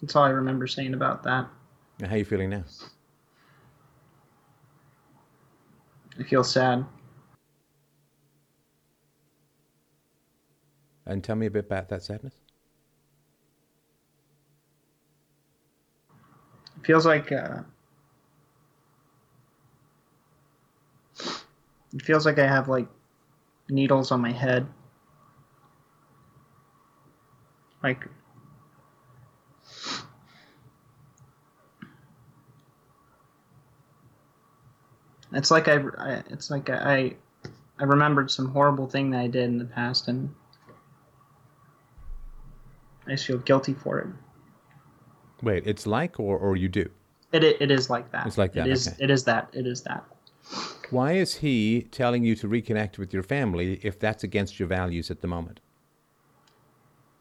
That's 0.00 0.16
all 0.16 0.22
I 0.22 0.30
remember 0.30 0.66
saying 0.66 0.94
about 0.94 1.22
that. 1.24 1.46
How 2.00 2.14
are 2.14 2.16
you 2.16 2.24
feeling 2.24 2.48
now? 2.48 2.64
I 6.18 6.22
feel 6.22 6.42
sad. 6.42 6.86
And 11.04 11.22
tell 11.22 11.36
me 11.36 11.44
a 11.46 11.50
bit 11.50 11.66
about 11.66 11.90
that 11.90 12.02
sadness. 12.02 12.34
It 16.78 16.86
feels 16.86 17.04
like 17.04 17.30
uh, 17.30 17.60
it 21.92 22.00
feels 22.02 22.24
like 22.24 22.38
I 22.38 22.46
have 22.46 22.68
like 22.68 22.88
needles 23.68 24.10
on 24.12 24.22
my 24.22 24.32
head. 24.32 24.66
Like 27.82 28.06
it's 35.32 35.50
like 35.50 35.68
I, 35.68 35.82
I 35.98 36.22
it's 36.30 36.50
like 36.50 36.70
I 36.70 37.14
I 37.78 37.84
remembered 37.84 38.30
some 38.30 38.48
horrible 38.48 38.88
thing 38.88 39.10
that 39.10 39.20
I 39.20 39.26
did 39.28 39.44
in 39.44 39.58
the 39.58 39.64
past 39.64 40.08
and 40.08 40.34
I 43.06 43.12
just 43.12 43.26
feel 43.26 43.38
guilty 43.38 43.74
for 43.74 44.00
it. 44.00 44.08
Wait, 45.42 45.66
it's 45.66 45.86
like 45.86 46.18
or 46.18 46.36
or 46.38 46.56
you 46.56 46.68
do? 46.68 46.90
It, 47.32 47.44
it, 47.44 47.60
it 47.60 47.70
is 47.70 47.90
like 47.90 48.10
that. 48.12 48.26
It's 48.26 48.38
like 48.38 48.54
that, 48.54 48.66
It 48.66 48.72
is. 48.72 48.88
okay. 48.88 48.96
It 49.04 49.10
is 49.10 49.24
that. 49.24 49.50
It 49.52 49.66
is 49.66 49.82
that. 49.82 50.04
Why 50.90 51.12
is 51.12 51.36
he 51.36 51.82
telling 51.90 52.24
you 52.24 52.34
to 52.36 52.48
reconnect 52.48 52.96
with 52.96 53.12
your 53.12 53.22
family 53.22 53.78
if 53.82 53.98
that's 53.98 54.24
against 54.24 54.58
your 54.58 54.66
values 54.66 55.10
at 55.10 55.20
the 55.20 55.28
moment? 55.28 55.60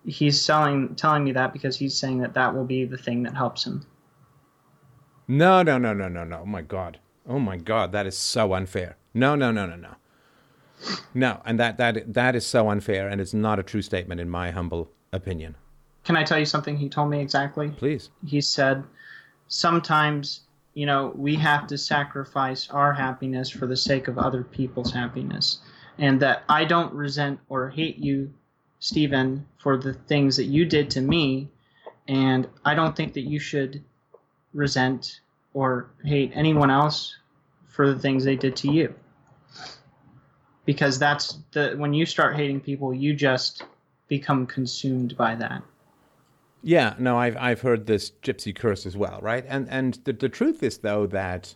He's 0.07 0.41
selling, 0.41 0.95
telling 0.95 1.23
me 1.23 1.33
that 1.33 1.53
because 1.53 1.77
he's 1.77 1.95
saying 1.95 2.19
that 2.21 2.33
that 2.33 2.55
will 2.55 2.65
be 2.65 2.85
the 2.85 2.97
thing 2.97 3.23
that 3.23 3.35
helps 3.35 3.67
him. 3.67 3.85
No, 5.27 5.61
no, 5.61 5.77
no, 5.77 5.93
no, 5.93 6.07
no, 6.07 6.23
no. 6.23 6.39
Oh 6.43 6.45
my 6.45 6.61
God. 6.61 6.97
Oh 7.27 7.39
my 7.39 7.57
God. 7.57 7.91
That 7.91 8.07
is 8.07 8.17
so 8.17 8.53
unfair. 8.53 8.97
No, 9.13 9.35
no, 9.35 9.51
no, 9.51 9.65
no, 9.65 9.75
no. 9.75 9.95
No, 11.13 11.41
and 11.45 11.59
that 11.59 11.77
that 11.77 12.13
that 12.13 12.35
is 12.35 12.45
so 12.45 12.69
unfair, 12.69 13.09
and 13.09 13.19
it's 13.19 13.33
not 13.33 13.59
a 13.59 13.63
true 13.63 13.81
statement 13.81 14.21
in 14.21 14.29
my 14.29 14.51
humble 14.51 14.91
opinion. 15.11 15.55
Can 16.03 16.15
I 16.15 16.23
tell 16.23 16.39
you 16.39 16.45
something 16.45 16.77
he 16.77 16.87
told 16.87 17.09
me 17.09 17.19
exactly? 17.19 17.69
Please. 17.71 18.11
He 18.25 18.39
said, 18.39 18.83
sometimes, 19.47 20.41
you 20.73 20.85
know, 20.85 21.11
we 21.15 21.35
have 21.35 21.67
to 21.67 21.77
sacrifice 21.77 22.69
our 22.69 22.93
happiness 22.93 23.49
for 23.49 23.65
the 23.67 23.75
sake 23.75 24.07
of 24.07 24.17
other 24.17 24.43
people's 24.43 24.93
happiness. 24.93 25.59
And 25.97 26.21
that 26.21 26.43
I 26.47 26.63
don't 26.63 26.93
resent 26.93 27.39
or 27.49 27.69
hate 27.69 27.97
you, 27.97 28.31
Stephen, 28.79 29.45
for 29.57 29.77
the 29.77 29.93
things 29.93 30.37
that 30.37 30.45
you 30.45 30.65
did 30.65 30.89
to 30.91 31.01
me. 31.01 31.49
And 32.07 32.47
I 32.63 32.73
don't 32.73 32.95
think 32.95 33.13
that 33.13 33.21
you 33.21 33.39
should 33.39 33.83
resent 34.53 35.21
or 35.53 35.89
hate 36.03 36.31
anyone 36.33 36.69
else 36.69 37.15
for 37.67 37.91
the 37.93 37.99
things 37.99 38.23
they 38.23 38.35
did 38.35 38.55
to 38.57 38.71
you. 38.71 38.93
Because 40.65 40.99
that's 40.99 41.37
the 41.51 41.75
when 41.77 41.93
you 41.93 42.05
start 42.05 42.35
hating 42.35 42.61
people, 42.61 42.93
you 42.93 43.13
just 43.13 43.63
become 44.07 44.45
consumed 44.45 45.15
by 45.15 45.35
that. 45.35 45.63
Yeah, 46.61 46.95
no, 46.99 47.17
I've 47.17 47.37
I've 47.37 47.61
heard 47.61 47.87
this 47.87 48.11
gypsy 48.21 48.53
curse 48.53 48.85
as 48.85 48.97
well, 48.97 49.19
right? 49.21 49.45
And 49.47 49.69
and 49.69 49.93
the 50.03 50.13
the 50.13 50.29
truth 50.29 50.63
is 50.63 50.79
though 50.79 51.07
that 51.07 51.55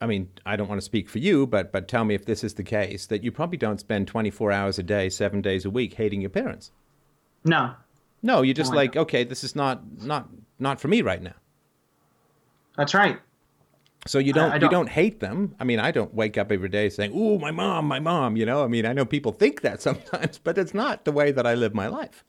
I 0.00 0.06
mean, 0.06 0.30
I 0.46 0.56
don't 0.56 0.68
want 0.68 0.80
to 0.80 0.84
speak 0.84 1.08
for 1.08 1.18
you, 1.18 1.46
but 1.46 1.72
but 1.72 1.86
tell 1.86 2.04
me 2.04 2.14
if 2.14 2.24
this 2.24 2.42
is 2.42 2.54
the 2.54 2.62
case 2.62 3.06
that 3.06 3.22
you 3.22 3.30
probably 3.30 3.58
don't 3.58 3.80
spend 3.80 4.08
24 4.08 4.50
hours 4.50 4.78
a 4.78 4.82
day, 4.82 5.10
7 5.10 5.42
days 5.42 5.64
a 5.64 5.70
week 5.70 5.94
hating 5.94 6.20
your 6.20 6.30
parents. 6.30 6.70
No. 7.44 7.74
No, 8.22 8.42
you're 8.42 8.54
just 8.54 8.72
no, 8.72 8.76
like, 8.76 8.96
okay, 8.96 9.24
this 9.24 9.44
is 9.44 9.54
not 9.54 9.82
not 10.02 10.28
not 10.58 10.80
for 10.80 10.88
me 10.88 11.02
right 11.02 11.22
now. 11.22 11.34
That's 12.76 12.94
right. 12.94 13.18
So 14.06 14.18
you 14.18 14.32
don't, 14.32 14.50
I, 14.50 14.54
I 14.54 14.58
don't, 14.58 14.70
you 14.70 14.76
don't 14.76 14.88
hate 14.88 15.20
them. 15.20 15.54
I 15.60 15.64
mean, 15.64 15.78
I 15.78 15.90
don't 15.90 16.14
wake 16.14 16.38
up 16.38 16.50
every 16.50 16.70
day 16.70 16.88
saying, 16.88 17.12
"Ooh, 17.14 17.38
my 17.38 17.50
mom, 17.50 17.84
my 17.84 18.00
mom." 18.00 18.36
You 18.36 18.46
know, 18.46 18.64
I 18.64 18.66
mean, 18.66 18.86
I 18.86 18.94
know 18.94 19.04
people 19.04 19.32
think 19.32 19.60
that 19.60 19.82
sometimes, 19.88 20.38
but 20.38 20.56
it's 20.56 20.72
not 20.72 21.04
the 21.04 21.12
way 21.12 21.32
that 21.32 21.46
I 21.46 21.54
live 21.54 21.74
my 21.74 21.86
life. 21.86 22.24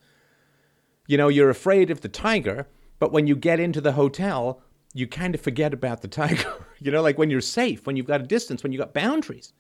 You 1.07 1.17
know, 1.17 1.29
you're 1.29 1.49
afraid 1.49 1.89
of 1.89 2.01
the 2.01 2.09
tiger, 2.09 2.67
but 2.99 3.11
when 3.11 3.27
you 3.27 3.35
get 3.35 3.59
into 3.59 3.81
the 3.81 3.93
hotel, 3.93 4.61
you 4.93 5.07
kind 5.07 5.35
of 5.35 5.41
forget 5.41 5.73
about 5.73 6.01
the 6.01 6.07
tiger. 6.07 6.53
you 6.79 6.91
know, 6.91 7.01
like 7.01 7.17
when 7.17 7.29
you're 7.29 7.41
safe, 7.41 7.85
when 7.85 7.95
you've 7.95 8.07
got 8.07 8.21
a 8.21 8.25
distance, 8.25 8.63
when 8.63 8.71
you've 8.71 8.81
got 8.81 8.93
boundaries. 8.93 9.53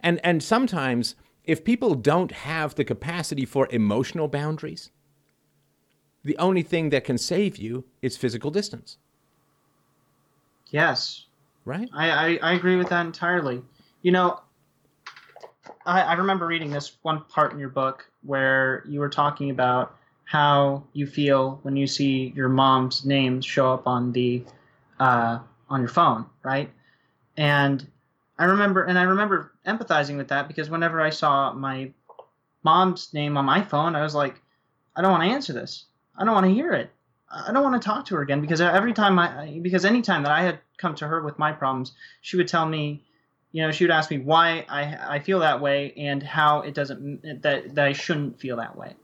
And 0.00 0.20
and 0.24 0.42
sometimes 0.42 1.14
if 1.44 1.64
people 1.64 1.94
don't 1.94 2.32
have 2.32 2.74
the 2.74 2.84
capacity 2.84 3.44
for 3.44 3.68
emotional 3.70 4.28
boundaries, 4.28 4.90
the 6.22 6.36
only 6.38 6.62
thing 6.62 6.90
that 6.90 7.04
can 7.04 7.18
save 7.18 7.56
you 7.58 7.84
is 8.00 8.16
physical 8.16 8.50
distance. 8.50 8.96
Yes. 10.70 11.26
Right? 11.64 11.88
I, 11.92 12.10
I, 12.10 12.38
I 12.42 12.52
agree 12.54 12.76
with 12.76 12.88
that 12.88 13.04
entirely. 13.04 13.62
You 14.02 14.12
know, 14.12 14.40
I, 15.86 16.00
I 16.02 16.12
remember 16.14 16.46
reading 16.46 16.70
this 16.70 16.96
one 17.02 17.22
part 17.28 17.52
in 17.52 17.58
your 17.58 17.68
book 17.68 18.10
where 18.22 18.84
you 18.88 19.00
were 19.00 19.08
talking 19.08 19.50
about 19.50 19.96
how 20.24 20.84
you 20.92 21.06
feel 21.06 21.60
when 21.62 21.76
you 21.76 21.86
see 21.86 22.32
your 22.34 22.48
mom's 22.48 23.04
name 23.04 23.40
show 23.40 23.72
up 23.72 23.86
on 23.86 24.12
the 24.12 24.44
uh, 24.98 25.38
on 25.68 25.80
your 25.80 25.88
phone, 25.88 26.26
right? 26.42 26.70
And 27.36 27.86
I 28.38 28.44
remember, 28.44 28.84
and 28.84 28.98
I 28.98 29.02
remember 29.02 29.52
empathizing 29.66 30.16
with 30.16 30.28
that 30.28 30.48
because 30.48 30.70
whenever 30.70 31.00
I 31.00 31.10
saw 31.10 31.52
my 31.52 31.90
mom's 32.62 33.12
name 33.12 33.36
on 33.36 33.44
my 33.44 33.62
phone, 33.62 33.94
I 33.94 34.02
was 34.02 34.14
like, 34.14 34.40
I 34.96 35.02
don't 35.02 35.10
want 35.10 35.24
to 35.24 35.30
answer 35.30 35.52
this. 35.52 35.84
I 36.16 36.24
don't 36.24 36.34
want 36.34 36.46
to 36.46 36.52
hear 36.52 36.72
it. 36.72 36.90
I 37.30 37.52
don't 37.52 37.64
want 37.64 37.80
to 37.80 37.84
talk 37.84 38.06
to 38.06 38.16
her 38.16 38.22
again 38.22 38.40
because 38.40 38.60
every 38.60 38.92
time 38.92 39.18
I, 39.18 39.58
because 39.60 39.84
anytime 39.84 40.22
that 40.22 40.32
I 40.32 40.42
had 40.42 40.60
come 40.76 40.94
to 40.96 41.08
her 41.08 41.22
with 41.22 41.38
my 41.38 41.52
problems, 41.52 41.92
she 42.20 42.36
would 42.36 42.46
tell 42.46 42.66
me, 42.66 43.02
you 43.50 43.62
know, 43.62 43.72
she 43.72 43.84
would 43.84 43.90
ask 43.90 44.10
me 44.10 44.18
why 44.18 44.64
I, 44.68 45.16
I 45.16 45.18
feel 45.18 45.40
that 45.40 45.60
way 45.60 45.92
and 45.96 46.22
how 46.22 46.60
it 46.60 46.74
doesn't, 46.74 47.42
that, 47.42 47.74
that 47.74 47.84
I 47.84 47.92
shouldn't 47.92 48.38
feel 48.38 48.56
that 48.56 48.76
way. 48.76 48.94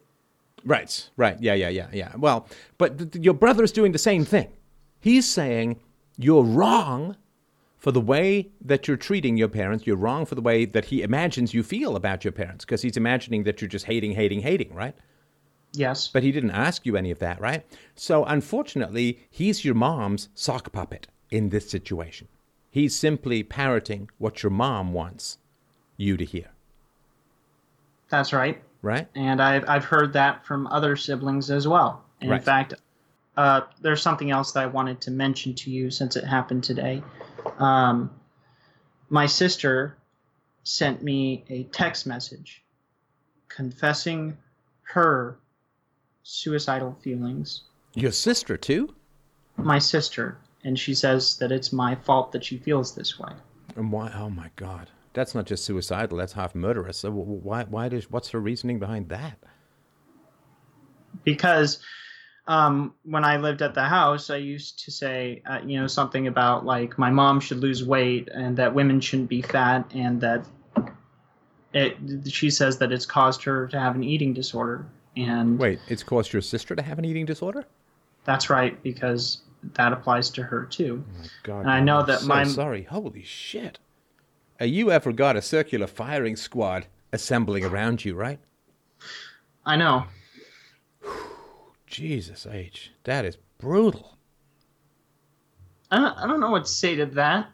Right, 0.64 1.10
right. 1.16 1.40
Yeah, 1.40 1.54
yeah, 1.54 1.68
yeah, 1.68 1.88
yeah. 1.92 2.12
Well, 2.16 2.46
but 2.78 3.12
th- 3.12 3.24
your 3.24 3.36
is 3.62 3.72
doing 3.72 3.92
the 3.92 3.98
same 3.98 4.24
thing. 4.24 4.48
He's 5.00 5.28
saying 5.28 5.80
you're 6.18 6.42
wrong 6.42 7.16
for 7.78 7.92
the 7.92 8.00
way 8.00 8.50
that 8.62 8.86
you're 8.86 8.96
treating 8.98 9.38
your 9.38 9.48
parents. 9.48 9.86
You're 9.86 9.96
wrong 9.96 10.26
for 10.26 10.34
the 10.34 10.42
way 10.42 10.66
that 10.66 10.84
he 10.84 11.02
imagines 11.02 11.54
you 11.54 11.62
feel 11.62 11.96
about 11.96 12.24
your 12.24 12.32
parents 12.32 12.64
because 12.64 12.82
he's 12.82 12.98
imagining 12.98 13.44
that 13.44 13.60
you're 13.60 13.68
just 13.68 13.86
hating, 13.86 14.12
hating, 14.12 14.40
hating, 14.40 14.74
right? 14.74 14.94
Yes. 15.72 16.08
But 16.08 16.22
he 16.22 16.32
didn't 16.32 16.50
ask 16.50 16.84
you 16.84 16.96
any 16.96 17.10
of 17.10 17.20
that, 17.20 17.40
right? 17.40 17.64
So 17.94 18.24
unfortunately, 18.24 19.20
he's 19.30 19.64
your 19.64 19.74
mom's 19.74 20.28
sock 20.34 20.72
puppet 20.72 21.06
in 21.30 21.48
this 21.48 21.70
situation. 21.70 22.28
He's 22.70 22.94
simply 22.94 23.42
parroting 23.42 24.10
what 24.18 24.42
your 24.42 24.50
mom 24.50 24.92
wants 24.92 25.38
you 25.96 26.16
to 26.16 26.24
hear. 26.24 26.50
That's 28.10 28.32
right. 28.32 28.62
Right. 28.82 29.06
And 29.14 29.40
I've, 29.42 29.68
I've 29.68 29.84
heard 29.84 30.14
that 30.14 30.46
from 30.46 30.66
other 30.66 30.96
siblings 30.96 31.50
as 31.50 31.68
well. 31.68 32.04
And 32.20 32.30
right. 32.30 32.38
In 32.38 32.42
fact, 32.42 32.74
uh, 33.36 33.62
there's 33.80 34.02
something 34.02 34.30
else 34.30 34.52
that 34.52 34.62
I 34.62 34.66
wanted 34.66 35.00
to 35.02 35.10
mention 35.10 35.54
to 35.54 35.70
you 35.70 35.90
since 35.90 36.16
it 36.16 36.24
happened 36.24 36.64
today. 36.64 37.02
Um, 37.58 38.10
my 39.08 39.26
sister 39.26 39.96
sent 40.62 41.02
me 41.02 41.44
a 41.48 41.64
text 41.64 42.06
message 42.06 42.62
confessing 43.48 44.36
her 44.82 45.38
suicidal 46.22 46.96
feelings. 47.02 47.62
Your 47.94 48.12
sister, 48.12 48.56
too? 48.56 48.94
My 49.56 49.78
sister. 49.78 50.38
And 50.62 50.78
she 50.78 50.94
says 50.94 51.38
that 51.38 51.50
it's 51.50 51.72
my 51.72 51.94
fault 51.94 52.32
that 52.32 52.44
she 52.44 52.58
feels 52.58 52.94
this 52.94 53.18
way. 53.18 53.32
And 53.76 53.90
why? 53.90 54.12
Oh, 54.14 54.30
my 54.30 54.50
God. 54.56 54.90
That's 55.12 55.34
not 55.34 55.46
just 55.46 55.64
suicidal, 55.64 56.18
that's 56.18 56.34
half 56.34 56.54
murderous. 56.54 56.98
So 56.98 57.10
why, 57.10 57.64
why 57.64 57.88
does, 57.88 58.10
what's 58.10 58.30
her 58.30 58.40
reasoning 58.40 58.78
behind 58.78 59.08
that? 59.08 59.38
Because 61.24 61.80
um, 62.46 62.94
when 63.04 63.24
I 63.24 63.36
lived 63.36 63.62
at 63.62 63.74
the 63.74 63.82
house, 63.82 64.30
I 64.30 64.36
used 64.36 64.84
to 64.84 64.90
say, 64.90 65.42
uh, 65.46 65.60
you 65.64 65.80
know, 65.80 65.86
something 65.86 66.26
about 66.26 66.64
like 66.64 66.98
my 66.98 67.10
mom 67.10 67.40
should 67.40 67.58
lose 67.58 67.84
weight 67.84 68.28
and 68.32 68.56
that 68.56 68.74
women 68.74 69.00
shouldn't 69.00 69.28
be 69.28 69.42
fat 69.42 69.90
and 69.94 70.20
that 70.20 70.46
it, 71.72 71.96
she 72.28 72.50
says 72.50 72.78
that 72.78 72.92
it's 72.92 73.06
caused 73.06 73.42
her 73.44 73.66
to 73.68 73.78
have 73.78 73.94
an 73.94 74.04
eating 74.04 74.32
disorder. 74.32 74.86
And 75.16 75.58
wait, 75.58 75.80
it's 75.88 76.02
caused 76.02 76.32
your 76.32 76.42
sister 76.42 76.74
to 76.76 76.82
have 76.82 76.98
an 76.98 77.04
eating 77.04 77.26
disorder? 77.26 77.64
That's 78.24 78.50
right, 78.50 78.80
because 78.82 79.42
that 79.74 79.92
applies 79.92 80.30
to 80.30 80.42
her 80.42 80.64
too. 80.64 81.04
Oh 81.06 81.18
my 81.18 81.26
God! 81.42 81.60
And 81.60 81.70
I 81.70 81.80
know 81.80 82.02
that 82.04 82.20
so 82.20 82.26
my 82.26 82.44
sorry. 82.44 82.84
Holy 82.84 83.22
shit! 83.22 83.78
You 84.60 84.90
ever 84.90 85.12
got 85.12 85.36
a 85.36 85.42
circular 85.42 85.86
firing 85.86 86.36
squad 86.36 86.86
assembling 87.12 87.64
around 87.64 88.04
you, 88.04 88.14
right? 88.14 88.38
I 89.64 89.76
know. 89.76 90.04
Jesus 91.86 92.46
H, 92.50 92.92
that 93.04 93.24
is 93.24 93.38
brutal. 93.58 94.18
I 95.90 95.98
don't, 95.98 96.18
I 96.18 96.26
don't 96.26 96.40
know 96.40 96.50
what 96.50 96.66
to 96.66 96.70
say 96.70 96.94
to 96.96 97.06
that. 97.06 97.48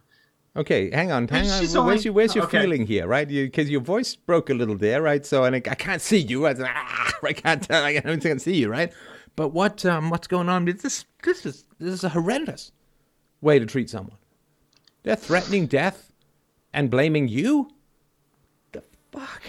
Okay, 0.56 0.90
hang 0.90 1.12
on, 1.12 1.28
hang 1.28 1.50
on. 1.50 1.58
Where's, 1.58 1.76
only... 1.76 1.98
your, 1.98 2.12
where's 2.12 2.34
your 2.34 2.44
okay. 2.44 2.62
feeling 2.62 2.86
here, 2.86 3.06
right? 3.06 3.28
Because 3.28 3.68
you, 3.68 3.72
your 3.72 3.80
voice 3.82 4.16
broke 4.16 4.50
a 4.50 4.54
little 4.54 4.76
there, 4.76 5.02
right? 5.02 5.24
So, 5.24 5.44
and 5.44 5.54
I, 5.54 5.58
I 5.58 5.74
can't 5.74 6.02
see 6.02 6.18
you. 6.18 6.46
I, 6.46 6.54
ah, 6.58 7.12
I 7.22 7.32
can't 7.32 7.62
tell. 7.62 7.84
I 7.84 8.00
can't 8.00 8.40
see 8.40 8.56
you, 8.56 8.68
right? 8.68 8.92
But 9.36 9.48
what 9.48 9.84
um, 9.84 10.08
what's 10.08 10.26
going 10.26 10.48
on? 10.48 10.64
This 10.64 11.04
this 11.22 11.44
is 11.44 11.64
this 11.78 11.92
is 11.92 12.04
a 12.04 12.08
horrendous 12.08 12.72
way 13.42 13.58
to 13.58 13.66
treat 13.66 13.90
someone. 13.90 14.16
They're 15.02 15.14
threatening 15.14 15.66
death 15.66 16.05
and 16.76 16.90
blaming 16.90 17.26
you. 17.26 17.70
The 18.70 18.84
fuck? 19.10 19.42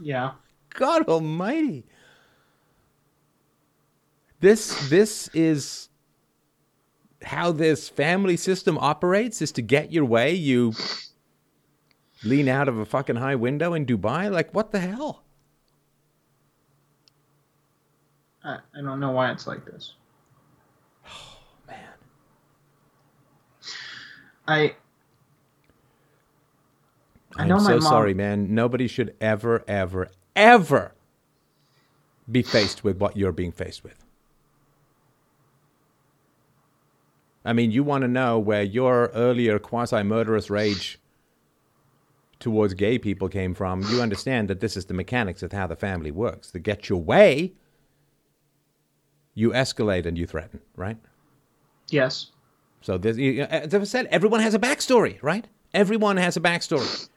Yeah. 0.00 0.32
God 0.70 1.08
Almighty. 1.08 1.84
This 4.40 4.88
this 4.88 5.28
is 5.34 5.88
how 7.24 7.50
this 7.50 7.88
family 7.88 8.36
system 8.36 8.78
operates 8.78 9.42
is 9.42 9.50
to 9.52 9.62
get 9.62 9.92
your 9.92 10.04
way, 10.04 10.32
you 10.32 10.72
lean 12.22 12.48
out 12.48 12.68
of 12.68 12.78
a 12.78 12.86
fucking 12.86 13.16
high 13.16 13.34
window 13.34 13.74
in 13.74 13.84
Dubai? 13.84 14.30
Like, 14.30 14.54
what 14.54 14.70
the 14.70 14.78
hell? 14.78 15.24
I, 18.44 18.58
I 18.76 18.80
don't 18.82 19.00
know 19.00 19.10
why 19.10 19.32
it's 19.32 19.46
like 19.46 19.66
this. 19.66 19.94
Oh, 21.10 21.38
man. 21.66 21.88
I. 24.46 24.76
I 27.38 27.46
know 27.46 27.56
I'm 27.56 27.60
so 27.60 27.78
mom... 27.78 27.82
sorry, 27.82 28.14
man. 28.14 28.54
Nobody 28.54 28.88
should 28.88 29.14
ever, 29.20 29.64
ever, 29.68 30.10
ever 30.34 30.92
be 32.30 32.42
faced 32.42 32.84
with 32.84 32.98
what 32.98 33.16
you're 33.16 33.32
being 33.32 33.52
faced 33.52 33.84
with. 33.84 34.04
I 37.44 37.52
mean, 37.52 37.70
you 37.70 37.82
want 37.82 38.02
to 38.02 38.08
know 38.08 38.38
where 38.38 38.62
your 38.62 39.06
earlier 39.14 39.58
quasi 39.58 40.02
murderous 40.02 40.50
rage 40.50 40.98
towards 42.40 42.74
gay 42.74 42.98
people 42.98 43.28
came 43.28 43.54
from. 43.54 43.82
You 43.90 44.02
understand 44.02 44.48
that 44.48 44.60
this 44.60 44.76
is 44.76 44.86
the 44.86 44.94
mechanics 44.94 45.42
of 45.42 45.52
how 45.52 45.66
the 45.66 45.76
family 45.76 46.10
works. 46.10 46.50
To 46.50 46.58
get 46.58 46.88
your 46.88 47.00
way, 47.00 47.52
you 49.34 49.50
escalate 49.50 50.04
and 50.04 50.18
you 50.18 50.26
threaten, 50.26 50.60
right? 50.76 50.98
Yes. 51.88 52.32
So, 52.80 52.98
there's, 52.98 53.18
as 53.18 53.74
I 53.74 53.84
said, 53.84 54.06
everyone 54.10 54.40
has 54.40 54.54
a 54.54 54.58
backstory, 54.58 55.20
right? 55.22 55.46
Everyone 55.72 56.16
has 56.16 56.36
a 56.36 56.40
backstory. 56.40 57.08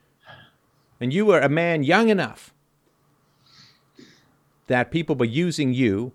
And 1.02 1.12
you 1.12 1.26
were 1.26 1.40
a 1.40 1.48
man 1.48 1.82
young 1.82 2.10
enough 2.10 2.54
that 4.68 4.92
people 4.92 5.16
were 5.16 5.24
using 5.24 5.74
you 5.74 6.12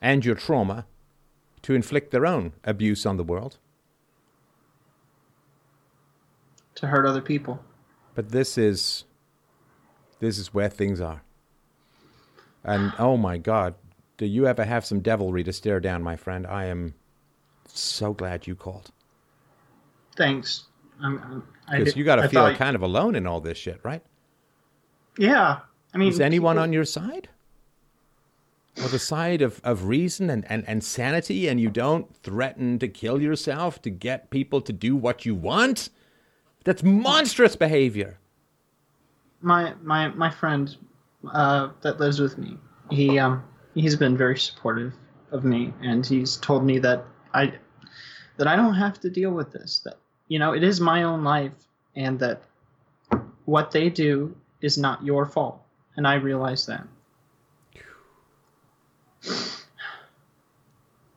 and 0.00 0.24
your 0.24 0.34
trauma 0.34 0.86
to 1.60 1.74
inflict 1.74 2.10
their 2.10 2.24
own 2.24 2.54
abuse 2.64 3.04
on 3.04 3.18
the 3.18 3.22
world. 3.22 3.58
To 6.76 6.86
hurt 6.86 7.04
other 7.04 7.20
people. 7.20 7.62
But 8.14 8.30
this 8.30 8.56
is 8.56 9.04
this 10.20 10.38
is 10.38 10.54
where 10.54 10.70
things 10.70 11.02
are. 11.02 11.20
And 12.64 12.94
oh 12.98 13.18
my 13.18 13.36
God, 13.36 13.74
do 14.16 14.24
you 14.24 14.46
ever 14.46 14.64
have 14.64 14.86
some 14.86 15.00
devilry 15.00 15.44
to 15.44 15.52
stare 15.52 15.80
down, 15.80 16.02
my 16.02 16.16
friend? 16.16 16.46
I 16.46 16.64
am 16.64 16.94
so 17.66 18.14
glad 18.14 18.46
you 18.46 18.54
called 18.54 18.90
Thanks. 20.16 20.64
I'm, 21.02 21.18
I'm, 21.18 21.48
I 21.68 21.78
because 21.80 21.94
you 21.94 22.04
got 22.04 22.16
to 22.16 22.28
feel 22.30 22.54
kind 22.54 22.74
of 22.74 22.80
alone 22.80 23.16
in 23.16 23.26
all 23.26 23.42
this 23.42 23.58
shit, 23.58 23.80
right? 23.82 24.02
Yeah. 25.18 25.60
I 25.92 25.98
mean, 25.98 26.08
Is 26.08 26.20
anyone 26.20 26.58
on 26.58 26.72
your 26.72 26.84
side? 26.84 27.28
Or 28.82 28.88
the 28.88 28.98
side 28.98 29.40
of, 29.42 29.60
of 29.62 29.84
reason 29.84 30.28
and, 30.30 30.44
and, 30.50 30.64
and 30.66 30.82
sanity, 30.82 31.46
and 31.46 31.60
you 31.60 31.70
don't 31.70 32.14
threaten 32.16 32.78
to 32.80 32.88
kill 32.88 33.22
yourself 33.22 33.80
to 33.82 33.90
get 33.90 34.30
people 34.30 34.60
to 34.62 34.72
do 34.72 34.96
what 34.96 35.24
you 35.24 35.34
want? 35.34 35.90
That's 36.64 36.82
monstrous 36.82 37.54
behavior. 37.56 38.18
my 39.42 39.74
my 39.82 40.08
my 40.08 40.30
friend 40.30 40.76
uh, 41.32 41.68
that 41.82 42.00
lives 42.00 42.18
with 42.18 42.38
me 42.38 42.56
he 42.90 43.18
um 43.18 43.42
he's 43.74 43.94
been 43.96 44.16
very 44.16 44.38
supportive 44.38 44.92
of 45.32 45.44
me 45.44 45.72
and 45.82 46.06
he's 46.06 46.36
told 46.38 46.64
me 46.64 46.78
that 46.78 47.04
i 47.34 47.52
that 48.38 48.46
i 48.46 48.56
don't 48.56 48.74
have 48.74 48.98
to 49.00 49.10
deal 49.10 49.30
with 49.32 49.52
this 49.52 49.80
that 49.84 49.96
you 50.28 50.38
know 50.38 50.52
it 50.54 50.62
is 50.62 50.80
my 50.80 51.02
own 51.02 51.22
life 51.24 51.52
and 51.96 52.18
that 52.18 52.42
what 53.44 53.70
they 53.70 53.90
do 53.90 54.34
is 54.64 54.78
not 54.78 55.04
your 55.04 55.26
fault 55.26 55.60
and 55.96 56.06
i 56.06 56.14
realize 56.14 56.66
that 56.66 56.86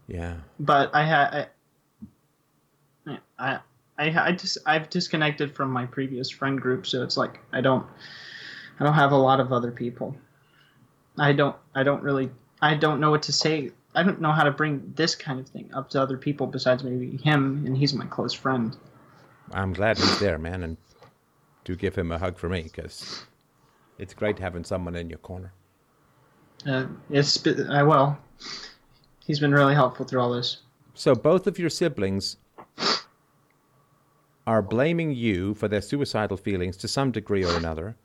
Yeah. 0.07 0.35
but 0.59 0.93
i 0.93 1.03
had 1.03 1.49
I, 3.05 3.19
I 3.37 3.59
I 3.97 4.27
I 4.27 4.31
just 4.31 4.57
I've 4.65 4.89
disconnected 4.89 5.55
from 5.55 5.71
my 5.71 5.85
previous 5.85 6.29
friend 6.29 6.61
group, 6.61 6.85
so 6.85 7.03
it's 7.03 7.17
like 7.17 7.39
I 7.51 7.61
don't 7.61 7.85
I 8.79 8.83
don't 8.83 8.93
have 8.93 9.11
a 9.11 9.17
lot 9.17 9.39
of 9.39 9.51
other 9.51 9.71
people. 9.71 10.15
I 11.17 11.33
don't 11.33 11.55
I 11.73 11.83
don't 11.83 12.03
really 12.03 12.29
I 12.61 12.75
don't 12.75 12.99
know 12.99 13.11
what 13.11 13.23
to 13.23 13.33
say. 13.33 13.71
I 13.95 14.03
don't 14.03 14.21
know 14.21 14.31
how 14.31 14.43
to 14.43 14.51
bring 14.51 14.93
this 14.95 15.15
kind 15.15 15.39
of 15.39 15.47
thing 15.47 15.71
up 15.73 15.89
to 15.91 16.01
other 16.01 16.17
people 16.17 16.45
besides 16.45 16.83
maybe 16.83 17.17
him, 17.17 17.63
and 17.65 17.75
he's 17.75 17.93
my 17.93 18.05
close 18.05 18.33
friend. 18.33 18.75
I'm 19.51 19.73
glad 19.73 19.97
he's 19.97 20.19
there, 20.19 20.37
man, 20.37 20.61
and 20.63 20.77
do 21.63 21.75
give 21.75 21.95
him 21.95 22.11
a 22.11 22.19
hug 22.19 22.37
for 22.37 22.49
me 22.49 22.63
because 22.63 23.23
it's 23.97 24.13
great 24.13 24.39
having 24.39 24.63
someone 24.63 24.95
in 24.95 25.09
your 25.09 25.19
corner. 25.19 25.53
Uh, 26.65 26.87
it's 27.09 27.45
I 27.69 27.83
will. 27.83 28.17
He's 29.25 29.39
been 29.39 29.51
really 29.51 29.75
helpful 29.75 30.05
through 30.05 30.21
all 30.21 30.31
this. 30.31 30.57
So 30.93 31.13
both 31.13 31.47
of 31.47 31.59
your 31.59 31.69
siblings 31.69 32.37
are 34.47 34.61
blaming 34.61 35.11
you 35.11 35.53
for 35.53 35.67
their 35.67 35.81
suicidal 35.81 36.37
feelings 36.37 36.77
to 36.77 36.87
some 36.87 37.11
degree 37.11 37.43
or 37.43 37.55
another. 37.55 37.95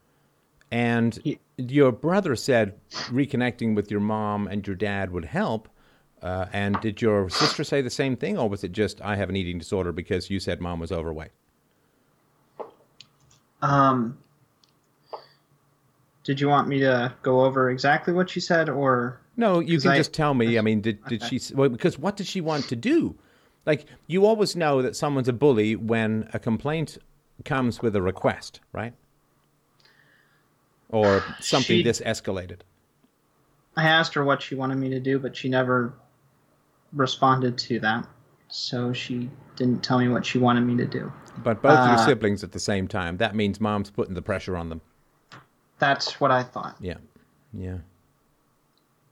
And 0.71 1.19
Ye- 1.23 1.39
your 1.57 1.93
brother 1.93 2.35
said 2.35 2.75
reconnecting 2.91 3.77
with 3.77 3.91
your 3.91 4.01
mom 4.01 4.49
and 4.49 4.67
your 4.67 4.77
dad 4.77 5.13
would 5.13 5.27
help. 5.27 5.69
Uh, 6.21 6.47
and 6.53 6.81
did 6.81 7.01
your 7.03 7.29
sister 7.29 7.65
say 7.65 7.81
the 7.81 7.91
same 7.91 8.17
thing, 8.17 8.39
or 8.39 8.49
was 8.49 8.63
it 8.65 8.73
just 8.73 9.01
I 9.03 9.17
have 9.17 9.29
an 9.29 9.37
eating 9.37 9.59
disorder 9.59 9.93
because 9.93 10.31
you 10.31 10.39
said 10.41 10.61
mom 10.61 10.79
was 10.79 10.93
overweight? 10.93 11.33
Um, 13.61 14.19
did 16.25 16.41
you 16.41 16.49
want 16.49 16.69
me 16.69 16.79
to 16.81 17.13
go 17.23 17.45
over 17.45 17.71
exactly 17.71 18.13
what 18.13 18.31
she 18.31 18.41
said, 18.41 18.69
or 18.69 19.19
No, 19.37 19.61
You 19.61 19.81
can 19.81 19.93
I- 19.93 19.97
just 19.97 20.13
tell 20.13 20.35
me. 20.35 20.59
I 20.59 20.61
mean, 20.63 20.81
did 20.81 21.03
did 21.07 21.23
Okay. 21.23 21.39
she? 21.39 21.55
Well, 21.55 21.69
because 21.69 21.99
what 21.99 22.17
did 22.17 22.27
she 22.27 22.41
want 22.41 22.69
to 22.69 22.77
do? 22.77 23.17
Like 23.67 23.87
you 24.07 24.27
always 24.27 24.55
know 24.57 24.83
that 24.83 24.95
someone's 24.97 25.29
a 25.29 25.33
bully 25.33 25.75
when 25.77 26.29
a 26.33 26.39
complaint 26.39 26.99
comes 27.45 27.81
with 27.81 27.97
a 27.97 28.03
request, 28.03 28.61
right? 28.73 28.93
Or 30.89 31.23
something 31.41 31.79
She- 31.79 31.83
this 31.83 32.01
escalated. 32.03 32.61
I 33.77 33.85
asked 33.85 34.13
her 34.15 34.23
what 34.25 34.43
she 34.43 34.55
wanted 34.55 34.77
me 34.77 34.91
to 34.91 35.01
do, 35.01 35.19
but 35.19 35.35
she 35.35 35.49
never 35.49 35.95
responded 36.93 37.57
to 37.59 37.81
that. 37.81 38.07
So 38.49 38.93
she 38.93 39.31
didn't 39.57 39.83
tell 39.83 39.99
me 39.99 40.09
what 40.09 40.27
she 40.27 40.39
wanted 40.39 40.61
me 40.63 40.77
to 40.77 40.85
do. 40.87 41.11
But 41.43 41.63
both 41.63 41.79
your 41.87 41.95
Uh, 41.97 42.05
siblings 42.05 42.45
at 42.45 42.53
the 42.53 42.59
same 42.61 42.87
time. 42.87 43.17
That 43.17 43.35
means 43.35 43.59
mom's 43.61 43.91
putting 43.91 44.13
the 44.15 44.21
pressure 44.21 44.57
on 44.59 44.69
them. 44.69 44.83
That's 45.83 46.21
what 46.21 46.31
I 46.31 46.45
thought. 46.45 46.77
Yeah, 46.81 46.99
yeah. 47.53 47.79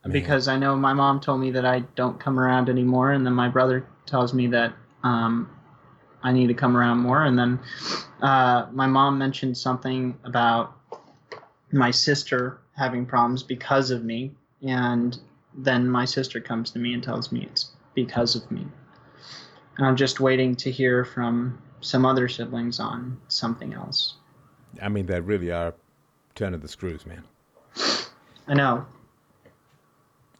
Man. 0.04 0.12
Because 0.12 0.46
I 0.46 0.56
know 0.56 0.76
my 0.76 0.92
mom 0.92 1.18
told 1.18 1.40
me 1.40 1.50
that 1.50 1.66
I 1.66 1.80
don't 1.96 2.20
come 2.20 2.38
around 2.38 2.68
anymore, 2.68 3.10
and 3.10 3.26
then 3.26 3.32
my 3.32 3.48
brother 3.48 3.84
tells 4.06 4.32
me 4.32 4.46
that 4.46 4.72
um, 5.02 5.50
I 6.22 6.30
need 6.30 6.46
to 6.46 6.54
come 6.54 6.76
around 6.76 6.98
more. 6.98 7.24
And 7.24 7.36
then 7.36 7.58
uh, 8.22 8.68
my 8.70 8.86
mom 8.86 9.18
mentioned 9.18 9.58
something 9.58 10.16
about 10.22 10.76
my 11.72 11.90
sister 11.90 12.60
having 12.76 13.04
problems 13.04 13.42
because 13.42 13.90
of 13.90 14.04
me, 14.04 14.30
and 14.62 15.18
then 15.52 15.88
my 15.88 16.04
sister 16.04 16.40
comes 16.40 16.70
to 16.70 16.78
me 16.78 16.94
and 16.94 17.02
tells 17.02 17.32
me 17.32 17.48
it's 17.50 17.72
because 17.96 18.36
of 18.36 18.48
me. 18.48 18.64
And 19.76 19.88
I'm 19.88 19.96
just 19.96 20.20
waiting 20.20 20.54
to 20.54 20.70
hear 20.70 21.04
from 21.04 21.60
some 21.80 22.06
other 22.06 22.28
siblings 22.28 22.78
on 22.78 23.20
something 23.26 23.74
else. 23.74 24.14
I 24.80 24.88
mean, 24.88 25.06
they 25.06 25.20
really 25.20 25.50
are 25.50 25.74
turning 26.34 26.60
the 26.60 26.68
screws, 26.68 27.06
man. 27.06 27.24
I 28.46 28.54
know. 28.54 28.86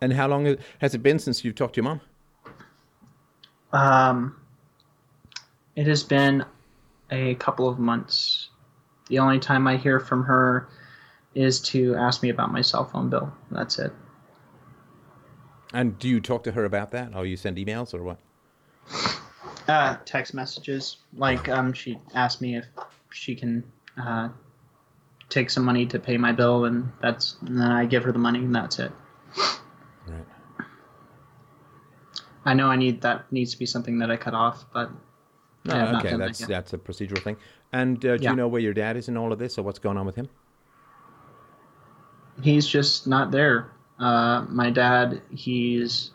And 0.01 0.13
how 0.13 0.29
long 0.29 0.57
has 0.81 0.95
it 0.95 1.03
been 1.03 1.19
since 1.19 1.45
you've 1.45 1.55
talked 1.55 1.75
to 1.75 1.83
your 1.83 1.85
mom? 1.85 2.01
Um, 3.73 4.41
it 5.77 5.87
has 5.87 6.03
been 6.03 6.45
a 7.11 7.35
couple 7.37 7.69
of 7.69 7.79
months. 7.79 8.49
The 9.09 9.19
only 9.19 9.39
time 9.39 9.67
I 9.67 9.77
hear 9.77 10.01
from 10.01 10.25
her 10.25 10.69
is 11.35 11.61
to 11.61 11.95
ask 11.97 12.23
me 12.23 12.31
about 12.31 12.51
my 12.53 12.61
cell 12.63 12.85
phone 12.85 13.11
bill. 13.11 13.33
That's 13.51 13.79
it. 13.79 13.93
And 15.73 15.99
do 15.99 16.09
you 16.09 16.21
talk 16.21 16.43
to 16.45 16.53
her 16.53 16.65
about 16.65 16.91
that, 16.93 17.15
or 17.15 17.25
you 17.25 17.37
send 17.37 17.57
emails, 17.57 17.95
or 17.95 18.03
what? 18.03 18.19
Uh, 19.69 19.97
text 20.05 20.35
messages. 20.35 20.97
Like, 21.17 21.49
um, 21.49 21.73
she 21.73 21.99
asked 22.15 22.41
me 22.41 22.57
if 22.57 22.67
she 23.11 23.37
can 23.37 23.63
uh, 23.97 24.31
take 25.31 25.49
some 25.49 25.65
money 25.65 25.87
to 25.87 25.99
pay 25.99 26.19
my 26.19 26.33
bill, 26.33 26.67
and 26.67 26.93
that's 27.01 27.37
and 27.47 27.59
then 27.59 27.71
I 27.71 27.87
give 27.87 28.05
her 28.05 28.13
the 28.13 28.19
money, 28.19 28.41
and 28.41 28.55
that's 28.55 28.79
it. 28.79 28.93
Right. 30.07 30.27
I 32.45 32.55
know 32.55 32.69
I 32.69 32.77
need 32.77 33.01
that 33.03 33.31
needs 33.33 33.53
to 33.53 33.59
be 33.59 33.67
something 33.67 33.99
that 34.01 34.11
I 34.11 34.17
cut 34.17 34.35
off, 34.35 34.65
but 34.73 34.91
No, 35.65 35.75
I 35.75 35.79
have 35.79 35.93
not 35.93 36.01
okay, 36.01 36.11
done 36.11 36.21
that 36.21 36.27
that's 36.27 36.41
yet. 36.41 36.49
that's 36.49 36.73
a 36.73 36.79
procedural 36.79 37.23
thing. 37.23 37.37
And 37.73 38.05
uh, 38.05 38.17
do 38.19 38.25
Yeah. 38.25 38.31
you 38.31 38.37
know 38.37 38.49
where 38.49 38.61
your 38.61 38.75
dad 38.75 38.97
is 38.97 39.09
in 39.09 39.17
all 39.17 39.33
of 39.33 39.39
this, 39.39 39.59
or 39.59 39.63
what's 39.63 39.79
going 39.79 39.97
on 39.97 40.07
with 40.07 40.17
him? 40.17 40.29
he's 42.43 42.67
just 42.67 43.07
not 43.07 43.31
there. 43.31 43.71
Uh, 43.99 44.47
my 44.49 44.71
dad, 44.71 45.21
he's, 45.31 46.13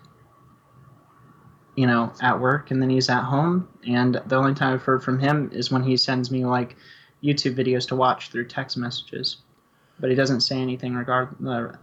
you 1.76 1.86
know, 1.86 2.12
at 2.22 2.40
work 2.40 2.72
and 2.72 2.82
then 2.82 2.90
he's 2.90 3.10
at 3.10 3.22
home. 3.24 3.68
And 3.88 4.20
the 4.26 4.36
only 4.36 4.56
time 4.56 4.74
I've 4.74 4.82
heard 4.82 5.04
from 5.04 5.20
him 5.20 5.52
is 5.54 5.72
when 5.72 5.84
he 5.84 5.98
sends 5.98 6.32
me 6.32 6.46
like 6.46 6.76
YouTube 7.26 7.56
videos 7.56 7.88
to 7.88 7.95
watch 7.95 8.30
through 8.30 8.47
text 8.47 8.77
messages. 8.77 9.38
But 9.99 10.10
he 10.10 10.15
doesn't 10.15 10.41
say 10.41 10.57
anything 10.57 10.93
regard. 10.93 11.35
Uh, 11.45 11.73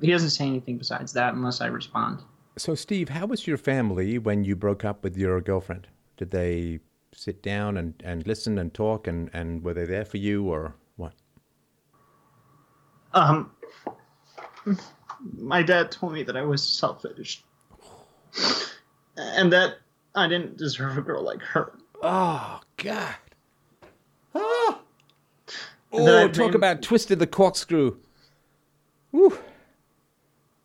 he 0.00 0.10
doesn't 0.10 0.30
say 0.30 0.46
anything 0.46 0.78
besides 0.78 1.12
that 1.12 1.34
unless 1.34 1.60
I 1.60 1.66
respond. 1.66 2.22
So, 2.56 2.74
Steve, 2.74 3.10
how 3.10 3.26
was 3.26 3.46
your 3.46 3.56
family 3.56 4.18
when 4.18 4.44
you 4.44 4.56
broke 4.56 4.84
up 4.84 5.04
with 5.04 5.16
your 5.16 5.40
girlfriend? 5.40 5.86
Did 6.16 6.30
they 6.30 6.80
sit 7.14 7.42
down 7.42 7.76
and, 7.76 7.94
and 8.04 8.26
listen 8.26 8.58
and 8.58 8.72
talk, 8.72 9.06
and, 9.06 9.30
and 9.32 9.62
were 9.62 9.74
they 9.74 9.84
there 9.84 10.04
for 10.04 10.16
you, 10.16 10.48
or 10.48 10.74
what? 10.96 11.12
Um, 13.12 13.50
my 15.36 15.62
dad 15.62 15.90
told 15.90 16.12
me 16.12 16.22
that 16.22 16.36
I 16.36 16.42
was 16.42 16.66
selfish, 16.66 17.42
and 19.16 19.52
that 19.52 19.76
I 20.14 20.28
didn't 20.28 20.56
deserve 20.56 20.98
a 20.98 21.02
girl 21.02 21.22
like 21.22 21.42
her. 21.42 21.72
Oh, 22.02 22.60
God. 22.76 23.14
Ah. 24.34 24.60
And 24.62 24.70
then 24.70 24.72
I 24.72 25.70
Oh, 25.92 26.26
talk 26.28 26.34
blamed- 26.34 26.54
about 26.54 26.82
twisted 26.82 27.18
the 27.18 27.26
corkscrew. 27.26 27.96
Woo. 29.12 29.36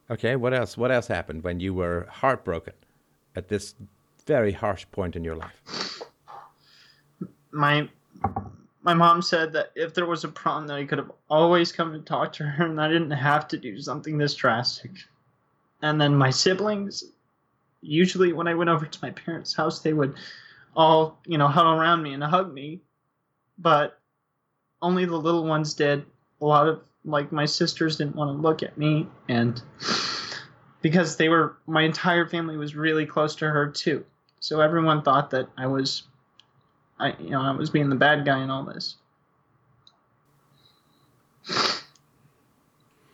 Okay, 0.09 0.35
what 0.35 0.53
else? 0.53 0.77
What 0.77 0.91
else 0.91 1.07
happened 1.07 1.43
when 1.43 1.59
you 1.59 1.73
were 1.73 2.07
heartbroken 2.09 2.73
at 3.35 3.47
this 3.47 3.73
very 4.25 4.51
harsh 4.51 4.85
point 4.91 5.15
in 5.15 5.23
your 5.23 5.35
life? 5.35 5.61
my 7.55 7.89
my 8.83 8.93
mom 8.93 9.21
said 9.21 9.51
that 9.53 9.71
if 9.75 9.95
there 9.95 10.05
was 10.05 10.23
a 10.23 10.27
problem 10.27 10.67
that 10.67 10.77
I 10.77 10.85
could 10.85 10.99
have 10.99 11.11
always 11.29 11.71
come 11.71 11.95
and 11.95 12.05
talk 12.05 12.33
to 12.33 12.43
her 12.43 12.65
and 12.65 12.79
I 12.79 12.87
didn't 12.87 13.11
have 13.11 13.47
to 13.47 13.57
do 13.57 13.79
something 13.81 14.17
this 14.17 14.35
drastic. 14.35 14.91
And 15.81 15.99
then 15.99 16.15
my 16.15 16.29
siblings, 16.29 17.03
usually 17.81 18.31
when 18.31 18.47
I 18.47 18.53
went 18.53 18.69
over 18.69 18.85
to 18.85 18.99
my 19.01 19.09
parents' 19.09 19.55
house, 19.55 19.79
they 19.79 19.93
would 19.93 20.15
all 20.75 21.17
you 21.25 21.37
know 21.37 21.47
huddle 21.47 21.73
around 21.73 22.03
me 22.03 22.13
and 22.13 22.23
hug 22.23 22.53
me, 22.53 22.81
but 23.57 23.99
only 24.85 25.05
the 25.05 25.17
little 25.17 25.43
ones 25.45 25.73
did. 25.73 26.05
A 26.41 26.45
lot 26.45 26.67
of 26.67 26.81
like 27.03 27.31
my 27.31 27.45
sisters 27.45 27.97
didn't 27.97 28.15
want 28.15 28.29
to 28.37 28.41
look 28.41 28.61
at 28.61 28.77
me, 28.77 29.07
and 29.27 29.59
because 30.81 31.17
they 31.17 31.27
were 31.27 31.57
my 31.65 31.81
entire 31.81 32.27
family 32.27 32.55
was 32.55 32.75
really 32.75 33.05
close 33.05 33.35
to 33.37 33.49
her 33.49 33.67
too, 33.67 34.05
so 34.39 34.61
everyone 34.61 35.01
thought 35.01 35.31
that 35.31 35.49
I 35.57 35.65
was, 35.65 36.03
I 36.99 37.15
you 37.19 37.31
know 37.31 37.41
I 37.41 37.51
was 37.51 37.71
being 37.71 37.89
the 37.89 37.95
bad 37.95 38.25
guy 38.25 38.43
in 38.43 38.51
all 38.51 38.63
this. 38.63 38.97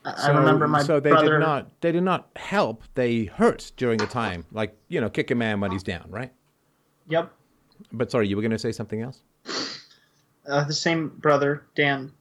I 0.03 0.31
remember 0.31 0.67
my 0.67 0.81
so 0.83 0.99
they 0.99 1.11
brother. 1.11 1.37
did 1.37 1.45
not 1.45 1.81
they 1.81 1.91
did 1.91 2.03
not 2.03 2.29
help. 2.35 2.83
They 2.95 3.25
hurt 3.25 3.71
during 3.77 3.99
the 3.99 4.07
time, 4.07 4.45
like 4.51 4.75
you 4.89 4.99
know, 4.99 5.09
kick 5.09 5.31
a 5.31 5.35
man 5.35 5.61
when 5.61 5.71
he's 5.71 5.83
down, 5.83 6.05
right? 6.09 6.33
Yep, 7.07 7.31
But 7.93 8.09
sorry, 8.11 8.27
you 8.27 8.35
were 8.35 8.41
going 8.41 8.51
to 8.51 8.59
say 8.59 8.71
something 8.71 9.01
else. 9.01 9.21
Uh, 10.47 10.63
the 10.63 10.73
same 10.73 11.09
brother, 11.09 11.63
Dan, 11.75 12.11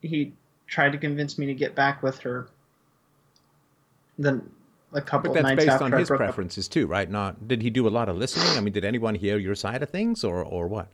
he 0.00 0.32
tried 0.66 0.92
to 0.92 0.98
convince 0.98 1.38
me 1.38 1.46
to 1.46 1.54
get 1.54 1.74
back 1.74 2.02
with 2.02 2.18
her. 2.20 2.48
Then 4.18 4.50
a 4.92 5.00
couple 5.00 5.30
But 5.32 5.38
of 5.40 5.44
that's 5.44 5.56
nights 5.56 5.64
based 5.64 5.72
after 5.74 5.84
on 5.84 5.92
his 5.92 6.08
broke 6.08 6.20
up. 6.20 6.26
preferences 6.26 6.68
too, 6.68 6.86
right? 6.86 7.10
Not 7.10 7.46
did 7.46 7.62
he 7.62 7.70
do 7.70 7.86
a 7.86 7.90
lot 7.90 8.08
of 8.08 8.16
listening? 8.16 8.56
I 8.56 8.60
mean, 8.60 8.72
did 8.72 8.84
anyone 8.84 9.14
hear 9.14 9.38
your 9.38 9.54
side 9.54 9.82
of 9.82 9.90
things, 9.90 10.24
or 10.24 10.44
or 10.44 10.66
what? 10.66 10.88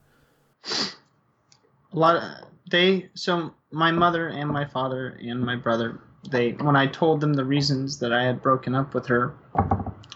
A 0.66 1.98
lot. 1.98 2.16
Of, 2.16 2.22
they 2.70 3.08
so 3.14 3.54
my 3.70 3.92
mother 3.92 4.28
and 4.28 4.50
my 4.50 4.64
father 4.64 5.18
and 5.22 5.40
my 5.40 5.56
brother. 5.56 6.00
They 6.30 6.52
when 6.52 6.74
I 6.74 6.86
told 6.86 7.20
them 7.20 7.34
the 7.34 7.44
reasons 7.44 7.98
that 7.98 8.12
I 8.12 8.24
had 8.24 8.42
broken 8.42 8.74
up 8.74 8.94
with 8.94 9.06
her, 9.06 9.34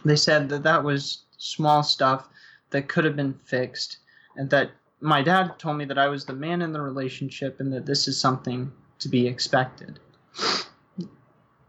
they 0.05 0.16
said 0.16 0.48
that 0.48 0.62
that 0.62 0.82
was 0.82 1.24
small 1.36 1.82
stuff 1.82 2.28
that 2.70 2.89
could 2.89 3.05
have 3.05 3.14
been 3.14 3.35
fixed, 3.35 3.98
and 4.36 4.48
that 4.51 4.70
my 5.01 5.23
dad 5.23 5.59
told 5.59 5.77
me 5.77 5.85
that 5.87 5.99
I 5.99 6.09
was 6.09 6.25
the 6.25 6.33
man 6.33 6.62
in 6.62 6.73
the 6.73 6.81
relationship 6.81 7.61
and 7.61 7.73
that 7.73 7.87
this 7.87 8.09
is 8.09 8.19
something 8.19 8.73
to 9.01 9.09
be 9.09 9.27
expected. 9.27 9.99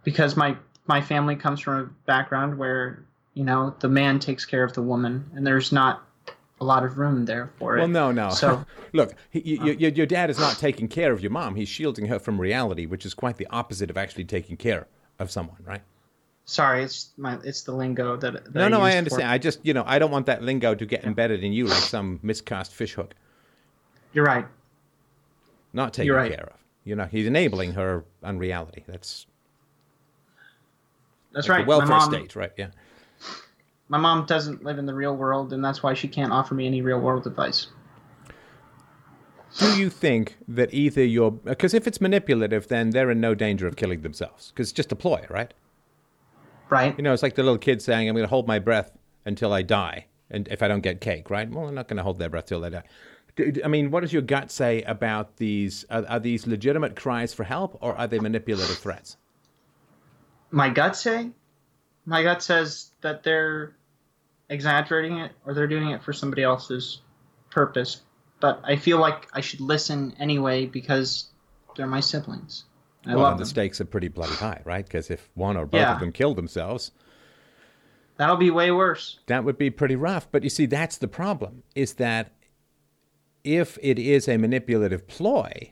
Because 0.04 0.36
my 0.36 0.56
my 0.88 1.02
family 1.02 1.36
comes 1.36 1.60
from 1.60 1.76
a 1.76 1.86
background 2.06 2.58
where 2.58 3.06
you 3.34 3.44
know 3.44 3.76
the 3.80 3.90
man 3.90 4.20
takes 4.20 4.46
care 4.46 4.64
of 4.64 4.74
the 4.74 4.82
woman, 4.82 5.30
and 5.36 5.46
there's 5.46 5.72
not 5.72 6.04
a 6.62 6.66
lot 6.66 6.84
of 6.84 6.98
room 6.98 7.26
there 7.26 7.52
for 7.58 7.78
it. 7.78 7.80
Well, 7.80 7.88
no, 7.88 8.12
no. 8.12 8.30
So- 8.32 8.66
look, 8.94 9.14
he, 9.30 9.40
you, 9.40 9.56
your, 9.64 9.76
uh-huh. 9.76 9.96
your 9.96 10.06
dad 10.06 10.30
is 10.30 10.40
not 10.40 10.58
taking 10.58 10.88
care 10.88 11.14
of 11.14 11.22
your 11.22 11.32
mom. 11.32 11.56
He's 11.56 11.70
shielding 11.70 12.08
her 12.08 12.20
from 12.20 12.40
reality, 12.40 12.86
which 12.86 13.06
is 13.06 13.14
quite 13.14 13.38
the 13.38 13.48
opposite 13.50 13.90
of 13.90 13.98
actually 13.98 14.26
taking 14.26 14.58
care 14.58 14.88
of 15.20 15.32
someone, 15.32 15.64
right? 15.64 15.82
Sorry, 16.50 16.84
it's 16.84 17.12
my 17.16 17.38
it's 17.44 17.62
the 17.62 17.72
lingo 17.72 18.18
that. 18.18 18.34
that 18.34 18.56
No, 18.56 18.68
no, 18.68 18.82
I 18.82 18.98
understand. 18.98 19.22
for- 19.22 19.30
I 19.30 19.38
just, 19.38 19.64
you 19.64 19.72
know, 19.72 19.84
I 19.86 20.00
don't 20.00 20.10
want 20.10 20.26
that 20.26 20.42
lingo 20.42 20.74
to 20.74 20.84
get 20.84 21.04
embedded 21.04 21.44
in 21.44 21.54
you 21.54 21.68
like 21.68 21.84
some 21.84 22.20
miscast 22.24 22.74
fishhook. 22.74 23.14
You're 24.14 24.26
right. 24.26 24.48
Not 25.74 25.94
taken 25.94 26.12
right. 26.12 26.32
care 26.32 26.46
of. 26.46 26.58
You 26.86 26.96
know, 26.96 27.06
he's 27.06 27.28
enabling 27.28 27.74
her 27.74 28.04
unreality. 28.24 28.84
That's 28.88 29.28
That's 31.34 31.48
like 31.48 31.58
right. 31.60 31.66
the 31.66 31.70
welfare 31.70 31.88
my 31.88 31.98
mom, 32.00 32.12
state, 32.12 32.36
right? 32.36 32.52
Yeah. 32.58 32.70
my 33.90 34.00
mom 34.00 34.26
doesn't 34.26 34.64
live 34.64 34.80
in 34.80 34.88
the 34.88 34.96
real 34.96 35.16
world, 35.16 35.54
and 35.54 35.64
that's 35.64 35.84
why 35.84 35.94
she 35.94 36.08
can't 36.08 36.32
offer 36.32 36.56
me 36.56 36.66
any 36.66 36.82
real 36.82 37.00
world 37.00 37.28
advice. 37.28 37.68
Do 39.60 39.80
you 39.80 39.92
think 39.92 40.38
that 40.48 40.74
either 40.74 41.06
you're 41.06 41.30
because 41.30 41.76
if 41.76 41.86
it's 41.86 42.02
manipulative, 42.02 42.70
then 42.70 42.90
they're 42.90 43.12
in 43.12 43.22
no 43.22 43.36
danger 43.36 43.68
of 43.68 43.76
killing 43.76 44.02
themselves 44.02 44.50
because 44.50 44.70
it's 44.70 44.76
just 44.76 44.92
a 44.92 44.96
ploy, 44.96 45.28
right? 45.30 45.54
Right? 46.70 46.96
You 46.98 47.04
know, 47.04 47.14
it's 47.14 47.24
like 47.24 47.36
the 47.36 47.44
little 47.44 47.58
kid 47.58 47.82
saying, 47.82 48.08
"I'm 48.08 48.16
going 48.16 48.24
to 48.24 48.30
hold 48.30 48.48
my 48.48 48.60
breath 48.60 48.91
until 49.26 49.54
I 49.54 49.62
die, 49.62 50.06
and 50.30 50.48
if 50.50 50.62
I 50.62 50.68
don't 50.68 50.82
get 50.82 51.02
cake, 51.02 51.30
right? 51.30 51.50
Well, 51.50 51.66
they're 51.66 51.74
not 51.74 51.88
going 51.88 51.98
to 51.98 52.04
hold 52.04 52.20
their 52.20 52.30
breath 52.30 52.46
till 52.46 52.62
they 52.62 52.70
die." 52.70 52.84
I 53.64 53.68
mean, 53.68 53.90
what 53.90 54.02
does 54.02 54.12
your 54.12 54.22
gut 54.22 54.52
say 54.52 54.82
about 54.84 55.38
these? 55.38 55.86
Are, 55.90 56.06
are 56.08 56.20
these 56.20 56.46
legitimate 56.46 56.96
cries 56.96 57.34
for 57.34 57.44
help, 57.44 57.78
or 57.82 57.96
are 57.96 58.08
they 58.08 58.20
manipulative 58.20 58.78
threats? 58.78 59.18
My 60.52 60.70
gut 60.70 60.96
say, 60.96 61.32
my 62.06 62.24
gut 62.24 62.41
says 62.41 62.91
that 63.02 63.24
they're 63.24 63.76
exaggerating 64.50 65.20
it 65.20 65.32
or 65.46 65.54
they're 65.54 65.68
doing 65.68 65.91
it 65.91 66.04
for 66.04 66.12
somebody 66.12 66.44
else's 66.44 67.02
purpose. 67.52 68.02
But 68.40 68.62
I 68.64 68.78
feel 68.78 69.00
like 69.00 69.28
I 69.34 69.41
should 69.41 69.62
listen 69.62 70.16
anyway 70.20 70.66
because 70.66 71.30
they're 71.76 71.88
my 71.88 72.00
siblings. 72.00 72.66
I 73.10 73.15
well, 73.15 73.23
love 73.26 73.38
the 73.38 73.44
them. 73.44 73.49
stakes 73.49 73.81
are 73.81 73.86
pretty 73.86 74.07
bloody 74.07 74.34
high, 74.36 74.61
right? 74.65 74.86
Because 74.86 75.10
if 75.10 75.30
one 75.34 75.57
or 75.57 75.65
both 75.65 75.81
Yeah. 75.81 75.94
of 75.94 75.99
them 75.99 76.11
kill 76.11 76.34
themselves, 76.36 76.91
That'll 78.18 78.36
be 78.38 78.52
way 78.52 78.69
worse. 78.72 79.19
that 79.27 79.44
would 79.44 79.57
be 79.57 79.69
pretty 79.69 79.95
rough. 79.95 80.30
But 80.31 80.44
you 80.44 80.49
see, 80.49 80.65
that's 80.65 80.98
the 80.98 81.07
problem: 81.07 81.64
is 81.76 81.94
that 81.95 82.34
if 83.44 83.77
it 83.81 83.98
is 83.98 84.27
a 84.27 84.38
manipulative 84.38 85.07
ploy, 85.07 85.72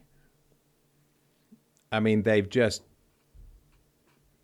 I 1.91 1.99
mean, 1.99 2.23
they've 2.23 2.49
just 2.49 2.83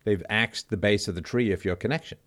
they've 0.04 0.22
axed 0.28 0.68
the 0.70 0.76
base 0.76 1.08
of 1.08 1.14
the 1.14 1.22
tree 1.22 1.50
of 1.52 1.64
your 1.64 1.76
connection. 1.76 2.18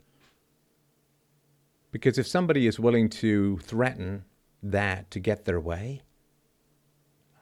Because 1.91 2.18
if 2.18 2.27
somebody 2.27 2.68
is 2.68 2.80
willing 2.80 3.10
to 3.10 3.57
threaten 3.60 4.26
that 4.61 5.10
to 5.11 5.19
get 5.19 5.45
their 5.45 5.60
way, 5.60 6.02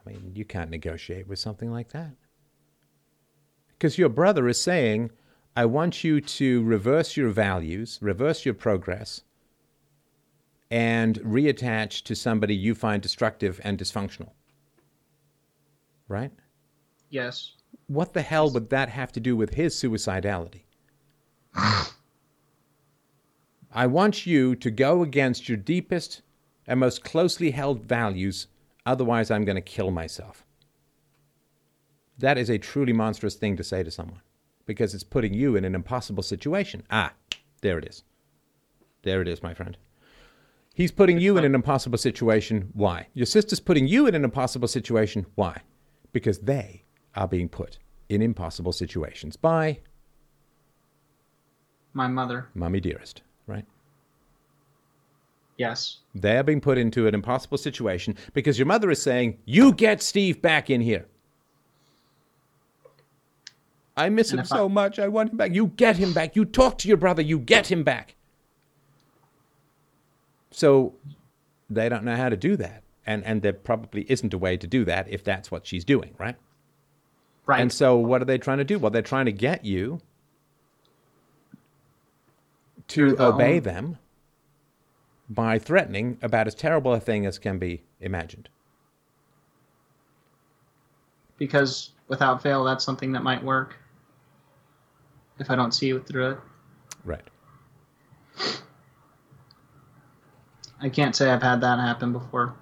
I 0.06 0.10
mean, 0.10 0.34
you 0.36 0.46
can't 0.46 0.70
negotiate 0.70 1.28
with 1.28 1.40
something 1.40 1.72
like 1.72 1.90
that. 1.94 2.12
Because 3.78 3.98
your 3.98 4.10
brother 4.10 4.48
is 4.48 4.60
saying, 4.60 5.12
I 5.56 5.66
want 5.66 6.04
you 6.04 6.20
to 6.22 6.64
reverse 6.64 7.16
your 7.16 7.30
values, 7.30 8.00
reverse 8.02 8.46
your 8.46 8.54
progress, 8.54 9.22
and 10.70 11.20
reattach 11.22 12.04
to 12.04 12.16
somebody 12.16 12.56
you 12.56 12.76
find 12.76 13.02
destructive 13.02 13.62
and 13.64 13.78
dysfunctional. 13.78 14.32
Right? 16.08 16.32
Yes. 17.10 17.54
What 17.88 18.14
the 18.14 18.22
hell 18.22 18.50
would 18.52 18.70
that 18.70 18.90
have 18.90 19.12
to 19.14 19.20
do 19.20 19.36
with 19.36 19.54
his 19.54 19.76
suicidality? 19.76 20.64
I 23.72 23.88
want 23.88 24.26
you 24.26 24.56
to 24.56 24.72
go 24.72 25.04
against 25.04 25.50
your 25.50 25.58
deepest 25.58 26.22
and 26.68 26.80
most 26.80 27.04
closely 27.04 27.52
held 27.52 27.84
values, 27.84 28.48
otherwise, 28.86 29.30
I'm 29.30 29.46
going 29.46 29.56
to 29.56 29.62
kill 29.62 29.92
myself. 29.92 30.45
That 32.18 32.38
is 32.38 32.50
a 32.50 32.58
truly 32.58 32.94
monstrous 32.94 33.36
thing 33.36 33.58
to 33.58 33.64
say 33.64 33.84
to 33.84 33.92
someone 33.92 34.22
because 34.66 34.94
it's 34.94 35.04
putting 35.04 35.34
you 35.34 35.56
in 35.56 35.66
an 35.66 35.76
impossible 35.76 36.24
situation. 36.24 36.84
Ah, 36.90 37.14
there 37.62 37.78
it 37.78 37.86
is. 37.86 38.04
There 39.04 39.22
it 39.22 39.28
is, 39.28 39.44
my 39.44 39.54
friend. 39.54 39.78
He's 40.74 40.92
putting 40.92 41.20
you 41.20 41.38
in 41.38 41.46
an 41.46 41.56
impossible 41.56 41.98
situation. 41.98 42.70
Why? 42.74 43.08
Your 43.14 43.26
sister's 43.26 43.60
putting 43.60 43.88
you 43.88 44.08
in 44.08 44.16
an 44.16 44.26
impossible 44.26 44.68
situation. 44.68 45.26
Why? 45.36 45.62
Because 46.12 46.40
they 46.40 46.84
are 47.16 47.28
being 47.28 47.48
put 47.48 47.80
in 48.10 48.22
impossible 48.22 48.74
situations 48.74 49.36
by 49.38 49.80
My 51.94 52.08
mother. 52.08 52.50
Mommy 52.54 52.82
Dearest, 52.82 53.22
right? 53.48 53.66
Yes. 55.58 56.00
They're 56.14 56.44
being 56.44 56.60
put 56.60 56.78
into 56.78 57.08
an 57.08 57.14
impossible 57.14 57.58
situation 57.58 58.18
because 58.34 58.60
your 58.60 58.66
mother 58.66 58.92
is 58.92 59.02
saying, 59.02 59.38
You 59.46 59.72
get 59.72 60.02
Steve 60.02 60.42
back 60.42 60.70
in 60.70 60.82
here. 60.82 61.06
I 63.98 64.10
miss 64.10 64.32
him 64.34 64.40
if 64.40 64.52
I- 64.52 64.58
so 64.58 64.70
much. 64.70 65.00
I 65.00 65.08
want 65.08 65.32
him 65.32 65.38
back. 65.38 65.54
You 65.54 65.68
get 65.68 65.98
him 65.98 66.14
back. 66.14 66.36
You 66.36 66.46
talk 66.46 66.78
to 66.80 66.88
your 66.88 66.98
brother. 66.98 67.22
You 67.22 67.40
get 67.40 67.72
him 67.72 67.84
back. 67.84 68.16
So 70.52 70.94
they 71.70 71.90
don't 71.90 72.04
know 72.04 72.16
how 72.16 72.30
to 72.30 72.38
do 72.38 72.56
that. 72.58 72.84
And, 73.06 73.24
and 73.24 73.42
there 73.42 73.54
probably 73.54 74.06
isn't 74.10 74.34
a 74.34 74.38
way 74.38 74.58
to 74.58 74.66
do 74.68 74.84
that 74.86 75.08
if 75.10 75.24
that's 75.24 75.52
what 75.52 75.68
she's 75.68 75.86
doing, 75.86 76.16
right? 76.18 76.36
Right. 77.46 77.62
And 77.62 77.72
so 77.72 77.98
what 77.98 78.22
are 78.22 78.26
they 78.26 78.38
trying 78.40 78.58
to 78.58 78.64
do? 78.64 78.80
Well, 78.80 78.90
they're 78.90 79.02
trying 79.04 79.26
to 79.28 79.32
get 79.32 79.64
you 79.64 80.00
to 82.88 83.16
the 83.16 83.24
obey 83.28 83.58
own- 83.58 83.64
them 83.64 83.98
by 85.30 85.58
threatening 85.60 86.18
about 86.22 86.48
as 86.48 86.56
terrible 86.56 86.94
a 86.94 87.00
thing 87.00 87.26
as 87.26 87.38
can 87.40 87.58
be 87.60 87.84
imagined. 88.00 88.50
because 91.38 91.92
without 92.08 92.42
fail, 92.42 92.64
that's 92.64 92.84
something 92.86 93.12
that 93.12 93.22
might 93.22 93.44
work. 93.44 93.76
If 95.40 95.50
I 95.52 95.56
don't 95.56 95.74
see 95.74 95.90
it 95.92 96.08
through 96.08 96.32
it, 96.32 96.38
Right. 97.04 97.24
I 100.82 100.90
can't 100.90 101.16
say 101.16 101.30
I've 101.30 101.42
had 101.44 101.62
that 101.62 101.80
happen 101.80 102.12
before. 102.12 102.56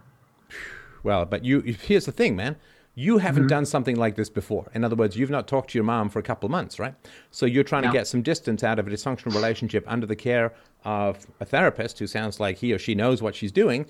Well, 1.01 1.25
but 1.25 1.43
you 1.43 1.61
here's 1.61 2.05
the 2.05 2.11
thing, 2.11 2.35
man. 2.35 2.57
You 2.95 3.17
haven't 3.17 3.43
mm-hmm. 3.43 3.47
done 3.49 3.65
something 3.65 3.95
like 3.95 4.15
this 4.15 4.29
before. 4.29 4.69
In 4.75 4.83
other 4.83 4.95
words, 4.95 5.17
you've 5.17 5.31
not 5.31 5.47
talked 5.47 5.71
to 5.71 5.77
your 5.77 5.83
mom 5.83 6.09
for 6.09 6.19
a 6.19 6.23
couple 6.23 6.45
of 6.45 6.51
months, 6.51 6.77
right? 6.77 6.93
So 7.31 7.47
you're 7.47 7.63
trying 7.63 7.83
No. 7.83 7.89
to 7.89 7.93
get 7.93 8.05
some 8.05 8.21
distance 8.21 8.63
out 8.63 8.77
of 8.77 8.87
a 8.87 8.91
dysfunctional 8.91 9.33
relationship 9.33 9.83
under 9.87 10.05
the 10.05 10.15
care 10.15 10.53
of 10.85 11.25
a 11.39 11.45
therapist 11.45 11.97
who 11.97 12.05
sounds 12.05 12.39
like 12.39 12.57
he 12.57 12.71
or 12.71 12.77
she 12.77 12.93
knows 12.93 13.21
what 13.21 13.35
she's 13.35 13.51
doing. 13.51 13.87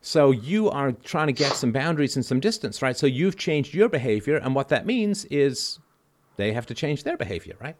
So 0.00 0.30
you 0.32 0.68
are 0.70 0.92
trying 0.92 1.28
to 1.28 1.32
get 1.32 1.52
some 1.52 1.70
boundaries 1.72 2.16
and 2.16 2.24
some 2.24 2.40
distance, 2.40 2.82
right? 2.82 2.96
So 2.96 3.06
you've 3.06 3.36
changed 3.36 3.72
your 3.72 3.88
behavior, 3.88 4.36
and 4.38 4.54
what 4.54 4.68
that 4.70 4.84
means 4.84 5.26
is 5.26 5.78
they 6.36 6.52
have 6.52 6.66
to 6.66 6.74
change 6.74 7.04
their 7.04 7.16
behavior, 7.16 7.54
right? 7.60 7.76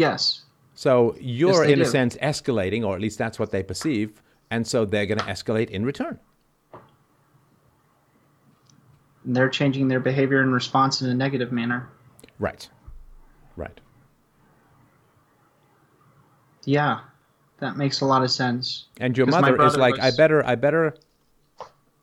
Yes. 0.00 0.44
So 0.74 1.14
you're, 1.20 1.66
they 1.66 1.74
in 1.74 1.80
a 1.82 1.84
sense, 1.84 2.16
escalating, 2.16 2.86
or 2.86 2.94
at 2.94 3.00
least 3.00 3.18
that's 3.18 3.38
what 3.38 3.50
they 3.50 3.62
perceive, 3.62 4.22
and 4.50 4.66
so 4.66 4.84
they're 4.84 5.06
going 5.06 5.18
to 5.18 5.24
escalate 5.26 5.70
in 5.70 5.84
return. 5.84 6.18
they're 9.24 9.48
changing 9.48 9.88
their 9.88 10.00
behavior 10.00 10.40
and 10.40 10.52
response 10.52 11.02
in 11.02 11.10
a 11.10 11.14
negative 11.14 11.52
manner. 11.52 11.88
Right. 12.38 12.68
Right. 13.56 13.80
Yeah, 16.64 17.00
that 17.58 17.76
makes 17.76 18.00
a 18.00 18.06
lot 18.06 18.22
of 18.22 18.30
sense. 18.30 18.86
And 18.98 19.16
your 19.16 19.26
mother 19.26 19.60
is 19.62 19.76
like, 19.76 19.96
was... 19.96 20.14
I 20.14 20.16
better, 20.16 20.44
I 20.44 20.54
better, 20.54 20.94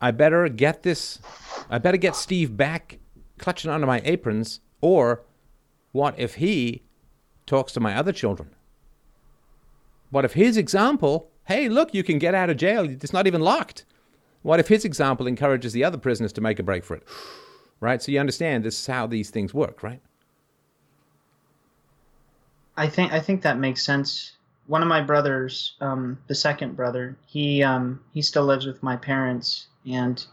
I 0.02 0.11
better 0.11 0.49
get 0.49 0.84
this, 0.84 1.19
I 1.69 1.78
better 1.78 1.98
get 1.98 2.15
Steve 2.15 2.57
back 2.57 2.99
clutching 3.38 3.69
onto 3.69 3.86
my 3.86 4.02
aprons, 4.03 4.60
or 4.82 5.24
what 5.91 6.15
if 6.19 6.36
he 6.36 6.84
talks 7.48 7.72
to 7.74 7.80
my 7.80 7.95
other 7.95 8.11
children? 8.11 8.49
What 10.11 10.26
if 10.26 10.34
his 10.34 10.57
example, 10.57 11.32
hey, 11.45 11.68
look, 11.69 11.94
you 11.94 12.03
can 12.03 12.19
get 12.19 12.36
out 12.36 12.49
of 12.49 12.57
jail, 12.57 12.88
it's 12.88 13.14
not 13.14 13.28
even 13.28 13.41
locked. 13.41 13.86
What 14.44 14.60
if 14.60 14.68
his 14.68 14.86
example 14.86 15.28
encourages 15.28 15.74
the 15.74 15.84
other 15.84 15.98
prisoners 15.98 16.32
to 16.34 16.41
make 16.41 16.60
a 16.60 16.64
break 16.64 16.86
for 16.86 16.95
it? 16.95 17.03
Right? 17.80 18.02
So 18.02 18.11
you 18.11 18.19
understand 18.19 18.64
this 18.64 18.80
is 18.80 18.88
how 18.88 19.06
these 19.06 19.30
things 19.30 19.53
work, 19.53 19.84
right? 19.84 20.02
I 22.76 22.88
think 22.88 23.11
I 23.11 23.19
think 23.19 23.41
that 23.41 23.60
makes 23.60 23.84
sense. 23.84 24.34
One 24.68 24.82
of 24.82 24.88
my 24.88 25.02
brothers, 25.02 25.76
um, 25.80 26.18
the 26.26 26.34
second 26.34 26.76
brother, 26.76 27.18
he 27.28 27.61
um, 27.61 27.99
he 28.15 28.24
still 28.24 28.45
lives 28.45 28.65
with 28.65 28.82
my 28.82 28.95
parents, 28.95 29.68
and 29.86 30.26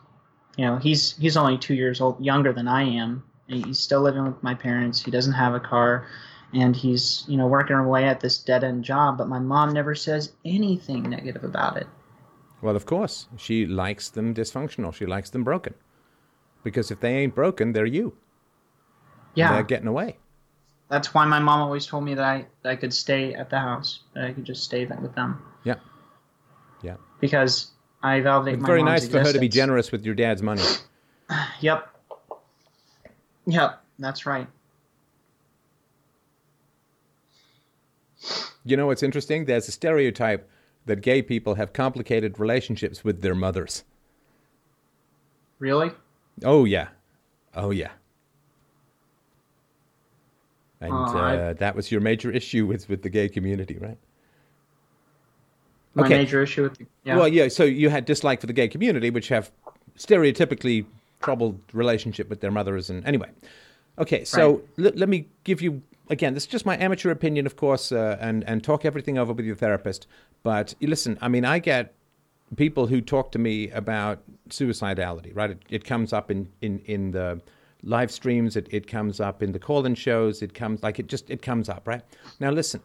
you 0.57 0.65
know 0.65 0.77
he's 0.77 1.17
he's 1.19 1.37
only 1.37 1.59
two 1.59 1.75
years 1.75 2.01
old 2.01 2.23
younger 2.23 2.55
than 2.55 2.67
I 2.67 2.85
am. 2.85 3.23
He's 3.47 3.79
still 3.79 4.01
living 4.01 4.25
with 4.25 4.43
my 4.43 4.55
parents. 4.55 5.03
He 5.05 5.11
doesn't 5.11 5.33
have 5.33 5.55
a 5.55 5.61
car, 5.61 6.07
and 6.55 6.75
he's 6.75 7.25
you 7.27 7.37
know 7.37 7.47
working 7.47 7.77
away 7.77 8.05
at 8.05 8.21
this 8.21 8.39
dead 8.39 8.65
end 8.65 8.85
job. 8.85 9.19
But 9.19 9.29
my 9.29 9.39
mom 9.39 9.73
never 9.73 9.95
says 9.95 10.33
anything 10.45 11.03
negative 11.03 11.45
about 11.45 11.77
it. 11.77 11.87
Well, 12.63 12.77
of 12.77 12.87
course, 12.87 13.27
she 13.37 13.67
likes 13.67 14.09
them 14.09 14.35
dysfunctional. 14.35 14.95
She 14.95 15.07
likes 15.07 15.31
them 15.31 15.45
broken, 15.45 15.75
because 16.63 16.91
if 16.91 17.01
they 17.01 17.17
ain't 17.17 17.35
broken, 17.35 17.73
they're 17.73 17.87
you. 17.87 18.17
Yeah, 19.35 19.53
they're 19.53 19.63
getting 19.63 19.89
away. 19.89 20.17
That's 20.89 21.13
why 21.13 21.25
my 21.25 21.41
mom 21.41 21.61
always 21.61 21.87
told 21.87 22.05
me 22.05 22.15
that 22.15 22.25
I 22.25 22.47
that 22.63 22.71
I 22.71 22.77
could 22.77 22.95
stay 22.95 23.35
at 23.35 23.51
the 23.51 23.59
house, 23.59 24.01
that 24.15 24.25
I 24.25 24.33
could 24.33 24.45
just 24.45 24.65
stay 24.65 24.87
with 24.87 25.15
them. 25.15 25.43
Yeah, 25.65 25.77
yeah. 26.83 26.97
Because 27.21 27.73
I 28.03 28.21
validate. 28.21 28.55
It's 28.55 28.67
very 28.67 28.83
nice 28.83 29.05
existence. 29.05 29.23
for 29.23 29.29
her 29.29 29.33
to 29.33 29.41
be 29.41 29.49
generous 29.49 29.91
with 29.91 30.05
your 30.05 30.15
dad's 30.15 30.43
money. 30.43 30.63
yep. 31.61 31.89
Yep, 33.47 33.83
that's 33.99 34.25
right. 34.27 34.47
You 38.65 38.77
know 38.77 38.87
what's 38.87 39.03
interesting? 39.03 39.45
There's 39.45 39.69
a 39.69 39.73
stereotype 39.73 40.49
that 40.87 41.01
gay 41.01 41.23
people 41.23 41.55
have 41.55 41.73
complicated 41.73 42.39
relationships 42.39 43.05
with 43.05 43.23
their 43.23 43.35
mothers. 43.35 43.85
Really? 45.59 45.91
Oh 46.45 46.65
yeah, 46.65 46.89
oh 47.55 47.71
yeah. 47.71 47.91
And 50.81 50.93
uh, 50.93 51.19
uh, 51.19 51.53
that 51.55 51.75
was 51.75 51.91
your 51.91 52.01
major 52.01 52.31
issue 52.31 52.67
with 52.67 52.89
with 52.89 53.03
the 53.03 53.09
gay 53.09 53.29
community, 53.29 53.79
right? 53.79 53.99
My 55.95 56.05
okay. 56.05 56.19
major 56.19 56.43
issue 56.43 56.65
with 56.65 56.79
the, 56.79 56.87
yeah. 57.05 57.17
Well, 57.17 57.29
yeah. 57.29 57.49
So 57.49 57.65
you 57.65 57.89
had 57.89 58.05
dislike 58.05 58.41
for 58.41 58.47
the 58.47 58.53
gay 58.53 58.69
community, 58.69 59.11
which 59.11 59.29
have 59.29 59.51
stereotypically 59.97 60.85
troubled 61.23 61.61
relationship 61.73 62.29
with 62.29 62.41
their 62.41 62.51
mothers, 62.51 62.91
and 62.91 63.07
anyway. 63.07 63.31
Okay, 63.99 64.25
so 64.25 64.63
right. 64.77 64.87
l- 64.87 64.93
let 64.97 65.09
me 65.09 65.29
give 65.45 65.63
you 65.63 65.81
again. 66.09 66.35
This 66.35 66.45
is 66.45 66.49
just 66.49 66.67
my 66.67 66.77
amateur 66.79 67.11
opinion, 67.11 67.47
of 67.47 67.57
course, 67.57 67.93
uh, 67.93 68.19
and 68.21 68.45
and 68.45 68.63
talk 68.63 68.85
everything 68.85 69.19
over 69.19 69.33
with 69.33 69.47
your 69.47 69.57
therapist. 69.57 70.07
But 70.43 70.75
listen, 70.81 71.19
I 71.21 71.29
mean, 71.29 71.45
I 71.45 71.59
get 71.59 71.95
people 72.57 72.87
who 72.87 73.01
talk 73.01 73.33
to 73.33 73.39
me 73.39 73.71
about 73.71 74.23
suicidality, 74.49 75.35
right? 75.35 75.51
It, 75.51 75.63
it 75.71 75.85
comes 75.85 76.13
up 76.13 76.31
in, 76.31 76.49
in, 76.61 76.79
in 76.81 77.11
the 77.11 77.41
live 77.83 78.11
streams, 78.11 78.57
it, 78.57 78.69
it 78.71 78.87
comes 78.87 79.21
up 79.21 79.43
in 79.43 79.53
the 79.53 79.59
call-in 79.59 79.95
shows, 79.95 80.43
it 80.43 80.55
comes 80.55 80.83
like 80.83 80.99
it 80.99 81.07
just 81.07 81.31
it 81.31 81.43
comes 81.43 81.69
up, 81.69 81.87
right? 81.87 82.03
Now 82.41 82.51
listen. 82.51 82.81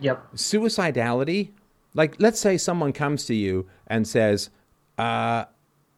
Yep. 0.00 0.34
Suicidality, 0.34 1.50
like 1.94 2.16
let's 2.18 2.40
say 2.40 2.56
someone 2.56 2.92
comes 2.92 3.26
to 3.26 3.34
you 3.34 3.68
and 3.86 4.06
says, 4.06 4.50
uh, 4.98 5.44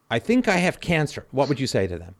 I 0.09 0.19
think 0.19 0.47
I 0.47 0.57
have 0.57 0.79
cancer. 0.79 1.25
What 1.31 1.49
would 1.49 1.59
you 1.59 1.67
say 1.67 1.87
to 1.87 1.97
them? 1.97 2.15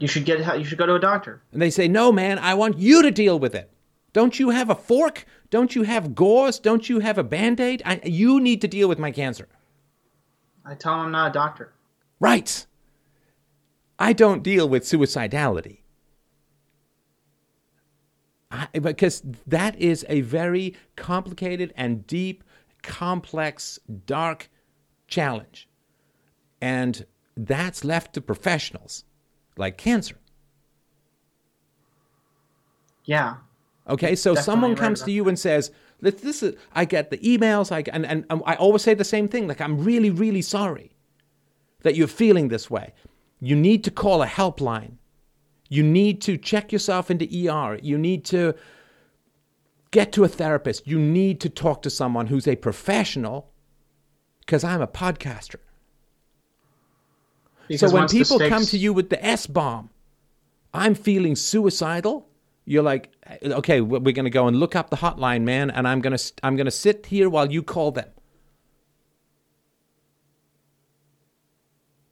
You 0.00 0.08
should 0.08 0.24
get 0.24 0.58
you 0.58 0.64
should 0.64 0.78
go 0.78 0.86
to 0.86 0.94
a 0.94 1.00
doctor. 1.00 1.42
And 1.52 1.62
they 1.62 1.70
say, 1.70 1.86
"No, 1.86 2.10
man, 2.10 2.38
I 2.38 2.54
want 2.54 2.78
you 2.78 3.02
to 3.02 3.10
deal 3.10 3.38
with 3.38 3.54
it." 3.54 3.70
Don't 4.12 4.40
you 4.40 4.50
have 4.50 4.70
a 4.70 4.74
fork? 4.74 5.24
Don't 5.50 5.74
you 5.74 5.82
have 5.84 6.14
gauze? 6.14 6.58
Don't 6.58 6.88
you 6.88 7.00
have 7.00 7.18
a 7.18 7.22
band 7.22 7.60
aid? 7.60 7.82
You 8.04 8.40
need 8.40 8.60
to 8.62 8.68
deal 8.68 8.88
with 8.88 8.98
my 8.98 9.10
cancer. 9.10 9.48
I 10.64 10.74
tell 10.74 10.94
them 10.94 11.06
I'm 11.06 11.12
not 11.12 11.30
a 11.30 11.32
doctor. 11.32 11.72
Right. 12.18 12.66
I 13.98 14.12
don't 14.12 14.42
deal 14.42 14.68
with 14.68 14.84
suicidality. 14.84 15.78
I, 18.50 18.66
because 18.80 19.22
that 19.46 19.78
is 19.78 20.04
a 20.08 20.22
very 20.22 20.74
complicated 20.96 21.72
and 21.76 22.06
deep, 22.06 22.42
complex, 22.82 23.78
dark 24.06 24.50
challenge. 25.06 25.68
And 26.60 27.06
that's 27.36 27.84
left 27.84 28.14
to 28.14 28.20
professionals 28.20 29.04
like 29.56 29.76
cancer. 29.76 30.16
Yeah. 33.04 33.36
Okay, 33.88 34.14
so 34.14 34.34
Definitely 34.34 34.44
someone 34.44 34.76
comes 34.76 35.02
to 35.02 35.10
you 35.10 35.28
and 35.28 35.38
says, 35.38 35.70
"This 36.00 36.42
is." 36.42 36.54
I 36.72 36.84
get 36.84 37.10
the 37.10 37.18
emails. 37.18 37.72
I 37.72 37.82
and, 37.92 38.06
and 38.06 38.24
I 38.46 38.54
always 38.54 38.82
say 38.82 38.94
the 38.94 39.04
same 39.04 39.26
thing. 39.26 39.48
Like, 39.48 39.60
I'm 39.60 39.82
really, 39.82 40.10
really 40.10 40.42
sorry 40.42 40.92
that 41.82 41.96
you're 41.96 42.06
feeling 42.08 42.48
this 42.48 42.70
way. 42.70 42.92
You 43.40 43.56
need 43.56 43.82
to 43.84 43.90
call 43.90 44.22
a 44.22 44.26
helpline. 44.26 44.98
You 45.68 45.82
need 45.82 46.20
to 46.22 46.36
check 46.36 46.72
yourself 46.72 47.10
into 47.10 47.24
ER. 47.24 47.78
You 47.82 47.96
need 47.96 48.24
to 48.26 48.54
get 49.90 50.12
to 50.12 50.24
a 50.24 50.28
therapist. 50.28 50.86
You 50.86 50.98
need 50.98 51.40
to 51.40 51.48
talk 51.48 51.82
to 51.82 51.90
someone 51.90 52.26
who's 52.26 52.46
a 52.46 52.56
professional. 52.56 53.50
Because 54.40 54.62
I'm 54.64 54.82
a 54.82 54.88
podcaster. 54.88 55.60
Because 57.70 57.90
so 57.92 57.96
when 57.96 58.08
people 58.08 58.36
stakes... 58.36 58.48
come 58.48 58.64
to 58.66 58.76
you 58.76 58.92
with 58.92 59.10
the 59.10 59.24
S 59.24 59.46
bomb, 59.46 59.90
I'm 60.74 60.94
feeling 60.94 61.36
suicidal 61.36 62.26
you're 62.70 62.84
like, 62.84 63.10
okay, 63.42 63.80
we're 63.80 64.12
going 64.12 64.24
to 64.24 64.30
go 64.30 64.46
and 64.46 64.56
look 64.56 64.76
up 64.76 64.90
the 64.90 64.96
hotline, 64.96 65.42
man, 65.42 65.70
and 65.70 65.88
I'm 65.88 66.00
going 66.00 66.16
to 66.16 66.32
I'm 66.44 66.54
going 66.54 66.66
to 66.66 66.70
sit 66.70 67.06
here 67.06 67.28
while 67.28 67.50
you 67.50 67.64
call 67.64 67.90
them. 67.90 68.08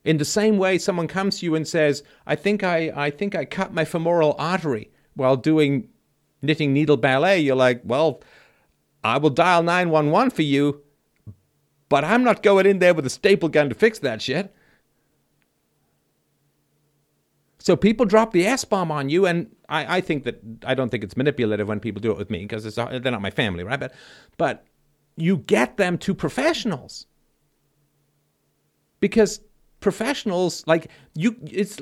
In 0.05 0.17
the 0.17 0.25
same 0.25 0.59
way, 0.59 0.79
someone 0.79 1.07
comes 1.07 1.39
to 1.39 1.47
you 1.47 1.55
and 1.55 1.69
says, 1.69 2.03
"I 2.27 2.35
think 2.35 2.65
I 2.65 2.91
I 2.97 3.11
think 3.11 3.37
I 3.37 3.45
cut 3.45 3.73
my 3.73 3.85
femoral 3.85 4.35
artery 4.37 4.91
while 5.15 5.37
doing 5.37 5.91
knitting 6.43 6.73
needle 6.73 6.97
ballet." 6.97 7.39
You're 7.39 7.55
like, 7.55 7.83
"Well, 7.85 8.21
I 9.05 9.19
will 9.19 9.31
dial 9.31 9.63
911 9.63 10.31
for 10.31 10.43
you, 10.43 10.83
but 11.89 12.03
I'm 12.05 12.25
not 12.25 12.43
going 12.43 12.67
in 12.67 12.81
there 12.81 12.95
with 12.95 13.07
a 13.07 13.11
staple 13.11 13.49
gun 13.49 13.69
to 13.69 13.77
fix 13.77 14.01
that 14.01 14.23
shit." 14.23 14.53
So 17.59 17.77
people 17.77 18.07
drop 18.07 18.33
the 18.33 18.47
S 18.47 18.65
bomb 18.65 18.93
on 18.93 19.09
you, 19.09 19.27
and 19.27 19.55
I, 19.69 19.99
I 19.99 20.01
think 20.01 20.25
that 20.25 20.41
I 20.65 20.75
don't 20.75 20.91
think 20.91 21.03
it's 21.03 21.17
manipulative 21.17 21.67
when 21.67 21.81
people 21.81 22.01
do 22.01 22.11
it 22.11 22.17
with 22.17 22.31
me 22.31 22.47
because 22.47 22.75
they're 22.75 23.01
not 23.01 23.21
my 23.21 23.31
family, 23.31 23.65
right? 23.65 23.81
But, 23.81 23.95
but 24.37 24.65
you 25.17 25.39
get 25.39 25.77
them 25.77 25.99
to 25.99 26.15
professionals 26.15 27.07
because 29.01 29.41
professionals 29.81 30.65
like 30.67 30.89
you. 31.15 31.37
It's 31.51 31.79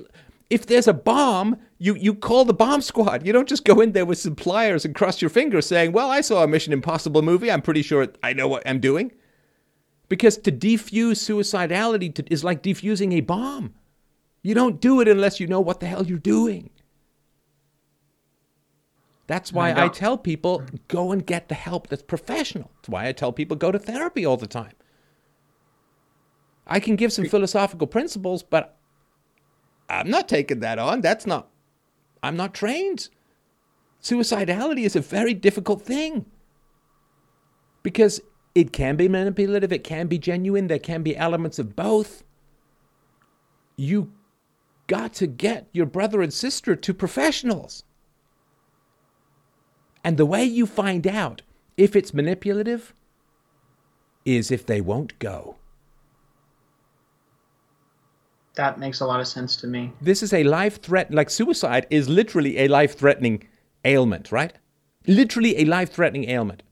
if 0.49 0.67
there's 0.67 0.89
a 0.89 0.95
bomb, 0.95 1.57
you 1.79 1.95
you 1.97 2.15
call 2.15 2.45
the 2.45 2.55
bomb 2.55 2.81
squad. 2.81 3.27
You 3.27 3.33
don't 3.33 3.49
just 3.49 3.65
go 3.65 3.81
in 3.81 3.93
there 3.93 4.07
with 4.07 4.19
some 4.19 4.35
pliers 4.35 4.85
and 4.85 4.95
cross 4.95 5.21
your 5.21 5.29
fingers, 5.29 5.67
saying, 5.67 5.93
"Well, 5.93 6.11
I 6.11 6.21
saw 6.21 6.43
a 6.43 6.49
Mission 6.49 6.73
Impossible 6.73 7.23
movie. 7.23 7.51
I'm 7.51 7.63
pretty 7.63 7.83
sure 7.83 8.09
I 8.23 8.33
know 8.33 8.49
what 8.49 8.63
I'm 8.67 8.81
doing." 8.81 9.13
Because 10.09 10.39
to 10.39 10.53
defuse 10.53 11.19
suicidality 11.19 12.15
to, 12.15 12.33
is 12.33 12.45
like 12.45 12.63
defusing 12.63 13.13
a 13.13 13.21
bomb. 13.21 13.75
You 14.47 14.55
don't 14.55 14.81
do 14.81 15.01
it 15.01 15.09
unless 15.09 15.41
you 15.41 15.49
know 15.49 15.61
what 15.61 15.81
the 15.81 15.87
hell 15.87 16.07
you're 16.07 16.21
doing. 16.21 16.71
That's 19.27 19.53
why 19.53 19.75
I, 19.77 19.89
tell 19.89 20.17
people 20.17 20.63
go 20.87 21.11
and 21.11 21.27
get 21.27 21.49
the 21.49 21.57
help 21.57 21.89
that's 21.89 22.05
professional. 22.05 22.71
That's 22.77 22.89
why 22.89 23.09
I 23.09 23.13
tell 23.13 23.33
people 23.33 23.57
go 23.57 23.73
to 23.73 23.79
therapy 23.81 24.25
all 24.25 24.37
the 24.37 24.47
time. 24.47 24.75
I 26.65 26.79
can 26.79 26.95
give 26.95 27.13
some 27.13 27.25
philosophical 27.25 27.89
principles, 27.89 28.45
but 28.45 28.77
I'm 29.91 30.09
not 30.09 30.29
taking 30.29 30.61
that 30.61 30.79
on. 30.79 31.01
That's 31.01 31.27
not, 31.27 31.49
I'm 32.23 32.37
not 32.37 32.55
trained. 32.55 33.09
Suicidality 34.01 34.85
is 34.85 34.95
a 34.95 35.01
very 35.01 35.35
difficult 35.35 35.83
thing 35.83 36.25
because 37.83 38.21
it 38.55 38.73
can 38.73 38.95
be 38.95 39.09
manipulative, 39.09 39.73
it 39.73 39.83
can 39.83 40.07
be 40.07 40.19
genuine, 40.19 40.69
there 40.69 40.79
can 40.79 41.03
be 41.03 41.17
elements 41.17 41.59
of 41.59 41.75
both. 41.75 42.23
You 43.77 44.13
got 44.87 45.13
to 45.15 45.27
get 45.27 45.69
your 45.73 45.87
brother 45.87 46.23
and 46.23 46.33
sister 46.33 46.77
to 46.77 46.95
professionals. 46.95 47.85
And 50.05 50.17
the 50.17 50.27
way 50.27 50.45
you 50.45 50.67
find 50.67 51.07
out 51.07 51.43
if 51.77 51.97
it's 51.97 52.15
manipulative 52.15 52.95
is 54.25 54.51
if 54.51 54.67
they 54.67 54.81
won't 54.81 55.19
go. 55.19 55.57
That 58.55 58.79
makes 58.79 59.01
a 59.01 59.07
lot 59.07 59.21
of 59.21 59.29
sense 59.29 59.57
to 59.57 59.67
me. 59.67 59.93
This 60.01 60.23
is 60.23 60.33
a 60.33 60.45
life 60.45 60.81
threat, 60.81 61.13
like 61.13 61.29
suicide 61.29 61.87
is 61.91 62.09
literally 62.09 62.59
a 62.59 62.69
life 62.69 62.97
threatening 62.99 63.47
ailment, 63.85 64.33
right? 64.33 64.53
Literally 65.07 65.59
a 65.59 65.65
life 65.65 65.93
threatening 65.93 66.29
ailment. 66.31 66.63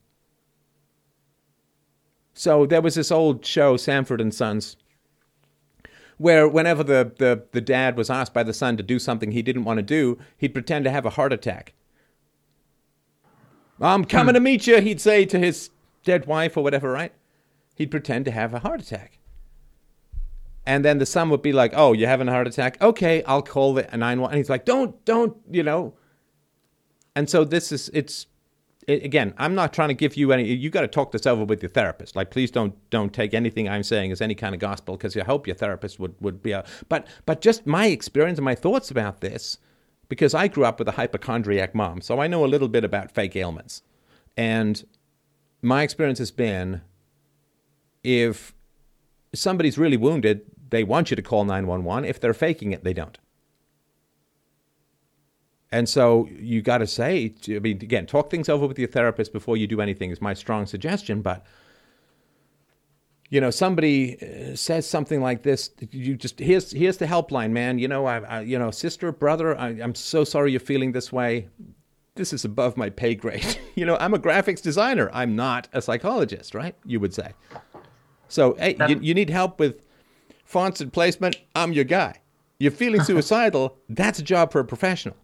So 2.32 2.66
there 2.66 2.80
was 2.80 2.94
this 2.94 3.12
old 3.12 3.44
show, 3.44 3.76
Sanford 3.76 4.20
and 4.20 4.34
Sons, 4.34 4.76
where 6.18 6.48
whenever 6.48 6.82
the, 6.82 7.12
the, 7.18 7.44
the 7.52 7.60
dad 7.60 7.96
was 7.96 8.10
asked 8.10 8.34
by 8.34 8.42
the 8.42 8.52
son 8.52 8.76
to 8.76 8.82
do 8.82 8.98
something 8.98 9.32
he 9.32 9.42
didn't 9.42 9.64
want 9.64 9.78
to 9.78 9.82
do, 9.82 10.18
he'd 10.36 10.54
pretend 10.54 10.84
to 10.84 10.90
have 10.90 11.06
a 11.06 11.10
heart 11.10 11.32
attack. 11.32 11.74
I'm 13.80 14.04
coming 14.04 14.34
to 14.34 14.40
meet 14.40 14.66
you, 14.66 14.80
he'd 14.80 15.00
say 15.00 15.24
to 15.26 15.38
his 15.38 15.70
dead 16.04 16.26
wife 16.26 16.56
or 16.56 16.62
whatever, 16.62 16.92
right? 16.92 17.12
He'd 17.74 17.90
pretend 17.90 18.24
to 18.26 18.30
have 18.30 18.54
a 18.54 18.60
heart 18.60 18.80
attack. 18.80 19.18
And 20.66 20.84
then 20.84 20.98
the 20.98 21.06
son 21.06 21.28
would 21.30 21.42
be 21.42 21.52
like, 21.52 21.72
"Oh, 21.74 21.92
you're 21.92 22.08
having 22.08 22.28
a 22.28 22.32
heart 22.32 22.46
attack? 22.46 22.80
Okay, 22.80 23.22
I'll 23.24 23.42
call 23.42 23.74
the 23.74 23.82
911." 23.82 24.32
And 24.32 24.38
he's 24.38 24.48
like, 24.48 24.64
"Don't, 24.64 25.04
don't, 25.04 25.36
you 25.50 25.62
know." 25.62 25.94
And 27.14 27.28
so 27.28 27.44
this 27.44 27.70
is 27.70 27.90
it's 27.92 28.22
it, 28.22 28.28
again, 28.88 29.34
I'm 29.38 29.54
not 29.54 29.72
trying 29.72 29.88
to 29.88 29.94
give 29.94 30.16
you 30.16 30.32
any. 30.32 30.44
You 30.44 30.70
got 30.70 30.82
to 30.82 30.88
talk 30.88 31.12
this 31.12 31.26
over 31.26 31.44
with 31.44 31.62
your 31.62 31.70
therapist. 31.70 32.16
Like, 32.16 32.30
please 32.30 32.50
don't 32.50 32.74
don't 32.90 33.12
take 33.12 33.34
anything 33.34 33.68
I'm 33.68 33.82
saying 33.82 34.12
as 34.12 34.20
any 34.20 34.34
kind 34.34 34.54
of 34.54 34.60
gospel 34.60 34.96
because 34.96 35.16
I 35.16 35.24
hope 35.24 35.46
your 35.46 35.56
therapist 35.56 35.98
would 35.98 36.14
would 36.20 36.42
be. 36.42 36.52
A, 36.52 36.64
but 36.88 37.06
but 37.26 37.40
just 37.40 37.66
my 37.66 37.86
experience 37.86 38.38
and 38.38 38.44
my 38.44 38.54
thoughts 38.54 38.90
about 38.90 39.20
this, 39.20 39.58
because 40.08 40.34
I 40.34 40.48
grew 40.48 40.64
up 40.64 40.78
with 40.78 40.88
a 40.88 40.92
hypochondriac 40.92 41.74
mom, 41.74 42.00
so 42.00 42.20
I 42.20 42.26
know 42.26 42.44
a 42.44 42.46
little 42.46 42.68
bit 42.68 42.84
about 42.84 43.10
fake 43.12 43.36
ailments, 43.36 43.82
and 44.36 44.84
my 45.62 45.82
experience 45.82 46.18
has 46.18 46.30
been, 46.30 46.82
if 48.02 48.54
somebody's 49.34 49.78
really 49.78 49.96
wounded, 49.96 50.42
they 50.70 50.84
want 50.84 51.10
you 51.10 51.16
to 51.16 51.22
call 51.22 51.44
911. 51.44 52.08
If 52.08 52.20
they're 52.20 52.34
faking 52.34 52.72
it, 52.72 52.84
they 52.84 52.92
don't. 52.92 53.18
And 55.74 55.88
so 55.88 56.28
you 56.38 56.62
got 56.62 56.78
to 56.78 56.86
say, 56.86 57.34
I 57.48 57.58
mean, 57.58 57.78
again, 57.82 58.06
talk 58.06 58.30
things 58.30 58.48
over 58.48 58.64
with 58.64 58.78
your 58.78 58.86
therapist 58.86 59.32
before 59.32 59.56
you 59.56 59.66
do 59.66 59.80
anything 59.80 60.12
is 60.12 60.22
my 60.22 60.32
strong 60.32 60.66
suggestion. 60.66 61.20
But, 61.20 61.44
you 63.28 63.40
know, 63.40 63.50
somebody 63.50 64.16
uh, 64.22 64.54
says 64.54 64.88
something 64.88 65.20
like 65.20 65.42
this, 65.42 65.72
you 65.90 66.14
just, 66.14 66.38
here's, 66.38 66.70
here's 66.70 66.98
the 66.98 67.06
helpline, 67.06 67.50
man. 67.50 67.80
You 67.80 67.88
know, 67.88 68.06
I, 68.06 68.18
I 68.18 68.40
you 68.42 68.56
know, 68.56 68.70
sister, 68.70 69.10
brother, 69.10 69.58
I, 69.58 69.70
I'm 69.70 69.96
so 69.96 70.22
sorry 70.22 70.52
you're 70.52 70.60
feeling 70.60 70.92
this 70.92 71.12
way. 71.12 71.48
This 72.14 72.32
is 72.32 72.44
above 72.44 72.76
my 72.76 72.88
pay 72.88 73.16
grade. 73.16 73.58
you 73.74 73.84
know, 73.84 73.96
I'm 73.96 74.14
a 74.14 74.18
graphics 74.20 74.62
designer. 74.62 75.10
I'm 75.12 75.34
not 75.34 75.66
a 75.72 75.82
psychologist, 75.82 76.54
right? 76.54 76.76
You 76.84 77.00
would 77.00 77.14
say. 77.14 77.32
So, 78.28 78.54
hey, 78.60 78.76
you, 78.88 79.00
you 79.00 79.12
need 79.12 79.28
help 79.28 79.58
with 79.58 79.82
fonts 80.44 80.80
and 80.80 80.92
placement. 80.92 81.38
I'm 81.56 81.72
your 81.72 81.82
guy. 81.82 82.20
You're 82.60 82.70
feeling 82.70 83.02
suicidal. 83.10 83.76
That's 83.88 84.20
a 84.20 84.22
job 84.22 84.52
for 84.52 84.60
a 84.60 84.64
professional. 84.64 85.16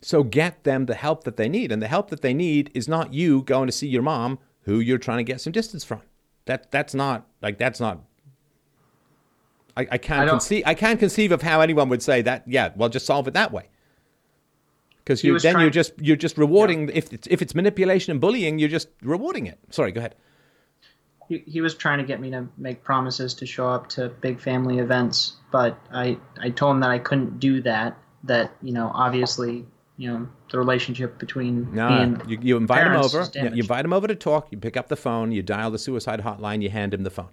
So 0.00 0.22
get 0.22 0.64
them 0.64 0.86
the 0.86 0.94
help 0.94 1.24
that 1.24 1.36
they 1.36 1.48
need. 1.48 1.72
And 1.72 1.82
the 1.82 1.88
help 1.88 2.10
that 2.10 2.22
they 2.22 2.34
need 2.34 2.70
is 2.74 2.88
not 2.88 3.12
you 3.12 3.42
going 3.42 3.66
to 3.66 3.72
see 3.72 3.88
your 3.88 4.02
mom 4.02 4.38
who 4.62 4.80
you're 4.80 4.98
trying 4.98 5.18
to 5.18 5.24
get 5.24 5.40
some 5.40 5.52
distance 5.52 5.84
from. 5.84 6.02
That 6.44 6.70
that's 6.70 6.94
not 6.94 7.26
like 7.42 7.58
that's 7.58 7.80
not 7.80 8.00
I, 9.78 9.86
I 9.92 9.98
can't 9.98 10.28
I 10.28 10.30
conceive 10.30 10.62
I 10.66 10.74
can't 10.74 10.98
conceive 10.98 11.30
of 11.30 11.42
how 11.42 11.60
anyone 11.60 11.88
would 11.88 12.02
say 12.02 12.20
that, 12.22 12.42
yeah, 12.46 12.70
well 12.74 12.88
just 12.88 13.06
solve 13.06 13.28
it 13.28 13.34
that 13.34 13.52
way. 13.52 13.68
Because 14.98 15.22
you 15.22 15.38
then 15.38 15.52
trying, 15.52 15.62
you're 15.62 15.70
just 15.70 15.92
you're 16.00 16.16
just 16.16 16.36
rewarding 16.36 16.88
yeah. 16.88 16.96
if 16.96 17.12
it's 17.12 17.28
if 17.28 17.40
it's 17.40 17.54
manipulation 17.54 18.10
and 18.10 18.20
bullying, 18.20 18.58
you're 18.58 18.68
just 18.68 18.88
rewarding 19.02 19.46
it. 19.46 19.58
Sorry, 19.70 19.92
go 19.92 20.00
ahead. 20.00 20.16
He, 21.28 21.44
he 21.46 21.60
was 21.60 21.74
trying 21.74 21.98
to 21.98 22.04
get 22.04 22.20
me 22.20 22.30
to 22.30 22.48
make 22.56 22.82
promises 22.82 23.34
to 23.34 23.46
show 23.46 23.68
up 23.68 23.88
to 23.90 24.08
big 24.08 24.40
family 24.40 24.78
events, 24.78 25.36
but 25.52 25.78
I 25.92 26.18
I 26.40 26.50
told 26.50 26.74
him 26.74 26.80
that 26.80 26.90
I 26.90 26.98
couldn't 26.98 27.38
do 27.38 27.62
that. 27.62 27.96
That 28.24 28.50
you 28.60 28.72
know 28.72 28.90
obviously 28.92 29.64
you 29.98 30.10
know 30.10 30.28
the 30.50 30.58
relationship 30.58 31.18
between 31.18 31.70
no, 31.74 31.88
and 31.88 32.22
you, 32.30 32.38
you 32.40 32.56
invite 32.56 32.86
him 32.86 32.94
over. 32.94 33.28
You, 33.34 33.42
you 33.42 33.62
invite 33.62 33.84
him 33.84 33.92
over 33.92 34.06
to 34.06 34.14
talk. 34.14 34.48
You 34.50 34.56
pick 34.56 34.76
up 34.76 34.88
the 34.88 34.96
phone. 34.96 35.32
You 35.32 35.42
dial 35.42 35.70
the 35.70 35.78
suicide 35.78 36.20
hotline. 36.20 36.62
You 36.62 36.70
hand 36.70 36.94
him 36.94 37.02
the 37.02 37.10
phone. 37.10 37.30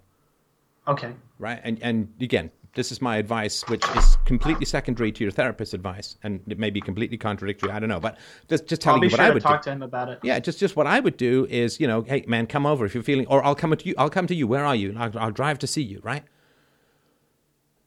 Okay. 0.86 1.14
Right, 1.38 1.60
and 1.64 1.78
and 1.82 2.12
again, 2.20 2.50
this 2.74 2.92
is 2.92 3.00
my 3.00 3.16
advice, 3.16 3.62
which 3.68 3.84
is 3.96 4.18
completely 4.26 4.66
secondary 4.66 5.10
to 5.10 5.24
your 5.24 5.30
therapist's 5.30 5.74
advice, 5.74 6.16
and 6.22 6.40
it 6.48 6.58
may 6.58 6.70
be 6.70 6.80
completely 6.80 7.16
contradictory. 7.16 7.70
I 7.70 7.78
don't 7.78 7.88
know, 7.88 8.00
but 8.00 8.18
just 8.48 8.66
just 8.66 8.82
telling 8.82 9.02
you 9.02 9.08
what 9.08 9.16
sure 9.16 9.24
I 9.24 9.30
would 9.30 9.42
talk 9.42 9.62
do. 9.62 9.70
to 9.70 9.72
him 9.72 9.82
about 9.82 10.08
it. 10.08 10.18
Yeah, 10.22 10.38
just 10.38 10.58
just 10.58 10.76
what 10.76 10.86
I 10.86 11.00
would 11.00 11.16
do 11.16 11.46
is, 11.48 11.80
you 11.80 11.86
know, 11.86 12.02
hey 12.02 12.24
man, 12.28 12.46
come 12.46 12.66
over 12.66 12.84
if 12.84 12.94
you're 12.94 13.02
feeling, 13.02 13.26
or 13.28 13.44
I'll 13.44 13.54
come 13.54 13.74
to 13.74 13.86
you. 13.86 13.94
I'll 13.96 14.10
come 14.10 14.26
to 14.26 14.34
you. 14.34 14.46
Where 14.46 14.64
are 14.64 14.76
you? 14.76 14.94
I'll, 14.98 15.18
I'll 15.18 15.30
drive 15.30 15.58
to 15.60 15.66
see 15.66 15.82
you. 15.82 16.00
Right. 16.02 16.24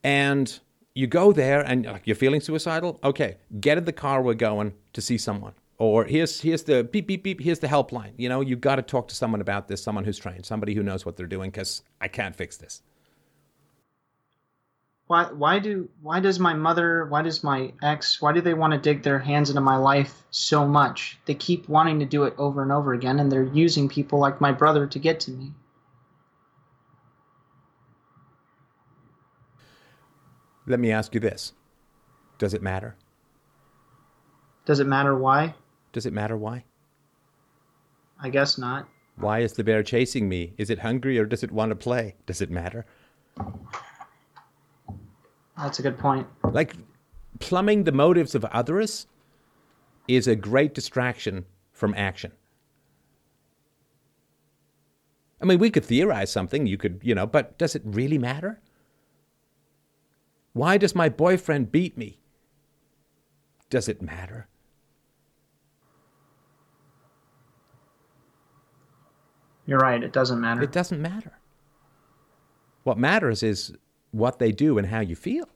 And 0.03 0.59
you 0.99 1.07
go 1.07 1.31
there 1.31 1.61
and 1.61 1.87
you're 2.03 2.15
feeling 2.15 2.41
suicidal. 2.41 2.99
Okay, 3.05 3.37
get 3.61 3.77
in 3.77 3.85
the 3.85 3.93
car. 3.93 4.21
We're 4.21 4.33
going 4.33 4.73
to 4.91 5.01
see 5.01 5.17
someone. 5.17 5.53
Or 5.77 6.03
here's 6.03 6.41
here's 6.41 6.63
the 6.63 6.83
beep 6.83 7.07
beep 7.07 7.23
beep. 7.23 7.39
Here's 7.39 7.59
the 7.59 7.67
helpline. 7.67 8.11
You 8.17 8.27
know, 8.27 8.41
you've 8.41 8.59
got 8.59 8.75
to 8.75 8.81
talk 8.81 9.07
to 9.07 9.15
someone 9.15 9.39
about 9.39 9.69
this. 9.69 9.81
Someone 9.81 10.03
who's 10.03 10.19
trained. 10.19 10.45
Somebody 10.45 10.73
who 10.73 10.83
knows 10.83 11.05
what 11.05 11.15
they're 11.15 11.25
doing. 11.25 11.51
Because 11.51 11.83
I 12.01 12.09
can't 12.09 12.35
fix 12.35 12.57
this. 12.57 12.81
Why 15.07 15.23
why 15.31 15.59
do 15.59 15.89
why 16.01 16.19
does 16.19 16.37
my 16.37 16.53
mother 16.53 17.05
why 17.05 17.21
does 17.21 17.45
my 17.45 17.71
ex 17.81 18.21
why 18.21 18.33
do 18.33 18.41
they 18.41 18.53
want 18.53 18.73
to 18.73 18.79
dig 18.79 19.01
their 19.01 19.19
hands 19.19 19.49
into 19.49 19.61
my 19.61 19.77
life 19.77 20.23
so 20.31 20.67
much? 20.67 21.17
They 21.25 21.33
keep 21.33 21.69
wanting 21.69 21.99
to 21.99 22.05
do 22.05 22.25
it 22.25 22.33
over 22.37 22.61
and 22.61 22.73
over 22.73 22.93
again, 22.93 23.19
and 23.21 23.31
they're 23.31 23.43
using 23.65 23.87
people 23.87 24.19
like 24.19 24.41
my 24.41 24.51
brother 24.51 24.85
to 24.85 24.99
get 24.99 25.21
to 25.21 25.31
me. 25.31 25.53
Let 30.69 30.79
me 30.79 30.91
ask 30.91 31.15
you 31.15 31.19
this 31.19 31.53
Does 32.37 32.53
it 32.53 32.61
matter? 32.61 32.95
Does 34.65 34.79
it 34.79 34.85
matter 34.85 35.17
why? 35.17 35.55
Does 35.91 36.05
it 36.05 36.13
matter 36.13 36.37
why? 36.37 36.63
I 38.21 38.29
guess 38.29 38.59
not. 38.59 38.87
Why 39.15 39.39
is 39.39 39.53
the 39.53 39.63
bear 39.63 39.81
chasing 39.81 40.29
me? 40.29 40.53
Is 40.57 40.69
it 40.69 40.79
hungry 40.79 41.17
or 41.17 41.25
does 41.25 41.43
it 41.43 41.51
want 41.51 41.71
to 41.71 41.75
play? 41.75 42.15
Does 42.27 42.39
it 42.39 42.51
matter? 42.51 42.85
That's 45.57 45.79
a 45.79 45.81
good 45.81 45.97
point. 45.97 46.27
Like 46.43 46.75
plumbing 47.39 47.85
the 47.85 47.91
motives 47.91 48.35
of 48.35 48.45
others 48.45 49.07
is 50.07 50.27
a 50.27 50.35
great 50.35 50.75
distraction 50.75 51.45
from 51.73 51.95
action. 51.95 52.31
I 55.41 55.45
mean, 55.45 55.57
we 55.57 55.71
could 55.71 55.85
theorize 55.85 56.31
something, 56.31 56.67
you 56.67 56.77
could, 56.77 56.99
you 57.01 57.15
know, 57.15 57.25
but 57.25 57.57
does 57.57 57.75
it 57.75 57.81
really 57.85 58.17
matter? 58.19 58.59
Why 60.53 60.77
does 60.77 60.95
my 60.95 61.09
boyfriend 61.09 61.71
beat 61.71 61.97
me? 61.97 62.19
Does 63.69 63.87
it 63.87 64.01
matter? 64.01 64.47
You're 69.65 69.79
right, 69.79 70.03
it 70.03 70.11
doesn't 70.11 70.41
matter. 70.41 70.63
It 70.63 70.71
doesn't 70.71 70.99
matter. 70.99 71.37
What 72.83 72.97
matters 72.97 73.43
is 73.43 73.73
what 74.09 74.39
they 74.39 74.51
do 74.51 74.79
and 74.79 74.87
how 74.87 75.01
you 75.01 75.15
feel. 75.15 75.47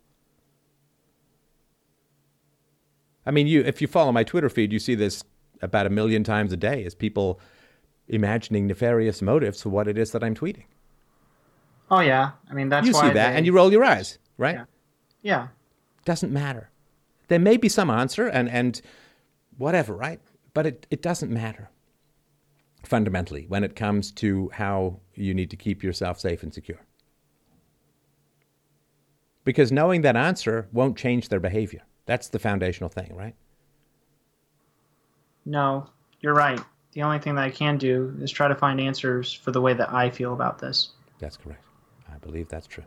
I 3.25 3.31
mean, 3.31 3.47
you 3.47 3.61
if 3.61 3.81
you 3.81 3.87
follow 3.87 4.11
my 4.11 4.23
Twitter 4.23 4.49
feed, 4.49 4.71
you 4.71 4.79
see 4.79 4.93
this 4.93 5.23
about 5.61 5.87
a 5.87 5.89
million 5.89 6.23
times 6.23 6.53
a 6.53 6.57
day 6.57 6.83
is 6.83 6.93
people 6.93 7.39
imagining 8.07 8.67
nefarious 8.67 9.21
motives 9.21 9.63
for 9.63 9.69
what 9.69 9.87
it 9.87 9.97
is 9.97 10.11
that 10.11 10.23
I'm 10.23 10.35
tweeting. 10.35 10.65
Oh 11.89 12.01
yeah, 12.01 12.31
I 12.49 12.53
mean 12.53 12.69
that's 12.69 12.85
you 12.85 12.93
see 12.93 13.01
that 13.01 13.13
they... 13.13 13.19
and 13.37 13.45
you 13.45 13.53
roll 13.53 13.71
your 13.71 13.83
eyes, 13.83 14.19
right? 14.37 14.55
Yeah. 14.55 14.65
Yeah. 15.23 15.47
Doesn't 16.05 16.31
matter. 16.31 16.69
There 17.29 17.39
may 17.39 17.57
be 17.57 17.69
some 17.69 17.89
answer 17.89 18.27
and, 18.27 18.47
and 18.47 18.79
whatever, 19.57 19.95
right? 19.95 20.19
But 20.53 20.67
it, 20.67 20.85
it 20.91 21.01
doesn't 21.01 21.31
matter 21.31 21.71
fundamentally 22.83 23.45
when 23.47 23.63
it 23.63 23.75
comes 23.75 24.11
to 24.11 24.51
how 24.53 24.99
you 25.15 25.33
need 25.33 25.49
to 25.49 25.55
keep 25.55 25.81
yourself 25.81 26.19
safe 26.19 26.43
and 26.43 26.53
secure. 26.53 26.81
Because 29.45 29.71
knowing 29.71 30.01
that 30.01 30.15
answer 30.15 30.67
won't 30.71 30.97
change 30.97 31.29
their 31.29 31.39
behavior. 31.39 31.81
That's 32.05 32.27
the 32.27 32.39
foundational 32.39 32.89
thing, 32.89 33.15
right? 33.15 33.35
No, 35.45 35.87
you're 36.19 36.35
right. 36.35 36.59
The 36.91 37.01
only 37.01 37.19
thing 37.19 37.35
that 37.35 37.43
I 37.43 37.49
can 37.49 37.77
do 37.77 38.15
is 38.21 38.31
try 38.31 38.47
to 38.47 38.55
find 38.55 38.79
answers 38.79 39.33
for 39.33 39.51
the 39.51 39.61
way 39.61 39.73
that 39.73 39.91
I 39.91 40.09
feel 40.09 40.33
about 40.33 40.59
this. 40.59 40.89
That's 41.19 41.37
correct. 41.37 41.63
I 42.13 42.17
believe 42.17 42.49
that's 42.49 42.67
true 42.67 42.83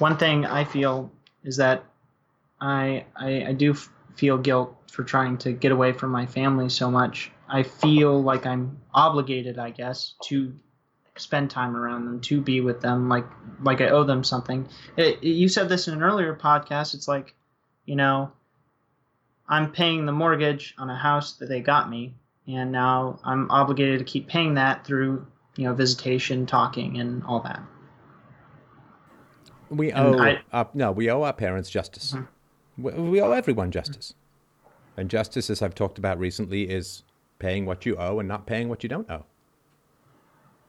one 0.00 0.16
thing 0.16 0.46
I 0.46 0.64
feel 0.64 1.12
is 1.44 1.56
that 1.56 1.84
I, 2.60 3.04
I, 3.16 3.46
I 3.46 3.52
do 3.52 3.74
feel 4.14 4.38
guilt 4.38 4.76
for 4.90 5.04
trying 5.04 5.38
to 5.38 5.52
get 5.52 5.72
away 5.72 5.92
from 5.92 6.10
my 6.10 6.26
family 6.26 6.68
so 6.68 6.90
much. 6.90 7.30
I 7.48 7.62
feel 7.62 8.22
like 8.22 8.46
I'm 8.46 8.78
obligated, 8.92 9.58
I 9.58 9.70
guess, 9.70 10.14
to 10.24 10.54
spend 11.16 11.50
time 11.50 11.76
around 11.76 12.06
them, 12.06 12.20
to 12.20 12.40
be 12.40 12.60
with 12.60 12.80
them, 12.80 13.08
like 13.08 13.26
like 13.62 13.80
I 13.80 13.88
owe 13.88 14.04
them 14.04 14.24
something. 14.24 14.68
It, 14.96 15.18
it, 15.22 15.28
you 15.28 15.48
said 15.48 15.68
this 15.68 15.88
in 15.88 15.94
an 15.94 16.02
earlier 16.02 16.34
podcast. 16.34 16.94
It's 16.94 17.08
like, 17.08 17.34
you 17.84 17.96
know, 17.96 18.32
I'm 19.48 19.72
paying 19.72 20.06
the 20.06 20.12
mortgage 20.12 20.74
on 20.78 20.88
a 20.90 20.96
house 20.96 21.34
that 21.34 21.48
they 21.48 21.60
got 21.60 21.90
me, 21.90 22.14
and 22.46 22.72
now 22.72 23.18
I'm 23.24 23.50
obligated 23.50 23.98
to 23.98 24.04
keep 24.04 24.28
paying 24.28 24.54
that 24.54 24.84
through 24.86 25.26
you 25.56 25.64
know, 25.64 25.74
visitation, 25.74 26.46
talking, 26.46 26.98
and 27.00 27.22
all 27.24 27.40
that. 27.40 27.60
We 29.70 29.92
owe 29.92 30.18
I- 30.18 30.42
our, 30.52 30.68
no, 30.74 30.92
we 30.92 31.08
owe 31.10 31.22
our 31.22 31.32
parents 31.32 31.70
justice. 31.70 32.12
Mhm. 32.12 32.26
We, 32.78 32.92
we 32.92 33.20
owe 33.20 33.32
everyone 33.32 33.70
justice. 33.70 34.14
And 34.96 35.08
justice, 35.08 35.48
as 35.48 35.62
I've 35.62 35.74
talked 35.74 35.96
about 35.98 36.18
recently, 36.18 36.68
is 36.68 37.04
paying 37.38 37.64
what 37.64 37.86
you 37.86 37.96
owe 37.96 38.18
and 38.18 38.28
not 38.28 38.46
paying 38.46 38.68
what 38.68 38.82
you 38.82 38.88
don't 38.88 39.08
owe. 39.10 39.24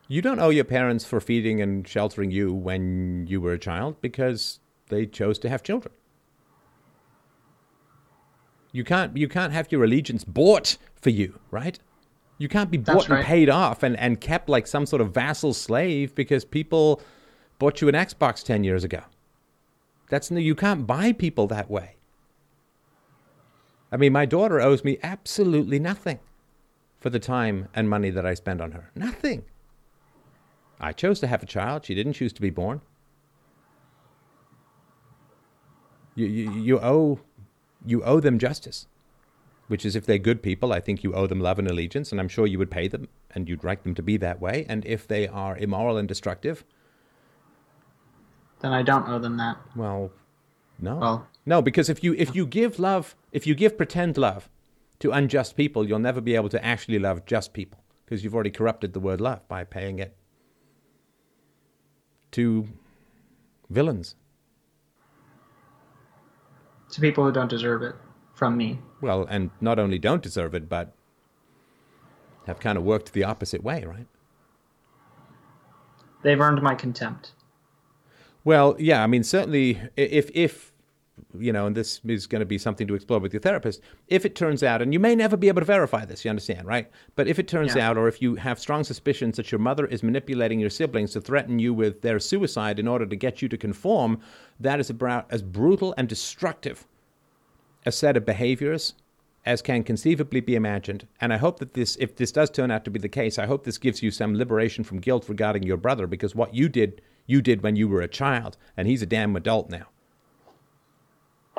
You 0.07 0.22
don't 0.22 0.40
owe 0.40 0.49
your 0.49 0.64
parents 0.65 1.06
for 1.06 1.19
feeding 1.19 1.61
and 1.61 1.88
sheltering 1.88 2.32
you 2.32 2.53
when 2.53 3.26
you 3.28 3.41
were 3.41 3.53
a 3.53 3.57
child 3.60 3.99
because 4.02 4.60
they 4.90 5.06
chose 5.06 5.40
to 5.40 5.49
have 5.49 5.64
children. 5.64 5.94
You 8.73 8.84
can't 8.84 9.18
you 9.18 9.28
can't 9.28 9.52
have 9.52 9.72
your 9.72 9.84
allegiance 9.84 10.23
bought 10.23 10.78
for 11.02 11.10
you, 11.10 11.40
right? 11.49 11.78
You 12.38 12.48
can't 12.48 12.72
be 12.72 12.78
bought 12.78 13.10
and 13.10 13.23
paid 13.26 13.49
off 13.49 13.84
and, 13.84 13.98
and 13.99 14.19
kept 14.19 14.49
like 14.49 14.65
some 14.65 14.86
sort 14.86 15.02
of 15.02 15.14
vassal 15.14 15.53
slave 15.53 16.15
because 16.15 16.44
people 16.45 17.02
bought 17.62 17.80
you 17.80 17.88
an 17.88 17.94
Xbox 17.94 18.44
10 18.44 18.64
years 18.64 18.84
ago. 18.84 19.02
That's 20.10 20.32
you 20.32 20.56
can't 20.56 20.88
buy 20.88 21.12
people 21.12 21.46
that 21.46 21.70
way. 21.70 21.98
I 23.92 23.98
mean, 23.98 24.12
my 24.14 24.26
daughter 24.26 24.60
owes 24.60 24.84
me 24.84 24.98
absolutely 25.04 25.78
nothing 25.78 26.18
for 27.00 27.12
the 27.12 27.20
time 27.20 27.68
and 27.76 27.88
money 27.88 28.10
that 28.10 28.26
I 28.26 28.34
spend 28.34 28.62
on 28.62 28.72
her. 28.72 28.90
Nothing. 28.96 29.44
I 30.80 30.92
chose 30.92 31.20
to 31.20 31.28
have 31.28 31.44
a 31.44 31.46
child. 31.46 31.86
She 31.86 31.94
didn't 31.94 32.14
choose 32.14 32.34
to 32.34 32.42
be 32.42 32.50
born. 32.50 32.82
You, 36.16 36.26
you, 36.26 36.52
you 36.54 36.80
owe 36.80 37.20
you 37.86 38.04
owe 38.04 38.20
them 38.20 38.40
justice, 38.40 38.88
which 39.68 39.86
is 39.86 39.96
if 39.96 40.08
they're 40.08 40.18
good 40.18 40.42
people, 40.42 40.74
I 40.74 40.80
think 40.80 41.04
you 41.04 41.14
owe 41.14 41.28
them 41.28 41.40
love 41.40 41.60
and 41.60 41.68
allegiance, 41.68 42.12
and 42.12 42.20
I'm 42.20 42.28
sure 42.28 42.48
you 42.48 42.58
would 42.58 42.72
pay 42.72 42.88
them 42.88 43.08
and 43.36 43.48
you'd 43.48 43.64
like 43.64 43.84
them 43.84 43.94
to 43.94 44.02
be 44.02 44.18
that 44.18 44.42
way. 44.42 44.66
And 44.68 44.84
if 44.84 45.08
they 45.08 45.28
are 45.28 45.56
immoral 45.56 45.98
and 45.98 46.08
destructive, 46.08 46.66
Then 48.62 48.74
I 48.74 48.84
don't 48.84 49.08
owe 49.10 49.20
them 49.20 49.38
that. 49.38 49.58
well, 49.76 50.12
no. 50.80 50.98
Well- 50.98 51.28
no, 51.46 51.62
because 51.62 51.90
if 51.90 52.04
you 52.04 52.14
if 52.14 52.36
you 52.36 52.46
give 52.46 52.78
love, 52.80 53.16
if 53.32 53.48
you 53.48 53.56
give 53.56 53.76
pretend 53.76 54.18
love 54.18 54.48
to 55.00 55.12
unjust 55.12 55.56
people, 55.58 55.88
you'll 55.88 55.98
never 56.00 56.22
be 56.22 56.36
able 56.36 56.50
to 56.50 56.64
actually 56.64 57.00
love 57.00 57.26
just 57.26 57.52
people 57.54 57.84
because 58.06 58.24
you've 58.24 58.36
already 58.36 58.52
corrupted 58.52 58.94
the 58.94 59.00
word 59.00 59.20
love 59.20 59.48
by 59.48 59.64
paying 59.64 59.98
it 59.98 60.16
to 62.32 62.68
villains. 63.72 64.16
To 66.92 67.02
people 67.02 67.24
who 67.24 67.32
don't 67.32 67.50
deserve 67.50 67.82
it 67.82 67.96
from 68.36 68.56
me. 68.58 68.80
Well, 69.02 69.26
and 69.30 69.50
not 69.62 69.80
only 69.80 69.98
don't 69.98 70.22
deserve 70.22 70.54
it, 70.54 70.70
but 70.70 70.94
have 72.46 72.60
kind 72.60 72.78
of 72.78 72.84
worked 72.84 73.14
the 73.14 73.24
opposite 73.24 73.64
way, 73.64 73.84
right? 73.84 74.08
They've 76.22 76.40
earned 76.40 76.62
my 76.62 76.76
contempt. 76.76 77.32
Well, 78.43 78.76
yeah, 78.80 79.03
I 79.03 79.07
mean, 79.07 79.23
certainly, 79.23 79.80
if 79.95 80.30
if 80.34 80.72
you 81.39 81.53
know, 81.53 81.68
and 81.68 81.76
this 81.76 82.01
is 82.05 82.26
going 82.27 82.39
to 82.39 82.45
be 82.45 82.57
something 82.57 82.88
to 82.88 82.95
explore 82.95 83.19
with 83.19 83.31
your 83.31 83.41
therapist. 83.41 83.81
If 84.07 84.26
it 84.26 84.35
turns 84.35 84.63
out, 84.63 84.81
and 84.81 84.91
you 84.91 84.99
may 84.99 85.15
never 85.15 85.38
be 85.38 85.47
able 85.49 85.61
to 85.61 85.65
verify 85.65 86.03
this, 86.03 86.26
you 86.26 86.30
understand, 86.30 86.65
right? 86.65 86.89
But 87.15 87.27
if 87.27 87.38
it 87.39 87.47
turns 87.47 87.76
Yeah. 87.76 87.89
out, 87.89 87.97
or 87.97 88.07
if 88.07 88.22
you 88.22 88.35
have 88.35 88.59
strong 88.59 88.84
suspicions 88.84 89.38
that 89.38 89.51
your 89.51 89.59
mother 89.59 89.85
is 89.85 90.03
manipulating 90.03 90.59
your 90.59 90.69
siblings 90.69 91.11
to 91.11 91.22
threaten 91.22 91.59
you 91.59 91.73
with 91.73 92.01
their 92.01 92.19
suicide 92.19 92.80
in 92.80 92.88
order 92.88 93.05
to 93.05 93.15
get 93.15 93.41
you 93.41 93.47
to 93.49 93.57
conform, 93.57 94.19
that 94.59 94.80
is 94.80 94.89
about 94.89 95.27
as 95.30 95.41
brutal 95.41 95.93
and 95.97 96.09
destructive 96.09 96.85
a 97.85 97.91
set 97.91 98.18
of 98.18 98.26
behaviors 98.26 98.93
as 99.45 99.61
can 99.61 99.84
conceivably 99.84 100.39
be 100.39 100.55
imagined. 100.55 101.07
And 101.19 101.31
I 101.31 101.38
hope 101.38 101.59
that 101.59 101.73
this, 101.73 101.95
if 101.97 102.15
this 102.15 102.31
does 102.31 102.49
turn 102.49 102.72
out 102.72 102.84
to 102.85 102.91
be 102.91 102.99
the 102.99 103.09
case, 103.09 103.39
I 103.39 103.45
hope 103.45 103.63
this 103.63 103.77
gives 103.77 104.03
you 104.03 104.11
some 104.11 104.35
liberation 104.35 104.84
from 104.84 104.99
guilt 104.99 105.30
regarding 105.30 105.63
your 105.63 105.77
brother, 105.77 106.07
because 106.07 106.35
what 106.35 106.53
you 106.53 106.68
did, 106.68 107.01
you 107.26 107.41
did 107.41 107.61
when 107.61 107.76
you 107.76 107.88
were 107.88 108.02
a 108.02 108.07
child, 108.07 108.57
and 108.76 108.88
he's 108.88 109.02
a 109.02 109.06
damn 109.06 109.35
adult 109.35 109.69
now. 109.69 109.88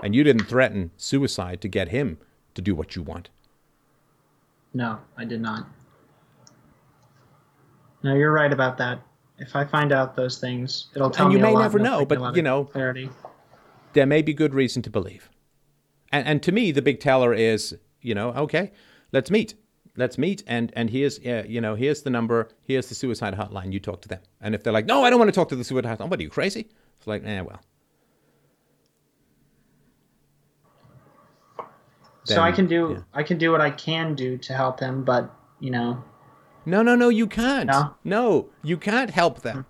And 0.02 0.14
you 0.14 0.24
didn't 0.24 0.46
threaten 0.46 0.90
suicide 0.96 1.60
to 1.60 1.68
get 1.68 1.88
him 1.88 2.18
to 2.54 2.62
do 2.62 2.74
what 2.74 2.96
you 2.96 3.02
want. 3.02 3.30
No, 4.74 4.98
I 5.16 5.24
did 5.24 5.40
not. 5.40 5.66
No, 8.02 8.14
you're 8.14 8.32
right 8.32 8.52
about 8.52 8.78
that. 8.78 9.00
If 9.38 9.54
I 9.54 9.64
find 9.64 9.92
out 9.92 10.16
those 10.16 10.38
things, 10.38 10.88
it'll 10.94 11.10
tell 11.10 11.26
And 11.26 11.34
you 11.34 11.38
me 11.38 11.44
a 11.44 11.46
may 11.46 11.54
lot, 11.54 11.62
never 11.62 11.78
and 11.78 11.84
know, 11.84 12.04
but, 12.04 12.36
you 12.36 12.42
know, 12.42 12.64
clarity. 12.64 13.10
there 13.92 14.06
may 14.06 14.22
be 14.22 14.34
good 14.34 14.54
reason 14.54 14.82
to 14.82 14.90
believe. 14.90 15.30
And, 16.10 16.26
and 16.26 16.42
to 16.42 16.52
me, 16.52 16.72
the 16.72 16.82
big 16.82 17.00
teller 17.00 17.32
is, 17.32 17.76
you 18.00 18.14
know, 18.14 18.30
okay, 18.30 18.72
let's 19.12 19.30
meet. 19.30 19.54
Let's 19.96 20.16
meet. 20.16 20.42
And, 20.46 20.72
and 20.74 20.88
here's, 20.90 21.18
uh, 21.26 21.44
you 21.46 21.60
know, 21.60 21.74
here's 21.74 22.02
the 22.02 22.10
number. 22.10 22.48
Here's 22.62 22.88
the 22.88 22.94
suicide 22.94 23.34
hotline. 23.34 23.72
You 23.72 23.80
talk 23.80 24.00
to 24.02 24.08
them. 24.08 24.20
And 24.40 24.54
if 24.54 24.62
they're 24.62 24.72
like, 24.72 24.86
no, 24.86 25.04
I 25.04 25.10
don't 25.10 25.18
want 25.18 25.28
to 25.28 25.34
talk 25.34 25.48
to 25.50 25.56
the 25.56 25.64
suicide 25.64 25.98
hotline. 25.98 26.08
What 26.08 26.18
are 26.18 26.22
you, 26.22 26.30
crazy? 26.30 26.68
It's 26.98 27.06
like, 27.06 27.22
eh, 27.24 27.40
well. 27.42 27.60
so 32.24 32.40
I 32.40 32.52
can 32.52 32.66
do 32.66 32.92
yeah. 32.92 33.02
I 33.12 33.22
can 33.24 33.36
do 33.36 33.50
what 33.50 33.60
I 33.60 33.70
can 33.70 34.14
do 34.14 34.38
to 34.38 34.52
help 34.54 34.78
him, 34.80 35.02
but 35.04 35.34
you 35.60 35.70
know, 35.70 36.02
No, 36.64 36.82
no, 36.82 36.94
no, 36.94 37.08
you 37.08 37.26
can't. 37.26 37.66
No? 37.66 37.94
No, 38.04 38.48
you 38.62 38.76
can't 38.76 39.10
help 39.10 39.42
them. 39.42 39.66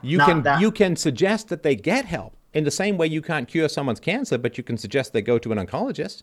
You 0.00 0.18
Not 0.18 0.28
can 0.28 0.42
that- 0.42 0.60
you 0.60 0.70
can 0.70 0.96
suggest 0.96 1.48
that 1.48 1.62
they 1.62 1.74
get 1.76 2.04
help. 2.04 2.36
In 2.54 2.64
the 2.64 2.70
same 2.70 2.96
way 2.98 3.06
you 3.06 3.22
can't 3.22 3.48
cure 3.48 3.68
someone's 3.68 4.00
cancer, 4.00 4.36
but 4.38 4.58
you 4.58 4.64
can 4.64 4.76
suggest 4.76 5.12
they 5.12 5.22
go 5.22 5.38
to 5.38 5.52
an 5.52 5.58
oncologist. 5.58 6.22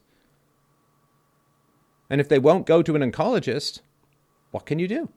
And 2.10 2.20
if 2.20 2.28
they 2.28 2.40
won't 2.40 2.66
go 2.66 2.82
to 2.82 2.96
an 2.96 3.12
oncologist, 3.12 3.82
what 4.52 4.66
can 4.66 4.80
you 4.80 4.88
do? 4.88 5.10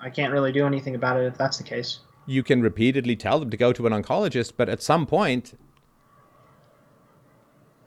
I 0.00 0.10
can't 0.10 0.32
really 0.32 0.52
do 0.52 0.66
anything 0.66 0.94
about 0.94 1.18
it 1.18 1.24
if 1.24 1.38
that's 1.38 1.58
the 1.58 1.64
case. 1.64 2.00
You 2.26 2.42
can 2.42 2.60
repeatedly 2.60 3.16
tell 3.16 3.38
them 3.38 3.50
to 3.50 3.56
go 3.56 3.72
to 3.72 3.86
an 3.86 3.92
oncologist, 3.92 4.54
but 4.56 4.68
at 4.68 4.82
some 4.82 5.06
point 5.06 5.58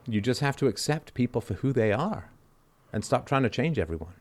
you 0.08 0.22
just 0.22 0.40
have 0.40 0.56
to 0.58 0.68
accept 0.68 1.14
people 1.14 1.42
for 1.42 1.56
who 1.56 1.74
they 1.74 1.92
are 1.92 2.32
and 2.92 3.04
stop 3.06 3.26
trying 3.28 3.44
to 3.44 3.50
change 3.50 3.78
everyone. 3.78 4.14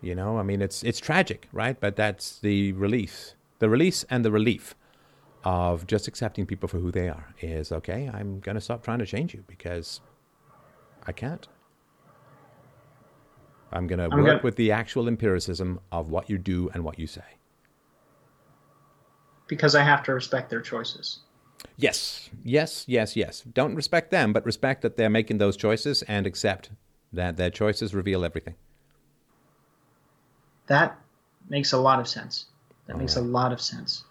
You 0.00 0.14
know, 0.14 0.38
I 0.38 0.42
mean, 0.44 0.62
it's 0.62 0.84
it's 0.84 1.00
tragic, 1.00 1.48
right? 1.52 1.78
But 1.78 1.96
that's 1.96 2.38
the 2.38 2.72
release, 2.72 3.34
the 3.58 3.68
release 3.68 4.04
and 4.08 4.24
the 4.24 4.30
relief 4.30 4.76
of 5.42 5.86
just 5.86 6.06
accepting 6.06 6.46
people 6.46 6.68
for 6.68 6.78
who 6.78 6.92
they 6.92 7.08
are. 7.08 7.34
Is 7.40 7.72
okay. 7.72 8.08
I'm 8.12 8.38
gonna 8.38 8.60
stop 8.60 8.84
trying 8.84 9.00
to 9.00 9.06
change 9.06 9.34
you 9.34 9.42
because 9.48 10.00
I 11.08 11.12
can't. 11.12 11.48
I'm 13.72 13.86
gonna 13.86 14.10
work 14.10 14.26
gonna- 14.26 14.40
with 14.42 14.56
the 14.56 14.70
actual 14.70 15.08
empiricism 15.08 15.80
of 15.90 16.10
what 16.10 16.28
you 16.28 16.36
do 16.36 16.68
and 16.74 16.84
what 16.84 16.98
you 16.98 17.06
say. 17.06 17.38
Because 19.46 19.74
I 19.74 19.82
have 19.82 20.02
to 20.04 20.12
respect 20.12 20.50
their 20.50 20.60
choices. 20.60 21.20
Yes, 21.78 22.28
yes, 22.44 22.84
yes, 22.86 23.16
yes. 23.16 23.40
Don't 23.40 23.74
respect 23.74 24.10
them, 24.10 24.34
but 24.34 24.44
respect 24.44 24.82
that 24.82 24.98
they're 24.98 25.08
making 25.08 25.38
those 25.38 25.56
choices 25.56 26.02
and 26.02 26.26
accept 26.26 26.70
that 27.10 27.38
their 27.38 27.50
choices 27.50 27.94
reveal 27.94 28.22
everything. 28.22 28.54
That 30.66 30.98
makes 31.48 31.72
a 31.72 31.78
lot 31.78 32.00
of 32.00 32.06
sense. 32.06 32.46
That 32.86 32.98
makes 32.98 33.16
a 33.16 33.22
lot 33.22 33.52
of 33.52 33.62
sense. 33.62 34.04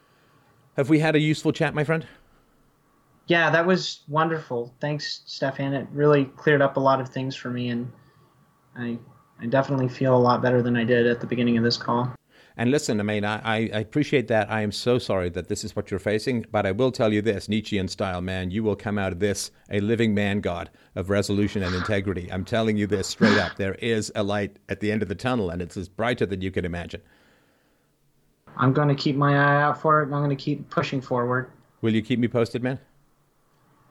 Have 0.76 0.90
we 0.90 0.98
had 0.98 1.16
a 1.16 1.20
useful 1.20 1.52
chat, 1.52 1.76
my 1.76 1.84
friend? 1.84 2.08
Yeah, 3.28 3.50
that 3.50 3.66
was 3.66 4.02
wonderful. 4.08 4.74
Thanks, 4.80 5.22
Stefan. 5.26 5.74
It 5.74 5.88
really 5.92 6.26
cleared 6.26 6.62
up 6.62 6.78
a 6.78 6.80
lot 6.80 7.02
of 7.02 7.10
things 7.10 7.36
for 7.36 7.50
me, 7.50 7.70
and 7.70 7.92
I 8.76 8.98
I 9.40 9.46
definitely 9.46 9.90
feel 9.90 10.16
a 10.16 10.18
lot 10.18 10.42
better 10.42 10.62
than 10.62 10.76
I 10.76 10.84
did 10.84 11.06
at 11.06 11.22
the 11.22 11.28
beginning 11.28 11.58
of 11.58 11.64
this 11.64 11.78
call. 11.78 12.12
And 12.60 12.72
listen, 12.72 13.00
I 13.00 13.04
mean, 13.04 13.24
I, 13.24 13.40
I 13.46 13.80
appreciate 13.80 14.28
that. 14.30 14.50
I 14.52 14.62
am 14.62 14.72
so 14.72 14.98
sorry 14.98 15.30
that 15.30 15.48
this 15.48 15.64
is 15.64 15.76
what 15.76 15.92
you're 15.92 16.00
facing, 16.00 16.44
but 16.52 16.66
I 16.66 16.72
will 16.72 16.92
tell 16.92 17.14
you 17.14 17.22
this, 17.22 17.48
Nietzschean 17.48 17.88
style, 17.88 18.20
man, 18.20 18.50
you 18.50 18.64
will 18.64 18.76
come 18.76 18.98
out 18.98 19.14
of 19.14 19.20
this 19.20 19.52
a 19.70 19.80
living 19.80 20.16
man 20.16 20.42
god 20.42 20.72
of 20.96 21.12
resolution 21.12 21.62
and 21.62 21.76
integrity. 21.76 22.32
I'm 22.32 22.44
telling 22.44 22.76
you 22.76 22.88
this 22.88 23.08
straight 23.08 23.38
up. 23.38 23.58
There 23.58 23.76
is 23.76 24.12
a 24.16 24.24
light 24.24 24.58
at 24.70 24.80
the 24.80 24.92
end 24.92 25.04
of 25.04 25.08
the 25.08 25.14
tunnel, 25.14 25.52
and 25.52 25.62
it's 25.62 25.78
as 25.78 25.88
brighter 25.88 26.26
than 26.26 26.42
you 26.42 26.50
can 26.50 26.66
imagine. 26.66 27.02
I'm 28.56 28.74
going 28.74 28.88
to 28.88 28.96
keep 28.96 29.16
my 29.16 29.36
eye 29.36 29.62
out 29.62 29.80
for 29.80 30.02
it, 30.02 30.08
and 30.08 30.16
I'm 30.16 30.24
going 30.24 30.36
to 30.36 30.44
keep 30.44 30.68
pushing 30.72 31.00
forward. 31.00 31.52
Will 31.82 31.94
you 31.94 32.02
keep 32.02 32.18
me 32.18 32.28
posted, 32.28 32.64
man? 32.64 32.80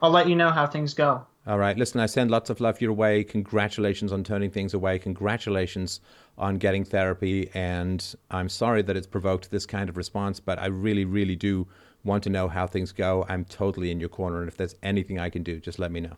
I'll 0.01 0.11
let 0.11 0.29
you 0.29 0.35
know 0.35 0.51
how 0.51 0.67
things 0.67 0.93
go. 0.93 1.25
All 1.47 1.57
right. 1.57 1.77
Listen, 1.77 2.01
I 2.01 2.07
send 2.07 2.29
lots 2.29 2.49
of 2.49 2.59
love 2.59 2.81
your 2.81 2.91
way. 2.91 3.23
Congratulations 3.23 4.11
on 4.11 4.23
turning 4.23 4.51
things 4.51 4.73
away. 4.73 4.99
Congratulations 4.99 6.01
on 6.37 6.57
getting 6.57 6.83
therapy. 6.83 7.49
And 7.53 8.03
I'm 8.29 8.49
sorry 8.49 8.81
that 8.81 8.97
it's 8.97 9.07
provoked 9.07 9.49
this 9.49 9.65
kind 9.65 9.89
of 9.89 9.95
response, 9.95 10.41
but 10.41 10.59
I 10.59 10.65
really, 10.65 11.05
really 11.05 11.37
do 11.37 11.65
want 12.03 12.23
to 12.23 12.29
know 12.29 12.49
how 12.49 12.67
things 12.67 12.91
go. 12.91 13.25
I'm 13.29 13.45
totally 13.45 13.91
in 13.91 13.99
your 13.99 14.09
corner. 14.09 14.39
And 14.39 14.49
if 14.49 14.57
there's 14.57 14.75
anything 14.83 15.19
I 15.19 15.29
can 15.29 15.41
do, 15.41 15.59
just 15.59 15.79
let 15.79 15.91
me 15.91 16.01
know. 16.01 16.17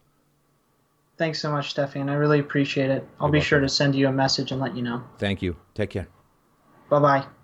Thanks 1.17 1.39
so 1.39 1.51
much, 1.51 1.71
Stefan. 1.71 2.09
I 2.09 2.13
really 2.13 2.39
appreciate 2.39 2.89
it. 2.89 3.07
I'll 3.19 3.27
You're 3.27 3.33
be 3.33 3.41
sure 3.41 3.59
to 3.59 3.69
send 3.69 3.93
you 3.93 4.07
a 4.07 4.11
message 4.11 4.51
and 4.51 4.59
let 4.59 4.75
you 4.75 4.81
know. 4.81 5.03
Thank 5.19 5.41
you. 5.41 5.57
Take 5.75 5.91
care. 5.91 6.07
Bye 6.89 6.99
bye. 6.99 7.38